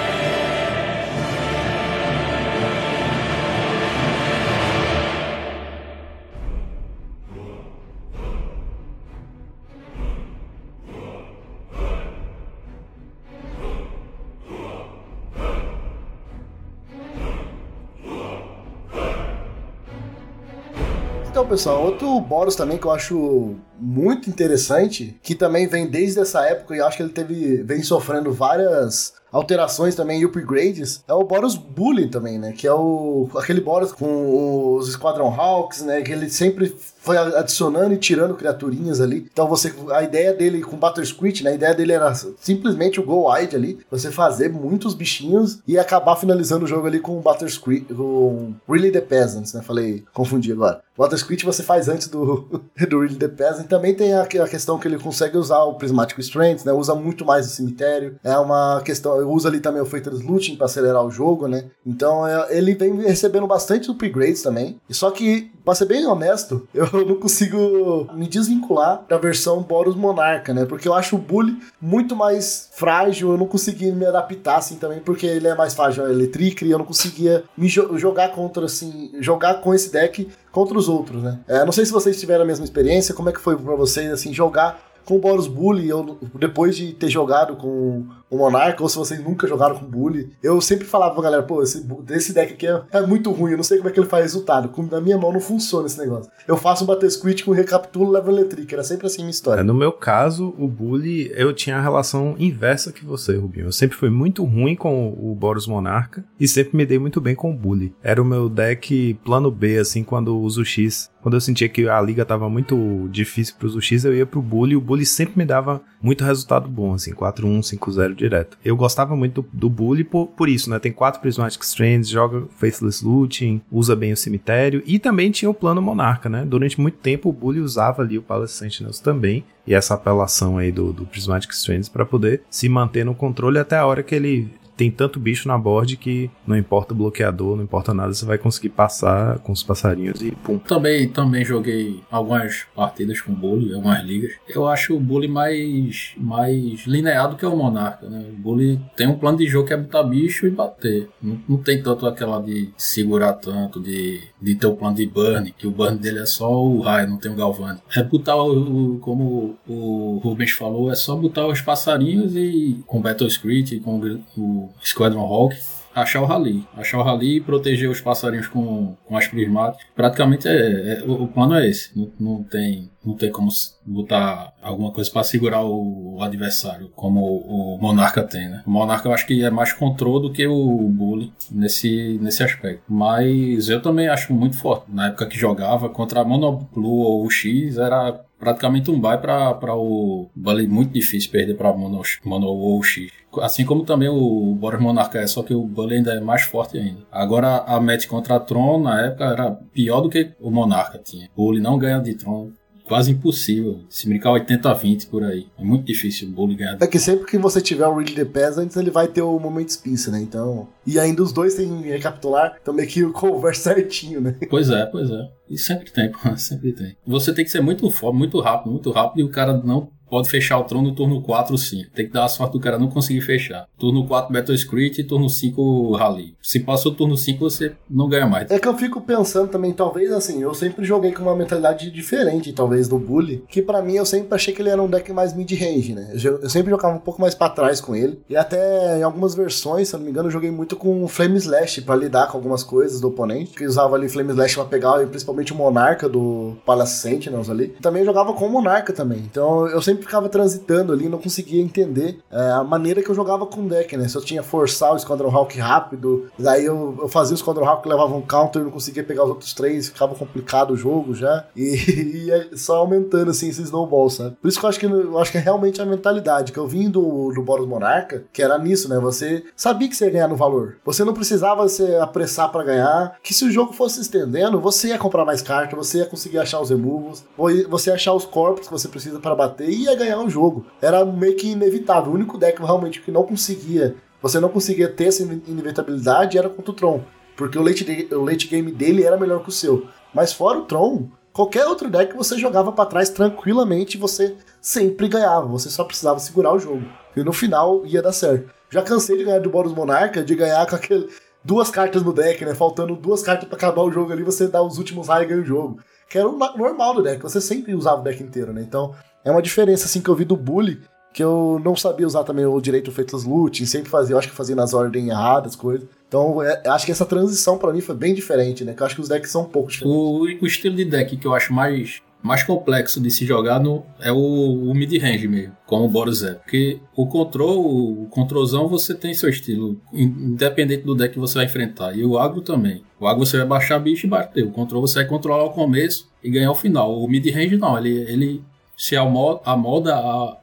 Pessoal, 21.55 21.85
outro 21.85 22.19
Boros 22.21 22.57
também 22.57 22.77
que 22.77 22.85
eu 22.85 22.91
acho 22.91 23.55
muito 23.79 24.29
interessante, 24.29 25.17
que 25.23 25.37
também 25.37 25.69
vem 25.69 25.87
desde 25.87 26.19
essa 26.19 26.45
época 26.45 26.75
e 26.75 26.81
acho 26.81 26.97
que 26.97 27.03
ele 27.05 27.13
teve 27.13 27.63
vem 27.63 27.81
sofrendo 27.81 28.33
várias 28.33 29.15
alterações 29.35 29.97
também 29.97 30.21
e 30.21 30.25
upgrades, 30.25 31.03
é 31.09 31.13
o 31.13 31.25
Boros 31.25 31.57
Bully 31.57 32.09
também, 32.09 32.39
né? 32.39 32.53
Que 32.53 32.69
é 32.69 32.73
o 32.73 33.29
aquele 33.37 33.61
Boros 33.61 33.93
com 33.93 34.77
os 34.77 34.93
Squadron 34.93 35.35
Hawks, 35.35 35.83
né? 35.83 36.03
Que 36.03 36.13
ele 36.13 36.31
sempre 36.31 36.73
foi 37.05 37.19
adicionando 37.19 37.93
e 37.93 37.99
tirando 37.99 38.35
criaturinhas 38.35 39.01
ali. 39.01 39.29
Então 39.31 39.47
você 39.47 39.75
a 39.91 40.03
ideia 40.03 40.33
dele 40.33 40.63
com 40.63 40.77
Butter 40.77 41.05
Squid, 41.05 41.45
né, 41.45 41.51
a 41.51 41.55
ideia 41.55 41.75
dele 41.75 41.93
era 41.93 42.15
simplesmente 42.41 42.99
o 42.99 43.05
Go 43.05 43.31
Wide 43.31 43.55
ali, 43.55 43.79
você 43.91 44.11
fazer 44.11 44.51
muitos 44.51 44.95
bichinhos 44.95 45.59
e 45.69 45.79
acabar 45.79 46.17
finalizando 46.17 46.65
o 46.65 46.69
jogo 46.69 46.87
ali 46.87 47.01
com 47.01 47.21
Butter 47.21 47.51
Squid, 47.51 47.93
com 47.93 48.55
Really 48.67 48.91
the 48.91 49.03
Peasants, 49.03 49.53
né? 49.53 49.61
Falei, 49.63 50.03
confundi 50.15 50.51
agora. 50.51 50.81
Butter 50.97 51.19
Squid 51.19 51.45
você 51.45 51.63
faz 51.63 51.89
antes 51.89 52.09
do, 52.09 52.63
do 52.89 53.01
Really 53.01 53.17
the 53.17 53.29
Peasant. 53.29 53.67
Também 53.67 53.95
tem 53.95 54.15
a, 54.15 54.23
a, 54.23 54.49
questão 54.49 54.79
que 54.79 54.87
ele 54.87 54.99
consegue 54.99 55.37
usar 55.37 55.63
o 55.65 55.75
Prismatic 55.75 56.19
Strength, 56.21 56.65
né? 56.65 56.73
Usa 56.73 56.95
muito 56.95 57.25
mais 57.25 57.47
o 57.47 57.51
cemitério. 57.51 58.17
É 58.23 58.37
uma 58.39 58.81
questão, 58.83 59.21
usa 59.25 59.49
ali 59.49 59.61
também 59.61 59.81
o 59.81 59.87
Fatal's 59.87 60.23
Looting 60.23 60.57
para 60.57 60.67
acelerar 60.67 61.05
o 61.05 61.11
jogo, 61.11 61.49
né? 61.49 61.65
Então 61.85 62.27
é, 62.27 62.57
ele 62.57 62.75
vem 62.75 62.95
recebendo 63.03 63.47
bastante 63.47 63.91
upgrades 63.91 64.43
também. 64.43 64.81
Só 64.91 65.11
que, 65.11 65.51
pra 65.65 65.75
ser 65.75 65.87
bem 65.87 66.07
honesto, 66.07 66.67
eu 66.75 66.87
não 67.07 67.17
consigo 67.17 68.09
me 68.15 68.29
desvincular 68.29 69.05
da 69.09 69.19
versão 69.19 69.63
Boros 69.63 69.97
Monarca, 69.97 70.53
né? 70.53 70.65
Porque 70.65 70.89
eu 70.89 70.95
acho 70.95 71.17
o 71.17 71.19
Bully 71.19 71.59
muito 71.81 72.15
mais 72.15 72.71
frágil, 72.73 73.33
eu 73.33 73.39
não 73.39 73.47
consegui 73.47 73.91
me 73.93 74.07
adaptar 74.07 74.57
assim 74.57 74.77
também, 74.77 75.01
porque 75.01 75.27
ele 75.27 75.49
é 75.49 75.55
mais 75.55 75.75
frágil 75.75 76.05
a 76.05 76.11
Eletric 76.11 76.65
e 76.65 76.71
eu 76.71 76.79
não 76.79 76.85
conseguia 76.85 77.45
me 77.57 77.69
jo 77.69 77.97
jogar 77.99 78.31
contra, 78.31 78.65
assim, 78.65 79.13
jogar 79.21 79.61
com 79.61 79.75
esse 79.75 79.93
deck 79.93 80.29
contra 80.51 80.79
os 80.79 80.89
outros, 80.89 81.23
né? 81.23 81.41
É, 81.47 81.65
não 81.65 81.73
sei 81.73 81.85
se 81.85 81.93
vocês 81.93 82.19
tiveram 82.19 82.45
a 82.45 82.47
mesma 82.47 82.65
experiência, 82.65 83.15
como 83.15 83.29
é 83.29 83.33
que 83.33 83.41
foi 83.41 83.57
para 83.57 83.75
vocês, 83.75 84.11
assim, 84.11 84.33
jogar 84.33 84.79
com 85.05 85.17
o 85.17 85.19
Boros 85.19 85.47
Bully, 85.47 85.89
eu, 85.89 86.19
depois 86.35 86.77
de 86.77 86.93
ter 86.93 87.09
jogado 87.09 87.57
com 87.57 88.07
o 88.31 88.39
Monarca, 88.39 88.83
ou 88.83 88.89
se 88.89 88.97
vocês 88.97 89.23
nunca 89.23 89.47
jogaram 89.47 89.77
com 89.77 89.87
Bully, 89.87 90.31
eu 90.43 90.61
sempre 90.61 90.87
falava 90.87 91.15
pra 91.15 91.23
galera, 91.25 91.43
pô, 91.43 91.63
esse, 91.63 91.87
esse 92.11 92.33
deck 92.33 92.55
aqui 92.55 92.67
é, 92.67 92.83
é, 92.93 93.07
muito 93.07 93.31
ruim, 93.31 93.53
eu 93.53 93.57
não 93.57 93.65
sei 93.65 93.79
como 93.79 93.89
é 93.89 93.93
que 93.93 94.01
ele 94.01 94.09
faz 94.09 94.25
resultado. 94.25 94.69
Com, 94.69 94.83
na 94.83 95.01
minha 95.01 95.19
mão 95.19 95.33
não 95.33 95.41
funciona 95.41 95.87
esse 95.87 95.99
negócio. 95.99 96.31
Eu 96.47 96.57
faço 96.57 96.85
um 96.85 96.87
bater 96.87 97.11
squid 97.11 97.45
com 97.45 97.53
recapitulo 97.53 98.11
level 98.11 98.35
electric, 98.35 98.73
era 98.73 98.83
sempre 98.83 99.07
assim 99.07 99.23
a 99.23 99.25
minha 99.25 99.31
história. 99.31 99.61
É, 99.61 99.65
no 99.65 99.75
meu 99.75 99.93
caso, 99.93 100.55
o 100.59 100.67
Bully, 100.67 101.31
eu 101.35 101.53
tinha 101.53 101.77
a 101.77 101.81
relação 101.81 102.35
inversa 102.39 102.93
que 102.93 103.05
você, 103.05 103.37
Rubinho. 103.37 103.67
Eu 103.67 103.73
sempre 103.73 103.97
fui 103.97 104.11
muito 104.11 104.45
ruim 104.45 104.75
com 104.75 105.09
o 105.09 105.35
Boros 105.35 105.67
Monarca 105.67 106.25
e 106.39 106.49
sempre 106.49 106.77
me 106.77 106.87
dei 106.87 106.99
muito 106.99 107.21
bem 107.21 107.35
com 107.35 107.51
o 107.51 107.57
Bully. 107.57 107.95
Era 108.03 108.21
o 108.21 108.25
meu 108.25 108.49
deck 108.49 109.15
plano 109.25 109.51
B, 109.51 109.79
assim, 109.79 110.03
quando 110.03 110.39
uso 110.39 110.65
X. 110.65 111.11
Quando 111.23 111.35
eu 111.35 111.41
sentia 111.41 111.69
que 111.69 111.89
a 111.89 112.01
liga 112.03 112.25
tava 112.25 112.51
muito 112.51 113.09
difícil 113.11 113.55
pro 113.59 113.81
X, 113.81 114.05
eu 114.05 114.15
ia 114.15 114.27
pro 114.27 114.43
Bully 114.43 114.73
e 114.73 114.77
o 114.77 114.81
Bully 114.81 115.07
sempre 115.07 115.39
me 115.39 115.45
dava 115.47 115.81
muito 116.03 116.23
resultado 116.23 116.69
bom, 116.69 116.93
assim, 116.93 117.15
4-1, 117.15 117.61
5-0 117.79 118.14
direto. 118.15 118.57
Eu 118.65 118.77
gostava 118.77 119.17
muito 119.17 119.43
do, 119.43 119.49
do 119.53 119.71
Bully 119.71 120.05
por, 120.05 120.27
por 120.29 120.49
isso, 120.49 120.71
né? 120.71 120.79
Tem 120.79 120.93
quatro 120.93 121.21
Prismatic 121.21 121.63
Strands, 121.63 122.09
joga 122.09 122.45
Faceless 122.57 123.05
Looting, 123.05 123.61
usa 123.71 123.97
bem 123.97 124.13
o 124.13 124.17
cemitério 124.17 124.83
e 124.87 124.99
também 124.99 125.31
tinha 125.31 125.51
o 125.51 125.55
plano 125.55 125.83
Monarca, 125.83 126.29
né? 126.29 126.45
Durante 126.45 126.81
muito 126.81 126.99
tempo 126.99 127.29
o 127.29 127.33
Bully 127.33 127.61
usava 127.61 128.03
ali 128.03 128.19
o 128.19 128.23
Palace 128.23 128.55
Sentinels 128.55 129.01
também 129.01 129.45
e 129.67 129.75
essa 129.75 129.95
apelação 129.95 130.59
aí 130.59 130.71
do, 130.71 130.93
do 130.93 131.07
Prismatic 131.07 131.53
Strands 131.53 131.89
para 131.89 132.05
poder 132.05 132.43
se 132.51 132.69
manter 132.69 133.05
no 133.05 133.15
controle 133.15 133.59
até 133.59 133.77
a 133.77 133.87
hora 133.87 134.03
que 134.03 134.15
ele 134.15 134.49
tem 134.77 134.91
tanto 134.91 135.21
bicho 135.21 135.49
na 135.49 135.57
board 135.57 135.97
que 135.97 136.31
não 136.47 136.57
importa 136.57 136.93
o 136.93 136.97
bloqueador, 136.97 137.57
não 137.57 137.65
importa 137.65 137.95
nada, 137.95 138.13
você 138.13 138.25
vai 138.25 138.39
conseguir 138.39 138.71
passar 138.71 139.39
com 139.39 139.53
os 139.53 139.63
passarinhos 139.63 140.21
e 140.21 140.33
pum. 140.33 140.59
Também, 140.59 141.09
também 141.09 141.45
joguei 141.45 142.03
algumas 142.11 142.65
partidas 142.75 143.21
com 143.21 143.33
Bully, 143.33 143.75
algumas 143.75 144.05
ligas. 144.05 144.33
Eu 144.49 144.67
acho 144.67 144.97
o 144.97 145.01
Bully 145.01 145.29
mais, 145.29 146.13
mais 146.17 146.87
linear 146.87 147.31
do 147.31 147.37
que 147.37 147.47
o 147.47 147.57
Monarca, 147.57 148.09
né? 148.09 148.27
O 148.31 148.41
Bully 148.41 148.81
tem 148.97 149.07
um 149.07 149.19
plano 149.19 149.39
de 149.39 149.47
jogo 149.47 149.69
que 149.69 149.75
é 149.75 149.77
botar 149.77 150.03
bicho 150.03 150.47
e 150.47 150.51
bater. 150.51 151.09
Não, 151.23 151.39
não 151.49 151.57
tem 151.59 151.83
tanto 151.83 152.07
aquela 152.07 152.41
de 152.41 152.71
segurar 152.77 153.35
tanto, 153.35 153.81
de, 153.81 154.21
de 154.41 154.55
ter 154.55 154.67
o 154.67 154.77
plano 154.77 154.97
de 154.97 155.07
burn, 155.07 155.53
que 155.57 155.67
o 155.67 155.71
burn 155.71 155.97
dele 155.99 156.21
é 156.21 156.27
só 156.27 156.51
o 156.51 156.81
raio, 156.81 157.09
não 157.09 157.19
tem 157.19 157.33
o 157.33 157.37
Galvani. 157.37 157.81
É 157.97 158.03
botar, 158.03 158.37
o, 158.37 158.99
como 159.01 159.57
o 159.67 160.21
Rubens 160.23 160.53
falou, 160.53 160.91
é 160.91 160.95
só 160.95 161.15
botar 161.17 161.47
os 161.47 161.61
passarinhos 161.61 162.35
e 162.37 162.83
com 162.87 163.01
Battle 163.01 163.29
Script, 163.29 163.81
com 163.81 164.01
o 164.37 164.64
Squadron 164.83 165.23
Hawk, 165.23 165.57
achar 165.95 166.21
o 166.21 166.27
rally. 166.27 166.67
Achar 166.77 166.99
o 166.99 167.03
rally 167.03 167.37
e 167.37 167.41
proteger 167.41 167.89
os 167.89 168.01
passarinhos 168.01 168.49
com, 168.49 168.97
com 169.07 169.17
as 169.17 169.29
prismáticas. 169.29 169.87
Praticamente 169.95 170.49
é, 170.49 170.99
é, 170.99 171.03
o, 171.07 171.29
plano 171.29 171.55
é 171.55 171.69
esse. 171.69 171.97
Não, 171.97 172.11
não, 172.19 172.43
tem, 172.43 172.91
não 173.05 173.15
tem 173.15 173.31
como 173.31 173.49
botar 173.87 174.53
alguma 174.61 174.91
coisa 174.91 175.11
para 175.11 175.23
segurar 175.23 175.63
o, 175.63 176.17
o, 176.17 176.23
adversário, 176.23 176.91
como 176.97 177.21
o, 177.21 177.77
o, 177.77 177.79
Monarca 177.81 178.23
tem, 178.23 178.49
né? 178.49 178.63
O 178.67 178.71
Monarca 178.71 179.09
eu 179.09 179.13
acho 179.13 179.27
que 179.27 179.45
é 179.45 179.51
mais 179.51 179.73
controle 179.73 180.23
do 180.23 180.33
que 180.33 180.47
o 180.47 180.89
Bully 180.89 181.33
nesse, 181.51 182.19
nesse 182.21 182.43
aspecto. 182.43 182.83
Mas 182.89 183.69
eu 183.69 183.81
também 183.81 184.09
acho 184.09 184.33
muito 184.35 184.57
forte. 184.57 184.87
Na 184.89 185.09
época 185.09 185.27
que 185.27 185.39
jogava 185.39 185.89
contra 185.89 186.21
a 186.21 186.25
Mono 186.25 186.69
Blue 186.75 186.99
ou 186.99 187.25
o 187.25 187.31
X, 187.31 187.79
era 187.79 188.21
praticamente 188.39 188.91
um 188.91 189.01
bye 189.01 189.19
para 189.19 189.75
o 189.75 190.29
Bully 190.35 190.67
muito 190.67 190.93
difícil 190.93 191.31
perder 191.31 191.55
para 191.55 191.73
Mono, 191.73 192.03
Mono 192.25 192.47
ou 192.47 192.83
X. 192.83 193.11
Assim 193.41 193.65
como 193.65 193.85
também 193.85 194.09
o 194.09 194.55
Boros 194.55 194.81
Monarca 194.81 195.19
é, 195.19 195.27
só 195.27 195.43
que 195.43 195.55
o 195.55 195.63
Bully 195.63 195.97
ainda 195.97 196.15
é 196.15 196.21
mais 196.21 196.43
forte 196.43 196.79
ainda. 196.79 197.01
Agora 197.11 197.59
a 197.67 197.81
match 197.81 198.07
contra 198.07 198.37
a 198.37 198.41
Tron 198.41 198.83
na 198.83 199.07
época 199.07 199.25
era 199.25 199.51
pior 199.51 200.01
do 200.01 200.09
que 200.09 200.33
o 200.41 200.51
Monarca 200.51 200.99
tinha. 200.99 201.29
O 201.37 201.45
Bully 201.45 201.61
não 201.61 201.79
ganha 201.79 202.01
de 202.01 202.15
Tron 202.15 202.51
quase 202.85 203.11
impossível. 203.11 203.81
Se 203.89 204.07
brincar 204.07 204.31
80 204.33 204.71
a 204.71 204.75
20 204.75 205.07
por 205.07 205.25
aí. 205.25 205.47
É 205.59 205.65
muito 205.65 205.85
difícil 205.85 206.29
o 206.29 206.31
Bully 206.31 206.55
ganhar. 206.55 206.77
É 206.81 206.87
que 206.87 206.99
sempre 206.99 207.27
que 207.27 207.39
você 207.39 207.61
tiver 207.61 207.87
o 207.87 207.97
Really 207.97 208.15
the 208.15 208.25
Peasants, 208.25 208.77
ele 208.77 208.91
vai 208.91 209.09
ter 209.09 209.23
o 209.23 209.39
momento 209.39 209.71
Spinça, 209.71 210.11
né? 210.11 210.21
Então. 210.21 210.69
E 210.87 210.99
ainda 210.99 211.23
os 211.23 211.33
dois 211.33 211.55
têm 211.55 211.83
recapitular, 211.83 212.57
então 212.61 212.75
meio 212.75 212.89
que 212.89 213.03
conversa 213.11 213.75
certinho, 213.75 214.21
né? 214.21 214.37
Pois 214.51 214.69
é, 214.69 214.85
pois 214.87 215.11
é. 215.11 215.29
E 215.49 215.59
sempre 215.59 215.91
tem, 215.91 216.13
sempre 216.37 216.73
tem. 216.73 216.97
Você 217.07 217.33
tem 217.33 217.45
que 217.45 217.51
ser 217.51 217.61
muito 217.61 217.89
forte, 217.91 218.17
muito 218.17 218.39
rápido, 218.41 218.71
muito 218.71 218.91
rápido, 218.91 219.21
e 219.21 219.25
o 219.25 219.31
cara 219.31 219.55
não 219.65 219.89
pode 220.15 220.31
fechar 220.31 220.61
o 220.61 220.63
trono 220.63 220.91
no 220.91 220.95
turno 220.95 221.21
4 221.21 221.53
ou 221.53 221.59
5. 221.59 221.91
Tem 221.93 222.07
que 222.07 222.13
dar 222.13 222.27
a 222.27 222.29
sorte 222.29 222.53
do 222.53 222.61
cara 222.61 222.79
não 222.79 222.87
conseguir 222.89 223.21
fechar. 223.21 223.67
Turno 223.77 224.07
4 224.07 224.33
Battle 224.33 224.55
Script 224.55 225.01
e 225.01 225.05
turno 225.05 225.29
5 225.29 225.97
Rally. 225.97 226.37
Se 226.41 226.61
passou 226.61 226.93
o 226.93 226.95
turno 226.95 227.17
5, 227.17 227.41
você 227.41 227.73
não 227.91 228.09
ganha 228.09 228.25
mais. 228.25 228.49
É 228.49 228.61
que 228.61 228.69
eu 228.69 228.79
fico 228.79 229.01
pensando 229.01 229.49
também, 229.49 229.73
talvez 229.73 230.13
assim, 230.13 230.41
eu 230.41 230.55
sempre 230.55 230.85
joguei 230.85 231.11
com 231.11 231.23
uma 231.23 231.35
mentalidade 231.35 231.91
diferente, 231.91 232.53
talvez, 232.53 232.87
do 232.87 232.97
Bully, 232.97 233.43
que 233.49 233.61
para 233.61 233.83
mim 233.83 233.95
eu 233.95 234.07
sempre 234.07 234.33
achei 234.33 234.55
que 234.55 234.63
ele 234.63 234.69
era 234.69 234.81
um 234.81 234.89
deck 234.89 235.13
mais 235.13 235.35
mid-range, 235.35 235.95
né? 235.95 236.13
Eu, 236.23 236.49
sempre 236.49 236.71
jogava 236.71 236.95
um 236.95 237.01
pouco 237.01 237.21
mais 237.21 237.35
para 237.35 237.51
trás 237.51 237.81
com 237.81 237.97
ele. 237.97 238.21
E 238.31 238.37
até 238.37 239.01
em 239.01 239.03
algumas 239.03 239.35
versões, 239.35 239.89
se 239.89 239.97
eu 239.97 239.99
não 239.99 240.05
me 240.05 240.13
engano, 240.13 240.29
eu 240.29 240.33
joguei 240.33 240.53
muito 240.53 240.77
com 240.77 241.09
Flame 241.09 241.39
Slash 241.39 241.83
para 241.83 241.97
lidar 241.97 242.29
com 242.29 242.39
algumas 242.39 242.63
coisas 242.63 243.01
do 243.01 243.09
oponente, 243.09 243.51
que 243.51 243.67
usava 243.67 243.97
ali 243.97 244.09
Flame 244.09 244.31
Slash 244.31 244.55
pra 244.55 244.65
pegar 244.65 245.05
principalmente 245.09 245.53
o 245.53 245.57
Monarca 245.57 246.09
do 246.09 246.57
Palace 246.65 247.01
Sentinels 247.01 247.51
ali. 247.51 247.75
Também 247.83 248.05
jogava 248.05 248.33
com 248.33 248.47
o 248.47 248.51
Monarca 248.51 248.93
também. 248.93 249.19
Então 249.19 249.67
eu 249.67 249.83
sempre 249.83 250.04
ficava 250.05 250.29
transitando 250.29 250.93
ali, 250.93 251.09
não 251.09 251.19
conseguia 251.19 251.61
entender 251.61 252.21
é, 252.31 252.51
a 252.53 252.65
maneira 252.65 253.03
que 253.03 253.11
eu 253.11 253.15
jogava 253.15 253.47
com 253.47 253.63
o 253.63 253.69
deck, 253.69 253.97
né? 253.97 254.09
Se 254.09 254.17
eu 254.17 254.23
tinha 254.23 254.43
forçar 254.43 254.95
o 254.95 254.99
Squadron 254.99 255.35
Hawk 255.35 255.59
rápido, 255.59 256.31
daí 256.39 256.65
eu, 256.65 256.97
eu 257.01 257.09
fazia 257.09 257.35
o 257.35 257.39
Squadron 257.39 257.67
Hawk, 257.67 257.89
levava 257.89 258.15
um 258.15 258.23
counter, 258.23 258.63
não 258.63 258.71
conseguia 258.71 259.03
pegar 259.03 259.25
os 259.25 259.31
outros 259.31 259.53
três, 259.53 259.89
ficava 259.89 260.15
complicado 260.15 260.73
o 260.73 260.77
jogo 260.77 261.15
já, 261.15 261.47
e, 261.57 262.31
e 262.53 262.57
só 262.57 262.77
aumentando 262.77 263.31
assim 263.31 263.49
esse 263.49 263.63
snowball, 263.63 264.11
sabe? 264.11 264.37
Por 264.41 264.49
isso 264.49 264.59
que 264.59 264.65
eu 264.65 264.69
acho 264.69 264.81
que, 264.81 264.87
eu 264.87 265.19
acho 265.19 265.33
que 265.33 265.39
é 265.39 265.41
realmente 265.41 265.81
a 265.81 265.87
mentalidade 265.87 266.53
que 266.53 266.59
eu 266.59 266.67
vim 266.67 266.91
do, 266.91 267.33
do 267.33 267.43
Boros 267.43 267.67
Monarca, 267.67 268.25
que 268.33 268.43
era 268.43 268.59
nisso, 268.59 268.89
né? 268.89 268.99
Você 268.99 269.45
sabia 269.57 269.89
que 269.89 269.97
você 269.97 270.07
ia 270.07 270.11
ganhar 270.11 270.29
no 270.29 270.37
valor. 270.37 270.77
Você 270.85 271.05
não 271.05 271.15
precisava 271.15 271.69
se 271.69 271.95
apressar 271.97 272.51
para 272.51 272.65
ganhar, 272.65 273.19
que 273.23 273.35
se 273.35 273.45
o 273.45 273.51
jogo 273.51 273.73
fosse 273.73 274.01
estendendo, 274.01 274.61
você 274.61 274.89
ia 274.89 274.99
comprar 274.99 275.25
mais 275.25 275.43
cartas, 275.43 275.77
você 275.77 275.99
ia 275.99 276.07
conseguir 276.07 276.39
achar 276.39 276.61
os 276.61 276.71
removals, 276.71 277.25
você 277.69 277.91
ia 277.91 277.95
achar 277.95 278.13
os 278.13 278.25
corpos 278.25 278.67
que 278.67 278.73
você 278.73 278.89
precisa 278.89 279.19
para 279.19 279.35
bater 279.35 279.69
e 279.69 279.84
ia 279.85 279.95
ganhar 279.95 280.19
o 280.19 280.31
jogo. 280.31 280.67
Era 280.81 281.05
meio 281.05 281.37
que 281.37 281.49
inevitável. 281.49 282.13
O 282.13 282.15
único 282.15 282.39
deck 282.39 282.61
realmente 282.61 283.01
que 283.01 283.11
não 283.11 283.25
conseguia, 283.25 283.97
você 284.21 284.41
não 284.41 284.49
conseguia 284.49 284.89
ter 284.89 285.07
essa 285.07 285.23
inevitabilidade 285.23 286.39
era 286.39 286.49
contra 286.49 286.73
o 286.73 286.75
Tron. 286.75 287.03
Porque 287.37 287.59
o 287.59 287.63
late, 287.63 288.09
o 288.13 288.25
late 288.25 288.47
game 288.49 288.71
dele 288.71 289.05
era 289.05 289.19
melhor 289.19 289.43
que 289.43 289.49
o 289.49 289.53
seu. 289.53 289.87
Mas 290.13 290.33
fora 290.33 290.59
o 290.59 290.65
Tron, 290.65 291.09
qualquer 291.33 291.67
outro 291.67 291.91
deck 291.91 292.17
você 292.17 292.39
jogava 292.39 292.73
para 292.73 292.89
trás 292.89 293.11
tranquilamente 293.11 293.97
e 293.97 294.01
você 294.01 294.37
sempre 294.61 295.09
ganhava. 295.09 295.47
Você 295.49 295.69
só 295.69 295.85
precisava 295.85 296.19
segurar 296.19 296.53
o 296.53 296.59
jogo. 296.59 296.85
E 297.17 297.23
no 297.23 297.33
final 297.33 297.85
ia 297.85 298.03
dar 298.03 298.13
certo. 298.13 298.51
Já 298.71 298.83
cansei 298.83 299.17
de 299.17 299.25
ganhar 299.25 299.41
do 299.41 299.51
Boros 299.51 299.73
Monarca, 299.73 300.23
de 300.23 300.35
ganhar 300.35 300.67
com 300.67 300.77
aquele. 300.77 301.09
Duas 301.45 301.69
cartas 301.69 302.03
no 302.03 302.13
deck, 302.13 302.43
né? 302.43 302.55
Faltando 302.55 302.97
duas 302.97 303.23
cartas 303.23 303.47
para 303.47 303.59
acabar 303.59 303.83
o 303.83 303.93
jogo 303.93 304.11
ali, 304.11 304.23
você 304.23 304.49
dá 304.49 304.63
os 304.63 304.79
últimos 304.79 305.09
raios 305.09 305.27
e 305.27 305.29
ganha 305.29 305.43
o 305.43 305.45
jogo. 305.45 305.79
Que 306.09 306.17
era 306.17 306.27
o 306.27 306.39
normal 306.39 306.95
do 306.95 307.03
deck, 307.03 307.23
você 307.23 307.39
sempre 307.39 307.75
usava 307.75 308.01
o 308.01 308.05
deck 308.05 308.23
inteiro, 308.23 308.53
né? 308.53 308.63
Então, 308.63 308.95
é 309.25 309.31
uma 309.31 309.43
diferença 309.43 309.87
assim 309.87 310.01
que 310.01 310.09
eu 310.09 310.15
vi 310.15 310.25
do 310.25 310.37
Bully, 310.37 310.81
que 311.13 311.23
eu 311.23 311.61
não 311.65 311.77
sabia 311.77 312.07
usar 312.07 312.25
também 312.25 312.45
o 312.45 312.61
direito 312.61 312.91
feitos 312.91 313.25
loot, 313.25 313.65
sempre 313.67 313.89
fazia, 313.89 314.15
eu 314.15 314.19
acho 314.19 314.29
que 314.29 314.35
fazia 314.35 314.57
nas 314.57 314.75
ordens 314.75 315.09
erradas, 315.09 315.55
coisas. 315.55 315.89
Então, 316.09 316.43
é, 316.43 316.61
acho 316.67 316.85
que 316.85 316.93
essa 316.93 317.07
transição 317.07 317.57
para 317.57 317.73
mim 317.73 317.81
foi 317.81 317.95
bem 317.95 318.15
diferente, 318.15 318.65
né? 318.65 318.75
Que 318.75 318.83
eu 318.83 318.87
acho 318.87 318.97
que 318.97 319.01
os 319.01 319.09
decks 319.09 319.31
são 319.31 319.43
um 319.43 319.49
pouco 319.49 319.71
diferentes. 319.71 319.97
O, 319.97 320.23
o 320.23 320.47
estilo 320.47 320.75
de 320.75 320.85
deck 320.85 321.17
que 321.17 321.27
eu 321.27 321.35
acho 321.35 321.53
mais 321.53 322.03
mais 322.25 322.43
complexo 322.43 323.03
de 323.03 323.11
se 323.11 323.27
jogar 323.27 323.61
no, 323.61 323.85
é 324.01 324.11
o, 324.11 324.17
o 324.17 324.75
mid-range 324.75 325.29
mesmo, 325.29 325.55
como 325.67 325.85
o 325.85 325.89
Boros 325.89 326.23
é. 326.23 326.33
Porque 326.33 326.81
o 326.97 327.07
control, 327.07 327.61
o 328.03 328.07
controlzão 328.09 328.67
você 328.67 328.95
tem 328.95 329.13
seu 329.13 329.29
estilo, 329.29 329.79
independente 329.93 330.85
do 330.85 330.95
deck 330.95 331.13
que 331.13 331.21
você 331.21 331.35
vai 331.35 331.45
enfrentar. 331.45 331.95
E 331.95 332.03
o 332.03 332.19
agro 332.19 332.41
também. 332.41 332.83
O 332.99 333.07
agro 333.07 333.27
você 333.27 333.37
vai 333.37 333.47
baixar 333.47 333.79
bicho 333.79 334.07
e 334.07 334.09
bater. 334.09 334.43
O 334.43 334.51
control 334.51 334.81
você 334.81 334.95
vai 335.01 335.05
controlar 335.05 335.45
o 335.45 335.51
começo 335.51 336.09
e 336.23 336.31
ganhar 336.31 336.51
o 336.51 336.55
final. 336.55 336.99
O 336.99 337.07
mid-range 337.07 337.59
não, 337.59 337.77
ele, 337.77 337.91
ele 338.11 338.43
se 338.77 338.97
amoda 338.97 339.95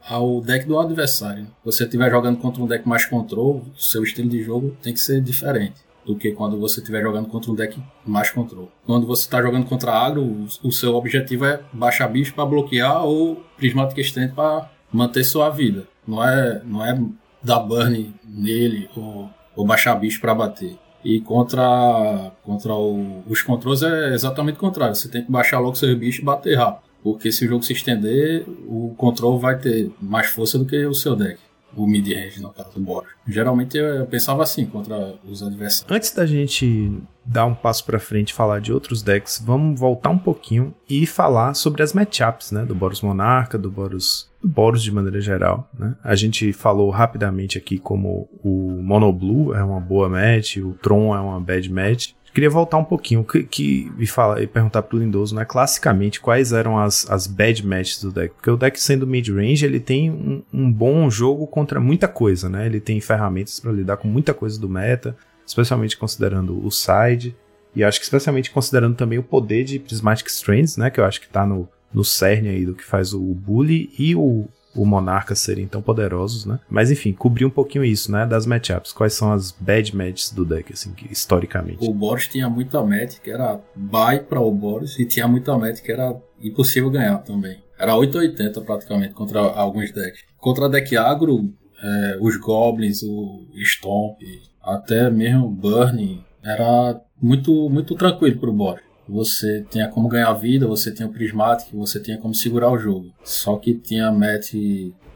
ao 0.07 0.41
deck 0.41 0.65
do 0.65 0.79
adversário. 0.79 1.47
Você 1.63 1.83
estiver 1.83 2.09
jogando 2.09 2.37
contra 2.39 2.61
um 2.61 2.67
deck 2.67 2.87
mais 2.87 3.05
control, 3.05 3.63
seu 3.77 4.03
estilo 4.03 4.29
de 4.29 4.41
jogo 4.41 4.75
tem 4.81 4.93
que 4.93 4.99
ser 4.99 5.21
diferente 5.21 5.81
do 6.05 6.15
que 6.15 6.31
quando 6.31 6.59
você 6.59 6.79
estiver 6.79 7.01
jogando 7.01 7.27
contra 7.27 7.51
um 7.51 7.55
deck 7.55 7.79
mais 8.05 8.29
control. 8.31 8.71
Quando 8.85 9.05
você 9.05 9.23
está 9.23 9.41
jogando 9.41 9.65
contra 9.65 9.91
agro, 9.91 10.45
o 10.63 10.71
seu 10.71 10.95
objetivo 10.95 11.45
é 11.45 11.61
baixar 11.71 12.07
bicho 12.07 12.33
para 12.33 12.45
bloquear 12.45 13.05
ou 13.05 13.43
Prismatic 13.57 13.97
Extend 13.99 14.33
para 14.33 14.69
manter 14.91 15.23
sua 15.23 15.49
vida. 15.49 15.87
Não 16.07 16.23
é, 16.23 16.61
não 16.65 16.85
é 16.85 16.99
dar 17.43 17.59
burn 17.59 18.13
nele 18.25 18.89
ou, 18.95 19.29
ou 19.55 19.65
baixar 19.65 19.95
bicho 19.95 20.19
para 20.19 20.33
bater. 20.33 20.77
E 21.03 21.19
contra, 21.21 22.31
contra 22.43 22.73
o, 22.73 23.23
os 23.27 23.41
controles 23.41 23.81
é 23.81 24.13
exatamente 24.13 24.55
o 24.55 24.59
contrário. 24.59 24.95
Você 24.95 25.09
tem 25.09 25.23
que 25.23 25.31
baixar 25.31 25.59
logo 25.59 25.75
seu 25.75 25.95
bicho 25.97 26.21
e 26.21 26.25
bater 26.25 26.55
rápido. 26.57 26.90
Porque 27.03 27.31
se 27.31 27.45
o 27.45 27.49
jogo 27.49 27.63
se 27.63 27.73
estender, 27.73 28.45
o 28.67 28.93
controle 28.97 29.39
vai 29.39 29.57
ter 29.57 29.91
mais 30.01 30.27
força 30.27 30.57
do 30.57 30.65
que 30.65 30.85
o 30.85 30.93
seu 30.93 31.15
deck 31.15 31.39
o 31.75 31.87
mid-range, 31.87 32.41
no 32.41 32.49
caso 32.49 32.71
do 32.73 32.79
Boros. 32.79 33.09
Geralmente 33.27 33.77
eu 33.77 34.05
pensava 34.05 34.43
assim 34.43 34.65
contra 34.65 35.15
os 35.25 35.41
adversários. 35.41 35.85
Antes 35.89 36.13
da 36.13 36.25
gente 36.25 36.91
dar 37.25 37.45
um 37.45 37.53
passo 37.53 37.85
para 37.85 37.99
frente 37.99 38.31
e 38.31 38.33
falar 38.33 38.59
de 38.59 38.73
outros 38.73 39.01
decks, 39.01 39.41
vamos 39.43 39.79
voltar 39.79 40.09
um 40.09 40.17
pouquinho 40.17 40.73
e 40.89 41.05
falar 41.05 41.53
sobre 41.53 41.83
as 41.83 41.93
matchups, 41.93 42.51
né, 42.51 42.65
do 42.65 42.75
Boros 42.75 43.01
Monarca, 43.01 43.57
do 43.57 43.69
Boros, 43.69 44.29
do 44.41 44.47
Boros 44.47 44.83
de 44.83 44.91
maneira 44.91 45.21
geral, 45.21 45.69
né? 45.77 45.95
A 46.03 46.15
gente 46.15 46.51
falou 46.51 46.89
rapidamente 46.89 47.57
aqui 47.57 47.77
como 47.77 48.27
o 48.43 48.81
Mono 48.81 49.13
Blue 49.13 49.53
é 49.53 49.63
uma 49.63 49.79
boa 49.79 50.09
match, 50.09 50.57
o 50.57 50.73
Tron 50.81 51.15
é 51.15 51.19
uma 51.19 51.39
bad 51.39 51.71
match. 51.71 52.11
Queria 52.33 52.49
voltar 52.49 52.77
um 52.77 52.83
pouquinho 52.83 53.25
que, 53.25 53.43
que, 53.43 53.91
e, 53.99 54.07
falar, 54.07 54.41
e 54.41 54.47
perguntar 54.47 54.83
pro 54.83 54.97
Lindoso, 54.97 55.35
né? 55.35 55.43
Classicamente, 55.43 56.21
quais 56.21 56.53
eram 56.53 56.79
as, 56.79 57.09
as 57.09 57.27
bad 57.27 57.65
matches 57.65 58.01
do 58.01 58.11
deck? 58.11 58.33
Porque 58.35 58.49
o 58.49 58.55
deck 58.55 58.79
sendo 58.79 59.05
mid-range, 59.05 59.65
ele 59.65 59.81
tem 59.81 60.09
um, 60.09 60.41
um, 60.53 60.71
bom 60.71 61.09
jogo 61.09 61.45
contra 61.45 61.79
muita 61.81 62.07
coisa, 62.07 62.49
né? 62.49 62.65
Ele 62.65 62.79
tem 62.79 63.01
ferramentas 63.01 63.59
para 63.59 63.71
lidar 63.73 63.97
com 63.97 64.07
muita 64.07 64.33
coisa 64.33 64.59
do 64.59 64.69
meta, 64.69 65.15
especialmente 65.45 65.97
considerando 65.97 66.65
o 66.65 66.71
side. 66.71 67.35
E 67.75 67.83
acho 67.83 67.99
que 67.99 68.05
especialmente 68.05 68.49
considerando 68.49 68.95
também 68.95 69.19
o 69.19 69.23
poder 69.23 69.65
de 69.65 69.77
Prismatic 69.79 70.27
Strands, 70.27 70.77
né? 70.77 70.89
Que 70.89 71.01
eu 71.01 71.05
acho 71.05 71.19
que 71.19 71.27
tá 71.27 71.45
no, 71.45 71.67
no 71.93 72.03
cerne 72.03 72.47
aí 72.47 72.65
do 72.65 72.73
que 72.73 72.83
faz 72.83 73.13
o 73.13 73.19
Bully 73.19 73.91
e 73.99 74.15
o, 74.15 74.47
o 74.75 74.85
Monarca 74.85 75.35
serem 75.35 75.67
tão 75.67 75.81
poderosos, 75.81 76.45
né? 76.45 76.59
Mas 76.69 76.91
enfim, 76.91 77.13
cobrir 77.13 77.45
um 77.45 77.49
pouquinho 77.49 77.83
isso, 77.83 78.11
né? 78.11 78.25
Das 78.25 78.45
matchups. 78.45 78.93
Quais 78.93 79.13
são 79.13 79.31
as 79.31 79.51
bad 79.51 79.95
matches 79.95 80.31
do 80.31 80.45
deck, 80.45 80.73
assim, 80.73 80.93
historicamente? 81.09 81.87
O 81.87 81.93
Boros 81.93 82.27
tinha 82.27 82.49
muita 82.49 82.81
match 82.83 83.19
que 83.19 83.29
era 83.29 83.59
buy 83.75 84.19
para 84.19 84.39
o 84.39 84.51
Boros 84.51 84.97
e 84.99 85.05
tinha 85.05 85.27
muita 85.27 85.57
match 85.57 85.81
que 85.81 85.91
era 85.91 86.15
impossível 86.41 86.89
ganhar 86.89 87.17
também. 87.19 87.59
Era 87.77 87.95
880 87.95 88.61
praticamente 88.61 89.13
contra 89.13 89.39
alguns 89.39 89.91
decks. 89.91 90.23
Contra 90.37 90.69
deck 90.69 90.95
agro, 90.95 91.51
é, 91.81 92.17
os 92.21 92.37
Goblins, 92.37 93.01
o 93.03 93.47
Stomp, 93.63 94.19
até 94.61 95.09
mesmo 95.09 95.47
o 95.47 95.49
Burning, 95.49 96.23
era 96.43 96.99
muito, 97.21 97.69
muito 97.69 97.95
tranquilo 97.95 98.39
pro 98.39 98.53
Boros 98.53 98.90
você 99.11 99.65
tinha 99.69 99.89
como 99.89 100.07
ganhar 100.07 100.31
vida, 100.33 100.65
você 100.65 100.91
tinha 100.91 101.07
o 101.07 101.11
Prismatic, 101.11 101.67
você 101.73 101.99
tinha 101.99 102.17
como 102.17 102.33
segurar 102.33 102.71
o 102.71 102.77
jogo. 102.77 103.11
Só 103.23 103.57
que 103.57 103.73
tinha 103.73 104.09
match 104.09 104.53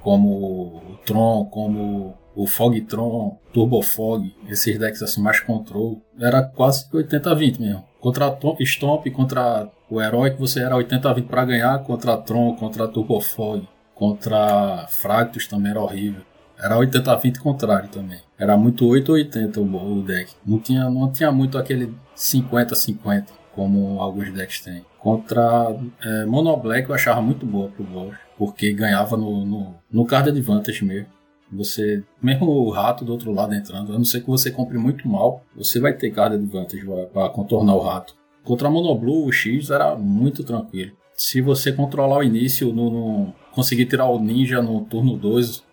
como 0.01 0.29
o 0.29 0.97
Tron, 1.05 1.45
como 1.45 2.13
o 2.35 2.45
Fog 2.45 2.79
Tron, 2.81 3.39
Turbo 3.53 3.81
Fog, 3.81 4.35
esses 4.49 4.77
decks 4.77 5.01
assim 5.01 5.21
mais 5.21 5.39
control, 5.39 6.01
era 6.19 6.43
quase 6.43 6.89
80-20 6.91 7.59
mesmo. 7.59 7.83
Contra 8.01 8.27
a 8.27 8.37
Stomp, 8.65 9.07
contra 9.11 9.69
o 9.89 10.01
Herói 10.01 10.31
que 10.31 10.39
você 10.39 10.59
era 10.61 10.75
80-20 10.75 11.27
para 11.27 11.45
ganhar, 11.45 11.79
contra 11.83 12.13
a 12.13 12.17
Tron, 12.17 12.53
contra 12.55 12.83
a 12.83 12.87
Turbo 12.87 13.21
Fog, 13.21 13.65
contra 13.93 14.85
Fractus 14.89 15.47
também 15.47 15.71
era 15.71 15.81
horrível. 15.81 16.21
Era 16.59 16.77
80-20 16.77 17.39
contrário 17.39 17.89
também. 17.89 18.19
Era 18.37 18.57
muito 18.57 18.85
8-80 18.85 19.57
o, 19.57 19.99
o 19.99 20.03
deck. 20.03 20.31
Não 20.45 20.59
tinha, 20.59 20.89
não 20.89 21.11
tinha 21.11 21.31
muito 21.31 21.57
aquele 21.57 21.93
50-50 22.15 23.44
como 23.55 23.99
alguns 24.01 24.31
decks 24.31 24.59
têm. 24.59 24.85
Contra 24.99 25.75
é, 26.03 26.25
Mono 26.25 26.55
Black 26.57 26.89
eu 26.89 26.95
achava 26.95 27.21
muito 27.21 27.45
boa 27.45 27.69
pro 27.69 27.83
boss, 27.83 28.15
porque 28.37 28.73
ganhava 28.73 29.15
no, 29.15 29.45
no, 29.45 29.75
no 29.91 30.05
card 30.05 30.29
advantage 30.29 30.83
mesmo. 30.83 31.07
Você, 31.51 32.03
mesmo 32.21 32.47
o 32.47 32.69
rato 32.69 33.05
do 33.05 33.13
outro 33.13 33.31
lado 33.31 33.53
entrando, 33.53 33.93
a 33.93 33.97
não 33.97 34.03
ser 34.03 34.21
que 34.21 34.27
você 34.27 34.51
compre 34.51 34.77
muito 34.77 35.07
mal, 35.07 35.43
você 35.55 35.79
vai 35.79 35.93
ter 35.93 36.11
card 36.11 36.35
advantage 36.35 36.83
para 37.13 37.29
contornar 37.29 37.75
o 37.75 37.81
rato. 37.81 38.15
Contra 38.43 38.69
Mono 38.69 38.93
Blue, 38.95 39.25
o 39.25 39.31
X 39.31 39.69
era 39.69 39.95
muito 39.95 40.43
tranquilo. 40.43 40.91
Se 41.13 41.39
você 41.39 41.71
controlar 41.71 42.17
o 42.17 42.23
início, 42.23 42.73
no, 42.73 42.89
no 42.89 43.33
conseguir 43.51 43.85
tirar 43.85 44.05
o 44.05 44.19
ninja 44.19 44.61
no 44.61 44.81
turno 44.81 45.15
2 45.15 45.63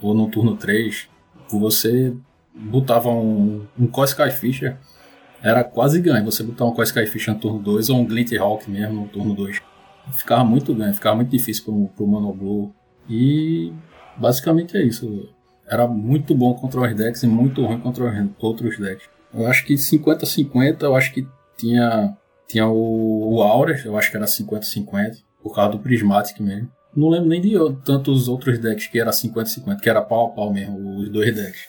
ou 0.00 0.14
no 0.14 0.28
turno 0.28 0.56
3, 0.56 1.08
você 1.50 2.14
botava 2.54 3.08
um, 3.10 3.66
um 3.78 3.86
Cosky 3.86 4.30
Fisher 4.30 4.78
era 5.44 5.62
quase 5.62 6.00
ganho. 6.00 6.24
Você 6.24 6.42
botar 6.42 6.64
um 6.64 6.74
Quest 6.74 6.96
Skyfish 6.96 7.26
no 7.28 7.38
turno 7.38 7.58
2 7.58 7.90
ou 7.90 7.98
um 7.98 8.06
Glint 8.06 8.32
Hawk 8.32 8.68
mesmo 8.70 9.02
no 9.02 9.08
turno 9.08 9.34
2. 9.34 9.60
Ficava 10.12 10.42
muito 10.42 10.74
ganho, 10.74 10.94
ficava 10.94 11.16
muito 11.16 11.30
difícil 11.30 11.64
pro, 11.64 11.88
pro 11.88 12.06
Mono 12.06 12.32
Blue. 12.32 12.74
E 13.08 13.70
basicamente 14.16 14.76
é 14.76 14.82
isso. 14.82 15.28
Era 15.68 15.86
muito 15.86 16.34
bom 16.34 16.54
contra 16.54 16.80
os 16.80 16.94
decks 16.94 17.22
e 17.22 17.26
muito 17.26 17.64
ruim 17.64 17.78
contra 17.78 18.04
outros 18.38 18.78
decks. 18.78 19.08
Eu 19.32 19.46
acho 19.46 19.66
que 19.66 19.74
50-50, 19.74 20.82
eu 20.82 20.96
acho 20.96 21.12
que 21.12 21.26
tinha, 21.58 22.16
tinha 22.48 22.66
o, 22.66 23.34
o 23.34 23.42
Aura, 23.42 23.78
eu 23.84 23.96
acho 23.96 24.10
que 24.10 24.16
era 24.16 24.26
50-50, 24.26 25.22
por 25.42 25.54
causa 25.54 25.72
do 25.72 25.78
Prismatic 25.78 26.40
mesmo. 26.40 26.70
Não 26.94 27.08
lembro 27.08 27.28
nem 27.28 27.40
de 27.40 27.54
tantos 27.84 28.28
outros 28.28 28.58
decks 28.58 28.86
que 28.86 29.00
era 29.00 29.10
50-50, 29.10 29.80
que 29.80 29.90
era 29.90 30.00
pau 30.00 30.26
a 30.26 30.30
pau 30.30 30.52
mesmo, 30.52 31.00
os 31.00 31.08
dois 31.08 31.34
decks. 31.34 31.68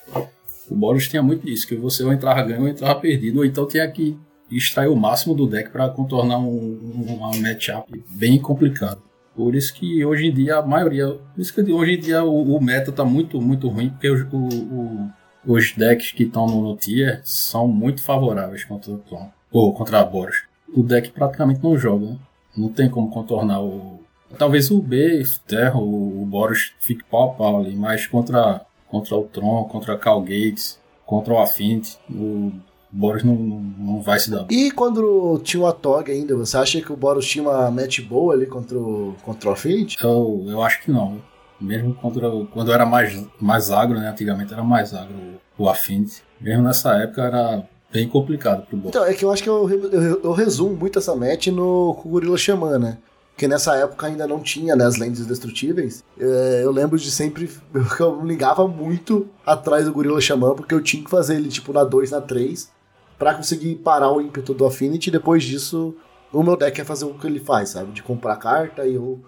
O 0.70 0.76
Boros 0.76 1.08
tinha 1.08 1.22
muito 1.22 1.46
disso, 1.46 1.68
que 1.68 1.76
você 1.76 2.04
ou 2.04 2.12
entrava 2.12 2.42
ganho 2.44 2.62
ou 2.62 2.68
entrava 2.68 3.00
perdido, 3.00 3.40
ou 3.40 3.46
então 3.46 3.68
tinha 3.68 3.90
que 3.90 4.18
extrair 4.50 4.88
o 4.88 4.96
máximo 4.96 5.34
do 5.34 5.48
deck 5.48 5.70
para 5.70 5.90
contornar 5.90 6.38
um, 6.38 6.46
um, 6.46 7.16
uma 7.16 7.32
matchup 7.38 8.04
bem 8.10 8.40
complicado. 8.40 9.02
Por 9.36 9.54
isso 9.54 9.74
que 9.74 10.04
hoje 10.06 10.28
em 10.28 10.34
dia 10.34 10.58
a 10.58 10.66
maioria, 10.66 11.08
por 11.08 11.42
isso 11.42 11.54
que 11.54 11.62
hoje 11.72 11.94
em 11.94 12.00
dia 12.00 12.24
o, 12.24 12.56
o 12.56 12.64
meta 12.64 12.92
tá 12.92 13.04
muito, 13.04 13.42
muito 13.42 13.68
ruim, 13.68 13.90
porque 13.90 14.10
o, 14.10 14.38
o, 14.38 15.10
os 15.46 15.74
decks 15.74 16.12
que 16.12 16.24
estão 16.24 16.46
no, 16.46 16.62
no, 16.62 16.78
tier 16.78 17.22
são 17.24 17.68
muito 17.68 18.02
favoráveis 18.02 18.64
contra 18.64 18.92
o 18.92 18.98
Tron, 19.00 19.30
ou 19.52 19.74
contra 19.74 20.00
a 20.00 20.06
Boros. 20.06 20.44
O 20.74 20.82
deck 20.82 21.12
praticamente 21.12 21.62
não 21.62 21.78
joga, 21.78 22.06
né? 22.06 22.18
não 22.56 22.70
tem 22.70 22.90
como 22.90 23.10
contornar 23.10 23.62
o. 23.62 24.00
Talvez 24.38 24.72
o 24.72 24.82
B, 24.82 25.24
Terra, 25.46 25.78
o, 25.78 26.24
o 26.24 26.26
Boros 26.26 26.74
fique 26.80 27.04
pau 27.04 27.32
a 27.32 27.34
pau 27.34 27.60
ali, 27.60 27.76
mas 27.76 28.08
contra 28.08 28.66
contra 28.88 29.16
o 29.16 29.24
Tron, 29.24 29.66
contra 29.66 29.94
a 29.94 29.98
Cal 29.98 30.22
Gates, 30.22 30.80
contra 31.06 31.34
o 31.34 31.40
Affinity. 31.40 31.98
O 32.10 32.52
Boros 32.92 33.24
não, 33.24 33.36
não 33.36 34.02
vai 34.02 34.20
se 34.20 34.32
dar. 34.32 34.46
E 34.50 34.72
quando 34.72 35.40
tinha 35.44 35.62
o 35.62 35.68
Atog 35.68 36.10
ainda, 36.10 36.36
você 36.36 36.58
acha 36.58 36.82
que 36.82 36.94
o 36.94 36.96
Boros 36.96 37.28
tinha 37.28 37.44
uma 37.44 37.70
match 37.70 38.00
boa 38.02 38.34
ali 38.34 38.46
contra 38.46 38.78
o, 38.78 39.16
contra 39.24 39.50
o 39.50 39.54
Affinity? 39.54 39.98
Eu, 40.02 40.46
eu 40.48 40.64
acho 40.64 40.82
que 40.82 40.92
não. 40.92 41.22
Mesmo 41.60 41.94
contra, 41.96 42.30
quando 42.54 42.72
era 42.72 42.86
mais, 42.86 43.26
mais 43.40 43.72
agro, 43.72 44.00
né? 44.00 44.10
Antigamente 44.10 44.54
era 44.54 44.64
mais 44.64 44.94
agro 44.94 45.16
o 45.58 45.70
Affinity. 45.70 46.22
Mesmo 46.40 46.64
nessa 46.64 46.96
época 46.96 47.24
era 47.24 47.68
bem 47.92 48.08
complicado 48.08 48.66
pro 48.66 48.78
Boros. 48.78 48.90
Então, 48.90 49.06
é 49.06 49.14
que 49.14 49.26
eu 49.26 49.32
acho 49.32 49.44
que 49.44 49.50
eu, 49.50 49.70
eu, 49.70 50.22
eu 50.22 50.32
resumo 50.34 50.76
muito 50.76 51.00
essa 51.00 51.16
match 51.16 51.48
no 51.48 51.94
Gorilla 52.06 52.38
Xamã, 52.38 52.78
né? 52.78 52.98
Porque 53.36 53.50
nessa 53.50 53.76
época 53.76 54.08
ainda 54.08 54.26
não 54.26 54.40
tinha 54.40 54.78
né, 54.78 54.86
as 54.86 54.96
lentes 54.96 55.26
destrutíveis. 55.26 56.06
É, 56.18 56.62
eu 56.64 56.72
lembro 56.72 56.98
de 56.98 57.12
sempre 57.12 57.52
eu 58.00 58.26
ligava 58.26 58.66
muito 58.66 59.28
atrás 59.46 59.84
do 59.84 59.92
Gorila 59.92 60.22
Xamã, 60.22 60.56
porque 60.56 60.74
eu 60.74 60.82
tinha 60.82 61.04
que 61.04 61.10
fazer 61.10 61.36
ele 61.36 61.50
tipo 61.50 61.74
na 61.74 61.84
2, 61.84 62.12
na 62.12 62.22
3, 62.22 62.72
para 63.20 63.34
conseguir 63.34 63.76
parar 63.76 64.10
o 64.10 64.22
ímpeto 64.22 64.54
do 64.54 64.66
Affinity. 64.66 65.12
Depois 65.12 65.44
disso, 65.44 65.94
o 66.32 66.42
meu 66.42 66.56
deck 66.56 66.80
ia 66.80 66.86
fazer 66.86 67.04
o 67.04 67.14
que 67.14 67.28
ele 67.28 67.42
faz, 67.42 67.70
sabe? 67.70 67.92
De 67.92 68.02
comprar 68.02 68.38
carta 68.38 68.86
e 68.86 68.96
eu 68.96 69.20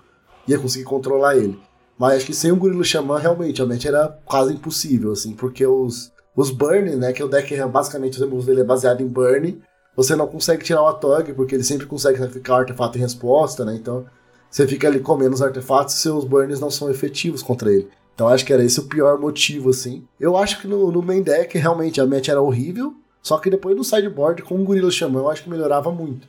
ia 0.48 0.58
conseguir 0.58 0.86
controlar 0.86 1.36
ele. 1.36 1.60
Mas 2.00 2.16
acho 2.16 2.28
que 2.28 2.34
sem 2.34 2.50
o 2.50 2.56
Gorila 2.56 2.86
Xamã, 2.86 3.20
realmente, 3.20 3.62
match 3.62 3.84
era 3.84 4.08
quase 4.24 4.54
impossível, 4.54 5.12
assim, 5.12 5.34
porque 5.34 5.68
os, 5.68 6.14
os 6.34 6.50
Burn, 6.50 6.96
né? 6.96 7.12
Que 7.12 7.24
o 7.24 7.28
deck 7.28 7.54
é 7.54 7.68
basicamente, 7.68 8.18
removes 8.18 8.46
dele 8.46 8.62
é 8.62 8.64
baseado 8.64 9.02
em 9.02 9.08
Burn 9.08 9.62
você 9.98 10.16
não 10.16 10.28
consegue 10.28 10.64
tirar 10.64 10.84
o 10.84 10.88
Atog, 10.88 11.34
porque 11.34 11.56
ele 11.56 11.64
sempre 11.64 11.88
consegue 11.88 12.20
sacrificar 12.20 12.60
artefato 12.60 13.00
em 13.00 13.02
resposta, 13.02 13.66
né? 13.66 13.76
Então 13.76 14.06
você 14.50 14.68
fica 14.68 14.88
ali 14.88 15.00
comendo 15.00 15.34
os 15.34 15.42
artefatos 15.42 15.96
e 15.96 15.98
seus 15.98 16.24
burns 16.24 16.60
não 16.60 16.70
são 16.70 16.90
efetivos 16.90 17.42
contra 17.42 17.74
ele. 17.74 17.90
Então 18.14 18.28
acho 18.28 18.46
que 18.46 18.54
era 18.54 18.64
esse 18.64 18.80
o 18.80 18.84
pior 18.84 19.20
motivo, 19.20 19.72
assim. 19.72 20.08
Eu 20.20 20.38
acho 20.38 20.62
que 20.62 20.68
no, 20.68 20.92
no 20.92 21.02
main 21.02 21.24
deck, 21.24 21.58
realmente, 21.58 22.00
a 22.00 22.06
match 22.06 22.30
era 22.30 22.42
horrível, 22.42 22.94
só 23.24 23.40
que 23.40 23.50
depois 23.50 23.76
no 23.76 23.84
sideboard, 23.84 24.44
com 24.44 24.56
o 24.56 24.64
Gorilla 24.64 24.92
Xamã, 24.92 25.20
eu 25.20 25.30
acho 25.30 25.44
que 25.44 25.50
melhorava 25.50 25.92
muito. 25.92 26.28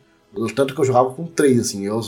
Tanto 0.55 0.75
que 0.75 0.81
eu 0.81 0.85
jogava 0.85 1.11
com 1.11 1.27
três, 1.27 1.61
assim. 1.61 1.87
Eu, 1.87 2.01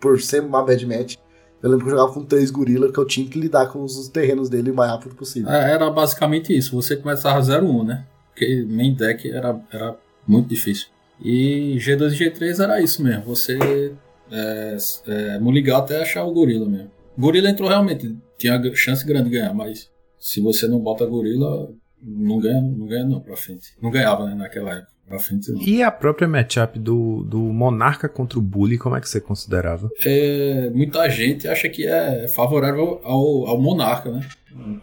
por 0.00 0.20
ser 0.20 0.42
uma 0.42 0.64
bad 0.64 0.84
match, 0.86 1.16
eu 1.62 1.70
lembro 1.70 1.84
que 1.84 1.92
eu 1.92 1.96
jogava 1.96 2.12
com 2.12 2.24
três 2.24 2.50
gorila 2.50 2.92
que 2.92 2.98
eu 2.98 3.04
tinha 3.04 3.28
que 3.28 3.38
lidar 3.38 3.66
com 3.66 3.82
os 3.82 4.08
terrenos 4.08 4.48
dele 4.48 4.70
o 4.70 4.74
mais 4.74 4.90
rápido 4.90 5.14
possível. 5.14 5.50
É, 5.50 5.72
era 5.72 5.90
basicamente 5.90 6.56
isso. 6.56 6.74
Você 6.74 6.96
começava 6.96 7.40
0-1, 7.40 7.84
né? 7.84 8.06
Porque 8.30 8.66
main 8.68 8.94
deck 8.94 9.30
era, 9.30 9.60
era 9.72 9.96
muito 10.26 10.48
difícil. 10.48 10.88
E 11.20 11.76
G2 11.78 12.12
e 12.12 12.30
G3 12.30 12.62
era 12.62 12.80
isso 12.80 13.02
mesmo. 13.02 13.24
Você 13.24 13.58
é, 14.30 14.76
é, 15.06 15.38
muligar 15.38 15.80
até 15.80 16.00
achar 16.00 16.24
o 16.24 16.32
gorila 16.32 16.68
mesmo. 16.68 16.90
Gorila 17.18 17.48
entrou 17.48 17.68
realmente, 17.68 18.16
tinha 18.36 18.60
chance 18.74 19.04
grande 19.06 19.30
de 19.30 19.36
ganhar, 19.38 19.54
mas 19.54 19.90
se 20.18 20.40
você 20.40 20.66
não 20.66 20.78
bota 20.78 21.06
gorila, 21.06 21.70
não 22.02 22.38
ganha, 22.38 22.60
não 22.60 22.86
ganha 22.86 23.04
não 23.04 23.20
pra 23.20 23.36
frente. 23.36 23.72
Não 23.80 23.90
ganhava, 23.90 24.26
né, 24.26 24.34
naquela 24.34 24.72
época. 24.72 24.96
Pra 25.06 25.20
frente 25.20 25.52
não. 25.52 25.62
E 25.62 25.84
a 25.84 25.90
própria 25.90 26.26
matchup 26.26 26.80
do, 26.80 27.22
do 27.22 27.38
Monarca 27.38 28.08
contra 28.08 28.40
o 28.40 28.42
Bully, 28.42 28.76
como 28.76 28.96
é 28.96 29.00
que 29.00 29.08
você 29.08 29.20
considerava? 29.20 29.88
É, 30.04 30.68
muita 30.74 31.08
gente 31.08 31.46
acha 31.46 31.68
que 31.68 31.86
é 31.86 32.26
favorável 32.26 33.00
ao, 33.04 33.46
ao 33.46 33.60
Monarca, 33.60 34.10
né? 34.10 34.20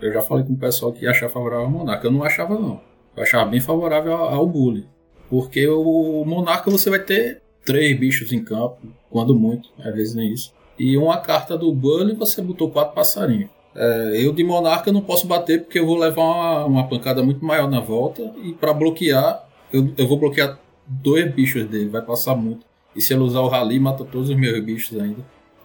Eu 0.02 0.14
já 0.14 0.22
falei 0.22 0.46
com 0.46 0.54
o 0.54 0.58
pessoal 0.58 0.94
que 0.94 1.06
achava 1.06 1.32
favorável 1.32 1.66
ao 1.66 1.72
Monarca. 1.72 2.08
Eu 2.08 2.12
não 2.12 2.24
achava, 2.24 2.58
não. 2.58 2.80
Eu 3.18 3.24
achava 3.24 3.50
bem 3.50 3.60
favorável 3.60 4.14
ao, 4.14 4.30
ao 4.30 4.48
Bully. 4.48 4.88
Porque 5.30 5.68
o 5.68 6.24
Monarca 6.26 6.70
você 6.70 6.90
vai 6.90 7.00
ter 7.00 7.42
três 7.66 7.98
bichos 8.00 8.32
em 8.32 8.44
campo, 8.44 8.78
quando 9.10 9.34
muito, 9.36 9.70
às 9.80 9.94
vezes 9.94 10.16
nem 10.16 10.32
isso. 10.32 10.54
E 10.78 10.98
uma 10.98 11.18
carta 11.18 11.58
do 11.58 11.72
Bully 11.72 12.16
você 12.16 12.42
botou 12.42 12.70
quatro 12.70 12.94
passarinhos. 12.94 13.50
É, 13.76 14.12
eu 14.24 14.32
de 14.32 14.44
Monarca 14.44 14.92
não 14.92 15.02
posso 15.02 15.26
bater 15.26 15.62
porque 15.62 15.80
eu 15.80 15.86
vou 15.86 15.98
levar 15.98 16.22
uma, 16.22 16.66
uma 16.66 16.88
pancada 16.88 17.24
muito 17.24 17.44
maior 17.44 17.70
na 17.70 17.80
volta. 17.80 18.22
E 18.44 18.54
para 18.54 18.74
bloquear, 18.74 19.48
eu, 19.72 19.92
eu 19.98 20.08
vou 20.08 20.18
bloquear 20.18 20.60
dois 20.86 21.32
bichos 21.34 21.66
dele, 21.68 21.90
vai 21.90 22.02
passar 22.02 22.36
muito. 22.36 22.66
E 22.96 23.02
se 23.02 23.14
ele 23.14 23.24
usar 23.24 23.42
o 23.42 23.48
Rally, 23.48 23.80
mata 23.80 24.04
todos 24.06 24.30
os 24.30 24.36
meus 24.36 24.64
bichos 24.64 25.00
ainda. 25.00 25.24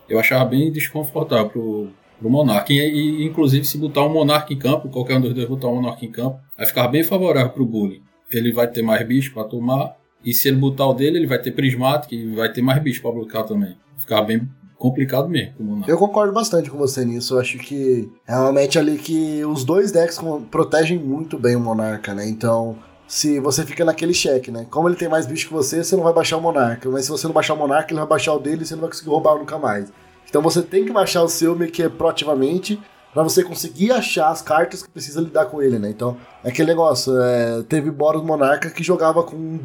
Eu 0.09 0.19
achava 0.19 0.45
bem 0.47 0.73
desconfortável 0.73 1.51
pro, 1.51 1.89
pro 2.19 2.31
Monarca. 2.31 2.73
E, 2.73 2.79
e, 2.79 3.25
inclusive, 3.25 3.65
se 3.65 3.77
botar 3.77 4.05
um 4.05 4.13
Monarca 4.13 4.53
em 4.53 4.59
campo, 4.59 4.89
qualquer 4.89 5.19
um 5.19 5.21
dos 5.21 5.35
dois 5.35 5.47
botar 5.47 5.69
um 5.69 5.77
Monarca 5.77 6.05
em 6.05 6.11
campo, 6.11 6.39
vai 6.57 6.67
ficar 6.67 6.89
bem 6.89 7.05
favorável 7.05 7.51
pro 7.51 7.67
Bully. 7.67 8.03
Ele 8.31 8.53
vai 8.53 8.69
ter 8.69 8.83
mais 8.83 9.07
bicho 9.07 9.33
para 9.33 9.45
tomar. 9.45 9.97
E 10.25 10.35
se 10.35 10.49
ele 10.49 10.57
botar 10.57 10.87
o 10.87 10.95
dele, 10.95 11.19
ele 11.19 11.27
vai 11.27 11.41
ter 11.41 11.53
Prismatic 11.53 12.13
e 12.13 12.35
vai 12.35 12.53
ter 12.53 12.63
mais 12.63 12.83
bicho 12.83 13.01
para 13.01 13.13
bloquear 13.13 13.45
também. 13.45 13.77
Ficar 13.97 14.23
bem 14.23 14.49
complicado 14.77 15.29
mesmo. 15.29 15.85
Eu 15.87 15.99
concordo 15.99 16.33
bastante 16.33 16.71
com 16.71 16.79
você 16.79 17.05
nisso. 17.05 17.35
Eu 17.35 17.41
acho 17.41 17.59
que 17.59 18.11
é 18.27 18.35
match 18.53 18.77
ali 18.77 18.97
que 18.97 19.45
os 19.45 19.65
dois 19.65 19.91
decks 19.91 20.19
protegem 20.51 20.99
muito 20.99 21.39
bem 21.39 21.57
o 21.57 21.61
Monarca, 21.61 22.15
né? 22.15 22.29
Então, 22.29 22.77
se 23.07 23.41
você 23.41 23.65
fica 23.65 23.85
naquele 23.85 24.15
cheque, 24.15 24.51
né? 24.51 24.67
Como 24.71 24.89
ele 24.89 24.97
tem 24.97 25.09
mais 25.09 25.27
bicho 25.27 25.49
que 25.49 25.53
você, 25.53 25.83
você 25.83 25.97
não 25.97 26.05
vai 26.05 26.13
baixar 26.13 26.37
o 26.37 26.41
Monarca. 26.41 26.89
Mas 26.89 27.07
se 27.07 27.11
você 27.11 27.27
não 27.27 27.35
baixar 27.35 27.55
o 27.55 27.57
Monarca, 27.57 27.93
ele 27.93 28.01
vai 28.01 28.09
baixar 28.09 28.35
o 28.35 28.39
dele 28.39 28.63
e 28.63 28.67
você 28.67 28.75
não 28.75 28.83
vai 28.83 28.91
conseguir 28.91 29.11
roubar 29.11 29.37
nunca 29.37 29.59
mais. 29.59 29.93
Então 30.29 30.43
você 30.43 30.63
tem 30.63 30.85
que 30.85 30.93
baixar 30.93 31.23
o 31.23 31.29
seu 31.29 31.57
meio 31.57 31.73
que 31.73 31.89
proativamente 31.89 32.79
para 33.13 33.23
você 33.23 33.43
conseguir 33.43 33.91
achar 33.93 34.31
as 34.31 34.43
cartas 34.43 34.83
que 34.83 34.91
precisa 34.91 35.21
lidar 35.21 35.47
com 35.47 35.63
ele, 35.63 35.79
né? 35.79 35.89
Então, 35.91 36.17
é 36.45 36.49
aquele 36.49 36.69
negócio, 36.69 37.19
é, 37.21 37.63
teve 37.63 37.91
Boros 37.91 38.23
Monarca 38.23 38.71
que 38.71 38.83
jogava 38.83 39.23
com 39.23 39.37
um, 39.37 39.61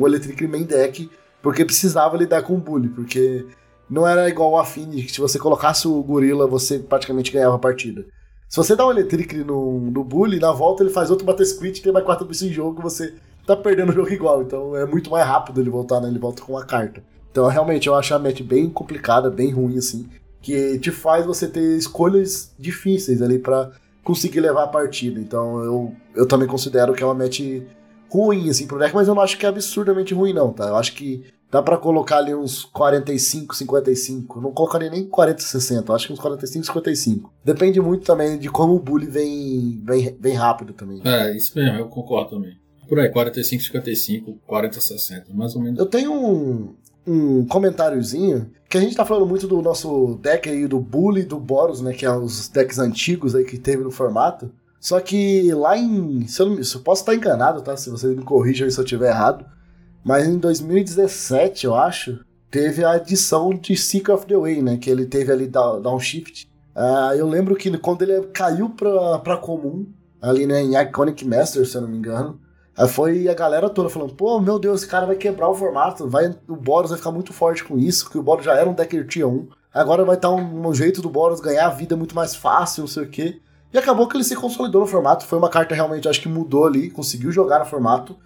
um 0.00 0.06
Electric 0.06 0.46
Main 0.46 0.64
Deck 0.64 1.10
porque 1.42 1.64
precisava 1.64 2.16
lidar 2.16 2.42
com 2.42 2.54
o 2.54 2.58
Bully, 2.58 2.88
porque 2.88 3.46
não 3.88 4.06
era 4.06 4.28
igual 4.28 4.50
o 4.50 4.58
Affinity, 4.58 5.06
que 5.06 5.12
se 5.12 5.20
você 5.20 5.38
colocasse 5.38 5.86
o 5.86 6.02
gorila, 6.02 6.46
você 6.46 6.78
praticamente 6.78 7.30
ganhava 7.30 7.54
a 7.54 7.58
partida. 7.58 8.04
Se 8.48 8.56
você 8.56 8.74
dá 8.74 8.86
um 8.86 8.90
Electric 8.90 9.36
no, 9.44 9.80
no 9.90 10.02
Bully, 10.04 10.40
na 10.40 10.52
volta 10.52 10.82
ele 10.82 10.90
faz 10.90 11.10
outro 11.10 11.24
bater 11.24 11.46
squid, 11.46 11.80
tem 11.80 11.92
mais 11.92 12.04
quatro 12.04 12.26
bichos 12.26 12.42
em 12.42 12.52
jogo, 12.52 12.82
você 12.82 13.14
tá 13.46 13.56
perdendo 13.56 13.90
o 13.90 13.94
jogo 13.94 14.10
igual. 14.10 14.42
Então 14.42 14.76
é 14.76 14.84
muito 14.84 15.10
mais 15.10 15.26
rápido 15.26 15.60
ele 15.60 15.70
voltar, 15.70 16.00
né? 16.00 16.08
Ele 16.08 16.18
volta 16.18 16.42
com 16.42 16.52
uma 16.52 16.64
carta. 16.64 17.02
Então 17.30 17.46
realmente 17.48 17.86
eu 17.86 17.94
acho 17.94 18.14
a 18.14 18.18
match 18.18 18.42
bem 18.42 18.68
complicada, 18.68 19.30
bem 19.30 19.50
ruim 19.50 19.78
assim, 19.78 20.08
que 20.46 20.78
te 20.78 20.92
faz 20.92 21.26
você 21.26 21.48
ter 21.48 21.76
escolhas 21.76 22.54
difíceis 22.56 23.20
ali 23.20 23.36
para 23.36 23.72
conseguir 24.04 24.38
levar 24.38 24.62
a 24.62 24.68
partida. 24.68 25.18
Então 25.18 25.58
eu, 25.64 25.92
eu 26.14 26.24
também 26.24 26.46
considero 26.46 26.94
que 26.94 27.02
é 27.02 27.06
uma 27.06 27.14
match 27.14 27.40
ruim 28.08 28.48
assim 28.48 28.64
pro 28.64 28.78
deck, 28.78 28.94
mas 28.94 29.08
eu 29.08 29.14
não 29.16 29.22
acho 29.22 29.36
que 29.36 29.44
é 29.44 29.48
absurdamente 29.48 30.14
ruim 30.14 30.32
não, 30.32 30.52
tá? 30.52 30.68
Eu 30.68 30.76
acho 30.76 30.94
que 30.94 31.24
Dá 31.48 31.62
para 31.62 31.78
colocar 31.78 32.18
ali 32.18 32.34
uns 32.34 32.64
45, 32.64 33.54
55. 33.54 34.40
Não 34.40 34.50
colocaria 34.50 34.90
nem 34.90 35.06
40, 35.06 35.40
60. 35.40 35.92
Acho 35.92 36.08
que 36.08 36.12
uns 36.12 36.18
45, 36.18 36.66
55. 36.66 37.32
Depende 37.44 37.80
muito 37.80 38.04
também 38.04 38.36
de 38.36 38.50
como 38.50 38.74
o 38.74 38.80
bully 38.80 39.06
vem, 39.06 39.80
vem, 39.84 40.16
vem 40.18 40.34
rápido 40.34 40.72
também. 40.72 41.00
É, 41.04 41.36
isso 41.36 41.56
mesmo, 41.56 41.78
eu 41.78 41.86
concordo 41.86 42.30
também. 42.30 42.58
Por 42.88 42.98
aí, 42.98 43.08
45, 43.08 43.62
55, 43.62 44.40
40, 44.44 44.80
60, 44.80 45.34
mais 45.34 45.54
ou 45.54 45.62
menos. 45.62 45.78
Eu 45.78 45.86
tenho 45.86 46.12
um, 46.12 46.74
um 47.06 47.46
comentáriozinho 47.46 48.50
que 48.68 48.76
a 48.76 48.80
gente 48.80 48.96
tá 48.96 49.04
falando 49.04 49.26
muito 49.26 49.46
do 49.46 49.62
nosso 49.62 50.18
deck 50.20 50.48
aí, 50.48 50.66
do 50.66 50.80
Bully 50.80 51.22
do 51.22 51.38
Boros, 51.38 51.80
né? 51.80 51.92
Que 51.92 52.04
é 52.04 52.10
os 52.10 52.48
decks 52.48 52.78
antigos 52.78 53.34
aí 53.34 53.44
que 53.44 53.58
teve 53.58 53.82
no 53.82 53.90
formato. 53.90 54.50
Só 54.80 55.00
que 55.00 55.52
lá 55.52 55.76
em. 55.76 56.26
Se 56.26 56.42
eu, 56.42 56.46
não, 56.46 56.62
se 56.62 56.74
eu 56.74 56.80
posso 56.80 57.02
estar 57.02 57.14
enganado, 57.14 57.62
tá? 57.62 57.76
Se 57.76 57.90
vocês 57.90 58.14
me 58.14 58.22
corrijam 58.22 58.68
se 58.68 58.78
eu 58.78 58.84
estiver 58.84 59.10
errado. 59.10 59.46
Mas 60.04 60.26
em 60.26 60.38
2017, 60.38 61.66
eu 61.66 61.74
acho, 61.74 62.20
teve 62.50 62.84
a 62.84 62.96
edição 62.96 63.50
de 63.50 63.76
Seek 63.76 64.10
of 64.10 64.26
the 64.26 64.36
Way, 64.36 64.62
né? 64.62 64.76
Que 64.76 64.90
ele 64.90 65.06
teve 65.06 65.32
ali 65.32 65.48
Downshift. 65.48 66.48
Uh, 66.76 67.14
eu 67.16 67.26
lembro 67.26 67.56
que 67.56 67.76
quando 67.78 68.02
ele 68.02 68.26
caiu 68.28 68.70
pra, 68.70 69.18
pra 69.18 69.36
comum, 69.36 69.86
ali 70.20 70.46
né, 70.46 70.62
em 70.62 70.80
Iconic 70.80 71.26
Master, 71.26 71.66
se 71.66 71.76
eu 71.76 71.80
não 71.80 71.88
me 71.88 71.96
engano, 71.96 72.38
uh, 72.78 72.88
foi 72.88 73.28
a 73.28 73.34
galera 73.34 73.68
toda 73.70 73.88
falando, 73.88 74.14
pô, 74.14 74.40
meu 74.40 74.58
Deus, 74.58 74.82
esse 74.82 74.90
cara 74.90 75.06
vai 75.06 75.16
quebrar 75.16 75.48
o 75.48 75.54
formato, 75.54 76.08
vai, 76.08 76.34
o 76.48 76.56
Boros 76.56 76.90
vai 76.90 76.98
ficar 76.98 77.10
muito 77.10 77.32
forte 77.32 77.64
com 77.64 77.78
isso, 77.78 78.04
porque 78.04 78.18
o 78.18 78.22
Boros 78.22 78.44
já 78.44 78.54
era 78.54 78.68
um 78.68 78.74
decker 78.74 79.06
tier 79.06 79.26
1, 79.26 79.48
agora 79.72 80.04
vai 80.04 80.16
estar 80.16 80.30
um, 80.30 80.66
um 80.66 80.74
jeito 80.74 81.02
do 81.02 81.10
Boros 81.10 81.40
ganhar 81.40 81.66
a 81.66 81.70
vida 81.70 81.96
muito 81.96 82.14
mais 82.14 82.34
fácil, 82.34 82.82
não 82.82 82.88
sei 82.88 83.04
o 83.04 83.08
quê. 83.08 83.40
E 83.72 83.78
acabou 83.78 84.08
que 84.08 84.16
ele 84.16 84.24
se 84.24 84.36
consolidou 84.36 84.80
no 84.80 84.86
formato, 84.86 85.26
foi 85.26 85.38
uma 85.38 85.50
carta 85.50 85.74
realmente, 85.74 86.08
acho 86.08 86.20
que 86.20 86.28
mudou 86.28 86.66
ali, 86.66 86.88
conseguiu 86.88 87.32
jogar 87.32 87.58
no 87.58 87.66
formato, 87.66 88.16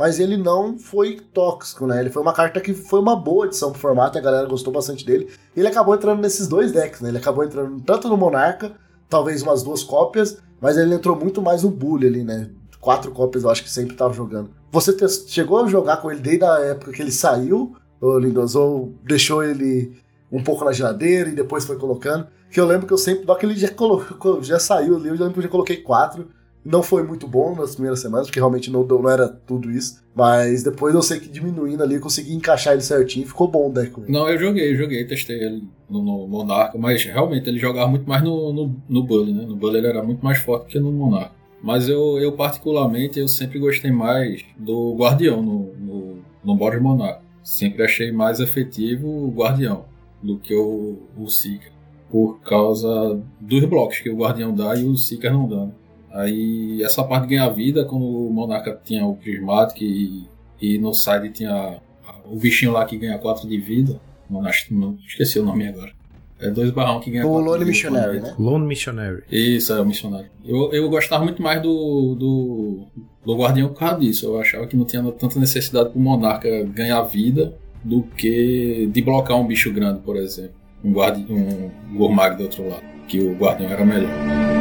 mas 0.00 0.18
ele 0.18 0.36
não 0.36 0.78
foi 0.78 1.20
tóxico, 1.34 1.86
né? 1.86 2.00
Ele 2.00 2.08
foi 2.08 2.22
uma 2.22 2.32
carta 2.32 2.58
que 2.60 2.72
foi 2.72 3.00
uma 3.00 3.14
boa 3.14 3.46
edição 3.46 3.70
pro 3.70 3.80
formato, 3.80 4.16
a 4.16 4.20
galera 4.20 4.46
gostou 4.46 4.72
bastante 4.72 5.04
dele. 5.04 5.28
Ele 5.54 5.68
acabou 5.68 5.94
entrando 5.94 6.22
nesses 6.22 6.48
dois 6.48 6.72
decks, 6.72 7.02
né? 7.02 7.10
Ele 7.10 7.18
acabou 7.18 7.44
entrando 7.44 7.78
tanto 7.82 8.08
no 8.08 8.16
Monarca, 8.16 8.72
talvez 9.10 9.42
umas 9.42 9.62
duas 9.62 9.82
cópias, 9.82 10.38
mas 10.58 10.78
ele 10.78 10.94
entrou 10.94 11.14
muito 11.16 11.42
mais 11.42 11.64
no 11.64 11.70
Bully 11.70 12.06
ali, 12.06 12.24
né? 12.24 12.48
Quatro 12.80 13.10
cópias 13.12 13.44
eu 13.44 13.50
acho 13.50 13.62
que 13.62 13.70
sempre 13.70 13.94
tava 13.94 14.14
jogando. 14.14 14.50
Você 14.72 14.96
chegou 15.28 15.62
a 15.62 15.68
jogar 15.68 15.98
com 15.98 16.10
ele 16.10 16.20
desde 16.20 16.44
a 16.44 16.60
época 16.60 16.92
que 16.92 17.02
ele 17.02 17.12
saiu, 17.12 17.76
ô 18.00 18.18
Lindos, 18.18 18.54
ou 18.54 18.94
deixou 19.04 19.42
ele 19.42 19.92
um 20.32 20.42
pouco 20.42 20.64
na 20.64 20.72
geladeira 20.72 21.28
e 21.28 21.34
depois 21.34 21.64
foi 21.64 21.76
colocando? 21.76 22.26
Que 22.50 22.58
eu 22.58 22.66
lembro 22.66 22.86
que 22.86 22.92
eu 22.92 22.98
sempre, 22.98 23.26
do 23.26 23.36
que 23.36 23.46
ele 23.46 23.54
já, 23.54 23.68
colocou, 23.68 24.42
já 24.42 24.58
saiu 24.58 24.96
ali, 24.96 25.08
eu 25.08 25.14
lembro 25.14 25.32
que 25.32 25.38
eu 25.40 25.44
já 25.44 25.48
coloquei 25.48 25.76
quatro. 25.76 26.28
Não 26.62 26.82
foi 26.82 27.02
muito 27.02 27.26
bom 27.26 27.54
nas 27.54 27.72
primeiras 27.72 28.00
semanas, 28.00 28.26
porque 28.26 28.38
realmente 28.38 28.70
não, 28.70 28.84
não 28.84 29.08
era 29.08 29.28
tudo 29.28 29.70
isso. 29.70 30.02
Mas 30.14 30.62
depois 30.62 30.94
eu 30.94 31.00
sei 31.00 31.18
que 31.18 31.28
diminuindo 31.28 31.82
ali, 31.82 31.94
eu 31.94 32.00
consegui 32.00 32.34
encaixar 32.34 32.74
ele 32.74 32.82
certinho 32.82 33.26
ficou 33.26 33.48
bom 33.48 33.70
o 33.70 33.72
deck. 33.72 33.92
Não, 34.08 34.28
eu 34.28 34.38
joguei, 34.38 34.76
joguei, 34.76 35.06
testei 35.06 35.42
ele 35.42 35.64
no, 35.88 36.02
no 36.02 36.28
Monarca, 36.28 36.76
mas 36.76 37.02
realmente 37.02 37.48
ele 37.48 37.58
jogava 37.58 37.88
muito 37.88 38.06
mais 38.06 38.22
no, 38.22 38.52
no, 38.52 38.76
no 38.88 39.02
Bully, 39.02 39.32
né? 39.32 39.46
No 39.46 39.56
Bully 39.56 39.78
ele 39.78 39.86
era 39.86 40.02
muito 40.02 40.22
mais 40.22 40.38
forte 40.38 40.66
que 40.66 40.78
no 40.78 40.92
Monarca. 40.92 41.39
Mas 41.62 41.88
eu, 41.88 42.18
eu 42.18 42.32
particularmente, 42.32 43.18
eu 43.18 43.28
sempre 43.28 43.58
gostei 43.58 43.90
mais 43.90 44.44
do 44.56 44.94
Guardião 44.94 45.42
no, 45.42 45.74
no, 45.76 46.18
no 46.42 46.54
Boros 46.54 46.80
Monarca. 46.80 47.22
Sempre 47.42 47.82
achei 47.82 48.10
mais 48.12 48.40
efetivo 48.40 49.08
o 49.08 49.30
Guardião 49.30 49.84
do 50.22 50.38
que 50.38 50.54
o, 50.54 50.98
o 51.16 51.28
Seeker. 51.28 51.72
Por 52.10 52.40
causa 52.40 53.20
dos 53.40 53.64
blocos 53.66 53.98
que 53.98 54.10
o 54.10 54.16
Guardião 54.16 54.54
dá 54.54 54.74
e 54.74 54.84
o 54.84 54.96
Seeker 54.96 55.32
não 55.32 55.48
dá. 55.48 55.68
Aí 56.12 56.82
essa 56.82 57.04
parte 57.04 57.24
de 57.24 57.36
ganhar 57.36 57.48
vida, 57.50 57.84
como 57.84 58.26
o 58.26 58.32
Monarca 58.32 58.78
tinha 58.82 59.04
o 59.04 59.16
Prismatic 59.16 59.82
e, 59.82 60.26
e 60.60 60.78
no 60.78 60.92
side 60.92 61.30
tinha 61.30 61.80
o 62.24 62.36
bichinho 62.36 62.72
lá 62.72 62.84
que 62.84 62.96
ganha 62.96 63.18
4 63.18 63.48
de 63.48 63.58
vida. 63.58 64.00
Não, 64.28 64.42
não, 64.70 64.98
esqueci 65.06 65.38
o 65.38 65.44
nome 65.44 65.68
agora. 65.68 65.99
É 66.40 66.50
dois 66.50 66.70
barrão 66.70 67.00
que 67.00 67.10
ganha 67.10 67.26
O 67.26 67.38
Lone 67.38 67.64
Missionary, 67.64 68.20
né? 68.20 68.34
Lone 68.38 68.66
Missionary. 68.66 69.22
Isso, 69.30 69.72
é 69.72 69.80
o 69.80 69.84
Missionário. 69.84 70.28
Eu, 70.44 70.72
eu 70.72 70.88
gostava 70.88 71.22
muito 71.22 71.42
mais 71.42 71.60
do, 71.60 72.14
do, 72.14 72.86
do 73.24 73.36
Guardião 73.36 73.68
por 73.68 73.78
causa 73.78 74.00
disso. 74.00 74.26
Eu 74.26 74.40
achava 74.40 74.66
que 74.66 74.76
não 74.76 74.84
tinha 74.84 75.02
tanta 75.12 75.38
necessidade 75.38 75.90
pro 75.90 76.00
Monarca 76.00 76.48
ganhar 76.64 77.02
vida 77.02 77.54
do 77.84 78.02
que 78.02 78.88
de 78.92 79.02
blocar 79.02 79.38
um 79.38 79.46
bicho 79.46 79.72
grande, 79.72 80.00
por 80.00 80.16
exemplo. 80.16 80.54
Um, 80.82 80.92
guardi, 80.92 81.26
um 81.30 81.70
Gourmag 81.94 82.36
do 82.36 82.44
outro 82.44 82.68
lado. 82.68 82.84
Que 83.06 83.20
o 83.20 83.34
Guardião 83.34 83.70
era 83.70 83.84
melhor. 83.84 84.59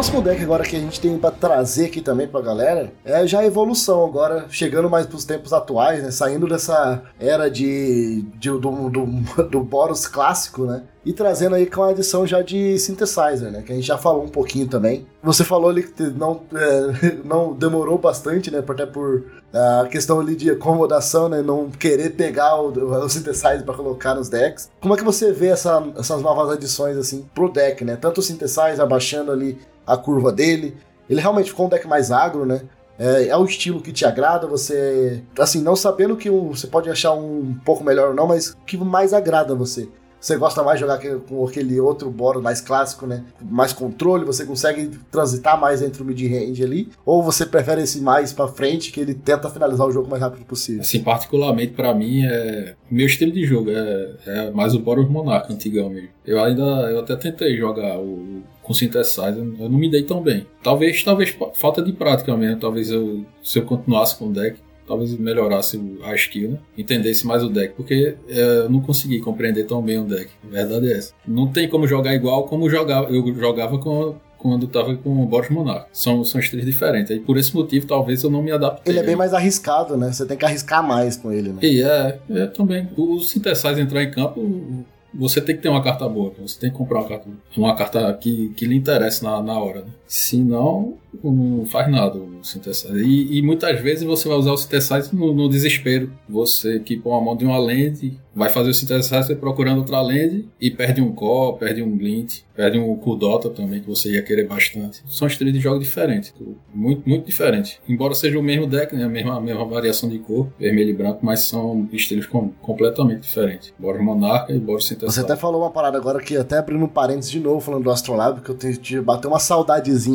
Próximo 0.00 0.22
deck 0.22 0.42
agora 0.42 0.64
que 0.64 0.74
a 0.74 0.80
gente 0.80 0.98
tem 0.98 1.18
para 1.18 1.30
trazer 1.30 1.84
aqui 1.84 2.00
também 2.00 2.26
pra 2.26 2.40
galera 2.40 2.90
é 3.04 3.26
já 3.26 3.40
a 3.40 3.44
evolução 3.44 4.02
agora, 4.02 4.46
chegando 4.48 4.88
mais 4.88 5.04
pros 5.04 5.26
tempos 5.26 5.52
atuais, 5.52 6.02
né? 6.02 6.10
Saindo 6.10 6.48
dessa 6.48 7.02
era 7.18 7.50
de, 7.50 8.22
de 8.36 8.48
do, 8.48 8.88
do, 8.88 9.06
do 9.50 9.60
Boros 9.62 10.06
clássico, 10.06 10.64
né? 10.64 10.84
E 11.04 11.12
trazendo 11.12 11.54
aí 11.54 11.66
com 11.66 11.82
a 11.82 11.90
adição 11.90 12.26
já 12.26 12.42
de 12.42 12.78
synthesizer, 12.78 13.50
né? 13.50 13.62
Que 13.62 13.72
a 13.72 13.74
gente 13.74 13.86
já 13.86 13.96
falou 13.96 14.24
um 14.24 14.28
pouquinho 14.28 14.68
também. 14.68 15.06
Você 15.22 15.44
falou 15.44 15.70
ali 15.70 15.82
que 15.82 16.02
não, 16.02 16.42
é, 16.54 17.16
não 17.24 17.54
demorou 17.54 17.96
bastante, 17.96 18.50
né? 18.50 18.62
Até 18.66 18.84
por 18.84 19.24
a 19.52 19.86
questão 19.88 20.20
ali 20.20 20.36
de 20.36 20.50
acomodação, 20.50 21.28
né? 21.28 21.42
Não 21.42 21.70
querer 21.70 22.10
pegar 22.10 22.60
o, 22.60 22.68
o 22.68 23.08
synthesizer 23.08 23.64
para 23.64 23.74
colocar 23.74 24.14
nos 24.14 24.28
decks. 24.28 24.70
Como 24.80 24.94
é 24.94 24.96
que 24.96 25.04
você 25.04 25.32
vê 25.32 25.48
essa, 25.48 25.82
essas 25.98 26.20
novas 26.20 26.50
adições 26.50 26.96
assim 26.96 27.24
pro 27.34 27.50
deck, 27.50 27.84
né? 27.84 27.96
Tanto 27.96 28.18
o 28.18 28.22
synthesizer 28.22 28.80
abaixando 28.80 29.32
ali 29.32 29.58
a 29.86 29.96
curva 29.96 30.30
dele. 30.30 30.76
Ele 31.08 31.20
realmente 31.20 31.50
ficou 31.50 31.66
um 31.66 31.68
deck 31.68 31.88
mais 31.88 32.12
agro, 32.12 32.44
né? 32.44 32.62
É, 32.98 33.28
é 33.28 33.36
o 33.36 33.44
estilo 33.46 33.80
que 33.80 33.92
te 33.92 34.04
agrada, 34.04 34.46
você. 34.46 35.22
Assim, 35.38 35.62
não 35.62 35.74
sabendo 35.74 36.16
que 36.16 36.28
um, 36.28 36.50
você 36.50 36.66
pode 36.66 36.90
achar 36.90 37.14
um 37.14 37.56
pouco 37.64 37.82
melhor 37.82 38.10
ou 38.10 38.14
não, 38.14 38.26
mas 38.26 38.54
que 38.66 38.76
mais 38.76 39.14
agrada 39.14 39.54
você. 39.54 39.88
Você 40.20 40.36
gosta 40.36 40.62
mais 40.62 40.78
de 40.78 40.82
jogar 40.82 40.98
com 40.98 41.46
aquele 41.46 41.80
outro 41.80 42.10
boro 42.10 42.42
mais 42.42 42.60
clássico, 42.60 43.06
né? 43.06 43.24
Mais 43.40 43.72
controle, 43.72 44.24
você 44.24 44.44
consegue 44.44 44.90
transitar 45.10 45.58
mais 45.58 45.82
entre 45.82 46.02
o 46.02 46.04
mid-range 46.04 46.62
ali? 46.62 46.88
Ou 47.06 47.22
você 47.22 47.46
prefere 47.46 47.82
esse 47.82 48.00
mais 48.00 48.32
pra 48.32 48.46
frente, 48.46 48.92
que 48.92 49.00
ele 49.00 49.14
tenta 49.14 49.48
finalizar 49.48 49.86
o 49.86 49.92
jogo 49.92 50.06
o 50.06 50.10
mais 50.10 50.22
rápido 50.22 50.44
possível? 50.44 50.82
Assim, 50.82 51.02
particularmente 51.02 51.72
para 51.72 51.94
mim, 51.94 52.24
é... 52.24 52.74
meu 52.90 53.06
estilo 53.06 53.32
de 53.32 53.44
jogo 53.44 53.70
é, 53.70 54.10
é 54.26 54.50
mais 54.50 54.74
o 54.74 54.78
Boros 54.78 55.08
Monarca 55.08 55.52
antigão 55.52 55.88
mesmo. 55.88 56.10
Eu 56.26 56.42
ainda, 56.42 56.62
eu 56.62 57.00
até 57.00 57.16
tentei 57.16 57.56
jogar 57.56 57.98
o 57.98 58.42
com 58.62 58.74
synthesizer, 58.74 59.36
eu 59.36 59.68
não 59.68 59.78
me 59.78 59.90
dei 59.90 60.04
tão 60.04 60.22
bem. 60.22 60.46
Talvez, 60.62 61.02
talvez 61.02 61.36
falta 61.54 61.82
de 61.82 61.92
prática 61.92 62.36
mesmo, 62.36 62.60
talvez 62.60 62.90
eu, 62.90 63.24
se 63.42 63.58
eu 63.58 63.64
continuasse 63.64 64.16
com 64.16 64.26
o 64.26 64.32
deck, 64.32 64.60
talvez 64.90 65.16
melhorasse 65.16 65.80
a 66.02 66.12
skill, 66.16 66.50
né? 66.50 66.58
entendesse 66.76 67.24
mais 67.24 67.44
o 67.44 67.48
deck, 67.48 67.74
porque 67.76 68.16
é, 68.28 68.40
eu 68.64 68.68
não 68.68 68.80
consegui 68.80 69.20
compreender 69.20 69.62
tão 69.62 69.80
bem 69.80 69.98
o 69.98 70.04
deck. 70.04 70.28
A 70.44 70.50
verdade 70.50 70.92
é 70.92 70.96
essa. 70.96 71.12
Não 71.24 71.46
tem 71.46 71.68
como 71.68 71.86
jogar 71.86 72.12
igual 72.12 72.42
como 72.48 72.68
jogava, 72.68 73.08
eu 73.08 73.32
jogava 73.36 73.78
com, 73.78 74.16
quando 74.36 74.66
estava 74.66 74.96
com 74.96 75.22
o 75.22 75.26
Boros 75.26 75.48
Monarch. 75.48 75.86
São, 75.92 76.24
são 76.24 76.40
estilos 76.40 76.66
diferentes. 76.66 77.12
E 77.12 77.20
por 77.20 77.38
esse 77.38 77.54
motivo, 77.54 77.86
talvez 77.86 78.24
eu 78.24 78.30
não 78.30 78.42
me 78.42 78.50
adapte. 78.50 78.82
Ele 78.84 78.98
é 78.98 79.02
bem 79.04 79.14
mais 79.14 79.32
arriscado, 79.32 79.96
né? 79.96 80.12
Você 80.12 80.26
tem 80.26 80.36
que 80.36 80.44
arriscar 80.44 80.84
mais 80.84 81.16
com 81.16 81.30
ele, 81.30 81.50
né? 81.50 81.60
E 81.62 81.80
é, 81.80 82.18
é 82.28 82.46
também. 82.46 82.88
O 82.96 83.20
Synthesizer 83.20 83.78
entrar 83.78 84.02
em 84.02 84.10
campo, 84.10 84.84
você 85.14 85.40
tem 85.40 85.54
que 85.54 85.62
ter 85.62 85.68
uma 85.68 85.84
carta 85.84 86.08
boa. 86.08 86.32
Você 86.40 86.58
tem 86.58 86.70
que 86.70 86.76
comprar 86.76 86.98
uma 86.98 87.08
carta, 87.08 87.28
uma 87.56 87.76
carta 87.76 88.12
que, 88.14 88.48
que 88.56 88.66
lhe 88.66 88.74
interesse 88.74 89.22
na, 89.22 89.40
na 89.40 89.56
hora. 89.56 89.82
Né? 89.82 89.90
Senão, 90.10 90.98
não 91.22 91.64
faz 91.64 91.88
nada 91.88 92.18
o 92.18 92.42
synthesizer. 92.42 92.96
E, 92.96 93.38
e, 93.38 93.42
muitas 93.42 93.80
vezes 93.80 94.02
você 94.02 94.28
vai 94.28 94.38
usar 94.38 94.50
o 94.50 94.56
synthesizer 94.56 95.14
no, 95.14 95.32
no 95.32 95.48
desespero. 95.48 96.12
Você 96.28 96.76
equipa 96.76 97.16
a 97.16 97.20
mão 97.20 97.36
de 97.36 97.44
uma 97.44 97.58
lente, 97.58 98.18
vai 98.34 98.48
fazer 98.48 98.70
o 98.70 98.74
synthesizer 98.74 99.36
procurando 99.36 99.78
outra 99.78 100.00
lente 100.00 100.48
e 100.60 100.70
perde 100.70 101.00
um 101.00 101.12
core, 101.12 101.58
perde 101.58 101.82
um 101.82 101.96
glint, 101.96 102.40
perde 102.54 102.78
um 102.78 102.94
Kudota 102.96 103.48
também, 103.50 103.80
que 103.80 103.88
você 103.88 104.12
ia 104.12 104.22
querer 104.22 104.46
bastante. 104.46 105.02
São 105.06 105.26
estilos 105.26 105.52
de 105.52 105.60
jogo 105.60 105.78
diferentes, 105.78 106.34
muito, 106.74 107.08
muito 107.08 107.26
diferentes. 107.26 107.78
Embora 107.88 108.14
seja 108.14 108.38
o 108.38 108.42
mesmo 108.42 108.66
deck, 108.66 108.94
né, 108.94 109.04
a 109.04 109.08
mesma, 109.08 109.36
a 109.36 109.40
mesma 109.40 109.64
variação 109.64 110.08
de 110.08 110.18
cor, 110.18 110.48
vermelho 110.58 110.90
e 110.90 110.94
branco, 110.94 111.20
mas 111.22 111.40
são 111.40 111.88
estilos 111.92 112.26
com, 112.26 112.50
completamente 112.60 113.20
diferentes. 113.20 113.72
Boros 113.78 114.02
Monarca 114.02 114.52
e 114.52 114.58
Boros 114.58 114.86
Synthesizer. 114.86 115.12
Você 115.12 115.20
até 115.20 115.40
falou 115.40 115.62
uma 115.62 115.70
parada 115.70 115.96
agora 115.96 116.20
que 116.20 116.36
até 116.36 116.58
abrindo 116.58 116.84
um 116.84 116.88
parênteses 116.88 117.30
de 117.30 117.40
novo, 117.40 117.60
falando 117.60 117.84
do 117.84 117.90
Astrolab, 117.90 118.40
que 118.40 118.50
eu 118.50 118.56
de 118.80 119.00
bater 119.00 119.26
uma 119.26 119.38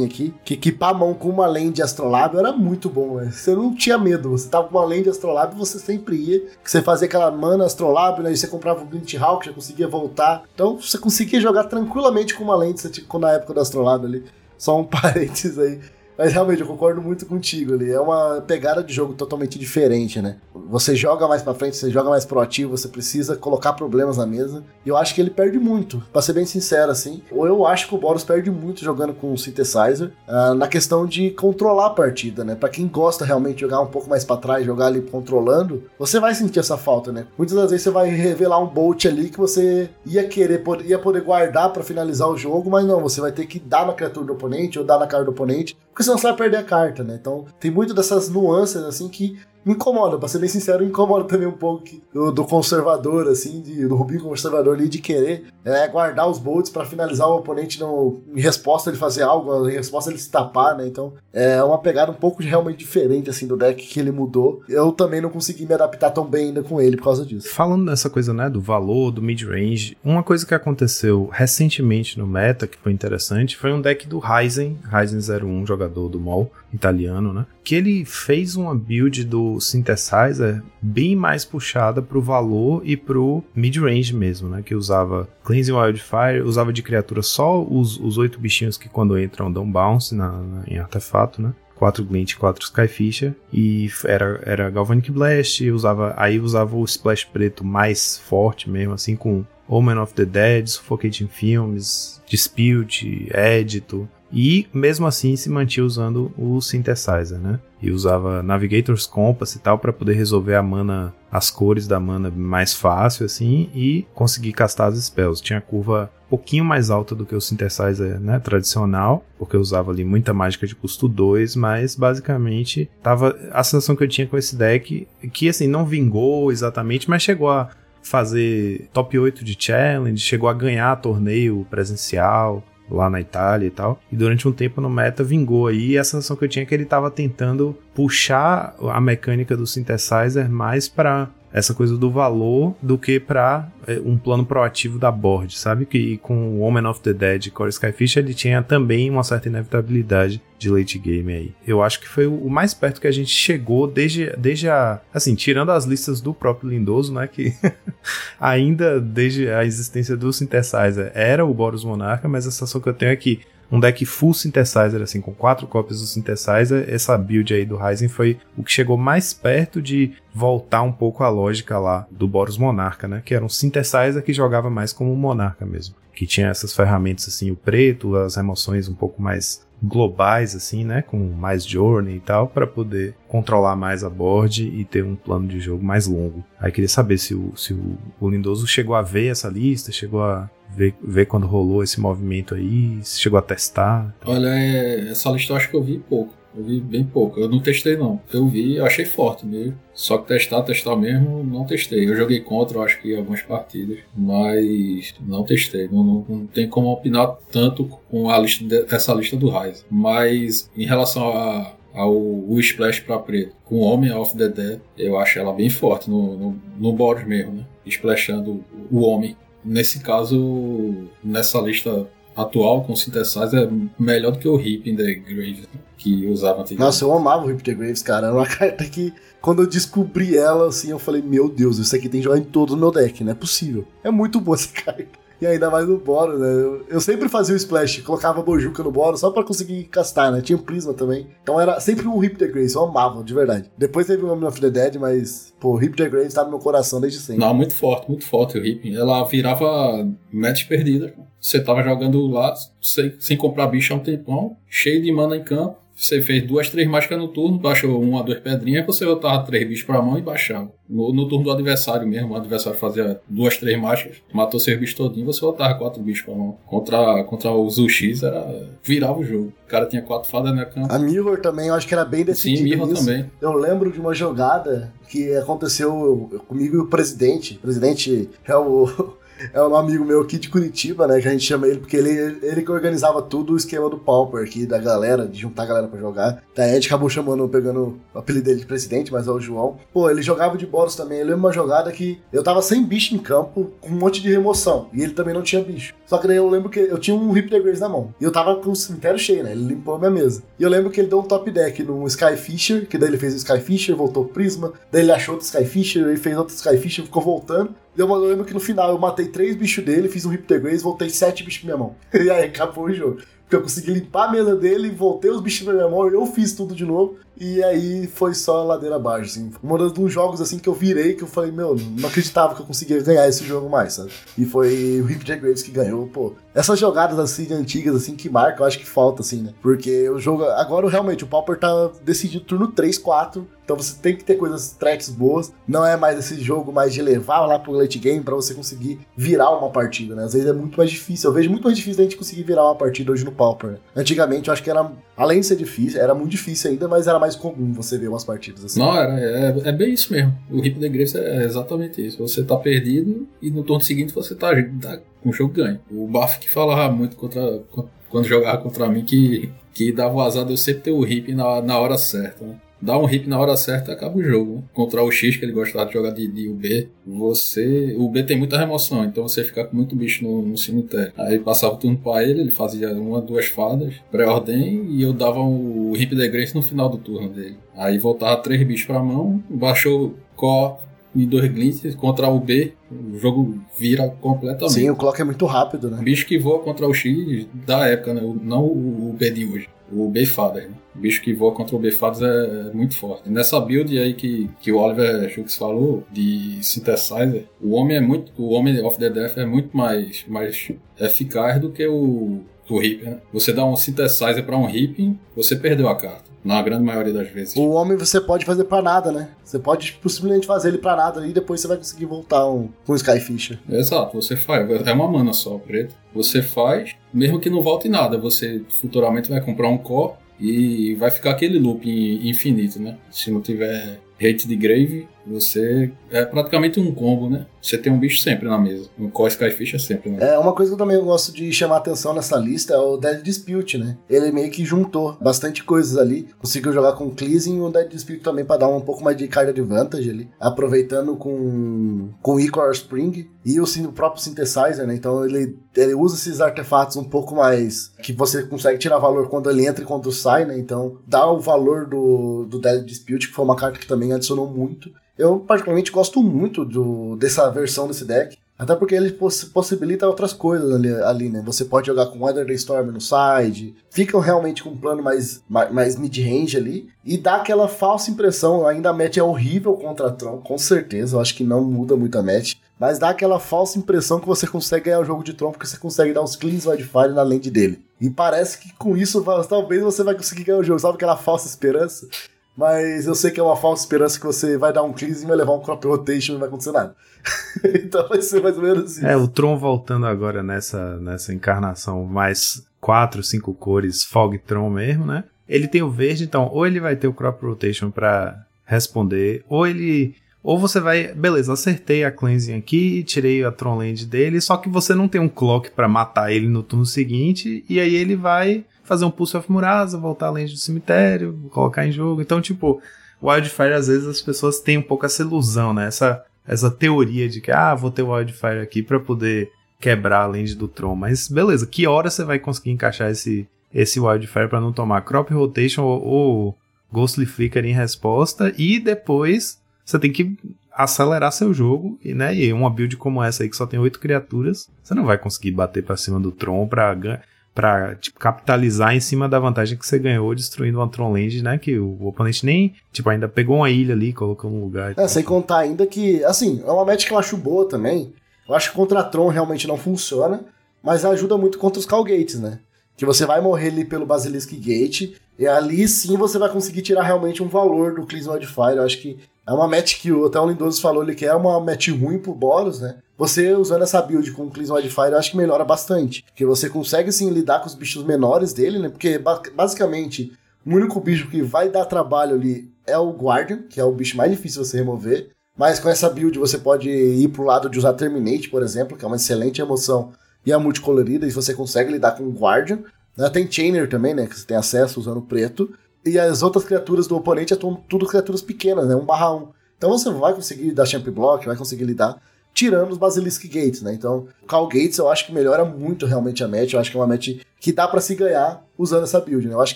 aqui, 0.05 0.33
que 0.43 0.53
equipar 0.55 0.89
a 0.89 0.93
mão 0.93 1.13
com 1.13 1.29
uma 1.29 1.45
lente 1.47 1.81
Astrolab 1.81 2.38
era 2.38 2.51
muito 2.51 2.89
bom, 2.89 3.15
né? 3.15 3.31
Você 3.31 3.55
não 3.55 3.75
tinha 3.75 3.97
medo, 3.97 4.29
você 4.29 4.47
tava 4.47 4.67
com 4.67 4.77
uma 4.77 4.86
lente 4.86 5.09
Astrolab 5.09 5.55
você 5.55 5.79
sempre 5.79 6.15
ia, 6.15 6.39
que 6.63 6.71
você 6.71 6.81
fazia 6.81 7.07
aquela 7.07 7.31
mana 7.31 7.65
Astrolab, 7.65 8.21
né? 8.21 8.31
E 8.31 8.38
você 8.38 8.47
comprava 8.47 8.81
o 8.81 8.86
Glint 8.86 9.15
Hawk, 9.15 9.45
já 9.45 9.53
conseguia 9.53 9.88
voltar. 9.88 10.43
Então 10.53 10.79
você 10.79 10.97
conseguia 10.97 11.39
jogar 11.39 11.65
tranquilamente 11.65 12.33
com 12.33 12.43
uma 12.43 12.55
lente, 12.55 12.81
você 12.81 12.89
tinha, 12.89 13.05
na 13.19 13.31
época 13.33 13.53
do 13.53 13.59
Astrolab 13.59 14.05
ali. 14.05 14.23
Só 14.57 14.79
um 14.79 14.83
parênteses 14.86 15.57
aí. 15.57 15.79
Mas 16.18 16.34
realmente 16.34 16.61
eu 16.61 16.68
concordo 16.68 17.01
muito 17.01 17.26
contigo 17.26 17.74
ali. 17.74 17.91
É 17.91 17.99
uma 17.99 18.41
pegada 18.41 18.84
de 18.84 18.93
jogo 18.93 19.13
totalmente 19.13 19.59
diferente, 19.59 20.22
né? 20.22 20.38
Você 20.70 20.95
joga 20.95 21.28
mais 21.28 21.41
para 21.41 21.53
frente, 21.53 21.78
você 21.78 21.91
joga 21.91 22.09
mais 22.09 22.26
proativo, 22.26 22.76
você 22.76 22.88
precisa 22.88 23.36
colocar 23.36 23.74
problemas 23.74 24.18
na 24.18 24.26
mesa. 24.26 24.63
E 24.86 24.89
eu 24.89 24.97
acho 24.97 25.13
que 25.13 25.22
ele 25.22 25.30
perde 25.30 25.59
muito, 25.59 26.01
pra 26.11 26.22
ser 26.22 26.34
bem 26.34 26.45
sincero, 26.45 26.91
assim. 26.91 27.22
Ou 27.32 27.45
eu 27.45 27.66
acho 27.66 27.88
que 27.88 27.95
o 27.95 27.97
Boros 27.97 28.24
perde 28.24 28.49
muito 28.49 28.84
jogando 28.84 29.13
com 29.13 29.34
o 29.34 29.38
Synthesizer 29.38 30.11
uh, 30.28 30.53
na 30.53 30.68
questão 30.68 31.05
de 31.05 31.32
controlar 31.32 31.88
a 31.88 31.89
partida, 31.91 32.43
né? 32.43 32.55
Pra 32.55 32.70
quem 32.70 32.88
gosta 32.88 33.26
realmente 33.26 33.55
de 33.55 33.61
jogar 33.61 33.82
um 33.82 33.88
pouco 33.88 34.09
mais 34.09 34.24
para 34.24 34.38
trás, 34.38 34.66
jogar 34.66 34.88
ali 34.88 35.01
controlando, 35.01 35.84
você 35.99 36.20
vai 36.20 36.34
sentir 36.34 36.59
essa 36.59 36.78
falta, 36.78 37.11
né? 37.11 37.28
Muitas 37.38 37.55
das 37.55 37.70
vezes 37.70 37.84
você 37.84 37.91
vai 37.91 38.09
revelar 38.09 38.59
um 38.59 38.68
bolt 38.68 39.05
ali 39.05 39.30
que 39.30 39.38
você 39.38 39.89
ia 40.05 40.28
querer, 40.28 40.63
ia 40.86 40.99
poder 40.99 41.22
guardar 41.22 41.72
para 41.72 41.84
finalizar 41.84 42.30
o 42.30 42.38
jogo, 42.38 42.70
mas 42.70 42.86
não, 42.86 43.01
você 43.01 43.22
vai 43.22 43.32
ter 43.32 43.45
que 43.45 43.59
dar 43.59 43.86
na 43.86 43.93
criatura 43.93 44.26
do 44.26 44.34
oponente 44.34 44.80
ou 44.80 44.86
dar 44.86 44.99
na 44.99 45.07
cara 45.07 45.24
do 45.24 45.32
oponente, 45.32 45.78
porque 45.91 46.03
você 46.14 46.28
vai 46.28 46.36
perder 46.36 46.58
a 46.58 46.64
carta, 46.64 47.03
né? 47.03 47.18
Então 47.20 47.45
tem 47.60 47.72
muito 47.72 47.93
dessas 47.93 48.30
nuances 48.30 48.82
assim 48.84 49.10
que 49.10 49.38
me 49.66 49.74
incomoda, 49.74 50.18
pra 50.20 50.28
ser 50.28 50.38
bem 50.38 50.47
sincero, 50.47 50.84
me 50.84 50.89
incomoda 50.89 51.26
também 51.26 51.47
um 51.47 51.51
pouco 51.51 51.84
do, 52.13 52.32
do 52.32 52.45
conservador, 52.45 53.28
assim, 53.28 53.61
de, 53.61 53.88
do 53.88 53.95
Rubinho 53.95 54.22
conservador 54.22 54.76
ali, 54.76 54.88
de 54.88 54.99
querer 54.99 55.45
é, 55.63 55.88
guardar 55.88 56.30
os 56.30 56.38
bolts 56.38 56.70
para 56.70 56.86
finalizar 56.86 57.28
o 57.28 57.38
oponente 57.38 57.80
no, 57.80 58.22
em 58.34 58.39
resposta 58.39 58.91
ele 58.91 58.97
fazer 58.97 59.24
algo, 59.24 59.68
em 59.68 59.74
resposta 59.74 60.11
ele 60.11 60.20
se 60.20 60.30
tapar, 60.30 60.78
né? 60.78 60.86
Então 60.86 61.13
é 61.34 61.63
uma 61.63 61.80
pegada 61.80 62.11
um 62.11 62.16
pouco 62.16 62.43
realmente 62.43 62.78
diferente, 62.78 63.30
assim, 63.30 63.47
do 63.47 63.57
deck 63.57 63.84
que 63.84 63.99
ele 63.99 64.11
mudou. 64.11 64.61
Eu 64.70 64.91
também 64.91 65.20
não 65.20 65.32
consegui 65.32 65.66
me 65.66 65.74
adaptar 65.74 66.11
tão 66.11 66.26
bem 66.26 66.47
ainda 66.47 66.61
com 66.61 66.80
ele 66.80 66.95
por 66.97 67.05
causa 67.05 67.26
disso. 67.26 67.49
Falando 67.49 67.88
dessa 67.88 68.09
coisa, 68.09 68.34
né, 68.34 68.49
do 68.49 68.61
valor, 68.61 69.11
do 69.11 69.22
mid-range, 69.22 69.97
uma 70.03 70.22
coisa 70.22 70.45
que 70.45 70.53
aconteceu 70.53 71.28
recentemente 71.32 72.20
no 72.20 72.28
meta, 72.28 72.68
que 72.68 72.78
foi 72.78 72.91
interessante, 72.91 73.57
foi 73.57 73.74
um 73.74 73.82
deck 73.82 74.07
do 74.07 74.20
Ryzen, 74.20 74.78
Ryzen 74.91 75.20
01, 75.20 75.66
jogador 75.66 76.07
do 76.07 76.20
MOL, 76.20 76.51
italiano, 76.72 77.34
né? 77.34 77.45
Que 77.66 77.76
ele 77.76 78.05
fez 78.05 78.55
uma 78.55 78.74
build 78.74 79.26
do 79.26 79.59
synthesizer 79.59 80.63
bem 80.82 81.16
mais 81.16 81.43
puxada 81.43 82.01
pro 82.01 82.22
valor 82.22 82.82
e 82.86 82.95
pro 82.95 83.43
mid-range 83.53 84.16
mesmo, 84.16 84.47
né? 84.47 84.61
Que 84.61 84.76
usava 84.76 85.28
Cleansing 85.43 85.74
Wildfire, 85.74 86.43
usava 86.45 86.72
de 86.72 86.82
criatura 86.82 87.22
só 87.22 87.61
os, 87.61 87.99
os 87.99 88.18
oito 88.18 88.39
bichinhos 88.39 88.78
que 88.78 88.88
quando 88.88 89.20
entram 89.20 89.51
dão 89.51 89.70
bounce 89.70 90.16
na, 90.16 90.32
na 90.32 90.63
em 90.68 90.78
artefato, 90.78 91.41
né? 91.41 91.53
4 91.76 92.05
Glint 92.05 92.32
e 92.32 92.38
4 92.38 92.66
Skyfisher. 92.66 93.36
E 93.51 93.89
era, 94.05 94.39
era 94.43 94.70
Galvanic 94.70 95.11
Blast, 95.11 95.70
usava, 95.70 96.13
aí 96.18 96.39
usava 96.39 96.76
o 96.76 96.86
Splash 96.86 97.26
preto 97.26 97.66
mais 97.66 98.18
forte 98.18 98.70
mesmo, 98.70 98.93
assim, 98.93 99.16
com 99.16 99.43
Omen 99.68 99.97
of 99.97 100.13
the 100.13 100.26
Dead, 100.26 100.68
Suffocating 100.68 101.28
Films, 101.28 102.22
Dispute, 102.28 103.30
Edito. 103.34 104.07
E 104.36 104.67
mesmo 104.73 105.07
assim 105.07 105.38
se 105.38 105.49
mantinha 105.49 105.86
usando 105.86 106.29
o 106.38 106.59
synthesizer, 106.59 107.39
né? 107.39 107.57
E 107.81 107.89
usava 107.89 108.43
Navigator's 108.43 109.05
Compass 109.05 109.55
e 109.55 109.59
tal 109.59 109.79
para 109.79 109.93
poder 109.93 110.13
resolver 110.13 110.55
a 110.55 110.61
mana, 110.61 111.13
as 111.31 111.49
cores 111.49 111.88
da 111.88 112.01
mana 112.01 112.29
mais 112.29 112.73
fácil 112.73 113.25
assim 113.25 113.69
e 113.73 114.05
conseguir 114.13 114.51
castar 114.51 114.89
as 114.89 115.01
spells. 115.01 115.41
Tinha 115.41 115.59
a 115.59 115.61
curva 115.61 116.11
um 116.25 116.29
pouquinho 116.31 116.65
mais 116.65 116.89
alta 116.89 117.15
do 117.15 117.25
que 117.25 117.33
o 117.33 117.39
synthesizer, 117.39 118.19
né, 118.19 118.39
tradicional, 118.39 119.23
porque 119.38 119.55
eu 119.55 119.61
usava 119.61 119.91
ali 119.91 120.03
muita 120.03 120.33
mágica 120.33 120.67
de 120.67 120.75
custo 120.75 121.07
2, 121.07 121.55
mas 121.55 121.95
basicamente 121.95 122.89
tava 123.01 123.38
a 123.51 123.63
sensação 123.63 123.95
que 123.95 124.03
eu 124.03 124.07
tinha 124.07 124.27
com 124.27 124.38
esse 124.38 124.55
deck 124.57 125.07
que 125.31 125.47
assim 125.47 125.67
não 125.67 125.86
vingou 125.86 126.51
exatamente, 126.51 127.09
mas 127.09 127.21
chegou 127.21 127.49
a 127.49 127.69
fazer 128.01 128.89
top 128.91 129.17
8 129.17 129.45
de 129.45 129.55
challenge, 129.57 130.21
chegou 130.21 130.49
a 130.49 130.53
ganhar 130.53 130.95
torneio 130.97 131.65
presencial, 131.69 132.63
lá 132.89 133.09
na 133.09 133.19
Itália 133.19 133.67
e 133.67 133.71
tal. 133.71 133.99
E 134.11 134.15
durante 134.15 134.47
um 134.47 134.51
tempo 134.51 134.81
no 134.81 134.89
meta 134.89 135.23
vingou 135.23 135.67
aí. 135.67 135.91
E 135.91 135.97
a 135.97 136.03
sensação 136.03 136.36
que 136.36 136.45
eu 136.45 136.49
tinha 136.49 136.63
é 136.63 136.65
que 136.65 136.73
ele 136.73 136.83
estava 136.83 137.09
tentando 137.09 137.77
puxar 137.93 138.75
a 138.89 139.01
mecânica 139.01 139.55
do 139.55 139.65
synthesizer 139.65 140.49
mais 140.49 140.88
para 140.88 141.29
essa 141.56 141.74
coisa 141.74 141.97
do 141.97 142.12
valor 142.12 142.76
do 142.82 142.97
que 142.97 143.18
para 143.18 143.72
é, 143.88 143.97
um 144.03 144.18
plano 144.18 144.45
proativo 144.45 144.99
da 144.99 145.10
board, 145.10 145.58
sabe? 145.58 145.86
Que 145.86 146.18
com 146.18 146.49
o 146.49 146.60
Woman 146.60 146.89
of 146.89 146.99
the 146.99 147.14
Dead 147.14 147.45
e 147.45 147.49
Core 147.49 147.70
Skyfish 147.70 148.18
ele 148.18 148.34
tinha 148.34 148.62
também 148.62 149.10
uma 149.10 149.24
certa 149.24 149.47
inevitabilidade 149.47 150.41
de 150.60 150.70
late 150.70 150.99
game 150.99 151.32
aí. 151.32 151.53
Eu 151.66 151.82
acho 151.82 152.01
que 152.01 152.10
foi 152.10 152.28
o 152.28 152.49
mais 152.49 152.74
perto 152.74 152.99
que 152.99 153.08
a 153.08 153.12
gente 153.12 153.30
chegou 153.30 153.88
desde, 153.88 154.36
desde 154.38 154.68
a. 154.68 154.99
Assim, 155.14 155.34
tirando 155.34 155.72
as 155.72 155.86
listas 155.86 156.20
do 156.20 156.34
próprio 156.34 156.70
Lindoso, 156.70 157.14
né? 157.14 157.26
Que 157.26 157.53
ainda 158.38 158.99
desde 158.99 159.49
a 159.49 159.64
existência 159.64 160.18
do 160.18 160.34
Synthesizer 160.34 161.10
era 161.16 161.45
o 161.45 161.53
Boros 161.53 161.86
Monarca, 161.86 162.28
mas 162.28 162.45
a 162.45 162.51
sensação 162.51 162.82
que 162.82 162.89
eu 162.89 162.93
tenho 162.93 163.14
é 163.14 163.16
que 163.16 163.39
um 163.72 163.80
deck 163.80 164.05
full 164.05 164.34
synthesizer, 164.34 165.01
assim, 165.01 165.22
com 165.22 165.34
quatro 165.34 165.68
cópias 165.68 165.99
do 165.99 166.05
synthesizer, 166.05 166.86
essa 166.88 167.18
build 167.18 167.53
aí 167.53 167.66
do 167.66 167.78
Ryzen 167.78 168.07
foi 168.07 168.38
o 168.57 168.63
que 168.63 168.72
chegou 168.72 168.97
mais 168.97 169.34
perto 169.34 169.82
de 169.82 170.13
voltar 170.34 170.82
um 170.84 170.91
pouco 170.91 171.24
à 171.24 171.30
lógica 171.30 171.80
lá 171.80 172.05
do 172.11 172.28
Boros 172.28 172.57
Monarca, 172.57 173.07
né? 173.07 173.22
Que 173.24 173.34
era 173.34 173.43
um 173.43 173.49
synthesizer 173.49 174.22
que 174.23 174.34
jogava 174.34 174.69
mais 174.69 174.94
como 174.94 175.11
um 175.11 175.15
Monarca 175.15 175.65
mesmo. 175.65 175.95
Que 176.14 176.26
tinha 176.26 176.48
essas 176.48 176.73
ferramentas 176.73 177.27
assim, 177.27 177.52
o 177.52 177.56
preto, 177.56 178.15
as 178.15 178.35
remoções 178.35 178.88
um 178.88 178.94
pouco 178.94 179.22
mais 179.22 179.64
globais, 179.86 180.56
assim, 180.56 180.84
né? 180.84 181.02
Com 181.02 181.18
mais 181.18 181.66
journey 181.66 182.18
e 182.18 182.20
tal, 182.20 182.48
para 182.48 182.68
poder 182.68 183.16
controlar 183.28 183.76
mais 183.76 184.03
a 184.03 184.10
board 184.10 184.64
e 184.64 184.84
ter 184.86 185.03
um 185.03 185.16
plano 185.16 185.48
de 185.48 185.60
jogo 185.60 185.84
mais 185.84 186.07
longo. 186.07 186.44
Aí 186.60 186.72
queria 186.72 186.90
saber 186.90 187.18
se 187.18 187.34
o, 187.34 187.53
se 187.56 187.74
o, 187.74 187.98
o 188.20 188.30
Lindoso 188.30 188.68
chegou 188.68 188.95
a 188.95 189.02
ver 189.02 189.28
essa 189.28 189.49
lista, 189.49 189.91
chegou 189.91 190.24
a 190.24 190.49
ver, 190.76 190.95
ver 191.02 191.26
quando 191.26 191.48
rolou 191.48 191.84
esse 191.84 191.99
movimento 191.99 192.56
aí, 192.56 192.99
se 193.02 193.20
chegou 193.20 193.40
a 193.40 193.41
testar. 193.41 194.14
Olha, 194.26 194.49
é, 194.49 195.10
essa 195.10 195.30
lista 195.30 195.53
eu 195.53 195.57
acho 195.57 195.70
que 195.70 195.76
eu 195.76 195.84
vi 195.84 195.99
pouco. 195.99 196.34
Eu 196.56 196.64
vi 196.64 196.80
bem 196.80 197.03
pouco. 197.03 197.40
Eu 197.40 197.49
não 197.49 197.60
testei, 197.60 197.98
não. 197.98 198.22
Eu 198.32 198.48
vi, 198.48 198.76
eu 198.76 198.86
achei 198.86 199.06
forte 199.06 199.45
mesmo. 199.45 199.77
Só 199.94 200.18
que 200.18 200.27
testar, 200.27 200.61
testar 200.64 200.95
mesmo, 200.95 201.44
não 201.44 201.65
testei. 201.65 202.07
Eu 202.07 202.15
joguei 202.15 202.40
contra, 202.40 202.77
eu 202.77 202.84
acho 202.84 203.02
que 203.02 203.15
algumas 203.15 203.41
partidas, 203.41 203.99
mas 204.15 205.14
não 205.22 205.44
testei. 205.44 205.88
Não, 205.88 206.03
não, 206.03 206.26
não 206.27 206.48
tem 206.48 206.68
como 206.68 206.91
opinar 206.91 207.38
tanto 207.52 207.86
com 208.10 208.30
a 208.30 208.38
lista 208.38 208.64
de, 208.64 208.86
essa 208.94 209.14
lista 209.14 209.38
do 209.38 209.49
Rise. 209.49 209.86
Mas 209.90 210.69
em 210.76 210.86
relação 210.86 211.30
a, 211.30 211.73
ao 211.94 212.15
o 212.15 212.60
Splash 212.60 212.99
para 213.02 213.19
preto 213.19 213.56
com 213.65 213.80
Homem 213.80 214.11
of 214.11 214.36
the 214.38 214.49
Dead, 214.49 214.80
eu 214.98 215.18
acho 215.18 215.40
ela 215.40 215.53
bem 215.53 215.69
forte 215.69 216.10
no, 216.10 216.38
no, 216.38 216.61
no 216.77 216.94
board 216.94 217.27
mesmo, 217.27 217.53
né? 217.53 217.65
Splashando 217.86 218.64
o 218.91 219.02
Homem. 219.02 219.36
Nesse 219.64 220.02
caso, 220.02 221.07
nessa 221.23 221.60
lista 221.60 222.07
atual 222.36 222.84
com 222.84 222.95
synthesizer 222.95 223.64
é 223.64 223.70
melhor 223.98 224.32
do 224.32 224.40
que 224.40 224.48
o 224.48 224.60
Hip 224.60 224.90
in 224.90 224.95
the 224.95 225.14
Grave 225.14 225.68
que 225.98 226.28
usava 226.28 226.62
antigamente. 226.62 226.80
Nossa, 226.80 227.03
eu 227.06 227.14
amava 227.14 227.45
o 227.45 227.52
Hip 227.52 227.62
in 227.62 227.64
the 227.64 227.74
Graves, 227.74 228.02
cara. 228.02 228.28
Era 228.28 228.36
uma 228.36 228.45
carta 228.48 228.84
que, 228.86 229.14
quando 229.41 229.62
eu 229.64 229.68
descobri 229.68 230.38
ela, 230.38 230.68
assim, 230.68 230.91
eu 230.91 230.99
falei, 230.99 231.22
meu 231.22 231.49
Deus, 231.49 231.78
isso 231.78 231.95
aqui 231.95 232.10
tem 232.10 232.20
que 232.20 232.26
jogar 232.26 232.38
em 232.38 232.44
todo 232.44 232.72
o 232.72 232.78
meu 232.78 232.91
deck, 232.91 233.24
não 233.24 233.32
é 233.32 233.36
possível. 233.36 233.88
É 234.03 234.12
muito 234.12 234.40
boa 234.40 234.56
essa 234.56 234.70
carta. 234.74 235.24
E 235.41 235.45
ainda 235.45 235.70
mais 235.70 235.88
no 235.88 235.98
Boro, 235.98 236.38
né? 236.38 236.48
Eu, 236.48 236.86
eu, 236.90 237.02
sempre 237.02 237.28
fazia 237.28 237.53
o 237.53 237.57
Splash, 237.57 238.02
colocava 238.02 238.40
a 238.40 238.44
Bojuka 238.44 238.84
no 238.84 238.91
Boro 238.91 239.18
só 239.18 239.32
pra 239.32 239.44
conseguir 239.44 239.84
castar, 239.86 240.32
né? 240.32 240.41
Tinha 240.41 240.57
o 240.57 240.62
Prisma 240.62 240.94
também. 240.94 241.28
Então 241.44 241.60
era 241.60 241.80
sempre 241.80 242.07
um 242.07 242.24
Hip 242.24 242.38
the 242.38 242.48
Graves, 242.48 242.76
eu 242.76 242.84
amava, 242.84 243.24
de 243.24 243.34
verdade. 243.34 243.70
Depois 243.78 244.07
teve 244.07 244.24
o 244.24 244.28
Nome 244.28 244.45
of 244.45 244.60
the 244.60 244.70
Dead, 244.70 244.95
mas, 244.95 245.53
pô, 245.60 245.82
Hip 245.82 245.95
the 245.95 246.10
Graves 246.10 246.34
tá 246.34 246.44
no 246.44 246.52
meu 246.52 246.60
coração 246.60 247.02
desde 247.02 247.20
sempre. 247.20 247.41
Não, 247.41 247.53
muito 247.53 247.76
forte, 247.76 248.10
muito 248.10 248.26
forte 248.26 248.57
o 248.57 248.66
Hip. 248.66 248.95
Ela 248.95 249.24
virava 249.26 250.07
match 250.32 250.68
perdida. 250.68 251.14
Você 251.40 251.60
tava 251.60 251.84
jogando 251.84 252.26
lá 252.28 252.53
sem, 252.82 253.16
sem 253.20 253.38
comprar 253.38 253.68
bicho 253.68 253.94
há 253.94 253.98
um 253.98 253.99
tempão, 253.99 254.57
cheio 254.68 255.02
de 255.02 255.12
mana 255.12 255.36
em 255.36 255.44
campo 255.44 255.85
você 255.95 256.22
fez 256.22 256.45
duas, 256.45 256.69
três 256.69 256.88
mágicas 256.88 257.17
no 257.17 257.30
turno, 257.30 257.57
baixou 257.57 258.01
uma, 258.01 258.22
duas 258.22 258.39
pedrinhas, 258.39 258.85
você 258.85 259.05
botava 259.05 259.45
três 259.45 259.67
bichos 259.67 259.85
pra 259.85 260.01
mão 260.01 260.17
e 260.17 260.22
baixava. 260.22 260.69
No, 260.89 261.13
no, 261.13 261.27
turno 261.27 261.45
do 261.45 261.51
adversário 261.51 262.05
mesmo, 262.07 262.34
o 262.34 262.35
adversário 262.35 262.77
fazia 262.77 263.19
duas, 263.27 263.57
três 263.57 263.80
mágicas, 263.80 264.17
matou 264.31 264.59
seus 264.59 264.77
bichos 264.77 264.95
todinho, 264.95 265.26
você 265.26 265.41
botava 265.41 265.73
quatro 265.76 266.03
bichos 266.03 266.26
pra 266.26 266.35
mão. 266.35 266.57
Contra, 266.65 267.23
contra 267.23 267.51
o 267.51 267.69
Zuxis, 267.69 268.23
era, 268.23 268.69
virava 268.84 269.19
o 269.19 269.23
jogo. 269.23 269.53
O 269.65 269.69
cara 269.69 269.85
tinha 269.85 270.01
quatro 270.01 270.30
fadas 270.30 270.53
na 270.53 270.65
cama. 270.65 270.88
A 270.91 270.99
Mirror 270.99 271.39
também, 271.39 271.69
eu 271.69 271.73
acho 271.73 271.88
que 271.88 271.93
era 271.93 272.05
bem 272.05 272.26
decidido 272.26 272.57
Sim, 272.57 272.63
Mirror 272.65 272.88
nisso. 272.88 273.05
também. 273.05 273.31
Eu 273.41 273.53
lembro 273.53 273.91
de 273.91 273.99
uma 273.99 274.13
jogada 274.13 274.93
que 275.09 275.34
aconteceu 275.35 276.41
comigo 276.47 276.76
e 276.76 276.80
o 276.80 276.88
presidente. 276.88 277.55
O 277.55 277.59
presidente 277.59 278.30
é 278.45 278.55
o 278.55 279.15
é 279.53 279.62
um 279.62 279.76
amigo 279.76 280.06
meu 280.06 280.22
aqui 280.22 280.38
de 280.38 280.49
Curitiba, 280.49 281.07
né? 281.07 281.22
Que 281.22 281.28
a 281.28 281.32
gente 281.32 281.44
chama 281.44 281.68
ele, 281.68 281.80
porque 281.80 281.98
ele, 281.98 282.40
ele 282.41 282.62
que 282.62 282.72
organizava 282.72 283.22
tudo 283.22 283.53
o 283.53 283.57
esquema 283.57 283.90
do 283.90 283.98
Pauper 283.98 284.44
aqui, 284.44 284.66
da 284.66 284.78
galera, 284.78 285.28
de 285.28 285.40
juntar 285.40 285.64
a 285.64 285.66
galera 285.68 285.88
pra 285.88 285.99
jogar. 285.99 286.44
Daí 286.56 286.72
a 286.72 286.76
gente 286.76 286.88
acabou 286.88 287.10
chamando, 287.10 287.48
pegando 287.48 287.99
o 288.14 288.20
apelido 288.20 288.45
dele 288.45 288.60
de 288.60 288.66
presidente, 288.66 289.12
mas 289.12 289.28
é 289.28 289.32
o 289.32 289.40
João. 289.40 289.78
Pô, 289.94 290.10
ele 290.10 290.22
jogava 290.22 290.57
de 290.57 290.66
Boros 290.66 290.95
também. 290.95 291.20
Eu 291.20 291.26
lembro 291.26 291.40
uma 291.40 291.53
jogada 291.53 291.91
que 291.91 292.20
eu 292.32 292.44
tava 292.44 292.62
sem 292.62 292.84
bicho 292.84 293.16
em 293.16 293.20
campo, 293.20 293.72
com 293.82 293.90
um 293.90 293.95
monte 293.95 294.22
de 294.22 294.32
remoção. 294.32 294.90
E 294.94 295.02
ele 295.02 295.14
também 295.14 295.34
não 295.34 295.41
tinha 295.41 295.62
bicho. 295.64 295.94
Só 296.06 296.18
que 296.18 296.27
daí 296.27 296.38
eu 296.38 296.49
lembro 296.49 296.69
que 296.69 296.80
eu 296.80 296.98
tinha 296.98 297.15
um 297.15 297.32
Rip 297.32 297.49
the 297.49 297.60
Graves 297.60 297.80
na 297.80 297.90
mão. 297.90 298.14
E 298.19 298.23
eu 298.23 298.32
tava 298.32 298.56
com 298.57 298.72
o 298.72 298.76
cemitério 298.76 299.18
cheio, 299.18 299.44
né? 299.44 299.52
Ele 299.52 299.65
limpou 299.65 299.95
a 299.95 299.99
minha 299.99 300.11
mesa. 300.11 300.44
E 300.60 300.64
eu 300.64 300.69
lembro 300.69 300.91
que 300.91 300.99
ele 300.99 301.10
deu 301.10 301.19
um 301.19 301.23
top 301.23 301.49
deck 301.49 301.84
no 301.84 302.06
Skyfisher, 302.07 302.88
que 302.88 302.98
daí 302.98 303.10
ele 303.10 303.18
fez 303.18 303.34
o 303.34 303.38
Skyfisher, 303.38 303.95
voltou 303.95 304.23
o 304.23 304.27
Prisma. 304.27 304.73
Daí 304.91 305.02
ele 305.02 305.11
achou 305.11 305.36
outro 305.36 305.48
Skyfisher, 305.48 306.07
ele 306.07 306.18
fez 306.18 306.38
outro 306.38 306.53
Skyfisher, 306.53 307.06
ficou 307.06 307.22
voltando. 307.22 307.73
Eu 307.98 308.14
lembro 308.14 308.45
que 308.45 308.53
no 308.53 308.60
final 308.60 308.91
eu 308.91 308.99
matei 308.99 309.27
três 309.27 309.56
bichos 309.56 309.84
dele, 309.84 310.10
fiz 310.10 310.26
um 310.26 310.30
Rip 310.30 310.44
the 310.44 310.60
Graves, 310.60 310.82
voltei 310.82 311.10
sete 311.10 311.44
bichos 311.44 311.64
pra 311.64 311.76
minha 311.76 311.77
mão. 311.77 311.95
E 312.14 312.30
aí 312.30 312.45
acabou 312.45 312.86
o 312.86 312.94
jogo. 312.94 313.18
Porque 313.44 313.56
eu 313.56 313.61
consegui 313.61 313.91
limpar 313.91 314.30
a 314.30 314.32
mesa 314.32 314.56
dele, 314.56 314.90
voltei 314.90 315.30
os 315.30 315.40
bichos 315.40 315.64
pra 315.64 315.73
minha 315.73 315.88
mão, 315.88 316.10
eu 316.10 316.26
fiz 316.26 316.53
tudo 316.53 316.73
de 316.73 316.84
novo. 316.84 317.18
E 317.38 317.64
aí 317.64 318.07
foi 318.07 318.34
só 318.34 318.64
ladeira 318.64 318.95
abaixo, 318.95 319.32
assim. 319.32 319.52
Um 319.64 319.90
dos 319.90 320.12
jogos, 320.12 320.40
assim, 320.40 320.57
que 320.57 320.70
eu 320.70 320.74
virei, 320.74 321.14
que 321.14 321.24
eu 321.24 321.28
falei, 321.28 321.52
meu, 321.52 321.76
não 321.76 322.07
acreditava 322.07 322.56
que 322.56 322.62
eu 322.62 322.66
conseguia 322.66 323.02
ganhar 323.02 323.28
esse 323.28 323.44
jogo 323.44 323.70
mais, 323.70 323.94
sabe? 323.94 324.12
E 324.38 324.45
foi 324.45 325.02
o 325.02 325.06
Rip 325.06 325.26
the 325.26 325.36
Graves 325.36 325.62
que 325.62 325.72
ganhou, 325.72 326.07
pô. 326.07 326.34
Essas 326.53 326.80
jogadas, 326.80 327.20
assim, 327.20 327.52
antigas, 327.53 327.95
assim, 327.95 328.16
que 328.16 328.30
marcam, 328.30 328.64
eu 328.64 328.68
acho 328.68 328.80
que 328.80 328.86
falta, 328.86 329.22
assim, 329.22 329.41
né? 329.41 329.53
Porque 329.62 330.10
o 330.10 330.20
jogo... 330.20 330.44
Agora, 330.44 330.90
realmente, 330.90 331.24
o 331.24 331.28
Pauper 331.28 331.60
tá 331.60 331.91
decidido 332.03 332.45
turno 332.45 332.70
3, 332.70 332.98
4. 332.98 333.45
Então 333.65 333.75
você 333.75 333.99
tem 333.99 334.15
que 334.15 334.23
ter 334.23 334.35
coisas, 334.35 334.71
tracks 334.71 335.09
boas. 335.09 335.51
Não 335.67 335.85
é 335.85 335.97
mais 335.97 336.19
esse 336.19 336.39
jogo 336.39 336.71
mais 336.71 336.93
de 336.93 337.01
levar 337.01 337.45
lá 337.47 337.57
pro 337.57 337.73
late 337.73 337.97
game 337.97 338.23
para 338.23 338.35
você 338.35 338.53
conseguir 338.53 338.99
virar 339.17 339.49
uma 339.49 339.69
partida, 339.71 340.13
né? 340.13 340.23
Às 340.23 340.33
vezes 340.33 340.47
é 340.47 340.53
muito 340.53 340.77
mais 340.77 340.91
difícil. 340.91 341.29
Eu 341.29 341.33
vejo 341.33 341.49
muito 341.49 341.63
mais 341.63 341.75
difícil 341.75 341.97
da 341.97 342.03
gente 342.03 342.15
conseguir 342.15 342.43
virar 342.43 342.63
uma 342.63 342.75
partida 342.75 343.11
hoje 343.11 343.25
no 343.25 343.31
Pauper. 343.31 343.71
Né? 343.71 343.77
Antigamente 343.95 344.47
eu 344.47 344.53
acho 344.53 344.63
que 344.63 344.69
era, 344.69 344.89
além 345.17 345.39
de 345.39 345.47
ser 345.47 345.55
difícil, 345.55 345.99
era 345.99 346.13
muito 346.13 346.29
difícil 346.29 346.71
ainda, 346.71 346.87
mas 346.87 347.07
era 347.07 347.17
mais 347.17 347.35
comum 347.35 347.73
você 347.73 347.97
ver 347.97 348.07
umas 348.07 348.23
partidas 348.23 348.63
assim. 348.63 348.79
Não, 348.79 348.95
era, 348.95 349.19
é, 349.19 349.69
é 349.69 349.71
bem 349.71 349.93
isso 349.93 350.13
mesmo. 350.13 350.33
O 350.49 350.63
Hip 350.63 350.79
the 350.79 350.87
Graves 350.87 351.15
é 351.15 351.43
exatamente 351.43 352.05
isso. 352.05 352.19
Você 352.19 352.43
tá 352.43 352.55
perdido 352.57 353.27
e 353.41 353.49
no 353.49 353.63
turno 353.63 353.83
seguinte 353.83 354.13
você 354.13 354.35
tá, 354.35 354.51
tá 354.79 354.99
com 355.23 355.29
o 355.29 355.33
jogo 355.33 355.53
ganho. 355.53 355.79
O 355.89 356.07
Buff 356.07 356.37
que 356.37 356.49
falava 356.49 356.93
muito 356.93 357.15
contra, 357.15 357.61
quando 358.09 358.25
jogava 358.25 358.59
contra 358.59 358.87
mim 358.87 359.03
que, 359.03 359.49
que 359.73 359.91
dava 359.91 360.13
o 360.13 360.21
azar 360.21 360.45
de 360.45 360.53
eu 360.53 360.57
sempre 360.57 360.81
ter 360.81 360.91
o 360.91 361.05
Hip 361.05 361.33
na, 361.33 361.61
na 361.63 361.79
hora 361.79 361.97
certa, 361.97 362.45
né? 362.45 362.55
Dá 362.86 362.98
um 362.98 363.10
hip 363.10 363.28
na 363.28 363.40
hora 363.40 363.57
certa 363.57 363.91
acaba 363.91 364.18
o 364.18 364.24
jogo. 364.24 364.56
Né? 364.57 364.64
Contra 364.74 365.03
o 365.03 365.12
X, 365.12 365.38
que 365.38 365.45
ele 365.45 365.52
gostava 365.52 365.86
de 365.88 365.94
jogar 365.94 366.12
de, 366.12 366.28
de 366.28 366.48
UB, 366.48 366.90
você. 367.06 367.95
O 367.98 368.07
B 368.10 368.24
tem 368.24 368.38
muita 368.38 368.57
remoção, 368.57 369.03
então 369.03 369.28
você 369.28 369.44
fica 369.44 369.66
com 369.66 369.76
muito 369.76 369.95
bicho 369.95 370.24
no, 370.24 370.41
no 370.41 370.57
cemitério. 370.57 371.12
Aí 371.18 371.40
passava 371.40 371.74
o 371.74 371.78
turno 371.78 371.98
pra 371.98 372.24
ele, 372.24 372.41
ele 372.41 372.52
fazia 372.52 372.94
uma, 372.94 373.22
duas 373.22 373.48
fadas, 373.48 373.95
pré-ordem, 374.12 374.86
e 374.91 375.02
eu 375.02 375.12
dava 375.12 375.40
o 375.40 375.95
hip 375.95 376.16
de 376.16 376.28
Grace 376.30 376.56
no 376.56 376.62
final 376.62 376.88
do 376.88 376.98
turno 376.98 377.30
dele. 377.30 377.57
Aí 377.76 377.98
voltava 377.98 378.41
três 378.41 378.66
bichos 378.66 378.86
pra 378.86 378.99
mão, 378.99 379.44
baixou 379.49 380.16
Có 380.36 380.80
e 381.15 381.25
dois 381.25 381.51
glints 381.51 381.95
contra 381.95 382.27
o 382.27 382.39
B, 382.39 382.73
o 382.91 383.17
jogo 383.17 383.59
vira 383.77 384.09
completamente. 384.21 384.73
Sim, 384.73 384.89
o 384.89 384.95
clock 384.95 385.21
é 385.21 385.23
muito 385.23 385.45
rápido, 385.45 385.89
né? 385.89 385.99
Bicho 386.01 386.25
que 386.25 386.37
voa 386.37 386.59
contra 386.59 386.87
o 386.87 386.93
X 386.93 387.47
da 387.65 387.87
época, 387.87 388.13
né? 388.13 388.21
Não 388.41 388.65
o 388.65 389.15
B 389.17 389.31
de 389.31 389.45
hoje 389.45 389.69
o 389.91 390.09
Beyfather. 390.09 390.69
Né? 390.69 390.75
O 390.95 390.99
bicho 390.99 391.21
que 391.21 391.33
voa 391.33 391.53
contra 391.53 391.75
o 391.75 391.79
Beyfather 391.79 392.27
é, 392.27 392.69
é, 392.69 392.73
muito 392.73 392.95
forte. 392.95 393.29
Nessa 393.29 393.59
build 393.59 393.97
aí 393.97 394.13
que, 394.13 394.49
que 394.61 394.71
o 394.71 394.77
Oliver 394.77 395.29
Schultz 395.29 395.55
falou, 395.55 396.03
de 396.11 396.59
Synthesizer, 396.61 397.45
o 397.61 397.71
homem 397.71 397.97
é 397.97 398.01
muito. 398.01 398.31
O 398.37 398.53
homem 398.53 398.81
of 398.83 398.97
the 398.97 399.09
Death 399.09 399.37
é 399.37 399.45
muito 399.45 399.75
mais, 399.75 400.25
mais 400.27 400.71
eficaz 400.99 401.59
do 401.59 401.71
que 401.71 401.85
o, 401.87 402.41
o 402.69 402.79
Reaper. 402.79 403.11
Né? 403.11 403.17
Você 403.33 403.53
dá 403.53 403.65
um 403.65 403.75
Synthesizer 403.75 404.43
para 404.43 404.57
um 404.57 404.65
Reaper, 404.65 405.11
você 405.35 405.55
perdeu 405.55 405.87
a 405.87 405.95
carta. 405.95 406.35
Na 406.45 406.61
grande 406.61 406.84
maioria 406.84 407.11
das 407.11 407.27
vezes. 407.30 407.55
O 407.55 407.72
homem 407.72 407.97
você 407.97 408.22
pode 408.22 408.45
fazer 408.45 408.65
pra 408.65 408.80
nada, 408.80 409.11
né? 409.11 409.30
Você 409.43 409.57
pode 409.57 409.93
possivelmente 409.93 410.45
fazer 410.45 410.69
ele 410.69 410.77
pra 410.77 410.95
nada 410.95 411.26
e 411.26 411.34
depois 411.34 411.59
você 411.59 411.67
vai 411.67 411.77
conseguir 411.77 412.05
voltar 412.05 412.47
um, 412.47 412.69
com 412.85 412.93
um 412.93 412.95
Skyfisher. 412.95 413.57
Exato, 413.67 414.22
você 414.22 414.38
faz. 414.38 414.69
É 414.85 414.93
uma 414.93 415.11
mana 415.11 415.34
só, 415.34 415.57
preto. 415.57 415.95
Você 416.13 416.43
faz, 416.43 416.95
mesmo 417.11 417.39
que 417.39 417.49
não 417.49 417.63
volte 417.63 417.89
nada, 417.89 418.17
você 418.17 418.61
futuramente 418.80 419.27
vai 419.27 419.41
comprar 419.41 419.69
um 419.69 419.77
core 419.77 420.13
e 420.39 420.93
vai 420.95 421.09
ficar 421.09 421.31
aquele 421.31 421.57
loop 421.57 421.89
infinito, 421.89 422.80
né? 422.80 422.97
Se 423.09 423.31
não 423.31 423.41
tiver 423.41 423.99
hate 424.19 424.47
de 424.47 424.55
grave, 424.55 425.07
você 425.26 425.91
é 426.11 426.26
praticamente 426.26 426.80
um 426.80 426.93
combo, 426.93 427.30
né? 427.30 427.45
Você 427.61 427.77
tem 427.77 427.91
um 427.91 427.99
bicho 427.99 428.22
sempre 428.22 428.47
na 428.47 428.57
mesa. 428.57 428.89
Um 428.97 429.10
Core 429.10 429.31
Skyfish 429.31 429.73
é 429.73 429.80
sempre 429.80 430.11
na 430.11 430.18
mesa. 430.18 430.31
É, 430.31 430.38
uma 430.38 430.53
coisa 430.53 430.72
que 430.72 430.73
eu 430.76 430.77
também 430.77 431.03
gosto 431.03 431.34
de 431.34 431.52
chamar 431.52 431.77
atenção 431.77 432.14
nessa 432.14 432.38
lista 432.38 432.73
é 432.76 432.77
o 432.77 432.97
Dead 432.97 433.22
Dispute, 433.23 433.77
né? 433.77 433.97
Ele 434.10 434.31
meio 434.31 434.52
que 434.52 434.64
juntou 434.64 435.18
bastante 435.19 435.64
coisas 435.64 435.97
ali. 435.97 436.27
Conseguiu 436.38 436.72
jogar 436.72 436.93
com 436.93 437.10
Cleasing 437.10 437.57
e 437.57 437.61
o 437.61 437.69
Dead 437.69 437.89
Dispute 437.89 438.19
também 438.19 438.45
para 438.45 438.57
dar 438.57 438.68
um 438.68 438.81
pouco 438.81 439.03
mais 439.03 439.18
de 439.18 439.27
card 439.27 439.49
advantage 439.49 440.10
ali. 440.10 440.30
Aproveitando 440.39 441.15
com, 441.15 442.10
com 442.22 442.39
Ichor 442.39 442.72
Spring 442.72 443.27
e 443.43 443.60
o, 443.60 443.64
o 443.64 443.91
próprio 443.91 444.22
Synthesizer, 444.22 444.85
né? 444.85 444.93
Então 444.93 445.26
ele, 445.26 445.57
ele 445.76 445.95
usa 445.95 446.15
esses 446.15 446.41
artefatos 446.41 446.97
um 446.97 447.03
pouco 447.03 447.35
mais... 447.35 447.91
que 448.02 448.14
você 448.14 448.43
consegue 448.43 448.77
tirar 448.77 448.99
valor 448.99 449.27
quando 449.27 449.49
ele 449.49 449.65
entra 449.65 449.84
e 449.84 449.88
quando 449.88 450.11
sai, 450.11 450.45
né? 450.45 450.57
Então 450.57 450.99
dá 451.07 451.26
o 451.30 451.39
valor 451.39 451.88
do, 451.88 452.45
do 452.45 452.60
Dead 452.60 452.85
Dispute, 452.85 453.27
que 453.27 453.34
foi 453.34 453.43
uma 453.43 453.56
carta 453.56 453.80
que 453.80 453.88
também 453.88 454.14
adicionou 454.14 454.47
muito. 454.47 454.91
Eu, 455.17 455.39
particularmente, 455.39 455.91
gosto 455.91 456.21
muito 456.21 456.65
do, 456.65 457.15
dessa 457.15 457.49
versão 457.49 457.87
desse 457.87 458.05
deck. 458.05 458.37
Até 458.57 458.73
porque 458.73 458.95
ele 458.95 459.11
poss 459.11 459.43
possibilita 459.43 460.07
outras 460.07 460.31
coisas 460.31 460.73
ali, 460.73 460.89
ali, 461.03 461.29
né? 461.29 461.43
Você 461.45 461.65
pode 461.65 461.87
jogar 461.87 462.05
com 462.05 462.25
the 462.33 462.53
Storm 462.53 462.89
no 462.89 463.01
side, 463.01 463.75
ficam 463.89 464.21
realmente 464.21 464.63
com 464.63 464.69
um 464.69 464.77
plano 464.77 465.03
mais, 465.03 465.43
mais, 465.49 465.71
mais 465.73 465.95
mid-range 465.97 466.55
ali, 466.55 466.87
e 467.03 467.17
dá 467.17 467.35
aquela 467.35 467.67
falsa 467.67 468.09
impressão, 468.09 468.65
ainda 468.65 468.91
a 468.91 468.93
match 468.93 469.17
é 469.17 469.23
horrível 469.23 469.73
contra 469.73 470.07
a 470.07 470.11
Tron, 470.11 470.37
com 470.37 470.57
certeza, 470.57 471.17
eu 471.17 471.19
acho 471.19 471.35
que 471.35 471.43
não 471.43 471.65
muda 471.65 471.97
muito 471.97 472.17
a 472.17 472.23
match, 472.23 472.53
mas 472.79 472.97
dá 472.97 473.09
aquela 473.09 473.41
falsa 473.41 473.77
impressão 473.77 474.21
que 474.21 474.27
você 474.27 474.47
consegue 474.47 474.85
ganhar 474.85 475.01
o 475.01 475.05
jogo 475.05 475.23
de 475.23 475.33
Tron, 475.33 475.51
porque 475.51 475.67
você 475.67 475.77
consegue 475.77 476.13
dar 476.13 476.23
uns 476.23 476.37
cleans 476.37 476.65
wildfire 476.65 477.13
na 477.13 477.23
lente 477.23 477.51
dele. 477.51 477.83
E 477.99 478.09
parece 478.09 478.57
que 478.57 478.73
com 478.75 478.95
isso, 478.95 479.21
talvez 479.49 479.83
você 479.83 480.01
vai 480.01 480.15
conseguir 480.15 480.45
ganhar 480.45 480.59
o 480.59 480.63
jogo, 480.63 480.79
sabe 480.79 480.95
aquela 480.95 481.17
falsa 481.17 481.47
esperança? 481.47 482.07
Mas 482.56 483.06
eu 483.06 483.15
sei 483.15 483.32
que 483.32 483.40
é 483.40 483.44
uma 483.44 483.57
falsa 483.57 483.84
esperança 483.84 484.19
que 484.19 484.26
você 484.26 484.57
vai 484.57 484.72
dar 484.72 484.84
um 484.84 484.94
cleanse 484.94 485.23
e 485.23 485.27
vai 485.27 485.36
levar 485.36 485.53
um 485.53 485.61
crop 485.61 485.86
rotation 485.86 486.32
e 486.32 486.34
não 486.34 486.40
vai 486.40 486.48
acontecer 486.48 486.72
nada. 486.72 486.95
então 487.84 488.07
vai 488.07 488.22
ser 488.22 488.41
mais 488.41 488.56
ou 488.57 488.64
menos 488.64 488.98
isso. 488.98 489.06
É, 489.06 489.18
o 489.18 489.27
Tron 489.27 489.57
voltando 489.57 490.06
agora 490.06 490.41
nessa, 490.41 490.98
nessa 490.98 491.34
encarnação 491.34 492.06
mais 492.06 492.65
quatro, 492.80 493.22
cinco 493.23 493.53
cores, 493.53 494.03
Fog 494.03 494.38
Tron 494.40 494.69
mesmo, 494.69 495.06
né? 495.06 495.26
Ele 495.48 495.68
tem 495.68 495.82
o 495.82 495.90
verde, 495.90 496.23
então 496.23 496.49
ou 496.52 496.65
ele 496.65 496.80
vai 496.80 496.95
ter 496.95 497.07
o 497.07 497.14
crop 497.14 497.45
rotation 497.45 497.91
para 497.91 498.45
responder, 498.65 499.44
ou 499.48 499.68
ele 499.68 500.15
ou 500.41 500.60
você 500.60 500.80
vai, 500.80 501.11
beleza, 501.11 501.53
acertei 501.53 502.03
a 502.03 502.11
cleansing 502.11 502.53
aqui, 502.53 503.03
tirei 503.03 503.44
a 503.44 503.52
Tron 503.52 503.80
Land 503.80 504.06
dele, 504.06 504.40
só 504.40 504.56
que 504.57 504.69
você 504.69 504.94
não 504.94 505.07
tem 505.07 505.19
um 505.19 505.27
clock 505.27 505.72
para 505.72 505.88
matar 505.88 506.32
ele 506.32 506.48
no 506.48 506.61
turno 506.61 506.86
seguinte, 506.86 507.65
e 507.68 507.80
aí 507.80 507.95
ele 507.95 508.15
vai 508.15 508.64
fazer 508.86 509.06
um 509.06 509.12
Pulse 509.12 509.36
of 509.36 509.52
Murasa, 509.52 509.98
voltar 509.98 510.28
além 510.28 510.45
do 510.45 510.57
cemitério, 510.57 511.49
colocar 511.52 511.86
em 511.86 511.91
jogo. 511.91 512.22
Então, 512.22 512.40
tipo, 512.40 512.82
Wildfire, 513.22 513.74
às 513.74 513.88
vezes 513.88 514.07
as 514.07 514.22
pessoas 514.22 514.60
têm 514.60 514.78
um 514.78 514.82
pouco 514.82 515.06
essa 515.06 515.22
ilusão, 515.22 515.74
né? 515.74 515.88
Essa, 515.88 516.24
essa 516.48 516.70
teoria 516.72 517.28
de 517.28 517.41
que, 517.41 517.52
ah, 517.52 517.74
vou 517.76 517.91
ter 517.91 518.03
Wildfire 518.03 518.62
aqui 518.62 518.82
para 518.82 518.99
poder 518.99 519.52
quebrar 519.80 520.22
a 520.22 520.28
lente 520.28 520.56
do 520.56 520.68
Tron. 520.68 520.95
Mas 520.95 521.28
beleza, 521.28 521.68
que 521.68 521.88
hora 521.88 522.10
você 522.10 522.24
vai 522.24 522.40
conseguir 522.40 522.72
encaixar 522.72 523.10
esse, 523.10 523.48
esse 523.74 523.99
Wildfire 523.99 524.48
para 524.48 524.62
não 524.62 524.72
tomar 524.72 525.02
Crop 525.02 525.32
Rotation 525.34 525.84
ou, 525.84 526.03
ou 526.03 526.57
Ghostly 526.91 527.26
Flicker 527.26 527.66
em 527.66 527.74
resposta 527.74 528.53
e 528.57 528.80
depois 528.80 529.60
você 529.84 529.99
tem 529.99 530.12
que 530.12 530.38
acelerar 530.72 531.32
seu 531.32 531.53
jogo 531.53 531.98
e, 532.03 532.14
né, 532.14 532.36
e 532.36 532.52
uma 532.52 532.70
build 532.70 532.98
como 532.98 533.24
essa 533.24 533.44
aí 533.44 533.49
que 533.49 533.56
só 533.56 533.66
tem 533.66 533.80
oito 533.80 533.99
criaturas, 533.99 534.70
você 534.84 534.94
não 534.94 535.06
vai 535.06 535.18
conseguir 535.18 535.52
bater 535.52 535.84
para 535.84 535.95
cima 535.95 536.20
do 536.20 536.32
Tron 536.32 536.68
para 536.68 537.22
para 537.56 537.95
tipo, 537.95 538.19
capitalizar 538.19 538.94
em 538.94 538.99
cima 538.99 539.30
da 539.30 539.40
vantagem 539.40 539.77
que 539.77 539.88
você 539.88 539.98
ganhou 539.98 540.36
destruindo 540.36 540.77
uma 540.77 540.90
Tron 540.90 541.14
Land, 541.14 541.41
né? 541.41 541.57
Que 541.57 541.80
o 541.80 542.06
oponente 542.06 542.45
nem, 542.45 542.76
tipo, 542.91 543.10
ainda 543.10 543.30
pegou 543.30 543.56
uma 543.56 543.69
ilha 543.69 543.94
ali, 543.94 544.11
colocou 544.11 544.52
no 544.52 544.61
lugar. 544.61 544.94
É, 544.98 545.07
sem 545.07 545.23
contar 545.23 545.60
ainda 545.60 545.88
que, 545.88 546.22
assim, 546.26 546.61
é 546.68 546.69
uma 546.69 546.84
match 546.84 547.07
que 547.07 547.14
eu 547.14 547.18
acho 547.18 547.38
boa 547.38 547.68
também. 547.68 548.14
Eu 548.48 548.53
acho 548.53 548.69
que 548.69 548.76
contra 548.76 548.99
a 548.99 549.03
Tron 549.03 549.30
realmente 549.30 549.68
não 549.68 549.77
funciona, 549.77 550.44
mas 550.84 551.06
ajuda 551.06 551.38
muito 551.38 551.57
contra 551.57 551.80
os 551.80 551.86
Gates, 551.86 552.40
né? 552.40 552.60
Que 552.98 553.06
você 553.06 553.26
vai 553.26 553.40
morrer 553.40 553.69
ali 553.69 553.86
pelo 553.86 554.06
Basilisk 554.06 554.52
Gate, 554.53 555.15
e 555.40 555.48
ali 555.48 555.88
sim 555.88 556.18
você 556.18 556.38
vai 556.38 556.49
conseguir 556.49 556.82
tirar 556.82 557.03
realmente 557.03 557.41
um 557.41 557.48
valor 557.48 557.95
do 557.95 558.06
Cleanse 558.06 558.30
Wildfire. 558.30 558.77
Eu 558.77 558.84
acho 558.84 559.02
que 559.02 559.18
é 559.47 559.53
uma 559.53 559.67
match 559.67 560.01
que 560.01 560.09
até 560.26 560.39
o 560.39 560.47
Lindoso 560.47 560.81
falou 560.81 561.01
ali 561.01 561.13
que 561.13 561.26
é 561.26 561.34
uma 561.34 561.59
match 561.59 561.89
ruim 561.89 562.17
pro 562.17 562.34
Boros, 562.34 562.81
né? 562.81 562.97
Você 563.17 563.53
usando 563.53 563.84
essa 563.84 564.01
build 564.01 564.31
com 564.31 564.43
o 564.43 564.51
Cleanse 564.51 564.72
Wildfire, 564.72 565.11
eu 565.11 565.17
acho 565.17 565.31
que 565.31 565.38
melhora 565.38 565.63
bastante. 565.63 566.23
Porque 566.23 566.45
você 566.45 566.69
consegue 566.69 567.11
sim 567.11 567.30
lidar 567.30 567.59
com 567.59 567.67
os 567.67 567.76
bichos 567.76 568.03
menores 568.03 568.51
dele, 568.53 568.80
né? 568.80 568.89
Porque 568.89 569.19
basicamente 569.55 570.34
o 570.65 570.73
único 570.73 570.99
bicho 570.99 571.30
que 571.30 571.41
vai 571.41 571.69
dar 571.69 571.85
trabalho 571.85 572.35
ali 572.35 572.69
é 572.88 572.97
o 572.97 573.11
Guardian, 573.11 573.63
que 573.69 573.80
é 573.80 573.84
o 573.84 573.91
bicho 573.91 574.17
mais 574.17 574.31
difícil 574.31 574.65
você 574.65 574.77
remover. 574.77 575.30
Mas 575.57 575.80
com 575.80 575.88
essa 575.88 576.09
build 576.09 576.38
você 576.38 576.57
pode 576.57 576.89
ir 576.89 577.30
pro 577.30 577.43
lado 577.43 577.69
de 577.69 577.77
usar 577.77 577.93
Terminate, 577.93 578.49
por 578.49 578.61
exemplo, 578.61 578.97
que 578.97 579.05
é 579.05 579.07
uma 579.07 579.15
excelente 579.15 579.61
emoção 579.61 580.11
e 580.45 580.51
é 580.51 580.57
multicolorida, 580.57 581.26
e 581.26 581.31
você 581.31 581.53
consegue 581.53 581.91
lidar 581.91 582.11
com 582.11 582.23
o 582.23 582.31
Guardian. 582.31 582.80
Né? 583.15 583.30
Tem 583.30 583.49
Chainer 583.49 583.89
também, 583.89 584.13
né? 584.13 584.27
Que 584.27 584.38
você 584.38 584.45
tem 584.45 584.57
acesso 584.57 584.99
usando 584.99 585.22
preto. 585.22 585.73
E 586.06 586.19
as 586.19 586.44
outras 586.44 586.64
criaturas 586.64 587.07
do 587.07 587.15
oponente 587.15 587.53
é 587.53 587.57
tudo 587.57 588.06
criaturas 588.06 588.41
pequenas, 588.41 588.88
né? 588.88 588.95
1 588.95 589.06
barra 589.06 589.34
1. 589.34 589.48
Então 589.77 589.90
você 589.90 590.10
vai 590.11 590.34
conseguir 590.34 590.72
dar 590.72 590.86
champ 590.86 591.06
block, 591.10 591.45
vai 591.45 591.56
conseguir 591.56 591.84
lidar, 591.84 592.22
tirando 592.53 592.91
os 592.91 592.98
Basilisk 592.98 593.44
Gates, 593.48 593.82
né? 593.82 593.94
Então, 593.94 594.27
o 594.41 594.45
Call 594.45 594.68
Gates 594.68 594.98
eu 594.98 595.10
acho 595.10 595.26
que 595.26 595.34
melhora 595.34 595.65
muito 595.65 596.06
realmente 596.06 596.44
a 596.44 596.48
match. 596.48 596.73
Eu 596.73 596.80
acho 596.80 596.91
que 596.91 596.98
é 596.98 596.99
uma 596.99 597.07
match 597.07 597.40
que 597.60 597.73
dá 597.73 597.88
para 597.88 597.99
se 597.99 598.15
ganhar 598.15 598.64
usando 598.77 599.03
essa 599.03 599.19
build, 599.19 599.48
né? 599.48 599.53
Eu 599.53 599.61
acho 599.61 599.76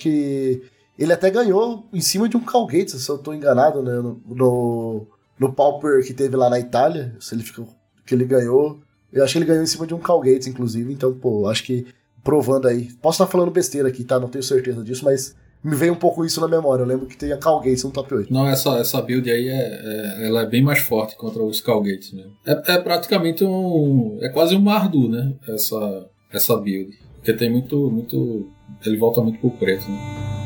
que 0.00 0.62
ele 0.98 1.12
até 1.12 1.30
ganhou 1.30 1.86
em 1.92 2.00
cima 2.00 2.28
de 2.28 2.36
um 2.36 2.40
Call 2.40 2.66
Gates, 2.66 2.94
se 2.94 3.08
eu 3.08 3.18
tô 3.18 3.34
enganado, 3.34 3.82
né? 3.82 3.92
No, 3.94 4.20
no, 4.26 5.06
no 5.38 5.52
Pauper 5.52 6.04
que 6.06 6.14
teve 6.14 6.36
lá 6.36 6.48
na 6.48 6.58
Itália, 6.58 7.14
se 7.20 7.34
ele 7.34 7.42
ficou, 7.42 7.68
que 8.06 8.14
ele 8.14 8.24
ganhou. 8.24 8.80
Eu 9.12 9.24
acho 9.24 9.32
que 9.32 9.38
ele 9.38 9.46
ganhou 9.46 9.62
em 9.62 9.66
cima 9.66 9.86
de 9.86 9.94
um 9.94 9.98
Call 9.98 10.20
Gates, 10.20 10.46
inclusive. 10.46 10.92
Então, 10.92 11.12
pô, 11.12 11.48
acho 11.48 11.64
que 11.64 11.86
provando 12.22 12.68
aí. 12.68 12.92
Posso 13.02 13.22
estar 13.22 13.30
falando 13.30 13.50
besteira 13.50 13.88
aqui, 13.88 14.04
tá? 14.04 14.18
Não 14.18 14.28
tenho 14.28 14.44
certeza 14.44 14.82
disso, 14.82 15.04
mas 15.04 15.34
me 15.62 15.76
veio 15.76 15.92
um 15.92 15.96
pouco 15.96 16.24
isso 16.24 16.40
na 16.40 16.48
memória. 16.48 16.82
Eu 16.82 16.86
lembro 16.86 17.06
que 17.06 17.16
tem 17.16 17.32
a 17.32 17.36
Calgates 17.36 17.84
no 17.84 17.90
top 17.90 18.14
8. 18.14 18.32
Não, 18.32 18.46
essa, 18.46 18.78
essa 18.78 19.00
build 19.02 19.30
aí 19.30 19.48
é, 19.48 19.52
é, 19.52 20.26
ela 20.26 20.42
é 20.42 20.46
bem 20.46 20.62
mais 20.62 20.80
forte 20.80 21.16
contra 21.16 21.42
os 21.42 21.60
Calgates 21.60 22.12
mesmo. 22.12 22.32
É, 22.46 22.52
é 22.74 22.78
praticamente 22.78 23.44
um. 23.44 24.18
É 24.22 24.28
quase 24.28 24.56
um 24.56 24.60
Mardu, 24.60 25.08
né? 25.08 25.34
Essa, 25.48 26.08
essa 26.32 26.56
build. 26.56 26.98
Porque 27.16 27.32
tem 27.32 27.50
muito. 27.50 27.90
muito 27.90 28.48
ele 28.84 28.96
volta 28.96 29.20
muito 29.20 29.38
pro 29.38 29.50
preto, 29.50 29.86
né? 29.88 30.39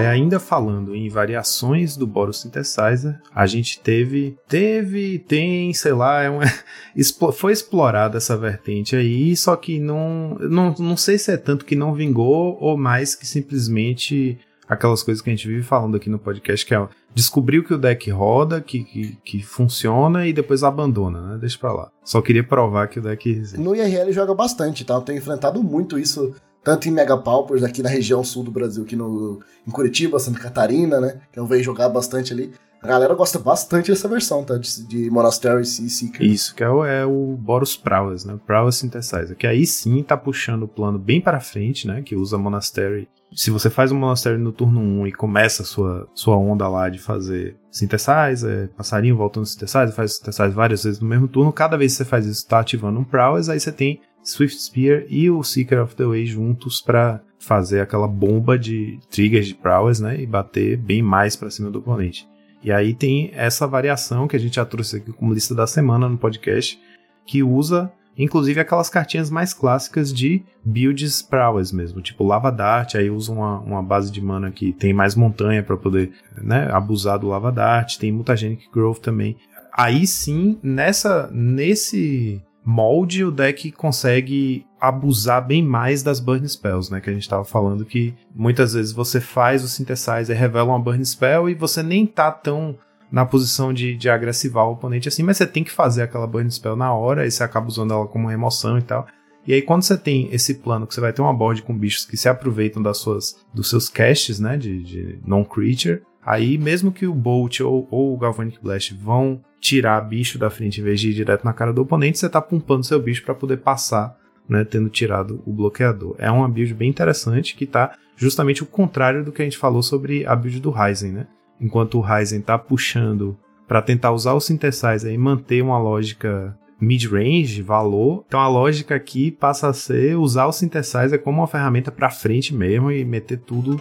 Aí 0.00 0.06
ainda 0.06 0.40
falando 0.40 0.94
em 0.94 1.08
variações 1.08 1.96
do 1.96 2.06
Boros 2.06 2.40
Synthesizer, 2.40 3.20
a 3.34 3.46
gente 3.46 3.80
teve, 3.80 4.36
teve, 4.48 5.18
tem, 5.18 5.72
sei 5.72 5.92
lá, 5.92 6.22
é 6.22 6.30
uma, 6.30 6.44
foi 7.32 7.52
explorada 7.52 8.16
essa 8.16 8.36
vertente 8.36 8.96
aí, 8.96 9.36
só 9.36 9.56
que 9.56 9.78
não, 9.78 10.36
não, 10.40 10.74
não 10.78 10.96
sei 10.96 11.18
se 11.18 11.32
é 11.32 11.36
tanto 11.36 11.64
que 11.64 11.76
não 11.76 11.94
vingou 11.94 12.56
ou 12.60 12.76
mais 12.76 13.14
que 13.14 13.26
simplesmente 13.26 14.38
aquelas 14.68 15.02
coisas 15.02 15.20
que 15.20 15.28
a 15.28 15.34
gente 15.34 15.48
vive 15.48 15.62
falando 15.64 15.96
aqui 15.96 16.08
no 16.08 16.18
podcast, 16.18 16.64
que 16.64 16.72
é 16.72 16.88
descobriu 17.12 17.64
que 17.64 17.74
o 17.74 17.78
deck 17.78 18.08
roda, 18.10 18.60
que, 18.60 18.84
que, 18.84 19.18
que 19.24 19.42
funciona 19.42 20.26
e 20.26 20.32
depois 20.32 20.62
abandona, 20.62 21.20
né? 21.20 21.38
Deixa 21.40 21.58
pra 21.58 21.72
lá. 21.72 21.90
Só 22.04 22.22
queria 22.22 22.44
provar 22.44 22.86
que 22.86 23.00
o 23.00 23.02
deck. 23.02 23.42
No 23.58 23.74
IRL 23.74 24.12
joga 24.12 24.32
bastante, 24.32 24.84
tá? 24.84 24.94
Eu 24.94 25.00
tenho 25.00 25.18
enfrentado 25.18 25.60
muito 25.60 25.98
isso 25.98 26.34
tanto 26.62 26.88
em 26.88 26.90
Mega 26.90 27.16
Paupers 27.16 27.62
aqui 27.62 27.82
na 27.82 27.88
região 27.88 28.22
sul 28.22 28.42
do 28.42 28.50
Brasil, 28.50 28.82
aqui 28.82 28.96
no, 28.96 29.40
em 29.66 29.70
Curitiba, 29.70 30.18
Santa 30.18 30.38
Catarina, 30.38 31.00
né? 31.00 31.20
Que 31.32 31.38
eu 31.38 31.46
vejo 31.46 31.64
jogar 31.64 31.88
bastante 31.88 32.32
ali. 32.32 32.52
A 32.82 32.86
galera 32.86 33.14
gosta 33.14 33.38
bastante 33.38 33.90
dessa 33.90 34.08
versão, 34.08 34.42
tá? 34.42 34.56
De, 34.56 34.86
de 34.86 35.10
Monastery 35.10 35.62
e 35.62 35.66
Seeker. 35.66 36.26
Isso, 36.26 36.54
que 36.54 36.64
é 36.64 36.70
o, 36.70 36.84
é 36.84 37.04
o 37.04 37.36
Boros 37.38 37.76
Prowess, 37.76 38.24
né? 38.24 38.38
Prowess 38.46 38.76
Synthesizer. 38.76 39.36
Que 39.36 39.46
aí 39.46 39.66
sim 39.66 40.02
tá 40.02 40.16
puxando 40.16 40.62
o 40.62 40.68
plano 40.68 40.98
bem 40.98 41.20
para 41.20 41.40
frente, 41.40 41.86
né? 41.86 42.00
Que 42.00 42.16
usa 42.16 42.38
Monastery. 42.38 43.06
Se 43.34 43.50
você 43.50 43.68
faz 43.68 43.92
um 43.92 43.98
Monastery 43.98 44.38
no 44.38 44.50
turno 44.50 44.80
1 44.80 45.08
e 45.08 45.12
começa 45.12 45.62
a 45.62 45.66
sua, 45.66 46.08
sua 46.14 46.36
onda 46.36 46.66
lá 46.68 46.88
de 46.88 46.98
fazer 46.98 47.56
Synthesizer, 47.70 48.70
passarinho 48.76 49.16
voltando 49.16 49.46
Synthesizer, 49.46 49.92
faz 49.92 50.16
Synthesizer 50.16 50.50
várias 50.50 50.82
vezes 50.82 51.00
no 51.00 51.06
mesmo 51.06 51.28
turno, 51.28 51.52
cada 51.52 51.76
vez 51.76 51.92
que 51.92 51.98
você 51.98 52.04
faz 52.04 52.26
isso, 52.26 52.48
tá 52.48 52.58
ativando 52.58 52.98
um 52.98 53.04
Prowess, 53.04 53.48
aí 53.48 53.60
você 53.60 53.70
tem 53.70 54.00
Swift 54.24 54.60
Spear 54.60 55.04
e 55.08 55.30
o 55.30 55.42
Seeker 55.44 55.82
of 55.82 55.94
the 55.94 56.04
Way 56.04 56.26
juntos 56.26 56.80
para 56.80 57.20
fazer 57.38 57.80
aquela 57.80 58.08
bomba 58.08 58.58
de 58.58 58.98
triggers 59.10 59.46
de 59.46 59.54
prowess, 59.54 60.00
né, 60.00 60.20
e 60.20 60.26
bater 60.26 60.76
bem 60.76 61.02
mais 61.02 61.36
para 61.36 61.50
cima 61.50 61.70
do 61.70 61.78
oponente. 61.78 62.28
E 62.62 62.70
aí 62.70 62.94
tem 62.94 63.30
essa 63.34 63.66
variação 63.66 64.28
que 64.28 64.36
a 64.36 64.38
gente 64.38 64.56
já 64.56 64.64
trouxe 64.64 64.96
aqui 64.96 65.12
como 65.12 65.32
lista 65.32 65.54
da 65.54 65.66
semana 65.66 66.08
no 66.08 66.18
podcast, 66.18 66.78
que 67.26 67.42
usa 67.42 67.90
inclusive 68.18 68.60
aquelas 68.60 68.90
cartinhas 68.90 69.30
mais 69.30 69.54
clássicas 69.54 70.12
de 70.12 70.42
builds 70.64 71.22
prowess 71.22 71.72
mesmo, 71.72 72.02
tipo 72.02 72.24
Lava 72.24 72.50
Dart, 72.50 72.94
aí 72.94 73.10
usa 73.10 73.32
uma, 73.32 73.60
uma 73.60 73.82
base 73.82 74.12
de 74.12 74.20
mana 74.20 74.50
que 74.50 74.72
tem 74.72 74.92
mais 74.92 75.14
montanha 75.14 75.62
para 75.62 75.76
poder 75.76 76.12
né, 76.36 76.68
abusar 76.70 77.18
do 77.18 77.28
Lava 77.28 77.50
Dart, 77.50 77.96
tem 77.96 78.12
Mutagenic 78.12 78.68
Growth 78.70 78.98
também. 78.98 79.36
Aí 79.72 80.06
sim, 80.06 80.58
nessa 80.62 81.30
nesse 81.32 82.42
molde, 82.70 83.24
o 83.24 83.32
deck 83.32 83.72
consegue 83.72 84.64
abusar 84.80 85.44
bem 85.44 85.62
mais 85.62 86.02
das 86.02 86.20
burn 86.20 86.48
spells, 86.48 86.90
né? 86.90 87.00
Que 87.00 87.10
a 87.10 87.12
gente 87.12 87.22
estava 87.22 87.44
falando 87.44 87.84
que 87.84 88.14
muitas 88.34 88.74
vezes 88.74 88.92
você 88.92 89.20
faz 89.20 89.64
o 89.64 89.68
synthesizer, 89.68 90.38
revela 90.38 90.70
uma 90.70 90.78
burn 90.78 91.04
spell 91.04 91.48
e 91.48 91.54
você 91.54 91.82
nem 91.82 92.06
tá 92.06 92.30
tão 92.30 92.78
na 93.10 93.26
posição 93.26 93.74
de, 93.74 93.96
de 93.96 94.08
agressivar 94.08 94.64
o 94.66 94.72
oponente 94.72 95.08
assim, 95.08 95.24
mas 95.24 95.36
você 95.36 95.46
tem 95.46 95.64
que 95.64 95.72
fazer 95.72 96.02
aquela 96.02 96.28
burn 96.28 96.48
spell 96.48 96.76
na 96.76 96.94
hora 96.94 97.26
e 97.26 97.30
você 97.30 97.42
acaba 97.42 97.66
usando 97.66 97.92
ela 97.92 98.06
como 98.06 98.28
remoção 98.28 98.78
e 98.78 98.82
tal. 98.82 99.04
E 99.44 99.52
aí 99.52 99.62
quando 99.62 99.82
você 99.82 99.98
tem 99.98 100.28
esse 100.32 100.54
plano 100.54 100.86
que 100.86 100.94
você 100.94 101.00
vai 101.00 101.12
ter 101.12 101.20
uma 101.20 101.34
board 101.34 101.62
com 101.62 101.76
bichos 101.76 102.04
que 102.04 102.16
se 102.16 102.28
aproveitam 102.28 102.80
das 102.80 102.98
suas, 102.98 103.36
dos 103.52 103.68
seus 103.68 103.88
casts, 103.88 104.38
né, 104.38 104.56
de, 104.56 104.80
de 104.84 105.18
non-creature, 105.26 106.02
aí 106.24 106.58
mesmo 106.58 106.92
que 106.92 107.06
o 107.06 107.14
Bolt 107.14 107.60
ou, 107.60 107.86
ou 107.90 108.14
o 108.14 108.18
Galvanic 108.18 108.58
Blast 108.62 108.94
vão 108.94 109.40
tirar 109.60 110.00
bicho 110.00 110.38
da 110.38 110.50
frente 110.50 110.80
em 110.80 110.84
vez 110.84 111.00
de 111.00 111.10
ir 111.10 111.14
direto 111.14 111.44
na 111.44 111.52
cara 111.52 111.72
do 111.72 111.82
oponente, 111.82 112.18
você 112.18 112.28
tá 112.28 112.40
pumpando 112.40 112.84
seu 112.84 113.00
bicho 113.00 113.22
para 113.22 113.34
poder 113.34 113.58
passar 113.58 114.18
né, 114.48 114.64
tendo 114.64 114.88
tirado 114.88 115.40
o 115.46 115.52
bloqueador. 115.52 116.16
É 116.18 116.30
uma 116.30 116.48
build 116.48 116.74
bem 116.74 116.90
interessante 116.90 117.54
que 117.54 117.64
está 117.64 117.96
justamente 118.16 118.62
o 118.62 118.66
contrário 118.66 119.24
do 119.24 119.30
que 119.30 119.40
a 119.40 119.44
gente 119.44 119.56
falou 119.56 119.82
sobre 119.82 120.26
a 120.26 120.34
build 120.34 120.60
do 120.60 120.70
Ryzen, 120.70 121.12
né? 121.12 121.26
Enquanto 121.60 121.98
o 121.98 122.00
Ryzen 122.00 122.40
está 122.40 122.58
puxando 122.58 123.38
para 123.68 123.80
tentar 123.80 124.10
usar 124.10 124.32
o 124.32 124.40
synthesizer 124.40 125.12
e 125.12 125.18
manter 125.18 125.62
uma 125.62 125.78
lógica 125.78 126.58
mid-range, 126.80 127.62
valor. 127.62 128.24
Então 128.26 128.40
a 128.40 128.48
lógica 128.48 128.94
aqui 128.94 129.30
passa 129.30 129.68
a 129.68 129.72
ser 129.72 130.16
usar 130.16 130.46
o 130.46 130.52
synthesizer 130.52 131.20
como 131.22 131.40
uma 131.40 131.46
ferramenta 131.46 131.90
para 131.92 132.10
frente 132.10 132.54
mesmo 132.54 132.90
e 132.90 133.04
meter 133.04 133.38
tudo 133.38 133.80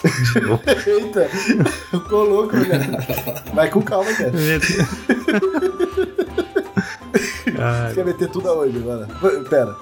Eita, 0.86 1.28
ficou 1.90 2.24
louco, 2.24 2.52
cara. 2.52 3.44
Vai 3.54 3.70
com 3.70 3.82
calma, 3.82 4.12
cara. 4.14 4.32
Você 7.88 7.94
quer 7.94 8.04
meter 8.04 8.28
tudo 8.30 8.48
aonde 8.48 8.78
agora? 8.78 9.08
Pera. 9.48 9.76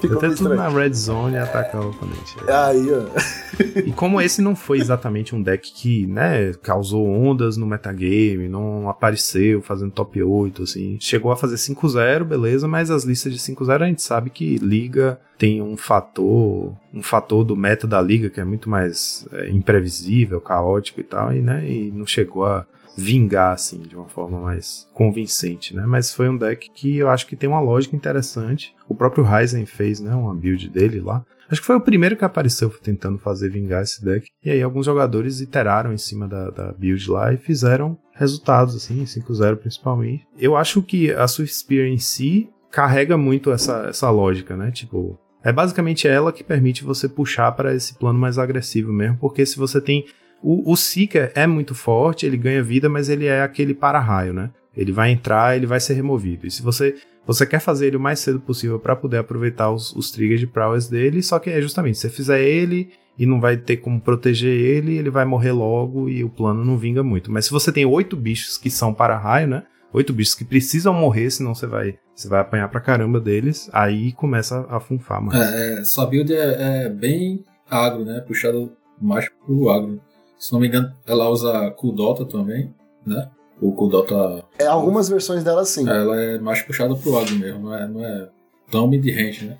Ficou 0.00 0.18
Até 0.18 0.30
tudo 0.30 0.54
na 0.54 0.68
red 0.68 0.92
zone 0.92 1.34
e 1.34 1.38
atacar 1.38 1.80
o 1.80 1.90
oponente. 1.90 2.36
Aí, 2.48 2.86
ó. 2.92 3.80
E 3.80 3.92
como 3.92 4.20
esse 4.20 4.42
não 4.42 4.54
foi 4.54 4.78
exatamente 4.78 5.34
um 5.34 5.42
deck 5.42 5.72
que, 5.72 6.06
né, 6.06 6.52
causou 6.62 7.08
ondas 7.08 7.56
no 7.56 7.66
metagame, 7.66 8.48
não 8.48 8.88
apareceu 8.88 9.62
fazendo 9.62 9.90
top 9.90 10.22
8, 10.22 10.62
assim. 10.62 10.98
Chegou 11.00 11.32
a 11.32 11.36
fazer 11.36 11.56
5-0, 11.56 12.24
beleza, 12.24 12.68
mas 12.68 12.90
as 12.90 13.04
listas 13.04 13.32
de 13.32 13.38
5-0 13.38 13.82
a 13.82 13.86
gente 13.86 14.02
sabe 14.02 14.30
que 14.30 14.56
liga 14.58 15.18
tem 15.38 15.60
um 15.60 15.76
fator, 15.76 16.74
um 16.92 17.02
fator 17.02 17.44
do 17.44 17.54
meta 17.56 17.86
da 17.86 18.00
liga 18.00 18.30
que 18.30 18.40
é 18.40 18.44
muito 18.44 18.70
mais 18.70 19.26
é, 19.32 19.50
imprevisível, 19.50 20.40
caótico 20.40 21.00
e 21.00 21.04
tal, 21.04 21.32
e, 21.32 21.40
né, 21.40 21.68
e 21.68 21.90
não 21.90 22.06
chegou 22.06 22.46
a 22.46 22.66
vingar, 22.96 23.52
assim, 23.52 23.80
de 23.80 23.94
uma 23.94 24.08
forma 24.08 24.40
mais 24.40 24.88
convincente, 24.94 25.76
né? 25.76 25.84
Mas 25.86 26.14
foi 26.14 26.28
um 26.28 26.36
deck 26.36 26.70
que 26.70 26.96
eu 26.96 27.10
acho 27.10 27.26
que 27.26 27.36
tem 27.36 27.48
uma 27.48 27.60
lógica 27.60 27.94
interessante. 27.94 28.74
O 28.88 28.94
próprio 28.94 29.24
Ryzen 29.24 29.66
fez, 29.66 30.00
né, 30.00 30.14
uma 30.14 30.34
build 30.34 30.68
dele 30.70 31.00
lá. 31.00 31.24
Acho 31.48 31.60
que 31.60 31.66
foi 31.66 31.76
o 31.76 31.80
primeiro 31.80 32.16
que 32.16 32.24
apareceu 32.24 32.70
tentando 32.70 33.18
fazer 33.18 33.50
vingar 33.50 33.82
esse 33.82 34.04
deck. 34.04 34.28
E 34.42 34.50
aí 34.50 34.62
alguns 34.62 34.86
jogadores 34.86 35.40
iteraram 35.40 35.92
em 35.92 35.98
cima 35.98 36.26
da, 36.26 36.50
da 36.50 36.72
build 36.72 37.10
lá 37.10 37.32
e 37.32 37.36
fizeram 37.36 37.98
resultados, 38.14 38.74
assim, 38.74 39.04
5-0 39.04 39.56
principalmente. 39.56 40.26
Eu 40.38 40.56
acho 40.56 40.82
que 40.82 41.12
a 41.12 41.28
Swift 41.28 41.54
Spear 41.54 41.86
em 41.86 41.98
si 41.98 42.48
carrega 42.70 43.16
muito 43.16 43.52
essa, 43.52 43.86
essa 43.88 44.10
lógica, 44.10 44.56
né? 44.56 44.70
Tipo, 44.70 45.18
é 45.44 45.52
basicamente 45.52 46.08
ela 46.08 46.32
que 46.32 46.42
permite 46.42 46.82
você 46.82 47.08
puxar 47.08 47.52
para 47.52 47.74
esse 47.74 47.94
plano 47.94 48.18
mais 48.18 48.38
agressivo 48.38 48.92
mesmo, 48.92 49.18
porque 49.18 49.46
se 49.46 49.56
você 49.56 49.80
tem 49.80 50.04
o, 50.42 50.72
o 50.72 50.76
Seeker 50.76 51.32
é 51.34 51.46
muito 51.46 51.74
forte, 51.74 52.26
ele 52.26 52.36
ganha 52.36 52.62
vida, 52.62 52.88
mas 52.88 53.08
ele 53.08 53.26
é 53.26 53.42
aquele 53.42 53.74
para-raio, 53.74 54.32
né? 54.32 54.50
Ele 54.76 54.92
vai 54.92 55.10
entrar, 55.10 55.56
ele 55.56 55.66
vai 55.66 55.80
ser 55.80 55.94
removido. 55.94 56.46
E 56.46 56.50
se 56.50 56.62
você 56.62 56.94
você 57.26 57.44
quer 57.44 57.58
fazer 57.58 57.88
ele 57.88 57.96
o 57.96 58.00
mais 58.00 58.20
cedo 58.20 58.38
possível 58.38 58.78
para 58.78 58.94
poder 58.94 59.18
aproveitar 59.18 59.70
os, 59.72 59.92
os, 59.96 60.12
triggers 60.12 60.38
de 60.38 60.46
prowess 60.46 60.88
dele, 60.88 61.20
só 61.22 61.40
que 61.40 61.50
é 61.50 61.60
justamente, 61.60 61.98
se 61.98 62.02
você 62.02 62.10
fizer 62.14 62.40
ele 62.40 62.90
e 63.18 63.26
não 63.26 63.40
vai 63.40 63.56
ter 63.56 63.78
como 63.78 64.00
proteger 64.00 64.52
ele, 64.52 64.96
ele 64.96 65.10
vai 65.10 65.24
morrer 65.24 65.50
logo 65.50 66.08
e 66.08 66.22
o 66.22 66.28
plano 66.28 66.64
não 66.64 66.78
vinga 66.78 67.02
muito. 67.02 67.32
Mas 67.32 67.46
se 67.46 67.50
você 67.50 67.72
tem 67.72 67.84
oito 67.84 68.16
bichos 68.16 68.56
que 68.56 68.70
são 68.70 68.94
para-raio, 68.94 69.48
né? 69.48 69.64
Oito 69.92 70.12
bichos 70.12 70.34
que 70.34 70.44
precisam 70.44 70.94
morrer, 70.94 71.30
senão 71.30 71.54
você 71.54 71.66
vai, 71.66 71.98
você 72.14 72.28
vai 72.28 72.40
apanhar 72.40 72.68
pra 72.68 72.80
caramba 72.80 73.18
deles, 73.18 73.68
aí 73.72 74.12
começa 74.12 74.64
a 74.68 74.78
funfar 74.78 75.20
mais. 75.20 75.40
É, 75.40 75.80
é, 75.80 75.84
sua 75.84 76.06
build 76.06 76.32
é, 76.32 76.84
é 76.84 76.88
bem 76.88 77.42
agro, 77.68 78.04
né? 78.04 78.20
Puxado 78.20 78.72
mais 79.00 79.28
pro 79.44 79.68
agro. 79.70 80.00
Se 80.38 80.52
não 80.52 80.60
me 80.60 80.68
engano, 80.68 80.92
ela 81.06 81.28
usa 81.28 81.70
Kudota 81.70 82.24
também, 82.24 82.72
né? 83.06 83.28
O 83.60 83.72
Kudota. 83.72 84.44
É, 84.58 84.66
algumas 84.66 85.08
versões 85.08 85.42
dela 85.42 85.64
sim. 85.64 85.88
Ela 85.88 86.20
é 86.20 86.38
mais 86.38 86.62
puxada 86.62 86.94
pro 86.94 87.18
agro 87.18 87.36
mesmo, 87.36 87.60
não 87.60 87.74
é, 87.74 87.88
não 87.88 88.04
é 88.04 88.28
tão 88.70 88.86
mid-range, 88.86 89.46
né? 89.46 89.58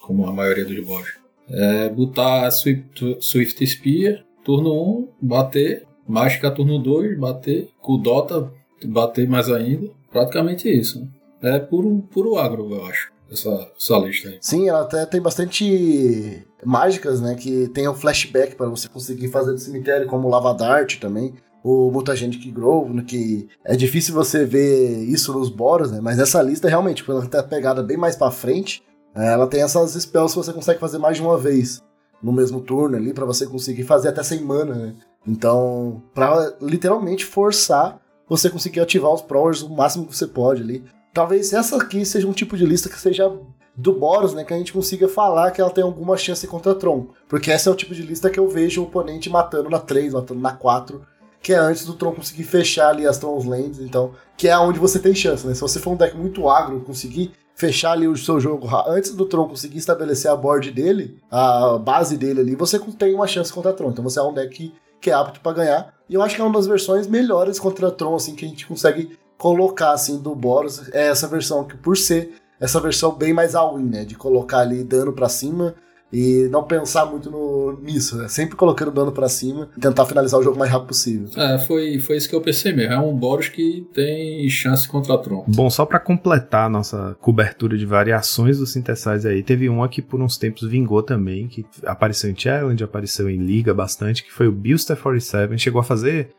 Como 0.00 0.26
a 0.26 0.32
maioria 0.32 0.64
dos 0.64 0.84
boss. 0.84 1.06
É 1.50 1.88
botar 1.88 2.50
Swift, 2.50 3.16
Swift 3.20 3.66
Spear, 3.66 4.24
turno 4.44 4.72
1, 4.72 5.08
bater. 5.20 5.86
Mágica, 6.06 6.50
turno 6.50 6.78
2, 6.78 7.18
bater. 7.18 7.68
Kudota, 7.80 8.50
bater 8.84 9.28
mais 9.28 9.50
ainda. 9.50 9.88
Praticamente 10.10 10.68
isso, 10.68 11.00
né? 11.00 11.56
É 11.56 11.58
puro, 11.58 12.02
puro 12.10 12.36
agro, 12.36 12.68
eu 12.74 12.86
acho 12.86 13.17
essa, 13.30 13.70
essa 13.76 13.98
lista 13.98 14.28
aí. 14.28 14.38
Sim, 14.40 14.68
ela 14.68 14.82
até 14.82 15.04
tem 15.06 15.20
bastante 15.20 16.46
mágicas, 16.64 17.20
né? 17.20 17.34
Que 17.34 17.68
tem 17.68 17.88
um 17.88 17.94
flashback 17.94 18.56
para 18.56 18.68
você 18.68 18.88
conseguir 18.88 19.28
fazer 19.28 19.52
do 19.52 19.58
cemitério, 19.58 20.06
como 20.06 20.28
Lava 20.28 20.54
Dart 20.54 20.98
também. 20.98 21.34
O 21.62 21.90
Mutagenic 21.90 22.50
Grove, 22.50 22.94
né, 22.94 23.04
que 23.06 23.48
é 23.64 23.76
difícil 23.76 24.14
você 24.14 24.44
ver 24.44 25.02
isso 25.04 25.32
nos 25.32 25.48
Boros, 25.48 25.90
né? 25.90 26.00
Mas 26.00 26.18
essa 26.18 26.40
lista 26.40 26.68
realmente, 26.68 27.04
por 27.04 27.12
ela 27.12 27.28
a 27.32 27.42
pegada 27.42 27.82
bem 27.82 27.96
mais 27.96 28.16
para 28.16 28.30
frente, 28.30 28.82
é, 29.14 29.32
ela 29.32 29.46
tem 29.46 29.62
essas 29.62 29.92
spells 29.92 30.32
que 30.32 30.38
você 30.38 30.52
consegue 30.52 30.78
fazer 30.78 30.98
mais 30.98 31.16
de 31.16 31.22
uma 31.22 31.36
vez 31.36 31.82
no 32.22 32.32
mesmo 32.32 32.60
turno 32.60 32.96
ali, 32.96 33.12
para 33.12 33.24
você 33.24 33.46
conseguir 33.46 33.84
fazer 33.84 34.08
até 34.08 34.22
sem 34.22 34.40
mana, 34.40 34.74
né? 34.74 34.94
Então, 35.26 36.02
pra 36.14 36.54
literalmente 36.60 37.24
forçar 37.24 38.00
você 38.28 38.50
conseguir 38.50 38.80
ativar 38.80 39.12
os 39.12 39.22
Prowers 39.22 39.62
o 39.62 39.70
máximo 39.70 40.06
que 40.06 40.16
você 40.16 40.26
pode 40.26 40.62
ali. 40.62 40.84
Talvez 41.12 41.52
essa 41.52 41.76
aqui 41.76 42.04
seja 42.04 42.28
um 42.28 42.32
tipo 42.32 42.56
de 42.56 42.64
lista 42.64 42.88
que 42.88 42.98
seja 42.98 43.30
do 43.74 43.92
Boros, 43.92 44.34
né, 44.34 44.42
que 44.42 44.52
a 44.52 44.58
gente 44.58 44.72
consiga 44.72 45.08
falar 45.08 45.52
que 45.52 45.60
ela 45.60 45.70
tem 45.70 45.84
alguma 45.84 46.16
chance 46.16 46.46
contra 46.46 46.74
Tron. 46.74 47.06
Porque 47.28 47.50
essa 47.50 47.70
é 47.70 47.72
o 47.72 47.76
tipo 47.76 47.94
de 47.94 48.02
lista 48.02 48.28
que 48.28 48.38
eu 48.38 48.48
vejo 48.48 48.80
o 48.80 48.84
oponente 48.84 49.30
matando 49.30 49.70
na 49.70 49.78
3, 49.78 50.14
matando 50.14 50.40
na 50.40 50.52
4, 50.52 51.00
que 51.40 51.52
é 51.52 51.56
antes 51.56 51.84
do 51.84 51.94
Tron 51.94 52.12
conseguir 52.12 52.42
fechar 52.42 52.88
ali 52.90 53.06
as 53.06 53.18
Tron's 53.18 53.44
Lands, 53.44 53.78
então, 53.78 54.12
que 54.36 54.48
é 54.48 54.58
onde 54.58 54.80
você 54.80 54.98
tem 54.98 55.14
chance, 55.14 55.46
né? 55.46 55.54
Se 55.54 55.60
você 55.60 55.78
for 55.78 55.92
um 55.92 55.96
deck 55.96 56.16
muito 56.16 56.48
agro, 56.48 56.80
conseguir 56.80 57.32
fechar 57.54 57.92
ali 57.92 58.06
o 58.06 58.16
seu 58.16 58.38
jogo 58.40 58.68
antes 58.86 59.14
do 59.14 59.26
Tron 59.26 59.48
conseguir 59.48 59.78
estabelecer 59.78 60.30
a 60.30 60.36
board 60.36 60.70
dele, 60.70 61.18
a 61.30 61.78
base 61.78 62.16
dele 62.16 62.40
ali, 62.40 62.54
você 62.56 62.78
tem 62.98 63.14
uma 63.14 63.26
chance 63.26 63.52
contra 63.52 63.72
Tron. 63.72 63.90
Então 63.90 64.04
você 64.04 64.18
é 64.18 64.22
um 64.22 64.34
deck 64.34 64.72
que 65.00 65.10
é 65.10 65.12
apto 65.12 65.40
para 65.40 65.52
ganhar. 65.52 65.94
E 66.08 66.14
eu 66.14 66.22
acho 66.22 66.34
que 66.34 66.40
é 66.40 66.44
uma 66.44 66.54
das 66.54 66.66
versões 66.66 67.06
melhores 67.06 67.60
contra 67.60 67.90
Tron, 67.90 68.16
assim, 68.16 68.34
que 68.34 68.44
a 68.44 68.48
gente 68.48 68.66
consegue 68.66 69.16
colocar 69.38 69.92
assim 69.92 70.18
do 70.20 70.34
Boros 70.34 70.88
é 70.92 71.06
essa 71.06 71.28
versão 71.28 71.64
que 71.64 71.76
por 71.76 71.96
ser 71.96 72.32
essa 72.60 72.80
versão 72.80 73.14
bem 73.14 73.32
mais 73.32 73.54
all-in, 73.54 73.84
né, 73.84 74.04
de 74.04 74.16
colocar 74.16 74.58
ali 74.58 74.82
dano 74.82 75.12
para 75.12 75.28
cima 75.28 75.76
e 76.12 76.48
não 76.50 76.64
pensar 76.64 77.04
muito 77.04 77.30
no, 77.30 77.78
nisso, 77.82 78.16
né? 78.16 78.28
sempre 78.28 78.56
colocando 78.56 78.90
dano 78.90 79.12
para 79.12 79.28
cima 79.28 79.68
e 79.76 79.80
tentar 79.80 80.06
finalizar 80.06 80.40
o 80.40 80.42
jogo 80.42 80.56
o 80.56 80.58
mais 80.58 80.70
rápido 80.70 80.88
possível. 80.88 81.28
É, 81.36 81.58
foi, 81.58 81.98
foi 81.98 82.16
isso 82.16 82.28
que 82.28 82.34
eu 82.34 82.40
pensei 82.40 82.72
mesmo. 82.72 82.94
É 82.94 82.98
um 82.98 83.14
Boros 83.14 83.48
que 83.48 83.86
tem 83.92 84.48
chance 84.48 84.88
contra 84.88 85.14
a 85.14 85.18
Tron. 85.18 85.44
Bom, 85.46 85.68
só 85.68 85.84
para 85.84 86.00
completar 86.00 86.66
a 86.66 86.68
nossa 86.68 87.16
cobertura 87.20 87.76
de 87.76 87.84
variações 87.84 88.58
do 88.58 88.66
Synthesizer 88.66 89.32
aí, 89.32 89.42
teve 89.42 89.68
uma 89.68 89.88
que 89.88 90.00
por 90.00 90.20
uns 90.22 90.38
tempos 90.38 90.66
vingou 90.66 91.02
também, 91.02 91.46
que 91.46 91.66
apareceu 91.84 92.30
em 92.30 92.36
Challenge, 92.36 92.82
apareceu 92.82 93.28
em 93.28 93.36
Liga 93.36 93.74
bastante, 93.74 94.24
que 94.24 94.32
foi 94.32 94.48
o 94.48 94.52
Bilster 94.52 94.96
47, 94.96 95.58
chegou 95.58 95.80
a 95.80 95.84
fazer 95.84 96.30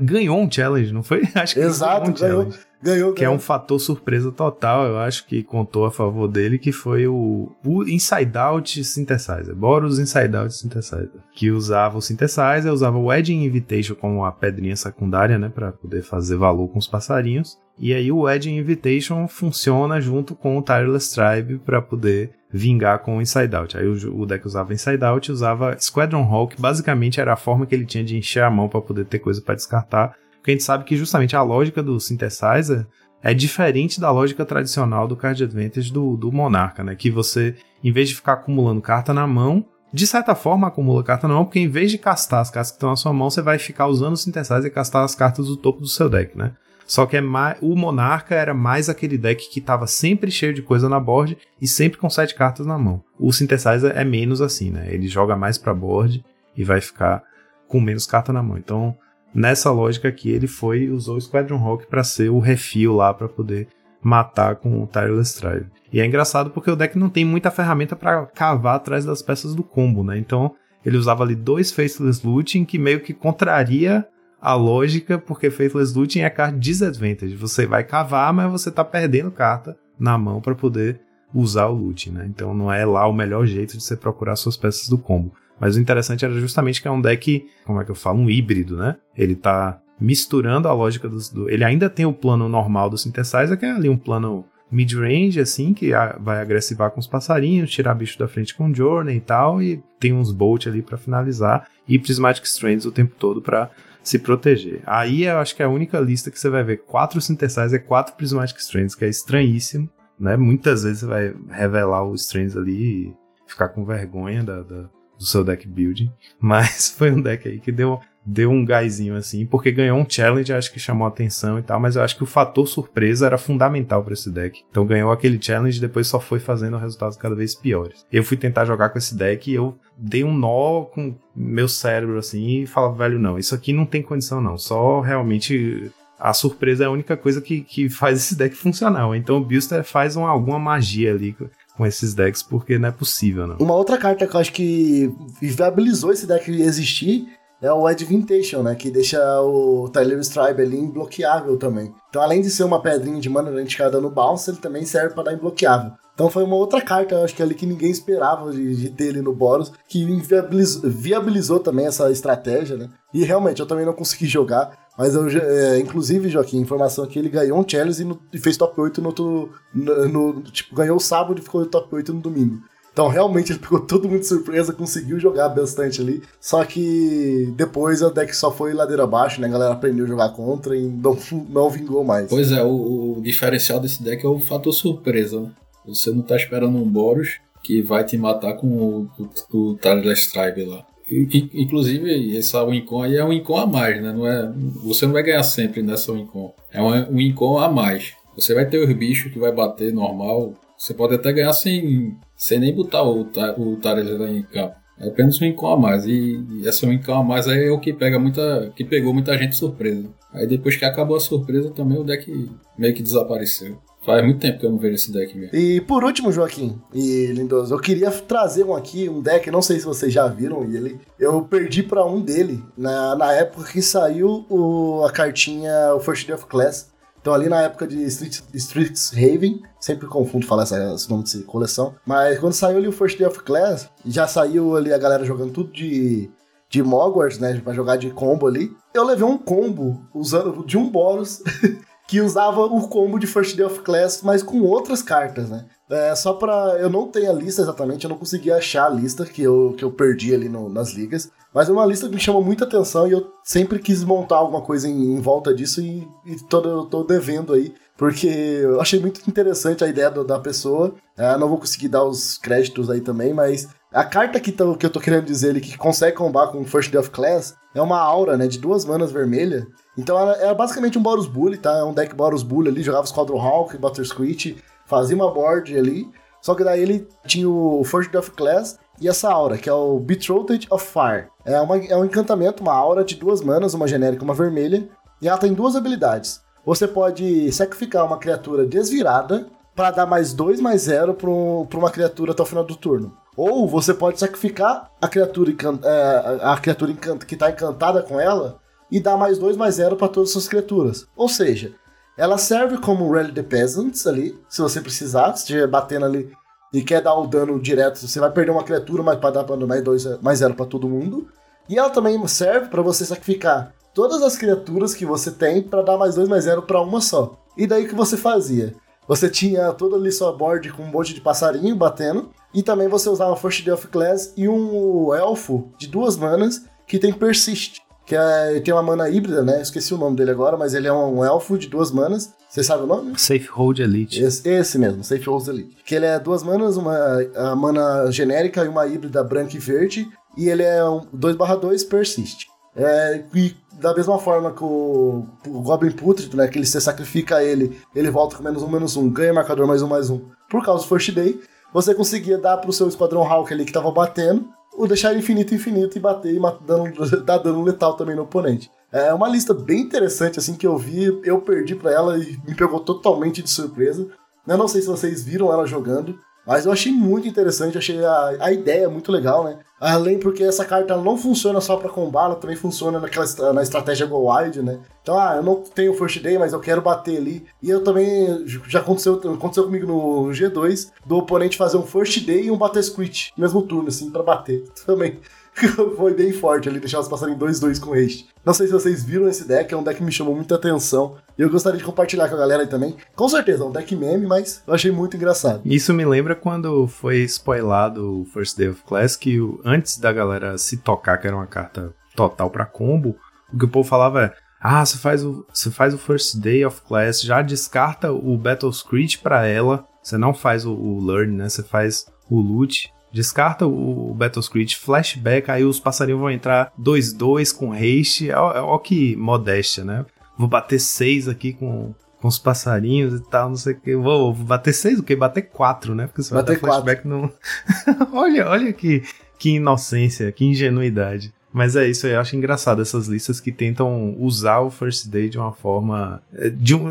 ganhou 0.00 0.40
um 0.40 0.50
challenge, 0.50 0.92
não 0.92 1.02
foi? 1.02 1.22
Acho 1.34 1.54
que 1.54 1.60
Exato, 1.60 2.10
um 2.10 2.14
ganhou, 2.14 2.48
ganhou, 2.82 3.12
Que 3.12 3.20
ganhou. 3.20 3.34
é 3.34 3.36
um 3.36 3.40
fator 3.40 3.78
surpresa 3.78 4.30
total, 4.30 4.86
eu 4.86 4.98
acho 4.98 5.26
que 5.26 5.42
contou 5.42 5.86
a 5.86 5.90
favor 5.90 6.28
dele, 6.28 6.58
que 6.58 6.70
foi 6.70 7.06
o, 7.06 7.50
o 7.64 7.82
Inside 7.84 8.36
Out 8.36 8.84
Synthesizer, 8.84 9.54
Boros 9.54 9.98
Inside 9.98 10.36
Out 10.36 10.54
Synthesizer, 10.54 11.10
que 11.32 11.50
usava 11.50 11.96
o 11.98 12.02
Synthesizer, 12.02 12.72
usava 12.72 12.98
o 12.98 13.06
Wedding 13.06 13.44
Invitation 13.44 13.94
como 13.94 14.24
a 14.24 14.30
pedrinha 14.32 14.76
secundária, 14.76 15.38
né, 15.38 15.48
para 15.48 15.72
poder 15.72 16.02
fazer 16.02 16.36
valor 16.36 16.68
com 16.68 16.78
os 16.78 16.86
passarinhos, 16.86 17.58
e 17.78 17.92
aí 17.92 18.12
o 18.12 18.20
Wedding 18.20 18.56
Invitation 18.58 19.26
funciona 19.26 20.00
junto 20.00 20.34
com 20.34 20.56
o 20.56 20.62
Tireless 20.62 21.12
Tribe 21.14 21.58
para 21.64 21.82
poder 21.82 22.30
vingar 22.56 23.00
com 23.00 23.18
o 23.18 23.20
Inside 23.20 23.56
Out. 23.56 23.76
Aí 23.76 23.84
o, 23.84 24.24
deck 24.24 24.46
usava 24.46 24.72
Inside 24.72 25.04
Out, 25.04 25.32
usava 25.32 25.76
Squadron 25.76 26.22
Hawk, 26.22 26.54
basicamente 26.56 27.20
era 27.20 27.32
a 27.32 27.36
forma 27.36 27.66
que 27.66 27.74
ele 27.74 27.84
tinha 27.84 28.04
de 28.04 28.16
encher 28.16 28.44
a 28.44 28.50
mão 28.50 28.68
para 28.68 28.80
poder 28.80 29.06
ter 29.06 29.18
coisa 29.18 29.42
para 29.42 29.56
descartar. 29.56 30.14
Porque 30.36 30.52
a 30.52 30.54
gente 30.54 30.62
sabe 30.62 30.84
que 30.84 30.96
justamente 30.96 31.34
a 31.34 31.42
lógica 31.42 31.82
do 31.82 31.98
Synthesizer 31.98 32.86
é 33.20 33.34
diferente 33.34 34.00
da 34.00 34.12
lógica 34.12 34.44
tradicional 34.44 35.08
do 35.08 35.16
Card 35.16 35.42
Advantage 35.42 35.92
do, 35.92 36.16
do 36.16 36.30
Monarca, 36.30 36.84
né? 36.84 36.94
Que 36.94 37.10
você, 37.10 37.56
em 37.82 37.90
vez 37.90 38.10
de 38.10 38.14
ficar 38.14 38.34
acumulando 38.34 38.80
carta 38.80 39.12
na 39.12 39.26
mão, 39.26 39.66
de 39.92 40.06
certa 40.06 40.36
forma 40.36 40.68
acumula 40.68 41.02
carta 41.02 41.26
na 41.26 41.34
mão, 41.34 41.44
porque 41.44 41.58
em 41.58 41.68
vez 41.68 41.90
de 41.90 41.98
castar 41.98 42.40
as 42.40 42.50
cartas 42.50 42.70
que 42.70 42.76
estão 42.76 42.90
na 42.90 42.96
sua 42.96 43.12
mão, 43.12 43.30
você 43.30 43.42
vai 43.42 43.58
ficar 43.58 43.88
usando 43.88 44.12
o 44.12 44.16
Synthesizer 44.16 44.66
e 44.66 44.70
castar 44.70 45.04
as 45.04 45.16
cartas 45.16 45.46
do 45.46 45.56
topo 45.56 45.80
do 45.80 45.88
seu 45.88 46.08
deck, 46.08 46.38
né? 46.38 46.52
Só 46.86 47.06
que 47.06 47.16
é 47.16 47.20
mais, 47.20 47.56
o 47.60 47.74
Monarca 47.74 48.34
era 48.34 48.52
mais 48.52 48.88
aquele 48.88 49.16
deck 49.16 49.50
que 49.50 49.58
estava 49.58 49.86
sempre 49.86 50.30
cheio 50.30 50.52
de 50.52 50.62
coisa 50.62 50.88
na 50.88 51.00
board 51.00 51.36
e 51.60 51.66
sempre 51.66 51.98
com 51.98 52.10
sete 52.10 52.34
cartas 52.34 52.66
na 52.66 52.78
mão. 52.78 53.02
O 53.18 53.32
Synthesizer 53.32 53.92
é 53.96 54.04
menos 54.04 54.42
assim, 54.42 54.70
né? 54.70 54.88
Ele 54.90 55.08
joga 55.08 55.36
mais 55.36 55.56
para 55.56 55.74
board 55.74 56.24
e 56.56 56.62
vai 56.62 56.80
ficar 56.80 57.22
com 57.66 57.80
menos 57.80 58.06
carta 58.06 58.32
na 58.32 58.42
mão. 58.42 58.58
Então, 58.58 58.96
nessa 59.34 59.70
lógica 59.70 60.08
aqui, 60.08 60.30
ele 60.30 60.46
foi 60.46 60.90
usou 60.90 61.16
o 61.16 61.20
Squadron 61.20 61.58
Hawk 61.58 61.86
para 61.86 62.04
ser 62.04 62.28
o 62.28 62.38
refil 62.38 62.94
lá 62.94 63.14
para 63.14 63.28
poder 63.28 63.68
matar 64.02 64.56
com 64.56 64.82
o 64.82 64.86
Tireless 64.86 65.40
Drive. 65.40 65.66
E 65.90 66.00
é 66.00 66.04
engraçado 66.04 66.50
porque 66.50 66.70
o 66.70 66.76
deck 66.76 66.98
não 66.98 67.08
tem 67.08 67.24
muita 67.24 67.50
ferramenta 67.50 67.96
para 67.96 68.26
cavar 68.26 68.76
atrás 68.76 69.04
das 69.04 69.22
peças 69.22 69.54
do 69.54 69.62
combo, 69.62 70.04
né? 70.04 70.18
Então, 70.18 70.54
ele 70.84 70.98
usava 70.98 71.24
ali 71.24 71.34
dois 71.34 71.72
Faceless 71.72 72.26
Looting 72.26 72.64
que 72.66 72.78
meio 72.78 73.00
que 73.00 73.14
contraria 73.14 74.06
a 74.44 74.54
lógica, 74.54 75.18
porque 75.18 75.50
Faithless 75.50 75.96
Looting 75.96 76.20
é 76.20 76.28
card 76.28 76.58
disadvantage. 76.58 77.34
Você 77.34 77.64
vai 77.64 77.82
cavar, 77.82 78.30
mas 78.30 78.52
você 78.52 78.70
tá 78.70 78.84
perdendo 78.84 79.30
carta 79.30 79.74
na 79.98 80.18
mão 80.18 80.38
para 80.38 80.54
poder 80.54 81.00
usar 81.34 81.66
o 81.68 81.74
loot, 81.74 82.10
né? 82.10 82.26
Então 82.28 82.54
não 82.54 82.70
é 82.70 82.84
lá 82.84 83.06
o 83.08 83.12
melhor 83.12 83.46
jeito 83.46 83.78
de 83.78 83.82
você 83.82 83.96
procurar 83.96 84.36
suas 84.36 84.54
peças 84.54 84.86
do 84.86 84.98
combo. 84.98 85.32
Mas 85.58 85.76
o 85.76 85.80
interessante 85.80 86.26
era 86.26 86.34
justamente 86.34 86.82
que 86.82 86.86
é 86.86 86.90
um 86.90 87.00
deck, 87.00 87.46
como 87.64 87.80
é 87.80 87.84
que 87.86 87.90
eu 87.90 87.94
falo, 87.94 88.18
um 88.18 88.28
híbrido, 88.28 88.76
né? 88.76 88.96
Ele 89.16 89.34
tá 89.34 89.80
misturando 89.98 90.68
a 90.68 90.74
lógica 90.74 91.08
dos. 91.08 91.30
Do, 91.30 91.48
ele 91.48 91.64
ainda 91.64 91.88
tem 91.88 92.04
o 92.04 92.12
plano 92.12 92.46
normal 92.46 92.90
do 92.90 92.98
Synthesizer, 92.98 93.58
que 93.58 93.64
é 93.64 93.70
ali 93.70 93.88
um 93.88 93.96
plano 93.96 94.44
mid-range, 94.70 95.40
assim, 95.40 95.72
que 95.72 95.92
vai 96.20 96.40
agressivar 96.42 96.90
com 96.90 97.00
os 97.00 97.06
passarinhos, 97.06 97.70
tirar 97.70 97.94
bicho 97.94 98.18
da 98.18 98.28
frente 98.28 98.54
com 98.54 98.74
Journey 98.74 99.16
e 99.16 99.20
tal, 99.20 99.62
e 99.62 99.82
tem 99.98 100.12
uns 100.12 100.32
Bolt 100.32 100.66
ali 100.66 100.82
para 100.82 100.98
finalizar, 100.98 101.66
e 101.88 101.98
Prismatic 101.98 102.44
Strands 102.44 102.84
o 102.84 102.92
tempo 102.92 103.14
todo 103.18 103.40
para 103.40 103.70
se 104.04 104.18
proteger. 104.18 104.82
Aí 104.86 105.24
eu 105.24 105.38
acho 105.38 105.56
que 105.56 105.62
é 105.62 105.66
a 105.66 105.70
única 105.70 105.98
lista 105.98 106.30
que 106.30 106.38
você 106.38 106.48
vai 106.48 106.62
ver 106.62 106.84
quatro 106.84 107.20
Synthesizer, 107.20 107.84
quatro 107.84 108.14
Prismatic 108.14 108.58
Strands, 108.58 108.94
que 108.94 109.04
é 109.04 109.08
estranhíssimo, 109.08 109.90
né? 110.20 110.36
Muitas 110.36 110.84
vezes 110.84 111.00
você 111.00 111.06
vai 111.06 111.34
revelar 111.50 112.04
os 112.04 112.22
Strands 112.22 112.56
ali 112.56 113.08
e 113.08 113.14
ficar 113.46 113.70
com 113.70 113.84
vergonha 113.84 114.44
da, 114.44 114.62
da 114.62 114.88
do 115.18 115.24
seu 115.24 115.44
deck 115.44 115.66
building, 115.66 116.12
mas 116.38 116.90
foi 116.90 117.10
um 117.10 117.20
deck 117.20 117.48
aí 117.48 117.60
que 117.60 117.72
deu 117.72 118.00
deu 118.24 118.50
um 118.50 118.64
gásinho 118.64 119.16
assim, 119.16 119.44
porque 119.44 119.70
ganhou 119.70 119.98
um 119.98 120.06
challenge, 120.08 120.52
acho 120.52 120.72
que 120.72 120.80
chamou 120.80 121.06
atenção 121.06 121.58
e 121.58 121.62
tal, 121.62 121.78
mas 121.78 121.96
eu 121.96 122.02
acho 122.02 122.16
que 122.16 122.22
o 122.22 122.26
fator 122.26 122.66
surpresa 122.66 123.26
era 123.26 123.36
fundamental 123.36 124.02
para 124.02 124.14
esse 124.14 124.30
deck. 124.30 124.62
Então 124.70 124.86
ganhou 124.86 125.12
aquele 125.12 125.38
challenge 125.40 125.78
e 125.78 125.80
depois 125.80 126.06
só 126.06 126.18
foi 126.18 126.38
fazendo 126.38 126.78
resultados 126.78 127.16
cada 127.16 127.34
vez 127.34 127.54
piores. 127.54 128.06
Eu 128.10 128.24
fui 128.24 128.36
tentar 128.36 128.64
jogar 128.64 128.88
com 128.88 128.98
esse 128.98 129.14
deck 129.14 129.50
e 129.50 129.54
eu 129.54 129.76
dei 129.96 130.24
um 130.24 130.32
nó 130.32 130.82
com 130.82 131.14
meu 131.36 131.68
cérebro 131.68 132.18
assim 132.18 132.62
e 132.62 132.66
falava, 132.66 132.94
velho, 132.94 133.18
não, 133.18 133.38
isso 133.38 133.54
aqui 133.54 133.72
não 133.72 133.84
tem 133.84 134.02
condição 134.02 134.40
não, 134.40 134.56
só 134.56 135.00
realmente 135.00 135.90
a 136.18 136.32
surpresa 136.32 136.84
é 136.84 136.86
a 136.86 136.90
única 136.90 137.16
coisa 137.16 137.40
que, 137.40 137.60
que 137.60 137.88
faz 137.90 138.18
esse 138.18 138.36
deck 138.36 138.54
funcionar. 138.54 139.14
Então 139.16 139.36
o 139.36 139.44
Buster 139.44 139.84
faz 139.84 140.16
uma, 140.16 140.30
alguma 140.30 140.58
magia 140.58 141.12
ali 141.12 141.36
com 141.76 141.84
esses 141.84 142.14
decks, 142.14 142.42
porque 142.42 142.78
não 142.78 142.88
é 142.88 142.92
possível, 142.92 143.46
não. 143.46 143.56
Uma 143.56 143.74
outra 143.74 143.98
carta 143.98 144.26
que 144.26 144.34
eu 144.34 144.40
acho 144.40 144.52
que 144.52 145.12
viabilizou 145.40 146.12
esse 146.12 146.26
deck 146.26 146.50
existir 146.50 147.26
é 147.64 147.72
o 147.72 147.86
Advintation, 147.86 148.62
né? 148.62 148.74
Que 148.74 148.90
deixa 148.90 149.18
o 149.40 149.88
Tyler 149.88 150.18
Stribe 150.20 150.62
ali 150.62 150.78
imbloqueável 150.78 151.56
também. 151.56 151.94
Então, 152.10 152.20
além 152.20 152.42
de 152.42 152.50
ser 152.50 152.64
uma 152.64 152.82
pedrinha 152.82 153.20
de 153.20 153.28
mana 153.30 153.50
durante 153.50 153.76
cada 153.76 154.00
no 154.00 154.10
bounce, 154.10 154.50
ele 154.50 154.58
também 154.58 154.84
serve 154.84 155.14
para 155.14 155.24
dar 155.24 155.32
imbloqueável. 155.32 155.92
Então 156.14 156.30
foi 156.30 156.44
uma 156.44 156.54
outra 156.54 156.80
carta, 156.80 157.24
acho 157.24 157.34
que 157.34 157.42
ali 157.42 157.54
que 157.54 157.66
ninguém 157.66 157.90
esperava 157.90 158.52
de, 158.52 158.76
de 158.76 158.90
ter 158.90 159.06
ele 159.06 159.20
no 159.20 159.34
Boros, 159.34 159.72
que 159.88 160.04
viabilizou, 160.20 160.88
viabilizou, 160.88 161.58
também 161.58 161.86
essa 161.86 162.08
estratégia, 162.10 162.76
né? 162.76 162.88
E 163.12 163.24
realmente, 163.24 163.60
eu 163.60 163.66
também 163.66 163.84
não 163.84 163.92
consegui 163.92 164.26
jogar, 164.26 164.78
mas 164.96 165.14
eu, 165.14 165.26
é, 165.26 165.80
inclusive, 165.80 166.28
Joaquim, 166.28 166.58
informação 166.58 167.02
aqui, 167.02 167.18
ele 167.18 167.28
ganhou 167.28 167.58
um 167.58 167.68
challenge 167.68 168.02
e, 168.02 168.04
no, 168.04 168.20
e 168.32 168.38
fez 168.38 168.56
top 168.56 168.80
8 168.80 169.02
no 169.02 169.08
outro. 169.08 169.52
No, 169.74 170.08
no, 170.08 170.42
tipo, 170.42 170.76
ganhou 170.76 170.96
o 170.96 171.00
sábado 171.00 171.40
e 171.40 171.42
ficou 171.42 171.66
top 171.66 171.92
8 171.92 172.14
no 172.14 172.20
domingo. 172.20 172.62
Então, 172.94 173.08
realmente, 173.08 173.50
ele 173.50 173.58
pegou 173.58 173.80
todo 173.80 174.08
mundo 174.08 174.20
de 174.20 174.26
surpresa, 174.28 174.72
conseguiu 174.72 175.18
jogar 175.18 175.48
bastante 175.48 176.00
ali. 176.00 176.22
Só 176.40 176.64
que 176.64 177.52
depois 177.56 178.00
o 178.00 178.08
deck 178.08 178.34
só 178.34 178.52
foi 178.52 178.72
ladeira 178.72 179.02
abaixo, 179.02 179.40
né? 179.40 179.48
A 179.48 179.50
galera 179.50 179.72
aprendeu 179.72 180.04
a 180.04 180.08
jogar 180.08 180.28
contra 180.30 180.76
e 180.76 180.86
não, 180.86 181.18
não 181.50 181.68
vingou 181.68 182.04
mais. 182.04 182.28
Pois 182.28 182.52
é, 182.52 182.62
o, 182.62 183.16
o 183.18 183.20
diferencial 183.20 183.80
desse 183.80 184.00
deck 184.00 184.24
é 184.24 184.28
o 184.28 184.38
fator 184.38 184.72
surpresa, 184.72 185.40
né? 185.40 185.50
Você 185.86 186.12
não 186.12 186.22
tá 186.22 186.36
esperando 186.36 186.78
um 186.78 186.88
Boros 186.88 187.40
que 187.64 187.82
vai 187.82 188.04
te 188.04 188.16
matar 188.16 188.54
com 188.54 188.68
o, 188.68 189.10
o, 189.18 189.58
o 189.58 189.74
Tribe 189.74 190.64
lá. 190.64 190.86
Inclusive, 191.10 192.36
essa 192.36 192.64
Wincon 192.64 193.02
aí 193.02 193.16
é 193.16 193.24
um 193.24 193.30
Wincon 193.30 193.56
a 193.56 193.66
mais, 193.66 194.00
né? 194.00 194.12
Não 194.12 194.26
é, 194.26 194.52
você 194.84 195.04
não 195.04 195.12
vai 195.12 195.22
ganhar 195.22 195.42
sempre 195.42 195.82
nessa 195.82 196.12
Wincon. 196.12 196.54
É 196.70 196.80
um 196.80 197.16
Wincon 197.16 197.58
a 197.58 197.68
mais. 197.68 198.12
Você 198.36 198.54
vai 198.54 198.66
ter 198.66 198.78
os 198.78 198.92
bichos 198.94 199.32
que 199.32 199.38
vai 199.38 199.52
bater 199.52 199.92
normal. 199.92 200.54
Você 200.78 200.94
pode 200.94 201.14
até 201.14 201.32
ganhar 201.32 201.52
sem, 201.52 202.16
sem 202.36 202.58
nem 202.58 202.74
botar 202.74 203.02
o, 203.02 203.26
o 203.58 203.76
Tarelera 203.76 204.30
em 204.30 204.42
campo. 204.42 204.74
É 204.98 205.08
apenas 205.08 205.36
um 205.36 205.40
Wincon 205.40 205.72
a 205.72 205.76
mais. 205.76 206.06
E, 206.06 206.44
e 206.50 206.68
essa 206.68 206.86
Wincon 206.86 207.14
a 207.14 207.24
mais 207.24 207.46
é 207.46 207.70
o 207.70 207.80
que 207.80 207.92
pega 207.92 208.18
muita. 208.18 208.72
que 208.76 208.84
pegou 208.84 209.12
muita 209.12 209.36
gente 209.36 209.56
surpresa. 209.56 210.08
Aí 210.32 210.46
depois 210.46 210.76
que 210.76 210.84
acabou 210.84 211.16
a 211.16 211.20
surpresa 211.20 211.70
também 211.70 211.98
o 211.98 212.04
deck 212.04 212.50
meio 212.78 212.94
que 212.94 213.02
desapareceu. 213.02 213.78
Faz 214.04 214.22
muito 214.22 214.38
tempo 214.38 214.58
que 214.58 214.66
eu 214.66 214.70
não 214.70 214.78
vejo 214.78 214.96
esse 214.96 215.10
deck 215.10 215.36
mesmo. 215.36 215.56
E 215.56 215.80
por 215.80 216.04
último, 216.04 216.30
Joaquim 216.30 216.78
e 216.92 217.26
Lindoso, 217.28 217.74
eu 217.74 217.80
queria 217.80 218.10
trazer 218.10 218.62
um 218.62 218.74
aqui, 218.74 219.08
um 219.08 219.22
deck, 219.22 219.50
não 219.50 219.62
sei 219.62 219.78
se 219.78 219.86
vocês 219.86 220.12
já 220.12 220.26
viram 220.26 220.62
ele. 220.62 221.00
Eu 221.18 221.42
perdi 221.42 221.82
para 221.82 222.04
um 222.04 222.20
dele 222.20 222.62
na, 222.76 223.16
na 223.16 223.32
época 223.32 223.72
que 223.72 223.80
saiu 223.80 224.44
o, 224.50 225.02
a 225.04 225.10
cartinha, 225.10 225.94
o 225.94 226.00
First 226.00 226.26
Day 226.26 226.34
of 226.34 226.44
Class. 226.44 226.92
Então 227.24 227.32
ali 227.32 227.48
na 227.48 227.62
época 227.62 227.86
de 227.86 228.04
Street, 228.04 228.40
Streets 228.52 229.10
Haven, 229.14 229.62
sempre 229.80 230.06
confundo 230.06 230.46
falar 230.46 230.64
essa, 230.64 230.92
esse 230.94 231.08
nome 231.08 231.22
dessa 231.22 231.42
coleção. 231.44 231.94
Mas 232.04 232.38
quando 232.38 232.52
saiu 232.52 232.76
ali 232.76 232.86
o 232.86 232.92
First 232.92 233.16
Day 233.16 233.26
of 233.26 233.40
Class, 233.40 233.88
já 234.04 234.28
saiu 234.28 234.76
ali 234.76 234.92
a 234.92 234.98
galera 234.98 235.24
jogando 235.24 235.50
tudo 235.50 235.72
de 235.72 236.30
de 236.68 236.82
Mogwarts, 236.82 237.38
né, 237.38 237.58
pra 237.60 237.72
jogar 237.72 237.96
de 237.96 238.10
combo 238.10 238.46
ali. 238.46 238.76
Eu 238.92 239.04
levei 239.04 239.24
um 239.24 239.38
combo 239.38 240.06
usando 240.12 240.66
de 240.66 240.76
um 240.76 240.90
bônus 240.90 241.40
que 242.06 242.20
usava 242.20 242.60
o 242.60 242.88
combo 242.88 243.18
de 243.18 243.26
First 243.26 243.56
Day 243.56 243.64
of 243.64 243.80
Class, 243.80 244.20
mas 244.22 244.42
com 244.42 244.60
outras 244.62 245.02
cartas, 245.02 245.48
né? 245.48 245.64
É, 245.90 246.14
só 246.14 246.32
pra. 246.32 246.76
Eu 246.78 246.88
não 246.88 247.08
tenho 247.08 247.30
a 247.30 247.34
lista 247.34 247.62
exatamente, 247.62 248.04
eu 248.04 248.10
não 248.10 248.18
consegui 248.18 248.50
achar 248.50 248.86
a 248.86 248.90
lista 248.90 249.24
que 249.24 249.42
eu, 249.42 249.74
que 249.76 249.84
eu 249.84 249.90
perdi 249.90 250.34
ali 250.34 250.48
no, 250.48 250.68
nas 250.68 250.92
ligas. 250.92 251.30
Mas 251.52 251.68
é 251.68 251.72
uma 251.72 251.86
lista 251.86 252.08
que 252.08 252.14
me 252.14 252.20
chamou 252.20 252.42
muita 252.42 252.64
atenção 252.64 253.06
e 253.06 253.12
eu 253.12 253.30
sempre 253.44 253.78
quis 253.78 254.02
montar 254.02 254.36
alguma 254.36 254.60
coisa 254.60 254.88
em, 254.88 255.14
em 255.14 255.20
volta 255.20 255.54
disso 255.54 255.80
e, 255.80 256.06
e 256.26 256.36
tô, 256.48 256.86
tô 256.86 257.04
devendo 257.04 257.52
aí. 257.52 257.72
Porque 257.96 258.26
eu 258.26 258.80
achei 258.80 258.98
muito 258.98 259.20
interessante 259.28 259.84
a 259.84 259.88
ideia 259.88 260.10
do, 260.10 260.24
da 260.24 260.40
pessoa. 260.40 260.94
É, 261.16 261.38
não 261.38 261.48
vou 261.48 261.58
conseguir 261.58 261.88
dar 261.88 262.02
os 262.02 262.36
créditos 262.38 262.90
aí 262.90 263.00
também, 263.00 263.32
mas 263.32 263.68
a 263.94 264.04
carta 264.04 264.40
que, 264.40 264.50
tô, 264.50 264.74
que 264.74 264.84
eu 264.84 264.90
tô 264.90 264.98
querendo 264.98 265.24
dizer 265.24 265.50
ali, 265.50 265.60
que 265.60 265.78
consegue 265.78 266.16
combar 266.16 266.48
com 266.48 266.64
First 266.64 266.90
Day 266.90 267.00
of 267.00 267.10
Class, 267.10 267.54
é 267.72 267.80
uma 267.80 268.00
aura, 268.00 268.36
né? 268.36 268.48
De 268.48 268.58
duas 268.58 268.84
manas 268.84 269.12
vermelha. 269.12 269.64
Então 269.96 270.18
era, 270.18 270.32
era 270.38 270.54
basicamente 270.54 270.98
um 270.98 271.02
Boros 271.02 271.28
Bully, 271.28 271.58
tá? 271.58 271.78
É 271.78 271.84
um 271.84 271.94
deck 271.94 272.12
Boros 272.12 272.42
Bully 272.42 272.70
ali, 272.70 272.82
jogava 272.82 273.06
Squadron 273.06 273.40
Hawk, 273.40 273.78
Butter 273.78 274.04
Squid, 274.04 274.56
fazia 274.84 275.14
uma 275.14 275.32
board 275.32 275.78
ali. 275.78 276.10
Só 276.42 276.56
que 276.56 276.64
daí 276.64 276.82
ele 276.82 277.06
tinha 277.24 277.48
o 277.48 277.84
First 277.84 278.12
of 278.16 278.32
Class 278.32 278.80
e 279.00 279.08
essa 279.08 279.30
aura, 279.30 279.56
que 279.56 279.68
é 279.68 279.72
o 279.72 280.00
Betrothed 280.00 280.66
of 280.70 280.84
Fire. 280.84 281.28
É, 281.44 281.60
uma, 281.60 281.78
é 281.78 281.96
um 281.96 282.04
encantamento, 282.04 282.64
uma 282.64 282.74
aura 282.74 283.04
de 283.04 283.14
duas 283.14 283.40
manas, 283.42 283.74
uma 283.74 283.86
genérica 283.86 284.24
e 284.24 284.26
uma 284.26 284.34
vermelha. 284.34 284.88
E 285.22 285.28
ela 285.28 285.38
tem 285.38 285.54
duas 285.54 285.76
habilidades. 285.76 286.42
Você 286.66 286.88
pode 286.88 287.52
sacrificar 287.52 288.04
uma 288.04 288.18
criatura 288.18 288.66
desvirada 288.66 289.46
para 289.74 289.90
dar 289.90 290.06
mais 290.06 290.32
2 290.32 290.60
mais 290.60 290.82
0 290.82 291.14
para 291.14 291.78
uma 291.78 291.90
criatura 291.90 292.32
até 292.32 292.42
o 292.42 292.46
final 292.46 292.64
do 292.64 292.76
turno. 292.76 293.16
Ou 293.36 293.66
você 293.66 293.92
pode 293.92 294.20
sacrificar 294.20 294.90
a 295.00 295.08
criatura, 295.08 295.52
é, 295.82 296.38
a 296.42 296.56
criatura 296.56 296.92
que 297.26 297.34
está 297.34 297.50
encantada 297.50 298.02
com 298.02 298.20
ela 298.20 298.60
e 298.90 299.00
dar 299.00 299.16
mais 299.16 299.38
2 299.38 299.56
mais 299.56 299.76
0 299.76 299.96
para 299.96 300.08
todas 300.08 300.28
as 300.28 300.32
suas 300.32 300.48
criaturas. 300.48 301.06
Ou 301.16 301.28
seja, 301.28 301.74
ela 302.16 302.38
serve 302.38 302.78
como 302.78 303.10
Rally 303.12 303.32
the 303.32 303.42
Peasants 303.42 304.06
ali, 304.06 304.38
se 304.48 304.62
você 304.62 304.80
precisar, 304.80 305.32
se 305.34 305.42
estiver 305.42 305.66
batendo 305.66 306.06
ali 306.06 306.30
e 306.72 306.82
quer 306.82 307.00
dar 307.00 307.14
o 307.14 307.26
dano 307.26 307.60
direto, 307.60 307.98
você 307.98 308.20
vai 308.20 308.30
perder 308.30 308.52
uma 308.52 308.62
criatura, 308.62 309.02
mas 309.02 309.18
para 309.18 309.42
dar 309.42 309.66
mais 309.66 309.82
2 309.82 310.20
mais 310.20 310.38
0 310.38 310.54
para 310.54 310.66
todo 310.66 310.88
mundo. 310.88 311.28
E 311.68 311.78
ela 311.78 311.90
também 311.90 312.24
serve 312.28 312.68
para 312.68 312.82
você 312.82 313.04
sacrificar 313.04 313.72
todas 313.92 314.22
as 314.22 314.36
criaturas 314.36 314.94
que 314.94 315.06
você 315.06 315.30
tem 315.30 315.62
para 315.62 315.82
dar 315.82 315.96
mais 315.96 316.14
2 316.14 316.28
mais 316.28 316.44
0 316.44 316.62
para 316.62 316.80
uma 316.80 317.00
só. 317.00 317.36
E 317.56 317.66
daí 317.66 317.88
que 317.88 317.94
você 317.94 318.16
fazia? 318.16 318.74
Você 319.06 319.28
tinha 319.28 319.72
toda 319.72 319.96
ali 319.96 320.10
sua 320.10 320.32
board 320.32 320.72
com 320.72 320.82
um 320.82 320.90
monte 320.90 321.14
de 321.14 321.20
passarinho 321.20 321.76
batendo, 321.76 322.30
e 322.52 322.62
também 322.62 322.88
você 322.88 323.08
usava 323.08 323.36
First 323.36 323.64
Day 323.64 323.74
of 323.74 323.86
Class 323.88 324.32
e 324.36 324.48
um 324.48 325.14
elfo 325.14 325.72
de 325.78 325.86
duas 325.88 326.16
manas 326.16 326.64
que 326.86 326.98
tem 326.98 327.12
Persist 327.12 327.84
que 328.06 328.14
é, 328.14 328.60
tem 328.60 328.74
uma 328.74 328.82
mana 328.82 329.08
híbrida, 329.08 329.42
né? 329.42 329.62
Esqueci 329.62 329.94
o 329.94 329.98
nome 329.98 330.16
dele 330.16 330.30
agora, 330.30 330.56
mas 330.56 330.74
ele 330.74 330.86
é 330.86 330.92
um 330.92 331.24
elfo 331.24 331.56
de 331.56 331.68
duas 331.68 331.90
manas. 331.90 332.34
Você 332.48 332.62
sabe 332.62 332.84
o 332.84 332.86
nome? 332.86 333.18
Safe 333.18 333.48
Hold 333.48 333.78
Elite. 333.78 334.22
Esse, 334.22 334.48
esse 334.48 334.78
mesmo, 334.78 335.02
Safe 335.02 335.24
Hold 335.28 335.48
Elite. 335.48 335.76
Que 335.84 335.94
ele 335.94 336.06
é 336.06 336.18
duas 336.20 336.42
manas, 336.42 336.76
uma 336.76 337.18
mana 337.56 338.10
genérica 338.10 338.64
e 338.64 338.68
uma 338.68 338.86
híbrida 338.86 339.24
branca 339.24 339.56
e 339.56 339.58
verde. 339.58 340.06
E 340.36 340.48
ele 340.48 340.62
é 340.62 340.84
um 340.84 341.00
2/2 341.16 341.88
Persist. 341.88 342.46
É, 342.76 343.22
e 343.34 343.56
da 343.84 343.94
mesma 343.94 344.18
forma 344.18 344.50
que 344.50 344.64
o, 344.64 345.26
o 345.46 345.60
Goblin 345.60 345.90
Putrid, 345.90 346.32
né? 346.32 346.48
Que 346.48 346.58
ele, 346.58 346.64
você 346.64 346.80
sacrifica 346.80 347.44
ele, 347.44 347.78
ele 347.94 348.10
volta 348.10 348.34
com 348.34 348.42
menos 348.42 348.62
um, 348.62 348.68
menos 348.68 348.96
um, 348.96 349.10
ganha 349.10 349.32
marcador 349.32 349.66
mais 349.66 349.82
um, 349.82 349.86
mais 349.86 350.08
um. 350.08 350.22
Por 350.48 350.64
causa 350.64 350.82
do 350.82 350.88
First 350.88 351.10
Day, 351.12 351.38
você 351.70 351.94
conseguia 351.94 352.38
dar 352.38 352.56
pro 352.56 352.72
seu 352.72 352.88
Esquadrão 352.88 353.22
Hawk 353.22 353.52
ali 353.52 353.66
que 353.66 353.72
tava 353.72 353.90
batendo 353.90 354.48
ou 354.72 354.88
deixar 354.88 355.14
infinito, 355.14 355.54
infinito 355.54 355.98
e 355.98 356.00
bater 356.00 356.34
e 356.34 356.40
dando, 356.66 356.94
dar 357.24 357.38
dano 357.38 357.62
letal 357.62 357.94
também 357.94 358.16
no 358.16 358.22
oponente. 358.22 358.70
É 358.90 359.12
uma 359.12 359.28
lista 359.28 359.52
bem 359.52 359.80
interessante, 359.80 360.38
assim, 360.38 360.54
que 360.54 360.66
eu 360.66 360.78
vi, 360.78 361.20
eu 361.22 361.42
perdi 361.42 361.74
pra 361.74 361.92
ela 361.92 362.16
e 362.16 362.38
me 362.46 362.54
pegou 362.54 362.80
totalmente 362.80 363.42
de 363.42 363.50
surpresa. 363.50 364.08
Eu 364.46 364.56
não 364.56 364.66
sei 364.66 364.80
se 364.80 364.88
vocês 364.88 365.22
viram 365.22 365.52
ela 365.52 365.66
jogando, 365.66 366.18
Mas 366.46 366.66
eu 366.66 366.72
achei 366.72 366.92
muito 366.92 367.26
interessante, 367.26 367.78
achei 367.78 368.04
a, 368.04 368.36
a 368.40 368.52
ideia 368.52 368.88
muito 368.88 369.10
legal, 369.10 369.44
né? 369.44 369.58
Além 369.80 370.18
porque 370.18 370.42
essa 370.42 370.64
carta 370.64 370.96
não 370.96 371.16
funciona 371.16 371.60
só 371.60 371.76
para 371.76 371.88
combar, 371.88 372.26
ela 372.26 372.36
também 372.36 372.56
funciona 372.56 372.98
naquela, 372.98 373.52
na 373.52 373.62
estratégia 373.62 374.06
Go 374.06 374.30
Wide, 374.30 374.62
né? 374.62 374.78
Então, 375.02 375.18
ah, 375.18 375.34
eu 375.36 375.42
não 375.42 375.56
tenho 375.56 375.94
First 375.94 376.22
Day, 376.22 376.38
mas 376.38 376.52
eu 376.52 376.60
quero 376.60 376.80
bater 376.80 377.16
ali. 377.16 377.44
E 377.62 377.68
eu 377.68 377.82
também, 377.82 378.46
já 378.68 378.80
aconteceu, 378.80 379.14
aconteceu 379.14 379.64
comigo 379.64 379.86
no 379.86 380.30
G2, 380.30 380.90
do 381.04 381.18
oponente 381.18 381.56
fazer 381.56 381.76
um 381.76 381.82
First 381.82 382.24
Day 382.24 382.44
e 382.44 382.50
um 382.50 382.56
Bater 382.56 382.82
Squid, 382.82 383.32
mesmo 383.36 383.62
turno, 383.62 383.88
assim, 383.88 384.10
para 384.10 384.22
bater. 384.22 384.64
Também 384.86 385.20
foi 385.96 386.14
bem 386.14 386.32
forte 386.32 386.68
ali, 386.68 386.80
deixar 386.80 386.98
elas 386.98 387.08
passarem 387.08 387.36
2-2 387.36 387.80
com 387.80 387.94
haste. 387.94 388.28
Não 388.44 388.52
sei 388.52 388.66
se 388.66 388.72
vocês 388.72 389.04
viram 389.04 389.28
esse 389.28 389.46
deck, 389.46 389.72
é 389.72 389.76
um 389.76 389.82
deck 389.82 389.98
que 389.98 390.04
me 390.04 390.12
chamou 390.12 390.34
muita 390.34 390.56
atenção. 390.56 391.16
E 391.38 391.42
eu 391.42 391.50
gostaria 391.50 391.78
de 391.78 391.84
compartilhar 391.84 392.28
com 392.28 392.34
a 392.34 392.38
galera 392.38 392.62
aí 392.62 392.68
também. 392.68 392.96
Com 393.14 393.28
certeza, 393.28 393.64
é 393.64 393.66
um 393.66 393.72
deck 393.72 393.94
meme, 393.94 394.26
mas 394.26 394.62
eu 394.66 394.74
achei 394.74 394.90
muito 394.90 395.16
engraçado. 395.16 395.62
Isso 395.64 395.94
me 395.94 396.04
lembra 396.04 396.34
quando 396.34 396.86
foi 396.86 397.18
spoilado 397.22 398.20
o 398.20 398.24
First 398.26 398.56
Day 398.56 398.68
of 398.68 398.82
Class, 398.84 399.16
que 399.16 399.38
antes 399.64 399.98
da 399.98 400.12
galera 400.12 400.58
se 400.58 400.76
tocar, 400.76 401.18
que 401.18 401.26
era 401.26 401.36
uma 401.36 401.46
carta 401.46 401.94
total 402.14 402.50
para 402.50 402.66
combo, 402.66 403.16
o 403.52 403.58
que 403.58 403.64
o 403.64 403.68
povo 403.68 403.88
falava 403.88 404.24
é. 404.24 404.32
Ah, 404.60 404.84
você 404.84 404.96
faz 404.96 405.22
o, 405.22 405.44
você 405.52 405.70
faz 405.70 405.92
o 405.92 405.98
First 405.98 406.36
Day 406.38 406.64
of 406.64 406.80
Class, 406.82 407.20
já 407.20 407.42
descarta 407.42 408.10
o 408.10 408.36
Battle 408.36 408.70
Script 408.70 409.18
pra 409.18 409.46
ela. 409.46 409.86
Você 410.02 410.16
não 410.16 410.32
faz 410.32 410.64
o, 410.64 410.72
o 410.72 411.04
Learn, 411.04 411.36
né? 411.36 411.48
Você 411.48 411.62
faz 411.62 412.06
o 412.30 412.40
Loot 412.40 412.93
Descarta 413.14 413.64
o 413.64 414.12
Battle 414.12 414.42
Script, 414.42 414.76
flashback, 414.76 415.48
aí 415.48 415.64
os 415.64 415.78
passarinhos 415.78 416.20
vão 416.20 416.32
entrar 416.32 416.72
2-2 416.76 417.56
com 417.56 417.72
haste. 417.72 418.32
Ó, 418.32 418.74
ó 418.74 418.78
que 418.78 419.14
modéstia, 419.14 419.84
né? 419.84 420.04
Vou 420.36 420.48
bater 420.48 420.80
6 420.80 421.28
aqui 421.28 421.52
com, 421.52 421.94
com 422.20 422.26
os 422.26 422.40
passarinhos 422.40 423.14
e 423.14 423.22
tal, 423.30 423.50
não 423.50 423.56
sei 423.56 423.74
o 423.74 423.80
que. 423.80 423.94
Vou, 423.94 424.34
vou 424.34 424.44
bater 424.44 424.72
6 424.72 424.98
o 424.98 425.02
que? 425.04 425.14
Bater 425.14 425.42
4, 425.42 425.94
né? 425.94 426.08
Porque 426.08 426.24
se 426.24 426.34
bater 426.34 426.58
vai 426.58 426.70
flashback 426.72 427.06
não. 427.06 427.30
olha, 428.12 428.48
olha 428.48 428.72
que, 428.72 429.04
que 429.38 429.50
inocência, 429.50 430.32
que 430.32 430.44
ingenuidade. 430.44 431.32
Mas 431.52 431.76
é 431.76 431.86
isso, 431.86 432.08
eu 432.08 432.18
acho 432.18 432.34
engraçado 432.34 432.82
essas 432.82 433.06
listas 433.06 433.38
que 433.38 433.52
tentam 433.52 434.16
usar 434.18 434.58
o 434.58 434.72
First 434.72 435.06
Day 435.06 435.28
de 435.28 435.38
uma 435.38 435.52
forma. 435.52 436.20
Eh, 436.34 436.50
de 436.50 436.74
um, 436.74 436.90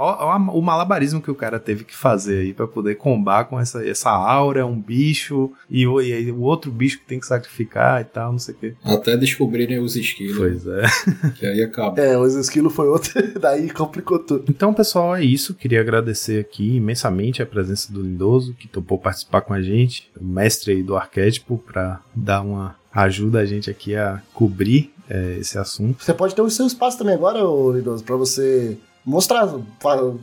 eh, 0.00 0.36
enfim, 0.36 0.50
o 0.52 0.62
malabarismo 0.62 1.20
que 1.20 1.30
o 1.30 1.34
cara 1.34 1.58
teve 1.58 1.84
que 1.84 1.94
fazer 1.94 2.40
aí 2.40 2.54
para 2.54 2.66
poder 2.66 2.96
combar 2.96 3.44
com 3.44 3.58
essa, 3.58 3.86
essa 3.86 4.10
aura, 4.10 4.66
um 4.66 4.80
bicho, 4.80 5.52
e 5.68 5.86
o, 5.86 6.00
e 6.00 6.30
o 6.32 6.40
outro 6.40 6.70
bicho 6.70 6.98
que 6.98 7.04
tem 7.04 7.20
que 7.20 7.26
sacrificar 7.26 8.00
e 8.00 8.04
tal, 8.04 8.32
não 8.32 8.38
sei 8.38 8.54
o 8.54 8.58
quê. 8.58 8.74
Até 8.84 9.16
descobrirem 9.16 9.78
os 9.78 9.96
esquilos. 9.96 10.36
Pois 10.36 10.66
é. 10.66 10.82
Que 11.38 11.46
aí 11.46 11.62
acaba. 11.62 12.00
É, 12.00 12.18
os 12.18 12.34
esquilos 12.34 12.74
foi 12.74 12.88
outro, 12.88 13.12
daí 13.38 13.70
complicou 13.70 14.18
tudo. 14.18 14.44
Então, 14.48 14.72
pessoal, 14.74 15.14
é 15.14 15.22
isso. 15.22 15.54
Queria 15.54 15.80
agradecer 15.80 16.40
aqui 16.40 16.76
imensamente 16.76 17.42
a 17.42 17.46
presença 17.46 17.92
do 17.92 18.02
Lindoso, 18.02 18.54
que 18.54 18.68
topou 18.68 18.98
participar 18.98 19.42
com 19.42 19.52
a 19.52 19.62
gente, 19.62 20.10
o 20.20 20.24
mestre 20.24 20.72
aí 20.72 20.82
do 20.82 20.96
arquétipo, 20.96 21.58
para 21.58 22.00
dar 22.14 22.42
uma 22.42 22.76
ajuda 22.92 23.40
a 23.40 23.44
gente 23.44 23.70
aqui 23.70 23.94
a 23.94 24.20
cobrir 24.34 24.92
é, 25.08 25.36
esse 25.38 25.58
assunto. 25.58 26.02
Você 26.02 26.14
pode 26.14 26.34
ter 26.34 26.42
o 26.42 26.50
seu 26.50 26.66
espaço 26.66 26.98
também 26.98 27.14
agora, 27.14 27.38
Lindoso, 27.38 28.02
para 28.04 28.16
você 28.16 28.78
mostrar, 29.04 29.48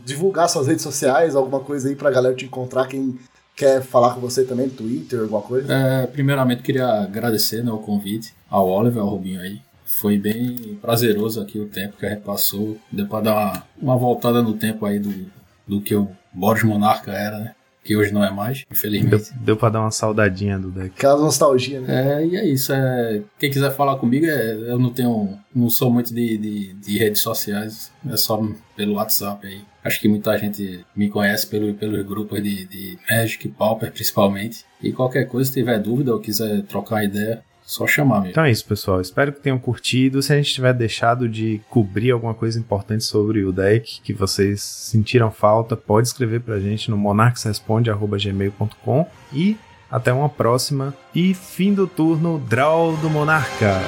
divulgar 0.05 0.49
suas 0.49 0.67
redes 0.67 0.83
sociais, 0.83 1.35
alguma 1.35 1.59
coisa 1.59 1.89
aí 1.89 1.95
pra 1.95 2.11
galera 2.11 2.35
te 2.35 2.45
encontrar, 2.45 2.87
quem 2.87 3.17
quer 3.55 3.81
falar 3.81 4.13
com 4.13 4.21
você 4.21 4.43
também 4.43 4.69
Twitter, 4.69 5.21
alguma 5.21 5.41
coisa? 5.41 5.73
É, 5.73 6.07
primeiramente 6.07 6.61
queria 6.61 6.87
agradecer 6.87 7.63
né, 7.63 7.71
o 7.71 7.79
convite 7.79 8.33
ao 8.49 8.69
Oliver, 8.69 9.01
ao 9.01 9.09
Rubinho 9.09 9.41
aí. 9.41 9.59
Foi 9.85 10.17
bem 10.17 10.77
prazeroso 10.81 11.41
aqui 11.41 11.59
o 11.59 11.67
tempo 11.67 11.97
que 11.97 12.05
a 12.05 12.09
gente 12.09 12.21
passou. 12.21 12.77
Deu 12.91 13.07
pra 13.07 13.21
dar 13.21 13.33
uma, 13.33 13.63
uma 13.81 13.97
voltada 13.97 14.43
no 14.43 14.53
tempo 14.53 14.85
aí 14.85 14.99
do, 14.99 15.25
do 15.65 15.81
que 15.81 15.95
o 15.95 16.07
Boris 16.31 16.63
Monarca 16.63 17.11
era, 17.11 17.39
né? 17.39 17.55
Que 17.87 17.95
hoje 17.95 18.13
não 18.13 18.21
é 18.21 18.29
mais, 18.29 18.65
infelizmente. 18.69 19.31
Deu, 19.31 19.39
deu 19.39 19.57
pra 19.57 19.69
dar 19.69 19.79
uma 19.79 19.91
saudadinha 19.91 20.59
do 20.59 20.69
deck. 20.69 20.91
Aquela 20.97 21.21
nostalgia, 21.21 21.79
né? 21.79 22.21
É, 22.21 22.25
e 22.25 22.35
é 22.35 22.45
isso. 22.45 22.73
É, 22.73 23.21
quem 23.39 23.49
quiser 23.49 23.73
falar 23.73 23.95
comigo, 23.95 24.25
é, 24.25 24.51
eu 24.51 24.77
não 24.77 24.91
tenho. 24.91 25.39
não 25.55 25.69
sou 25.69 25.89
muito 25.89 26.13
de, 26.13 26.37
de, 26.37 26.73
de, 26.73 26.97
redes 26.97 27.21
sociais, 27.21 27.89
é 28.09 28.17
só 28.17 28.45
pelo 28.75 28.95
WhatsApp 28.95 29.47
aí. 29.47 29.61
Acho 29.85 30.01
que 30.01 30.09
muita 30.09 30.37
gente 30.37 30.85
me 30.93 31.09
conhece 31.09 31.47
pelo, 31.47 31.73
pelos 31.75 32.05
grupos 32.05 32.43
de, 32.43 32.65
de 32.65 32.99
Magic, 33.09 33.47
Pauper 33.47 33.89
principalmente. 33.89 34.65
E 34.83 34.91
qualquer 34.91 35.25
coisa, 35.25 35.47
se 35.49 35.55
tiver 35.55 35.79
dúvida 35.79 36.13
ou 36.13 36.19
quiser 36.19 36.63
trocar 36.63 37.05
ideia, 37.05 37.41
só 37.67 37.85
chamar 37.85 38.19
mesmo. 38.19 38.29
Então 38.29 38.45
é 38.45 38.49
isso, 38.49 38.65
pessoal. 38.65 39.01
Espero 39.01 39.33
que 39.33 39.41
tenham 39.41 39.59
curtido. 39.59 40.21
Se 40.21 40.31
a 40.31 40.37
gente 40.37 40.53
tiver 40.53 40.73
deixado 40.73 41.27
de 41.27 41.59
cobrir 41.69 42.11
alguma 42.11 42.33
coisa 42.33 42.57
importante 42.57 43.03
sobre 43.03 43.43
o 43.43 43.51
deck 43.51 43.99
que 44.01 44.13
vocês 44.13 44.61
sentiram 44.61 45.29
falta, 45.29 45.75
pode 45.75 46.07
escrever 46.07 46.39
pra 46.39 46.61
gente 46.61 46.89
no 46.89 46.95
monarquesresponde.gmail.com 46.95 49.05
e 49.33 49.57
até 49.91 50.13
uma 50.13 50.29
próxima. 50.29 50.95
E 51.13 51.33
fim 51.33 51.73
do 51.73 51.87
turno, 51.87 52.39
Draw 52.47 52.95
do 52.97 53.09
Monarca. 53.09 53.81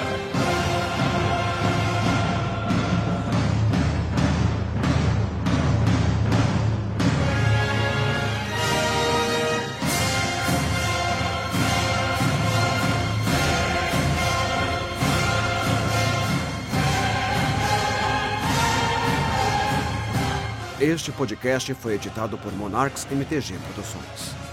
Este 20.90 21.12
podcast 21.12 21.72
foi 21.76 21.94
editado 21.94 22.36
por 22.36 22.52
Monarchs 22.52 23.06
MTG 23.12 23.60
Produções. 23.60 24.49